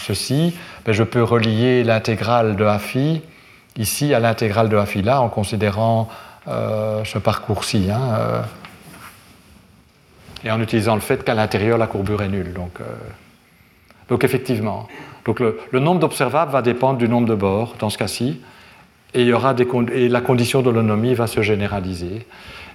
ceci, 0.00 0.56
ben 0.86 0.92
je 0.92 1.02
peux 1.02 1.22
relier 1.22 1.84
l'intégrale 1.84 2.56
de 2.56 2.64
a 2.64 2.78
ici 3.76 4.14
à 4.14 4.20
l'intégrale 4.20 4.70
de 4.70 4.76
a 4.76 4.86
là 5.02 5.20
en 5.20 5.28
considérant 5.28 6.08
euh, 6.48 7.04
ce 7.04 7.18
parcours-ci. 7.18 7.90
Hein, 7.90 8.00
euh, 8.18 8.40
et 10.44 10.50
en 10.50 10.62
utilisant 10.62 10.94
le 10.94 11.02
fait 11.02 11.24
qu'à 11.24 11.34
l'intérieur, 11.34 11.76
la 11.76 11.88
courbure 11.88 12.22
est 12.22 12.28
nulle. 12.28 12.54
Donc, 12.54 12.78
donc 14.08 14.24
effectivement, 14.24 14.88
donc 15.24 15.40
le, 15.40 15.80
nombre 15.80 16.00
d'observables 16.00 16.52
va 16.52 16.62
dépendre 16.62 16.98
du 16.98 17.08
nombre 17.08 17.28
de 17.28 17.34
bords 17.34 17.74
dans 17.78 17.90
ce 17.90 17.98
cas-ci, 17.98 18.40
et, 19.14 19.22
il 19.22 19.28
y 19.28 19.32
aura 19.32 19.54
des, 19.54 19.66
et 19.92 20.08
la 20.08 20.20
condition 20.20 20.62
d'holonomie 20.62 21.14
va 21.14 21.26
se 21.26 21.40
généraliser. 21.42 22.26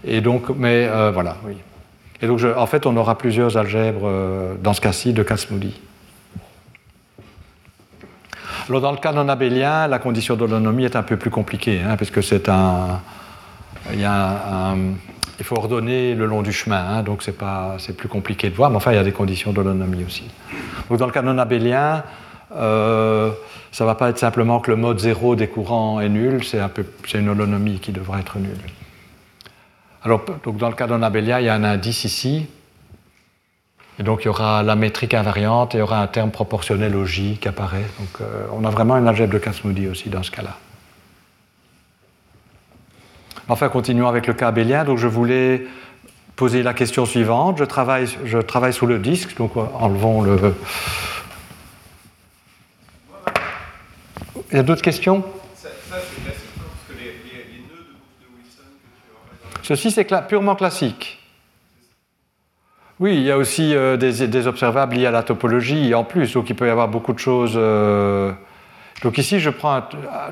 Et 0.03 0.21
donc, 0.21 0.49
mais 0.49 0.87
voilà, 1.11 1.37
oui. 1.45 1.55
Et 2.23 2.27
donc, 2.27 2.41
en 2.43 2.65
fait, 2.67 2.85
on 2.85 2.95
aura 2.97 3.17
plusieurs 3.17 3.57
algèbres 3.57 4.09
dans 4.61 4.73
ce 4.73 4.81
cas-ci 4.81 5.13
de 5.13 5.23
Kasmoudi. 5.23 5.79
Alors, 8.69 8.81
dans 8.81 8.91
le 8.91 8.97
cas 8.97 9.11
non 9.11 9.27
abélien, 9.27 9.87
la 9.87 9.99
condition 9.99 10.35
d'holonomie 10.35 10.85
est 10.85 10.95
un 10.95 11.03
peu 11.03 11.17
plus 11.17 11.29
compliquée, 11.29 11.81
hein, 11.85 11.97
puisque 11.97 12.23
c'est 12.23 12.47
un, 12.47 13.01
il, 13.93 14.07
il 15.41 15.43
faut 15.43 15.57
ordonner 15.57 16.13
le 16.13 16.27
long 16.27 16.43
du 16.43 16.53
chemin, 16.53 16.85
hein, 16.87 17.01
donc 17.01 17.23
c'est, 17.23 17.35
pas, 17.35 17.75
c'est 17.79 17.97
plus 17.97 18.07
compliqué 18.07 18.51
de 18.51 18.55
voir, 18.55 18.69
mais 18.69 18.75
enfin 18.75 18.91
il 18.91 18.95
y 18.95 18.99
a 18.99 19.03
des 19.03 19.11
conditions 19.11 19.51
d'holonomie 19.51 20.03
aussi. 20.05 20.25
Donc 20.87 20.99
dans 20.99 21.07
le 21.07 21.11
canon 21.11 21.35
abélien, 21.39 22.03
euh, 22.55 23.31
ça 23.71 23.83
ne 23.83 23.89
va 23.89 23.95
pas 23.95 24.09
être 24.09 24.19
simplement 24.19 24.59
que 24.59 24.69
le 24.69 24.77
mode 24.77 24.99
zéro 24.99 25.35
des 25.35 25.47
courants 25.47 25.99
est 25.99 26.09
nul, 26.09 26.43
c'est, 26.43 26.59
un 26.59 26.69
peu, 26.69 26.85
c'est 27.07 27.17
une 27.17 27.29
holonomie 27.29 27.79
qui 27.79 27.91
devrait 27.91 28.19
être 28.19 28.37
nulle. 28.37 28.61
Alors 30.03 30.23
donc 30.43 30.57
dans 30.57 30.69
le 30.69 30.75
canon 30.75 31.01
abélien, 31.01 31.39
il 31.39 31.47
y 31.47 31.49
a 31.49 31.55
un 31.55 31.63
indice 31.63 32.03
ici, 32.03 32.45
et 33.97 34.03
donc 34.03 34.21
il 34.21 34.25
y 34.25 34.29
aura 34.29 34.61
la 34.61 34.75
métrique 34.75 35.15
invariante 35.15 35.73
et 35.73 35.79
il 35.79 35.81
y 35.81 35.83
aura 35.83 36.03
un 36.03 36.07
terme 36.07 36.29
proportionnel 36.29 36.95
au 36.95 37.05
J 37.05 37.39
qui 37.41 37.47
apparaît. 37.47 37.87
Donc 37.99 38.21
euh, 38.21 38.45
on 38.53 38.63
a 38.63 38.69
vraiment 38.69 38.95
une 38.95 39.07
algèbre 39.07 39.33
de 39.33 39.39
Kasmoudi 39.39 39.87
aussi 39.87 40.09
dans 40.09 40.21
ce 40.21 40.29
cas-là. 40.29 40.55
Enfin, 43.49 43.69
continuons 43.69 44.07
avec 44.07 44.27
le 44.27 44.33
cas 44.33 44.47
abélien. 44.47 44.83
Donc, 44.83 44.97
je 44.97 45.07
voulais 45.07 45.67
poser 46.35 46.63
la 46.63 46.73
question 46.73 47.05
suivante. 47.05 47.57
Je 47.57 47.63
travaille, 47.63 48.07
je 48.25 48.37
travaille 48.37 48.73
sous 48.73 48.85
le 48.85 48.99
disque, 48.99 49.35
donc 49.37 49.51
enlevons 49.57 50.21
le. 50.21 50.55
Il 54.51 54.57
y 54.57 54.59
a 54.59 54.63
d'autres 54.63 54.81
questions? 54.81 55.23
Ceci, 59.61 59.91
c'est 59.91 60.05
purement 60.27 60.55
classique. 60.55 61.19
Oui, 62.99 63.15
il 63.15 63.23
y 63.23 63.31
a 63.31 63.37
aussi 63.37 63.73
euh, 63.73 63.97
des, 63.97 64.47
observables 64.47 64.95
liés 64.95 65.07
à 65.07 65.11
la 65.11 65.23
topologie 65.23 65.93
en 65.95 66.03
plus, 66.03 66.33
donc 66.33 66.49
il 66.49 66.55
peut 66.55 66.67
y 66.67 66.69
avoir 66.69 66.87
beaucoup 66.87 67.13
de 67.13 67.19
choses. 67.19 67.53
Euh. 67.55 68.31
Donc 69.01 69.17
ici, 69.17 69.39
je 69.39 69.49
prends 69.49 69.81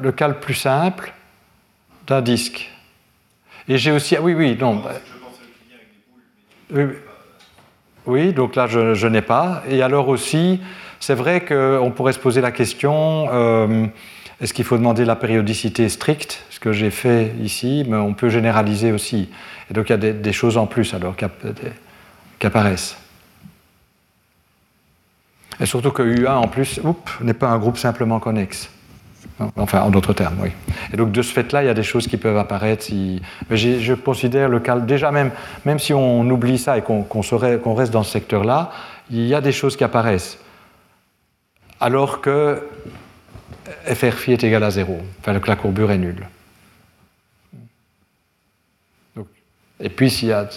le 0.02 0.12
cas 0.12 0.28
le 0.28 0.36
plus 0.36 0.54
simple 0.54 1.14
d'un 2.06 2.22
disque. 2.22 2.70
Et 3.70 3.78
j'ai 3.78 3.92
aussi. 3.92 4.16
Ah 4.16 4.22
oui, 4.22 4.34
oui, 4.34 4.58
non. 4.60 4.76
Bah, 4.76 4.92
oui, 6.72 6.84
oui, 8.06 8.34
donc 8.34 8.56
là, 8.56 8.66
je, 8.68 9.08
n'ai 9.08 9.22
pas. 9.22 9.64
Et 9.70 9.84
alors 9.84 10.10
aussi, 10.10 10.60
c'est 11.00 11.14
vrai 11.14 11.46
qu'on 11.46 11.92
pourrait 11.96 12.14
se 12.14 12.20
poser 12.20 12.42
la 12.42 12.52
question 12.52 13.28
euh, 13.32 13.86
est-ce 14.42 14.54
qu'il 14.54 14.66
faut 14.66 14.78
demander 14.78 15.06
la 15.06 15.16
périodicité 15.16 15.88
stricte 15.90 16.44
Ce 16.50 16.60
que 16.60 16.72
j'ai 16.72 16.90
fait 16.90 17.34
ici, 17.42 17.86
mais 17.88 17.98
on 17.98 18.14
peut 18.14 18.30
généraliser 18.30 18.92
aussi. 18.92 19.30
Et 19.70 19.74
donc, 19.74 19.90
il 19.90 19.92
y 19.92 19.94
a 19.94 20.14
des, 20.14 20.34
choses 20.34 20.58
en 20.58 20.66
plus 20.66 20.94
alors 20.94 21.16
qui 21.16 22.46
apparaissent. 22.48 22.98
Et 25.60 25.66
surtout 25.66 25.92
que 25.92 26.02
U1 26.02 26.36
en 26.36 26.48
plus 26.48 26.80
n'est 27.22 27.34
pas 27.34 27.50
un 27.50 27.60
groupe 27.60 27.78
simplement 27.78 28.20
connexe. 28.20 28.70
Enfin, 29.56 29.82
en 29.82 29.90
d'autres 29.90 30.14
termes, 30.14 30.38
oui. 30.42 30.50
Et 30.94 30.98
donc, 30.98 31.12
de 31.12 31.22
ce 31.22 31.32
fait-là, 31.32 31.64
il 31.64 31.68
y 31.68 31.70
a 31.70 31.74
des 31.74 31.84
choses 31.84 32.08
qui 32.08 32.18
peuvent 32.18 32.38
apparaître. 32.38 32.86
Je 33.50 33.94
considère 33.94 34.50
le 34.50 34.60
cas, 34.60 34.78
déjà 34.80 35.12
même, 35.12 35.32
même 35.66 35.80
si 35.80 35.94
on 35.94 36.30
oublie 36.30 36.58
ça 36.58 36.78
et 36.78 36.82
qu'on 36.82 37.74
reste 37.74 37.94
dans 37.94 38.04
ce 38.04 38.12
secteur-là, 38.12 38.72
il 39.10 39.26
y 39.26 39.34
a 39.34 39.42
des 39.42 39.52
choses 39.52 39.78
qui 39.78 39.84
apparaissent. 39.84 40.40
Alors 41.80 42.20
que 42.20 42.62
FR 43.86 44.14
phi 44.14 44.34
est 44.34 44.44
égal 44.44 44.64
à 44.64 44.72
zéro, 44.72 45.00
enfin, 45.20 45.40
que 45.40 45.48
la 45.48 45.56
courbure 45.56 45.92
est 45.92 45.98
nulle. 45.98 46.28
et 49.82 49.90
puis, 49.90 50.12
il, 50.22 50.28
y 50.28 50.34
a, 50.34 50.50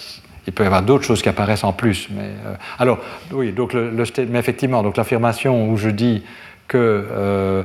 il 0.45 0.51
peut 0.51 0.63
y 0.63 0.65
avoir 0.65 0.81
d'autres 0.81 1.05
choses 1.05 1.21
qui 1.21 1.29
apparaissent 1.29 1.63
en 1.63 1.71
plus. 1.71 2.09
Mais, 2.11 2.31
euh, 2.45 2.55
alors, 2.77 2.99
oui, 3.31 3.53
donc 3.53 3.71
le, 3.71 3.91
mais 4.29 4.39
effectivement, 4.39 4.83
l'affirmation 4.95 5.69
où 5.69 5.77
je 5.77 5.89
dis 5.89 6.23
que 6.67 6.77
euh, 6.77 7.63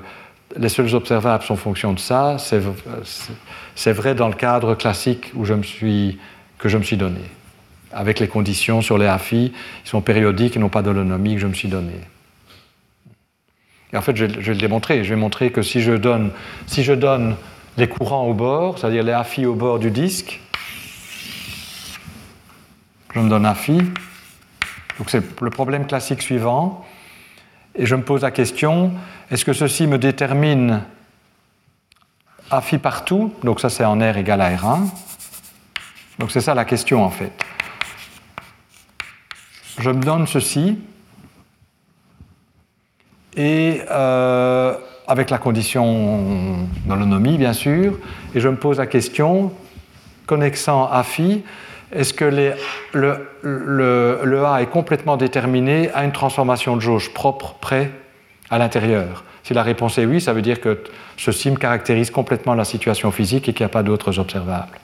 les 0.56 0.68
seuls 0.68 0.94
observables 0.94 1.44
sont 1.44 1.56
fonction 1.56 1.92
de 1.92 1.98
ça, 1.98 2.36
c'est 3.74 3.92
vrai 3.92 4.14
dans 4.14 4.28
le 4.28 4.34
cadre 4.34 4.74
classique 4.74 5.32
où 5.34 5.42
que 5.44 6.68
je 6.68 6.78
me 6.78 6.82
suis 6.82 6.96
donné, 6.96 7.20
avec 7.92 8.20
les 8.20 8.28
conditions 8.28 8.80
sur 8.82 8.98
les 8.98 9.06
AFI, 9.06 9.52
ils 9.84 9.88
sont 9.88 10.00
périodiques 10.00 10.56
et 10.56 10.58
n'ont 10.58 10.68
pas 10.68 10.82
d'holonomie 10.82 11.34
que 11.34 11.40
je 11.40 11.46
me 11.46 11.54
suis 11.54 11.68
donné. 11.68 11.94
Et 13.92 13.96
en 13.96 14.02
fait, 14.02 14.16
je, 14.16 14.26
vais 14.26 14.52
le 14.52 14.54
démontrer. 14.56 15.02
Je 15.02 15.10
vais 15.10 15.20
montrer 15.20 15.50
que 15.50 15.62
si 15.62 15.80
je 15.80 15.92
donne, 15.92 16.30
si 16.66 16.82
je 16.82 16.92
donne 16.92 17.36
les 17.78 17.88
courants 17.88 18.26
au 18.26 18.34
bord, 18.34 18.78
c'est-à-dire 18.78 19.02
les 19.02 19.12
AFI 19.12 19.46
au 19.46 19.54
bord 19.54 19.78
du 19.78 19.90
disque, 19.90 20.40
je 23.14 23.20
me 23.20 23.30
donne 23.30 23.46
AFI. 23.46 23.78
Donc 24.98 25.08
c'est 25.08 25.22
le 25.40 25.50
problème 25.50 25.86
classique 25.86 26.20
suivant. 26.22 26.84
Et 27.78 27.86
je 27.86 27.94
me 27.94 28.02
pose 28.02 28.22
la 28.22 28.32
question, 28.32 28.90
est-ce 29.30 29.44
que 29.44 29.52
ceci 29.52 29.86
me 29.86 29.98
détermine 29.98 30.82
à 32.50 32.60
phi 32.60 32.76
partout? 32.78 33.32
Donc 33.44 33.60
ça 33.60 33.70
c'est 33.70 33.84
en 33.84 34.00
R 34.00 34.16
égale 34.16 34.40
à 34.40 34.50
R1. 34.50 34.88
Donc 36.18 36.32
c'est 36.32 36.40
ça 36.40 36.54
la 36.54 36.64
question 36.64 37.04
en 37.04 37.10
fait. 37.10 37.30
Je 39.78 39.90
me 39.90 40.02
donne 40.02 40.26
ceci 40.26 40.80
et 43.36 43.80
euh, 43.88 44.74
avec 45.06 45.30
la 45.30 45.38
condition 45.38 46.66
d'holonomie 46.84 47.38
bien 47.38 47.52
sûr, 47.52 47.96
et 48.34 48.40
je 48.40 48.48
me 48.48 48.56
pose 48.56 48.78
la 48.78 48.88
question, 48.88 49.52
connexant 50.26 50.88
à 50.90 51.04
phi, 51.04 51.44
est-ce 51.92 52.12
que 52.12 52.24
le, 52.92 54.44
A 54.44 54.62
est 54.62 54.66
complètement 54.66 55.16
déterminé 55.16 55.90
à 55.92 56.04
une 56.04 56.12
transformation 56.12 56.76
de 56.76 56.80
jauge 56.80 57.12
propre 57.14 57.54
près 57.60 57.90
à 58.50 58.58
l'intérieur? 58.58 59.24
Si 59.42 59.54
la 59.54 59.62
réponse 59.62 59.96
est 59.98 60.04
oui, 60.04 60.20
ça 60.20 60.32
veut 60.32 60.42
dire 60.42 60.60
que 60.60 60.82
ce 61.16 61.32
sim 61.32 61.54
caractérise 61.54 62.10
complètement 62.10 62.54
la 62.54 62.64
situation 62.64 63.10
physique 63.10 63.48
et 63.48 63.52
qu'il 63.54 63.64
n'y 63.64 63.70
a 63.70 63.72
pas 63.72 63.82
d'autres 63.82 64.18
observables. 64.18 64.78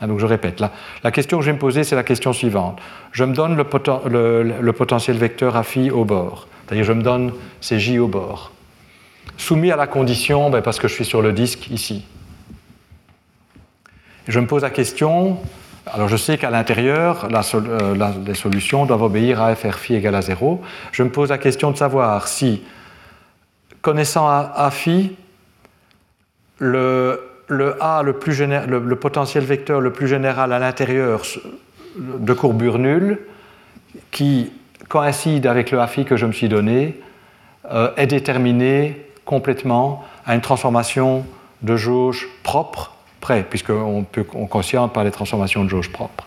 Ah, 0.00 0.08
donc 0.08 0.18
je 0.18 0.26
répète, 0.26 0.60
la, 0.60 1.10
question 1.12 1.38
que 1.38 1.44
je 1.44 1.50
vais 1.50 1.54
me 1.54 1.60
poser, 1.60 1.84
c'est 1.84 1.94
la 1.94 2.02
question 2.02 2.32
suivante. 2.32 2.80
Je 3.12 3.22
me 3.22 3.32
donne 3.32 3.56
le, 3.56 4.72
potentiel 4.72 5.16
vecteur 5.16 5.56
à 5.56 5.62
phi 5.62 5.90
au 5.90 6.04
bord, 6.04 6.48
c'est-à-dire 6.66 6.84
je 6.84 6.92
me 6.92 7.02
donne 7.02 7.32
ces 7.60 7.78
J 7.78 8.00
au 8.00 8.08
bord, 8.08 8.50
soumis 9.36 9.70
à 9.70 9.76
la 9.76 9.86
condition, 9.86 10.50
ben, 10.50 10.62
parce 10.62 10.80
que 10.80 10.88
je 10.88 10.94
suis 10.94 11.04
sur 11.04 11.22
le 11.22 11.32
disque 11.32 11.70
ici. 11.70 12.04
Je 14.26 14.40
me 14.40 14.46
pose 14.46 14.62
la 14.62 14.70
question, 14.70 15.38
alors 15.92 16.08
je 16.08 16.16
sais 16.16 16.38
qu'à 16.38 16.50
l'intérieur, 16.50 17.28
euh, 17.54 18.12
les 18.26 18.34
solutions 18.34 18.86
doivent 18.86 19.02
obéir 19.02 19.42
à 19.42 19.54
f 19.54 19.66
phi 19.76 19.94
égale 19.94 20.14
à 20.14 20.22
0. 20.22 20.62
Je 20.92 21.02
me 21.02 21.10
pose 21.10 21.28
la 21.28 21.38
question 21.38 21.70
de 21.70 21.76
savoir 21.76 22.26
si, 22.26 22.62
connaissant 23.82 24.26
a, 24.26 24.52
A, 24.56 24.70
le, 26.58 27.20
potentiel 28.94 29.44
vecteur 29.44 29.80
le 29.80 29.92
plus 29.92 30.08
général 30.08 30.52
à 30.52 30.58
l'intérieur 30.58 31.22
de 31.98 32.32
courbure 32.32 32.78
nulle, 32.78 33.18
qui 34.10 34.52
coïncide 34.88 35.46
avec 35.46 35.70
le 35.70 35.80
A 35.80 35.86
phi 35.86 36.06
que 36.06 36.16
je 36.16 36.24
me 36.24 36.32
suis 36.32 36.48
donné, 36.48 36.98
euh, 37.70 37.90
est 37.96 38.06
déterminé 38.06 39.06
complètement 39.26 40.04
à 40.24 40.34
une 40.34 40.40
transformation 40.40 41.26
de 41.62 41.76
jauge 41.76 42.26
propre 42.42 42.93
puisqu'on 43.48 44.04
peut 44.10 44.26
on 44.34 44.46
consciente 44.46 44.92
par 44.92 45.04
les 45.04 45.10
transformations 45.10 45.64
de 45.64 45.68
jauge 45.68 45.90
propre. 45.90 46.26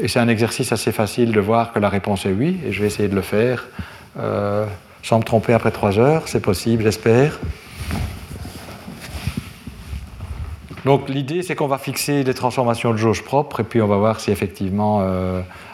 Et 0.00 0.08
c'est 0.08 0.18
un 0.18 0.28
exercice 0.28 0.72
assez 0.72 0.92
facile 0.92 1.32
de 1.32 1.40
voir 1.40 1.72
que 1.72 1.78
la 1.78 1.88
réponse 1.88 2.26
est 2.26 2.32
oui, 2.32 2.58
et 2.66 2.72
je 2.72 2.80
vais 2.80 2.86
essayer 2.88 3.08
de 3.08 3.14
le 3.14 3.22
faire 3.22 3.66
euh, 4.18 4.66
sans 5.02 5.18
me 5.18 5.24
tromper 5.24 5.52
après 5.52 5.70
trois 5.70 5.98
heures, 5.98 6.22
c'est 6.26 6.40
possible, 6.40 6.82
j'espère. 6.82 7.38
Donc 10.84 11.08
l'idée, 11.08 11.42
c'est 11.42 11.54
qu'on 11.54 11.68
va 11.68 11.78
fixer 11.78 12.24
des 12.24 12.34
transformations 12.34 12.92
de 12.92 12.98
jauge 12.98 13.22
propres 13.22 13.60
et 13.60 13.64
puis 13.64 13.80
on 13.80 13.86
va 13.86 13.96
voir 13.96 14.20
si 14.20 14.30
effectivement 14.30 15.00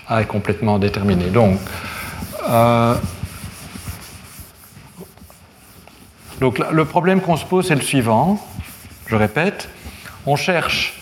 A 0.09 0.23
est 0.23 0.27
complètement 0.27 0.79
déterminé. 0.79 1.27
Donc, 1.27 1.59
donc 6.41 6.59
le 6.59 6.85
problème 6.85 7.21
qu'on 7.21 7.37
se 7.37 7.45
pose, 7.45 7.67
c'est 7.67 7.75
le 7.75 7.81
suivant. 7.81 8.39
Je 9.09 9.17
répète, 9.17 9.69
on 10.27 10.37
cherche 10.37 10.95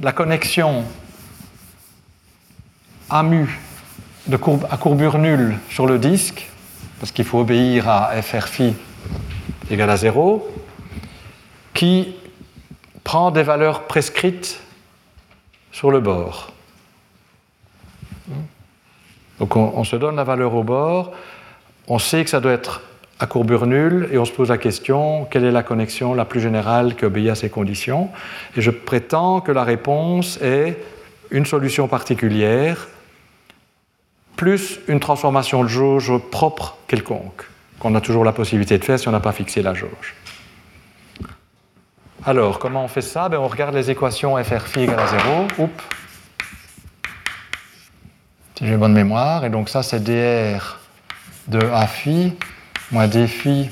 la 0.00 0.12
connexion 0.12 0.84
à 3.08 3.22
mu 3.22 3.48
à 4.70 4.76
courbure 4.76 5.18
nulle 5.18 5.56
sur 5.70 5.86
le 5.86 5.98
disque, 5.98 6.46
parce 7.00 7.10
qu'il 7.10 7.24
faut 7.24 7.40
obéir 7.40 7.88
à 7.88 8.22
FR 8.22 8.46
phi 8.46 8.74
égale 9.70 9.90
à 9.90 9.96
0, 9.96 10.48
qui 11.74 12.14
prend 13.02 13.30
des 13.30 13.42
valeurs 13.42 13.86
prescrites 13.86 14.60
sur 15.72 15.90
le 15.90 16.00
bord. 16.00 16.52
Donc 19.38 19.56
on, 19.56 19.72
on 19.74 19.84
se 19.84 19.96
donne 19.96 20.16
la 20.16 20.24
valeur 20.24 20.54
au 20.54 20.62
bord, 20.62 21.12
on 21.88 21.98
sait 21.98 22.22
que 22.22 22.30
ça 22.30 22.40
doit 22.40 22.52
être 22.52 22.82
à 23.20 23.26
courbure 23.26 23.66
nulle 23.66 24.08
et 24.10 24.18
on 24.18 24.24
se 24.24 24.32
pose 24.32 24.48
la 24.48 24.58
question 24.58 25.26
quelle 25.26 25.44
est 25.44 25.52
la 25.52 25.62
connexion 25.62 26.14
la 26.14 26.24
plus 26.24 26.40
générale 26.40 26.96
qui 26.96 27.04
obéit 27.04 27.28
à 27.28 27.34
ces 27.34 27.50
conditions? 27.50 28.08
Et 28.56 28.62
je 28.62 28.70
prétends 28.70 29.40
que 29.40 29.52
la 29.52 29.62
réponse 29.62 30.40
est 30.42 30.78
une 31.30 31.46
solution 31.46 31.86
particulière 31.86 32.88
plus 34.36 34.80
une 34.88 35.00
transformation 35.00 35.62
de 35.62 35.68
jauge 35.68 36.16
propre 36.30 36.78
quelconque, 36.88 37.44
qu'on 37.78 37.94
a 37.94 38.00
toujours 38.00 38.24
la 38.24 38.32
possibilité 38.32 38.78
de 38.78 38.84
faire 38.84 38.98
si 38.98 39.06
on 39.06 39.12
n'a 39.12 39.20
pas 39.20 39.32
fixé 39.32 39.60
la 39.60 39.74
jauge. 39.74 40.14
Alors, 42.24 42.58
comment 42.58 42.84
on 42.84 42.88
fait 42.88 43.02
ça? 43.02 43.28
Ben, 43.28 43.38
On 43.38 43.48
regarde 43.48 43.74
les 43.74 43.90
équations 43.90 44.42
FR 44.42 44.62
phi 44.62 44.80
égale 44.80 44.98
à 44.98 45.06
0. 45.06 45.46
Oups. 45.58 45.84
Si 48.56 48.66
j'ai 48.66 48.76
bonne 48.78 48.94
mémoire. 48.94 49.44
Et 49.44 49.50
donc 49.50 49.68
ça, 49.68 49.82
c'est 49.82 50.02
dr 50.02 50.78
de 51.48 51.58
A 51.72 51.86
phi 51.86 52.32
moins 52.90 53.06
d 53.06 53.26
phi 53.26 53.70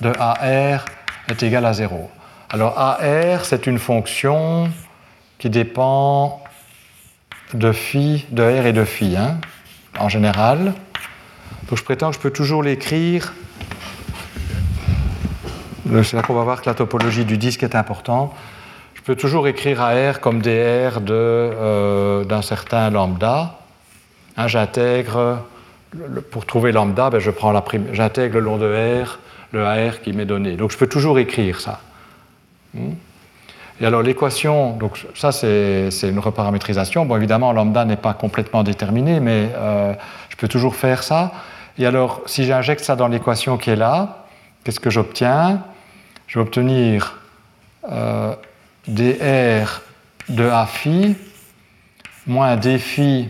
de 0.00 0.12
AR 0.18 0.84
est 1.28 1.42
égal 1.42 1.64
à 1.64 1.72
0. 1.72 2.10
Alors 2.50 2.78
AR, 2.78 3.44
c'est 3.44 3.66
une 3.66 3.78
fonction 3.78 4.68
qui 5.38 5.50
dépend 5.50 6.42
de 7.52 7.72
phi, 7.72 8.26
de 8.30 8.42
R 8.42 8.66
et 8.66 8.72
de 8.72 8.84
phi, 8.84 9.16
hein, 9.16 9.38
en 9.98 10.08
général. 10.08 10.74
Donc 11.68 11.78
je 11.78 11.84
prétends 11.84 12.10
que 12.10 12.16
je 12.16 12.20
peux 12.20 12.30
toujours 12.30 12.62
l'écrire. 12.62 13.32
C'est 16.02 16.14
là 16.14 16.22
qu'on 16.22 16.34
va 16.34 16.42
voir 16.42 16.60
que 16.60 16.68
la 16.68 16.74
topologie 16.74 17.24
du 17.24 17.38
disque 17.38 17.62
est 17.62 17.76
importante. 17.76 18.34
Je 18.94 19.02
peux 19.02 19.14
toujours 19.14 19.46
écrire 19.46 19.80
AR 19.80 20.20
comme 20.20 20.40
dr 20.40 21.00
euh, 21.10 22.24
d'un 22.24 22.42
certain 22.42 22.90
lambda. 22.90 23.58
Hein, 24.36 24.48
J'intègre 24.48 25.44
pour 26.30 26.46
trouver 26.46 26.72
lambda, 26.72 27.10
ben 27.10 27.18
je 27.18 27.30
prends 27.30 27.52
la 27.52 27.64
j'intègre 27.92 28.34
le 28.34 28.40
long 28.40 28.58
de 28.58 29.02
R, 29.04 29.18
le 29.52 29.64
AR 29.64 30.00
qui 30.00 30.12
m'est 30.12 30.24
donné. 30.24 30.56
Donc 30.56 30.70
je 30.70 30.78
peux 30.78 30.86
toujours 30.86 31.18
écrire 31.18 31.60
ça. 31.60 31.80
Hmm? 32.74 32.92
Et 33.80 33.86
alors 33.86 34.02
l'équation, 34.02 34.76
donc 34.76 35.04
ça 35.14 35.32
c'est 35.32 35.90
une 36.02 36.18
reparamétrisation. 36.18 37.06
Bon 37.06 37.16
évidemment 37.16 37.52
lambda 37.52 37.84
n'est 37.84 37.96
pas 37.96 38.14
complètement 38.14 38.62
déterminé, 38.62 39.20
mais 39.20 39.50
euh, 39.54 39.94
je 40.28 40.36
peux 40.36 40.48
toujours 40.48 40.76
faire 40.76 41.02
ça. 41.02 41.32
Et 41.78 41.86
alors 41.86 42.22
si 42.26 42.44
j'injecte 42.44 42.84
ça 42.84 42.94
dans 42.94 43.08
l'équation 43.08 43.56
qui 43.56 43.70
est 43.70 43.76
là, 43.76 44.26
qu'est-ce 44.62 44.80
que 44.80 44.90
j'obtiens? 44.90 45.62
Je 46.28 46.38
vais 46.38 46.42
obtenir 46.42 47.18
euh, 47.90 48.34
dr 48.86 49.82
de 50.28 50.48
A 50.48 50.66
phi 50.66 51.16
moins 52.26 52.56
d 52.56 52.78
phi 52.78 53.28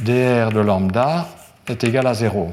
dr 0.00 0.52
de 0.52 0.60
lambda 0.60 1.26
est 1.68 1.84
égal 1.84 2.06
à 2.06 2.14
0. 2.14 2.52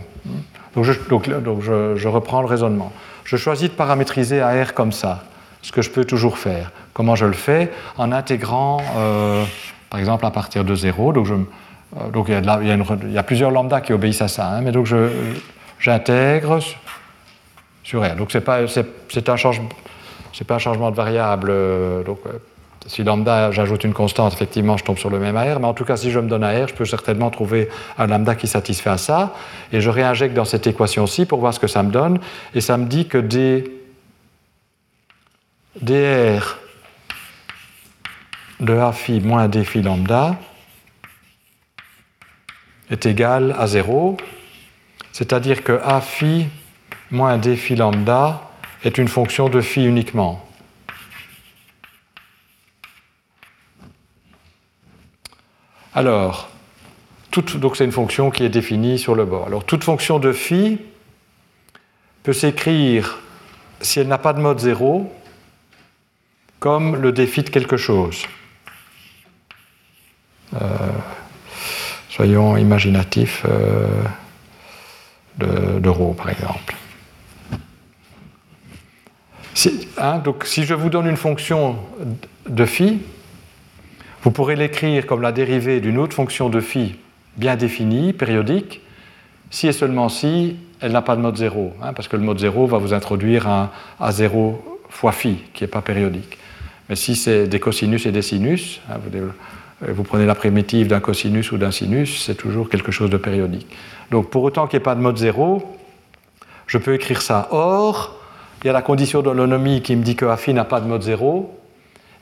Donc, 0.76 0.86
je, 0.86 2.08
reprends 2.08 2.42
le 2.42 2.48
raisonnement. 2.48 2.92
Je 3.24 3.38
choisis 3.38 3.70
de 3.70 3.76
paramétriser 3.76 4.42
AR 4.42 4.74
comme 4.74 4.92
ça, 4.92 5.24
ce 5.62 5.72
que 5.72 5.82
je 5.82 5.90
peux 5.90 6.06
toujours 6.06 6.38
faire. 6.38 6.72
Comment 6.94 7.16
je 7.16 7.26
le 7.26 7.34
fais 7.34 7.72
En 7.98 8.12
intégrant, 8.12 8.82
euh, 8.98 9.44
par 9.90 10.00
exemple, 10.00 10.26
à 10.26 10.32
partir 10.32 10.64
de 10.64 10.76
0. 10.76 11.14
Donc, 11.14 11.28
euh, 11.30 12.10
donc 12.12 12.28
il, 12.30 13.12
y 13.14 13.18
a 13.18 13.24
plusieurs 13.24 13.52
lambdas 13.52 13.82
qui 13.82 13.94
obéissent 13.94 14.22
à 14.22 14.28
ça, 14.28 14.50
hein, 14.50 14.62
mais 14.62 14.72
donc 14.72 14.88
j'intègre 15.80 16.60
sur 17.84 18.02
R. 18.02 18.16
Donc 18.16 18.32
c'est 18.32 18.42
pas, 18.42 18.62
un, 18.62 19.36
changement, 19.36 19.70
pas 20.48 20.56
un 20.56 20.60
changement 20.60 20.92
de 20.92 20.96
variable. 20.96 21.50
Euh, 21.52 22.04
donc, 22.04 22.20
si 22.88 23.04
lambda, 23.04 23.52
j'ajoute 23.52 23.84
une 23.84 23.94
constante, 23.94 24.34
effectivement, 24.34 24.78
je 24.78 24.84
tombe 24.84 24.98
sur 24.98 25.10
le 25.10 25.20
même 25.20 25.38
AR, 25.38 25.60
mais 25.60 25.68
en 25.68 25.74
tout 25.74 25.86
cas, 25.86 25.98
si 25.98 26.12
je 26.12 26.20
me 26.20 26.28
donne 26.28 26.44
AR, 26.44 26.68
je 26.68 26.74
peux 26.74 26.86
certainement 26.86 27.30
trouver 27.30 27.70
un 27.98 28.08
lambda 28.08 28.36
qui 28.36 28.48
satisfait 28.48 28.90
à 28.90 28.98
ça, 28.98 29.34
et 29.72 29.82
je 29.82 29.90
réinjecte 29.90 30.34
dans 30.34 30.46
cette 30.46 30.68
équation-ci 30.68 31.26
pour 31.26 31.40
voir 31.40 31.54
ce 31.54 31.60
que 31.60 31.68
ça 31.68 31.84
me 31.84 31.92
donne, 31.92 32.20
et 32.54 32.62
ça 32.62 32.78
me 32.78 32.86
dit 32.86 33.08
que 33.08 33.18
D, 33.18 33.72
dr 35.82 36.58
de 38.60 38.78
A 38.78 38.92
phi 38.92 39.20
moins 39.20 39.48
D 39.48 39.64
phi 39.64 39.82
lambda 39.82 40.38
est 42.90 43.06
égal 43.06 43.56
à 43.58 43.68
0, 43.68 44.18
c'est-à-dire 45.12 45.64
que 45.64 45.80
A 45.84 46.00
phi 46.00 46.46
moins 47.12 47.38
D 47.38 47.56
phi 47.56 47.76
lambda 47.76 48.42
est 48.84 48.98
une 48.98 49.08
fonction 49.08 49.50
de 49.50 49.62
phi 49.62 49.86
uniquement. 49.86 50.46
Alors, 55.96 56.50
c'est 57.32 57.84
une 57.84 57.92
fonction 57.92 58.32
qui 58.32 58.44
est 58.44 58.50
définie 58.50 58.98
sur 58.98 59.16
le 59.16 59.26
bord. 59.26 59.48
Alors 59.48 59.64
toute 59.64 59.84
fonction 59.84 60.20
de 60.20 60.32
phi 60.32 60.80
peut 62.24 62.34
s'écrire, 62.34 63.20
si 63.82 64.00
elle 64.00 64.08
n'a 64.08 64.18
pas 64.18 64.34
de 64.34 64.40
mode 64.40 64.60
0, 64.60 65.12
comme 66.60 66.96
le 66.96 67.12
défi 67.12 67.44
de 67.44 67.50
quelque 67.50 67.78
chose. 67.78 68.24
Euh, 70.54 70.68
soyons 72.10 72.58
imaginatifs 72.58 73.44
euh, 73.48 73.88
de, 75.38 75.90
rho, 75.90 76.14
par 76.14 76.30
exemple. 76.30 76.76
Hein, 79.98 80.20
donc 80.20 80.46
si 80.46 80.66
je 80.66 80.74
vous 80.74 80.90
donne 80.90 81.08
une 81.08 81.18
fonction 81.18 81.78
de 82.48 82.66
phi, 82.66 83.00
vous 84.24 84.32
pourrez 84.32 84.56
l'écrire 84.56 85.06
comme 85.06 85.22
la 85.22 85.32
dérivée 85.32 85.82
d'une 85.82 85.98
autre 85.98 86.16
fonction 86.16 86.50
de 86.50 86.60
phi 86.60 86.96
bien 87.38 87.56
définie, 87.56 88.14
périodique, 88.14 88.82
si 89.50 89.68
et 89.68 89.72
seulement 89.72 90.10
si 90.10 90.58
elle 90.80 90.92
n'a 90.92 91.02
pas 91.02 91.16
de 91.16 91.22
mode 91.22 91.38
0, 91.38 91.74
hein, 91.82 91.94
parce 91.94 92.08
que 92.08 92.16
le 92.16 92.24
mode 92.24 92.40
0 92.40 92.68
va 92.68 92.78
vous 92.78 92.94
introduire 92.94 93.48
un 93.48 93.70
A0 94.02 94.56
fois 94.90 95.12
phi, 95.12 95.38
qui 95.54 95.64
n'est 95.64 95.70
pas 95.70 95.82
périodique. 95.82 96.38
Mais 96.90 96.96
si 96.96 97.16
c'est 97.16 97.48
des 97.48 97.60
cosinus 97.60 98.06
et 98.06 98.12
des 98.12 98.22
sinus, 98.22 98.82
hein, 98.90 98.98
vous, 99.88 100.04
prenez 100.04 100.26
la 100.26 100.36
primitive 100.36 100.88
d'un 100.88 101.00
cosinus 101.00 101.52
ou 101.52 101.58
d'un 101.58 101.72
sinus, 101.72 102.24
c'est 102.24 102.36
toujours 102.36 102.70
quelque 102.70 102.92
chose 102.92 103.10
de 103.10 103.18
périodique. 103.18 103.68
Donc 104.12 104.30
pour 104.30 104.44
autant 104.44 104.68
qu'il 104.68 104.78
n'y 104.78 104.82
ait 104.82 104.86
pas 104.86 104.96
de 104.96 105.02
mode 105.02 105.18
0, 105.18 105.64
je 106.68 106.78
peux 106.78 106.94
écrire 106.94 107.22
ça. 107.22 107.48
Or, 107.52 108.16
il 108.64 108.68
y 108.68 108.70
a 108.70 108.74
la 108.74 108.82
condition 108.82 109.22
d'holonomie 109.22 109.82
qui 109.82 109.96
me 109.96 110.04
dit 110.04 110.16
que 110.16 110.34
phi 110.36 110.54
n'a 110.54 110.66
pas 110.66 110.80
de 110.82 110.88
mode 110.88 111.02
0, 111.02 111.63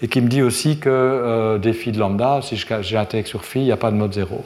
et 0.01 0.07
qui 0.07 0.21
me 0.21 0.27
dit 0.27 0.41
aussi 0.41 0.79
que 0.79 0.89
euh, 0.89 1.57
des 1.57 1.73
de 1.73 1.99
lambda, 1.99 2.39
si 2.41 2.61
j'intègre 2.81 3.27
sur 3.27 3.45
phi, 3.45 3.59
il 3.59 3.65
n'y 3.65 3.71
a 3.71 3.77
pas 3.77 3.91
de 3.91 3.95
mode 3.95 4.13
0. 4.13 4.43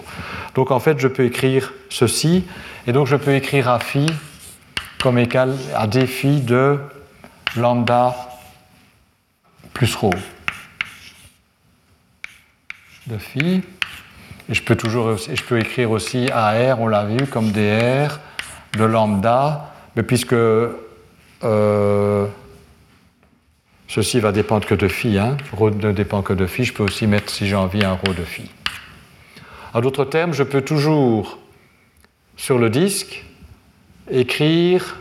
Donc 0.53 0.72
en 0.72 0.80
fait, 0.80 0.99
je 0.99 1.07
peux 1.07 1.23
écrire 1.23 1.73
ceci, 1.90 2.44
et 2.88 2.91
donc 2.91 3.07
je 3.07 3.15
peux 3.15 3.34
écrire 3.34 3.69
à 3.69 3.80
phi 3.80 4.06
comme 5.02 5.18
égal 5.18 5.53
à 5.76 5.88
d 5.88 6.07
phi 6.07 6.41
de 6.41 6.80
lambda 7.56 8.15
plus 9.73 9.94
rho 9.95 10.10
de 13.07 13.18
phi. 13.18 13.61
Et 14.49 14.53
je 14.53 14.61
peux, 14.61 14.76
toujours, 14.76 15.18
je 15.18 15.41
peux 15.41 15.60
écrire 15.60 15.91
aussi 15.91 16.30
AR, 16.32 16.80
on 16.80 16.88
l'a 16.88 17.06
vu, 17.06 17.26
comme 17.27 17.52
dr 17.52 18.19
de 18.77 18.84
lambda, 18.84 19.73
mais 19.95 20.03
puisque 20.03 20.34
euh, 20.34 22.27
Ceci 23.87 24.19
va 24.19 24.31
dépendre 24.31 24.65
que 24.65 24.75
de 24.75 24.87
phi. 24.87 25.17
Hein. 25.17 25.37
Rho 25.53 25.69
ne 25.69 25.91
dépend 25.91 26.21
que 26.21 26.33
de 26.33 26.45
phi. 26.45 26.65
Je 26.65 26.73
peux 26.73 26.83
aussi 26.83 27.07
mettre, 27.07 27.29
si 27.29 27.47
j'ai 27.47 27.55
envie, 27.55 27.83
un 27.83 27.93
rho 27.93 28.13
de 28.13 28.23
phi. 28.23 28.49
En 29.73 29.81
d'autres 29.81 30.05
termes, 30.05 30.33
je 30.33 30.43
peux 30.43 30.61
toujours, 30.61 31.37
sur 32.37 32.57
le 32.57 32.69
disque, 32.69 33.23
écrire 34.09 34.97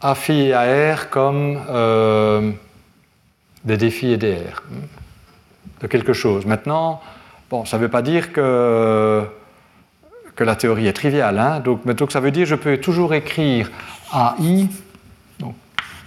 A 0.00 0.14
phi 0.14 0.32
et 0.32 0.54
AR 0.54 1.10
comme 1.10 1.60
euh, 1.68 2.52
des 3.64 3.76
défis 3.76 4.12
et 4.12 4.16
des 4.16 4.36
R 4.36 4.62
de 5.82 5.86
quelque 5.88 6.12
chose. 6.12 6.46
Maintenant, 6.46 7.00
bon, 7.50 7.64
ça 7.64 7.76
ne 7.76 7.82
veut 7.82 7.88
pas 7.88 8.02
dire 8.02 8.32
que, 8.32 9.24
la 10.38 10.56
théorie 10.56 10.88
est 10.88 10.92
triviale. 10.92 11.38
Hein. 11.38 11.60
Donc, 11.60 11.86
donc, 11.86 12.10
ça 12.10 12.18
veut 12.18 12.32
dire 12.32 12.44
que 12.44 12.50
je 12.50 12.54
peux 12.56 12.78
toujours 12.78 13.14
écrire 13.14 13.70
AI 14.12 14.66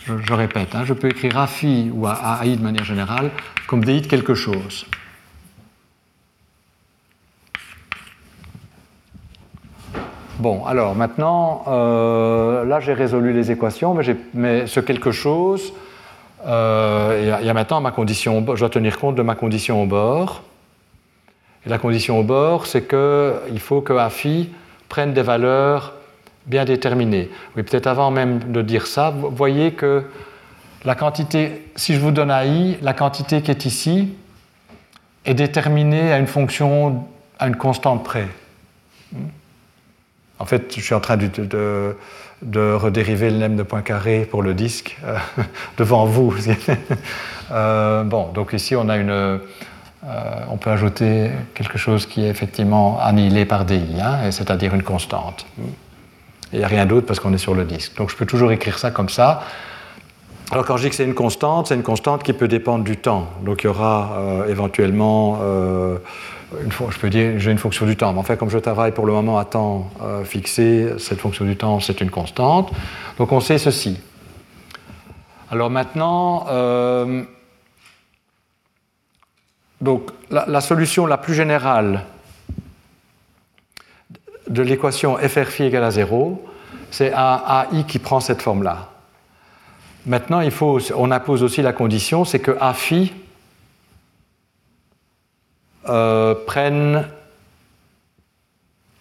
je, 0.06 0.34
répète, 0.34 0.76
hein, 0.76 0.84
je 0.86 0.94
peux 0.94 1.08
écrire 1.08 1.38
a 1.38 1.48
phi 1.48 1.92
ou 1.94 2.06
a, 2.08 2.42
i 2.46 2.56
de 2.56 2.62
manière 2.62 2.84
générale 2.84 3.32
comme 3.68 3.84
di 3.84 4.02
de 4.02 4.08
quelque 4.08 4.36
chose. 4.36 4.86
Bon, 10.38 10.66
alors 10.66 10.96
maintenant, 10.96 11.64
euh, 11.68 12.66
là 12.66 12.80
j'ai 12.80 12.94
résolu 12.94 13.34
les 13.34 13.52
équations, 13.52 13.98
mais, 14.34 14.68
ce 14.68 14.80
quelque 14.80 15.12
chose, 15.12 15.74
euh, 16.46 17.38
il 17.42 17.46
y, 17.46 17.50
a 17.50 17.54
maintenant 17.54 17.82
ma 17.82 17.92
condition, 17.92 18.46
je 18.54 18.60
dois 18.60 18.70
tenir 18.70 19.00
compte 19.00 19.16
de 19.16 19.24
ma 19.24 19.34
condition 19.34 19.82
au 19.82 19.86
bord. 19.86 20.44
Et 21.66 21.70
la 21.70 21.80
condition 21.80 22.20
au 22.20 22.24
bord, 22.24 22.68
c'est 22.68 22.88
qu'il 22.88 23.60
faut 23.60 23.82
que 23.82 23.94
a 23.94 24.10
phi 24.10 24.52
prenne 24.88 25.14
des 25.14 25.24
valeurs 25.24 25.94
bien 26.46 26.66
déterminées. 26.66 27.30
Oui, 27.56 27.64
peut-être 27.64 27.88
avant 27.88 28.12
même 28.12 28.52
de 28.52 28.62
dire 28.62 28.88
ça, 28.88 29.10
vous 29.10 29.30
voyez 29.30 29.72
que 29.72 30.04
la 30.84 30.96
quantité, 30.96 31.72
si 31.76 31.94
je 31.94 32.00
vous 32.00 32.12
donne 32.12 32.32
i, 32.32 32.78
la 32.82 32.94
quantité 32.94 33.42
qui 33.42 33.52
est 33.52 33.66
ici 33.66 34.14
est 35.26 35.34
déterminée 35.34 36.12
à 36.14 36.20
une 36.20 36.28
fonction, 36.28 37.06
à 37.40 37.48
une 37.48 37.56
constante 37.56 38.04
près. 38.04 38.28
En 40.38 40.46
fait, 40.46 40.74
je 40.76 40.82
suis 40.82 40.94
en 40.94 41.00
train 41.00 41.18
de, 41.18 41.96
de, 42.42 42.74
redériver 42.74 43.32
le 43.32 43.40
lemme 43.40 43.56
de 43.56 43.64
Poincaré 43.64 44.28
pour 44.30 44.44
le 44.44 44.54
disque 44.54 44.98
euh, 45.06 45.18
devant 45.78 46.06
vous. 46.06 46.34
Euh, 47.52 48.04
bon, 48.04 48.32
donc 48.34 48.54
ici 48.54 48.76
on 48.76 48.90
a 48.90 48.98
une, 48.98 49.12
euh, 49.12 49.38
on 50.50 50.58
peut 50.58 50.72
ajouter 50.72 51.30
quelque 51.54 51.78
chose 51.78 52.08
qui 52.08 52.26
est 52.26 52.28
effectivement 52.28 53.00
annihilé 53.00 53.46
par 53.46 53.66
di, 53.66 53.82
hein, 54.02 54.32
c'est-à-dire 54.32 54.74
une 54.74 54.82
constante. 54.82 55.46
Il 56.56 56.60
n'y 56.60 56.64
a 56.64 56.68
rien 56.68 56.86
d'autre 56.86 57.06
parce 57.06 57.20
qu'on 57.20 57.34
est 57.34 57.38
sur 57.38 57.54
le 57.54 57.66
disque. 57.66 57.96
Donc 57.98 58.10
je 58.10 58.16
peux 58.16 58.26
toujours 58.26 58.52
écrire 58.52 58.80
ça 58.80 58.90
comme 58.90 59.10
ça. 59.10 59.44
Alors 60.52 60.66
quand 60.66 60.78
je 60.78 60.84
dis 60.84 60.90
que 60.90 60.96
c'est 60.96 61.06
une 61.06 61.14
constante, 61.14 61.68
c'est 61.68 61.76
une 61.76 61.84
constante 61.84 62.24
qui 62.24 62.34
peut 62.34 62.48
dépendre 62.48 62.84
du 62.84 62.98
temps. 62.98 63.30
Donc 63.44 63.64
il 63.64 63.68
y 63.68 63.70
aura 63.70 64.46
éventuellement 64.48 65.40
une 66.64 66.72
fois, 66.72 66.88
je 66.92 67.00
peux 67.00 67.10
dire 67.10 67.34
j'ai 67.38 67.52
une 67.52 67.58
fonction 67.58 67.86
du 67.86 67.96
temps. 67.96 68.14
Mais 68.14 68.20
en 68.20 68.24
fait, 68.24 68.38
comme 68.38 68.50
je 68.50 68.58
travaille 68.58 68.92
pour 68.92 69.06
le 69.06 69.14
moment 69.14 69.38
à 69.38 69.46
temps 69.46 69.90
euh, 70.02 70.24
fixé, 70.24 70.94
cette 70.98 71.20
fonction 71.20 71.46
du 71.46 71.56
temps, 71.56 71.80
c'est 71.80 72.02
une 72.02 72.12
constante. 72.12 72.72
Donc 73.18 73.32
on 73.32 73.40
sait 73.40 73.58
ceci. 73.58 74.00
Alors 75.52 75.70
maintenant, 75.70 76.46
euh, 76.50 77.24
donc, 79.82 80.10
la, 80.32 80.62
solution 80.62 81.06
la 81.06 81.18
plus 81.18 81.34
générale 81.34 82.06
de 84.48 84.62
l'équation 84.62 85.18
FR 85.18 85.46
phi 85.46 85.64
égale 85.64 85.84
à 85.84 85.92
0, 85.92 86.44
c'est 86.92 87.14
un 87.14 87.42
AI 87.48 87.84
qui 87.86 88.00
prend 88.00 88.20
cette 88.20 88.42
forme-là. 88.42 88.90
Maintenant, 90.06 90.42
il 90.42 90.52
faut, 90.52 90.80
on 90.96 91.12
impose 91.12 91.42
aussi 91.42 91.62
la 91.62 91.74
condition, 91.74 92.26
c'est 92.26 92.40
que 92.40 92.56
A 92.62 92.74
phi 92.74 93.14
euh, 95.90 96.36
prennent. 96.46 97.08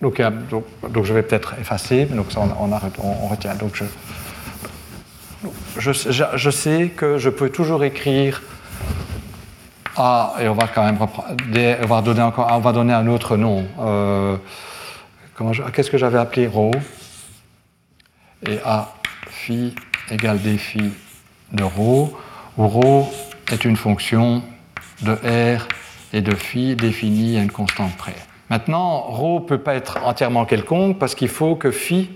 Donc, 0.00 0.20
donc, 0.50 1.04
je 1.04 1.14
vais 1.14 1.22
peut-être 1.22 1.54
effacer, 1.58 2.04
donc 2.06 2.30
ça 2.30 2.40
on, 2.40 3.28
retient. 3.28 3.54
Donc 3.54 3.82
je, 5.78 5.92
je, 5.92 6.50
sais 6.50 6.90
que 6.94 7.16
je 7.16 7.30
peux 7.30 7.48
toujours 7.48 7.84
écrire 7.84 8.42
A, 9.96 10.34
et 10.40 10.48
on 10.48 10.54
va 10.54 10.68
quand 10.68 10.84
même 10.84 10.98
on 11.00 11.86
va 11.86 12.02
donner, 12.02 12.22
encore, 12.22 12.48
on 12.50 12.58
va 12.58 12.72
donner 12.72 12.92
un 12.92 13.06
autre 13.06 13.38
nom. 13.38 13.64
Euh, 13.80 14.36
qu'est-ce 15.73 15.89
que 15.89 15.97
j'avais 15.97 16.17
appelé 16.17 16.47
ρ 16.47 16.71
Et 18.47 18.59
A 18.65 18.93
phi 19.27 19.75
égale 20.11 20.41
d 20.41 20.57
phi 20.57 20.91
de 21.51 21.63
ρ, 21.63 22.11
où 22.57 22.67
ρ 22.67 23.11
est 23.51 23.65
une 23.65 23.75
fonction 23.75 24.43
de 25.01 25.13
R 25.13 25.67
et 26.13 26.21
de 26.21 26.33
phi 26.35 26.75
définie 26.75 27.37
à 27.37 27.43
une 27.43 27.51
constante 27.51 27.95
près. 27.97 28.15
Maintenant, 28.49 29.01
ρ 29.01 29.41
ne 29.41 29.45
peut 29.45 29.59
pas 29.59 29.75
être 29.75 30.03
entièrement 30.03 30.45
quelconque 30.45 30.99
parce 30.99 31.15
qu'il 31.15 31.29
faut 31.29 31.55
que 31.55 31.71
phi, 31.71 32.09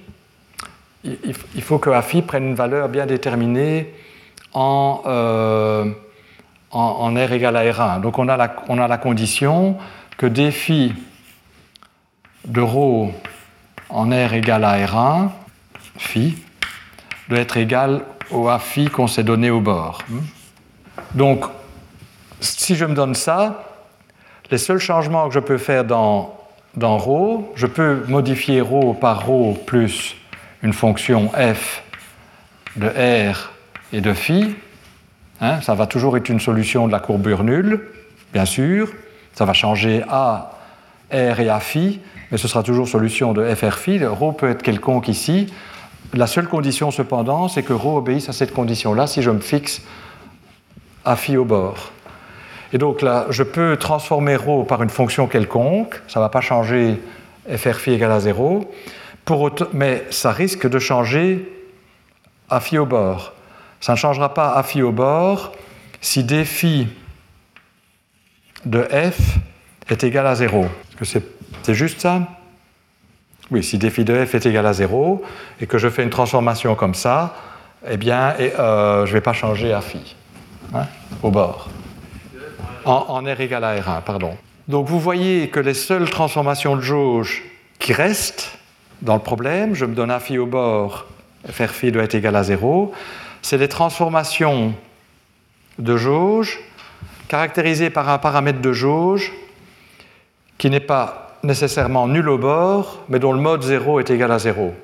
il 1.03 1.61
faut 1.61 1.79
que 1.79 2.01
phi 2.01 2.21
prenne 2.21 2.45
une 2.45 2.55
valeur 2.55 2.89
bien 2.89 3.05
déterminée 3.05 3.93
en, 4.53 5.01
euh, 5.05 5.91
en, 6.71 7.13
R 7.13 7.31
égale 7.31 7.57
à 7.57 7.63
R1. 7.63 8.01
Donc 8.01 8.19
on 8.19 8.27
a 8.27 8.37
la, 8.37 8.55
on 8.69 8.79
a 8.79 8.87
la 8.87 8.97
condition 8.97 9.77
que 10.17 10.25
d 10.25 10.51
phi 10.51 10.93
de 12.48 12.60
ρ 12.60 13.12
en 13.90 14.10
R 14.10 14.34
égale 14.34 14.64
à 14.64 14.84
R1, 14.84 15.30
phi, 15.96 16.36
doit 17.28 17.38
être 17.38 17.56
égal 17.56 18.02
au 18.30 18.48
A 18.48 18.58
phi 18.58 18.88
qu'on 18.88 19.06
s'est 19.06 19.22
donné 19.22 19.50
au 19.50 19.60
bord. 19.60 20.02
Donc, 21.14 21.44
si 22.40 22.76
je 22.76 22.84
me 22.84 22.94
donne 22.94 23.14
ça, 23.14 23.64
les 24.50 24.58
seuls 24.58 24.78
changements 24.78 25.28
que 25.28 25.34
je 25.34 25.40
peux 25.40 25.58
faire 25.58 25.84
dans, 25.84 26.36
dans 26.76 26.98
rho, 26.98 27.52
je 27.54 27.66
peux 27.66 28.04
modifier 28.08 28.60
rho 28.60 28.94
par 28.94 29.26
rho 29.26 29.56
plus 29.66 30.16
une 30.62 30.72
fonction 30.72 31.30
f 31.30 31.82
de 32.76 32.86
r 32.86 33.52
et 33.92 34.00
de 34.00 34.12
phi. 34.12 34.54
Hein, 35.40 35.60
ça 35.60 35.74
va 35.74 35.86
toujours 35.86 36.16
être 36.16 36.28
une 36.28 36.40
solution 36.40 36.86
de 36.86 36.92
la 36.92 36.98
courbure 36.98 37.44
nulle, 37.44 37.80
bien 38.32 38.44
sûr. 38.44 38.88
Ça 39.34 39.44
va 39.44 39.52
changer 39.52 40.02
a, 40.08 40.52
r 41.12 41.40
et 41.40 41.48
a 41.48 41.60
phi, 41.60 42.00
mais 42.30 42.38
ce 42.38 42.48
sera 42.48 42.62
toujours 42.62 42.88
solution 42.88 43.32
de 43.32 43.54
FR 43.54 43.74
phi. 43.74 44.04
Rho 44.04 44.32
peut 44.32 44.50
être 44.50 44.62
quelconque 44.62 45.08
ici. 45.08 45.52
La 46.14 46.26
seule 46.26 46.48
condition 46.48 46.90
cependant, 46.90 47.48
c'est 47.48 47.62
que 47.62 47.72
rho 47.72 47.98
obéisse 47.98 48.28
à 48.28 48.32
cette 48.32 48.52
condition-là 48.52 49.06
si 49.06 49.22
je 49.22 49.30
me 49.30 49.40
fixe 49.40 49.82
à 51.04 51.16
phi 51.16 51.36
au 51.36 51.44
bord. 51.44 51.90
Et 52.72 52.78
donc 52.78 53.02
là, 53.02 53.26
je 53.30 53.42
peux 53.42 53.76
transformer 53.76 54.36
rho 54.36 54.64
par 54.64 54.82
une 54.82 54.90
fonction 54.90 55.26
quelconque, 55.26 56.00
ça 56.06 56.20
ne 56.20 56.24
va 56.24 56.28
pas 56.28 56.40
changer 56.40 57.00
FR 57.54 57.76
phi 57.76 57.92
égale 57.92 58.12
à 58.12 58.20
0, 58.20 58.70
mais 59.72 60.04
ça 60.10 60.32
risque 60.32 60.68
de 60.68 60.78
changer 60.78 61.50
à 62.50 62.60
phi 62.60 62.78
au 62.78 62.86
bord. 62.86 63.32
Ça 63.80 63.92
ne 63.92 63.96
changera 63.96 64.34
pas 64.34 64.52
à 64.52 64.62
phi 64.62 64.82
au 64.82 64.92
bord 64.92 65.52
si 66.00 66.24
d 66.24 66.44
phi 66.44 66.88
de 68.64 68.82
f 68.82 69.38
est 69.88 70.04
égal 70.04 70.26
à 70.26 70.34
0. 70.34 70.62
Parce 70.62 70.96
que 70.96 71.04
c'est 71.04 71.37
juste 71.68 72.00
ça 72.00 72.22
Oui, 73.50 73.62
si 73.62 73.78
d 73.78 73.90
phi 73.90 74.04
de 74.04 74.24
f 74.24 74.34
est 74.34 74.46
égal 74.46 74.66
à 74.66 74.72
0 74.72 75.22
et 75.60 75.66
que 75.66 75.78
je 75.78 75.88
fais 75.88 76.02
une 76.02 76.10
transformation 76.10 76.74
comme 76.74 76.94
ça, 76.94 77.36
eh 77.88 77.96
bien, 77.96 78.34
euh, 78.38 79.06
je 79.06 79.10
ne 79.10 79.14
vais 79.14 79.20
pas 79.20 79.32
changer 79.32 79.72
a 79.72 79.80
phi 79.80 80.16
hein, 80.74 80.86
au 81.22 81.30
bord 81.30 81.68
en, 82.84 83.22
R 83.22 83.40
égale 83.40 83.64
à 83.64 83.78
R1, 83.78 84.02
pardon. 84.02 84.36
Donc 84.66 84.86
vous 84.86 85.00
voyez 85.00 85.48
que 85.48 85.60
les 85.60 85.74
seules 85.74 86.08
transformations 86.08 86.76
de 86.76 86.80
jauge 86.80 87.42
qui 87.78 87.92
restent 87.92 88.58
dans 89.02 89.14
le 89.14 89.20
problème, 89.20 89.74
je 89.74 89.84
me 89.84 89.94
donne 89.94 90.10
un 90.10 90.20
phi 90.20 90.38
au 90.38 90.46
bord, 90.46 91.06
fr 91.50 91.68
phi 91.68 91.92
doit 91.92 92.04
être 92.04 92.14
égal 92.14 92.36
à 92.36 92.42
0, 92.42 92.92
c'est 93.42 93.58
des 93.58 93.68
transformations 93.68 94.74
de 95.78 95.96
jauge 95.96 96.58
caractérisées 97.28 97.90
par 97.90 98.08
un 98.08 98.18
paramètre 98.18 98.60
de 98.60 98.72
jauge 98.72 99.32
qui 100.56 100.70
n'est 100.70 100.80
pas 100.80 101.27
nécessairement 101.42 102.08
nul 102.08 102.28
au 102.28 102.38
bord, 102.38 102.98
mais 103.08 103.18
dont 103.18 103.32
le 103.32 103.40
mode 103.40 103.62
0 103.62 104.00
est 104.00 104.10
égal 104.10 104.32
à 104.32 104.38
0. 104.38 104.74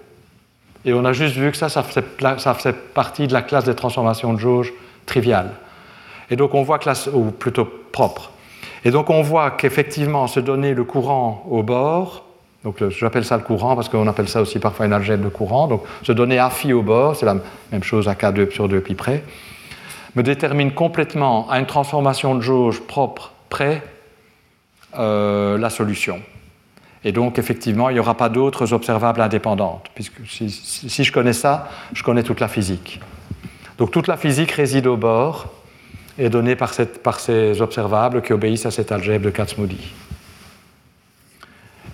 Et 0.85 0.93
on 0.93 1.05
a 1.05 1.13
juste 1.13 1.37
vu 1.37 1.51
que 1.51 1.57
ça, 1.57 1.69
ça 1.69 1.83
faisait, 1.83 2.73
partie 2.73 3.27
de 3.27 3.33
la 3.33 3.43
classe 3.43 3.65
des 3.65 3.75
transformations 3.75 4.33
de 4.35 4.39
jauge 4.39 4.73
triviales. 5.07 5.51
Et 6.31 6.37
donc 6.37 6.55
on 6.55 6.63
voit 6.63 6.79
que 6.79 7.11
ou 7.11 7.31
plutôt 7.31 7.65
propre. 7.65 8.31
Et 8.85 8.91
donc 8.91 9.11
on 9.11 9.23
voit 9.23 9.51
qu'effectivement 9.51 10.27
se 10.27 10.41
donner 10.41 10.75
le 10.75 10.85
courant 10.85 11.47
au 11.51 11.63
bord, 11.63 12.25
donc 12.65 12.83
j'appelle 12.89 13.25
ça 13.25 13.37
le 13.37 13.43
courant 13.43 13.77
parce 13.77 13.89
qu'on 13.89 14.07
appelle 14.09 14.29
ça 14.29 14.41
aussi 14.41 14.59
parfois 14.59 14.87
une 14.87 14.93
algèbre 14.93 15.25
de 15.25 15.29
courant, 15.29 15.69
donc 15.69 15.83
se 16.03 16.13
donner 16.13 16.47
phi 16.51 16.73
au 16.73 16.83
bord, 16.83 17.17
c'est 17.17 17.27
la 17.27 17.37
même 17.73 17.83
chose 17.83 18.09
à 18.09 18.15
k2 18.15 18.51
sur 18.51 18.69
2 18.69 18.81
pi 18.81 18.95
près, 18.95 19.23
me 20.15 20.23
détermine 20.23 20.73
complètement 20.73 21.49
à 21.51 21.59
une 21.59 21.67
transformation 21.67 22.35
de 22.35 22.41
jauge 22.41 22.81
propre 22.81 23.33
près 23.49 23.83
euh, 24.99 25.59
la 25.59 25.71
solution. 25.71 26.21
Et 27.05 27.13
donc, 27.13 27.39
effectivement, 27.39 27.91
il 27.91 27.95
n'y 27.95 28.01
aura 28.01 28.17
pas 28.17 28.31
d'autres 28.31 28.73
observables 28.73 29.21
indépendantes, 29.21 29.87
puisque 29.95 30.21
si, 30.27 31.05
je 31.05 31.13
connais 31.13 31.35
ça, 31.35 31.69
je 31.93 32.03
connais 32.03 32.23
toute 32.23 32.41
la 32.41 32.49
physique. 32.49 33.01
Donc, 33.77 33.91
toute 33.91 34.07
la 34.07 34.17
physique 34.17 34.53
réside 34.53 34.87
au 34.87 34.97
bord, 34.97 35.53
est 36.19 36.31
donné 36.31 36.57
par, 36.57 36.73
ces 37.21 37.61
observables 37.61 38.23
qui 38.23 38.33
obéissent 38.33 38.67
à 38.67 38.71
cette 38.71 38.93
algèbre 38.93 39.25
de 39.25 39.31
Katz-Moody. 39.31 39.93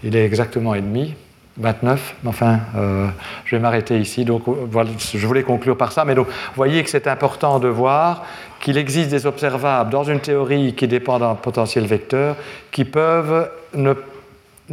Il 0.05 0.15
est 0.15 0.25
exactement 0.25 0.75
et 0.75 0.81
demi, 0.81 1.15
29, 1.57 2.17
enfin, 2.27 2.61
euh, 2.77 3.07
je 3.45 3.57
vais 3.57 3.63
m'arrêter 3.63 3.99
ici. 3.99 4.25
Donc, 4.25 4.43
voilà, 4.47 4.91
je 5.15 5.27
voulais 5.27 5.43
conclure 5.43 5.77
par 5.77 5.93
ça, 5.93 6.05
mais 6.05 6.15
donc, 6.15 6.29
voyez 6.55 6.83
que 6.85 6.91
c'est 6.91 7.07
important 7.07 7.59
de 7.59 7.69
voir 7.69 8.25
qu'il 8.61 8.77
existe 8.77 9.11
des 9.11 9.27
observables 9.27 9.91
dans 9.91 10.05
une 10.05 10.21
théorie 10.21 10.75
qui 10.75 10.87
dépend 10.87 11.19
d'un 11.19 11.35
potentiel 11.35 11.87
vecteur 11.87 12.37
qui 12.71 12.85
peuvent 12.85 13.51
ne, 13.75 13.95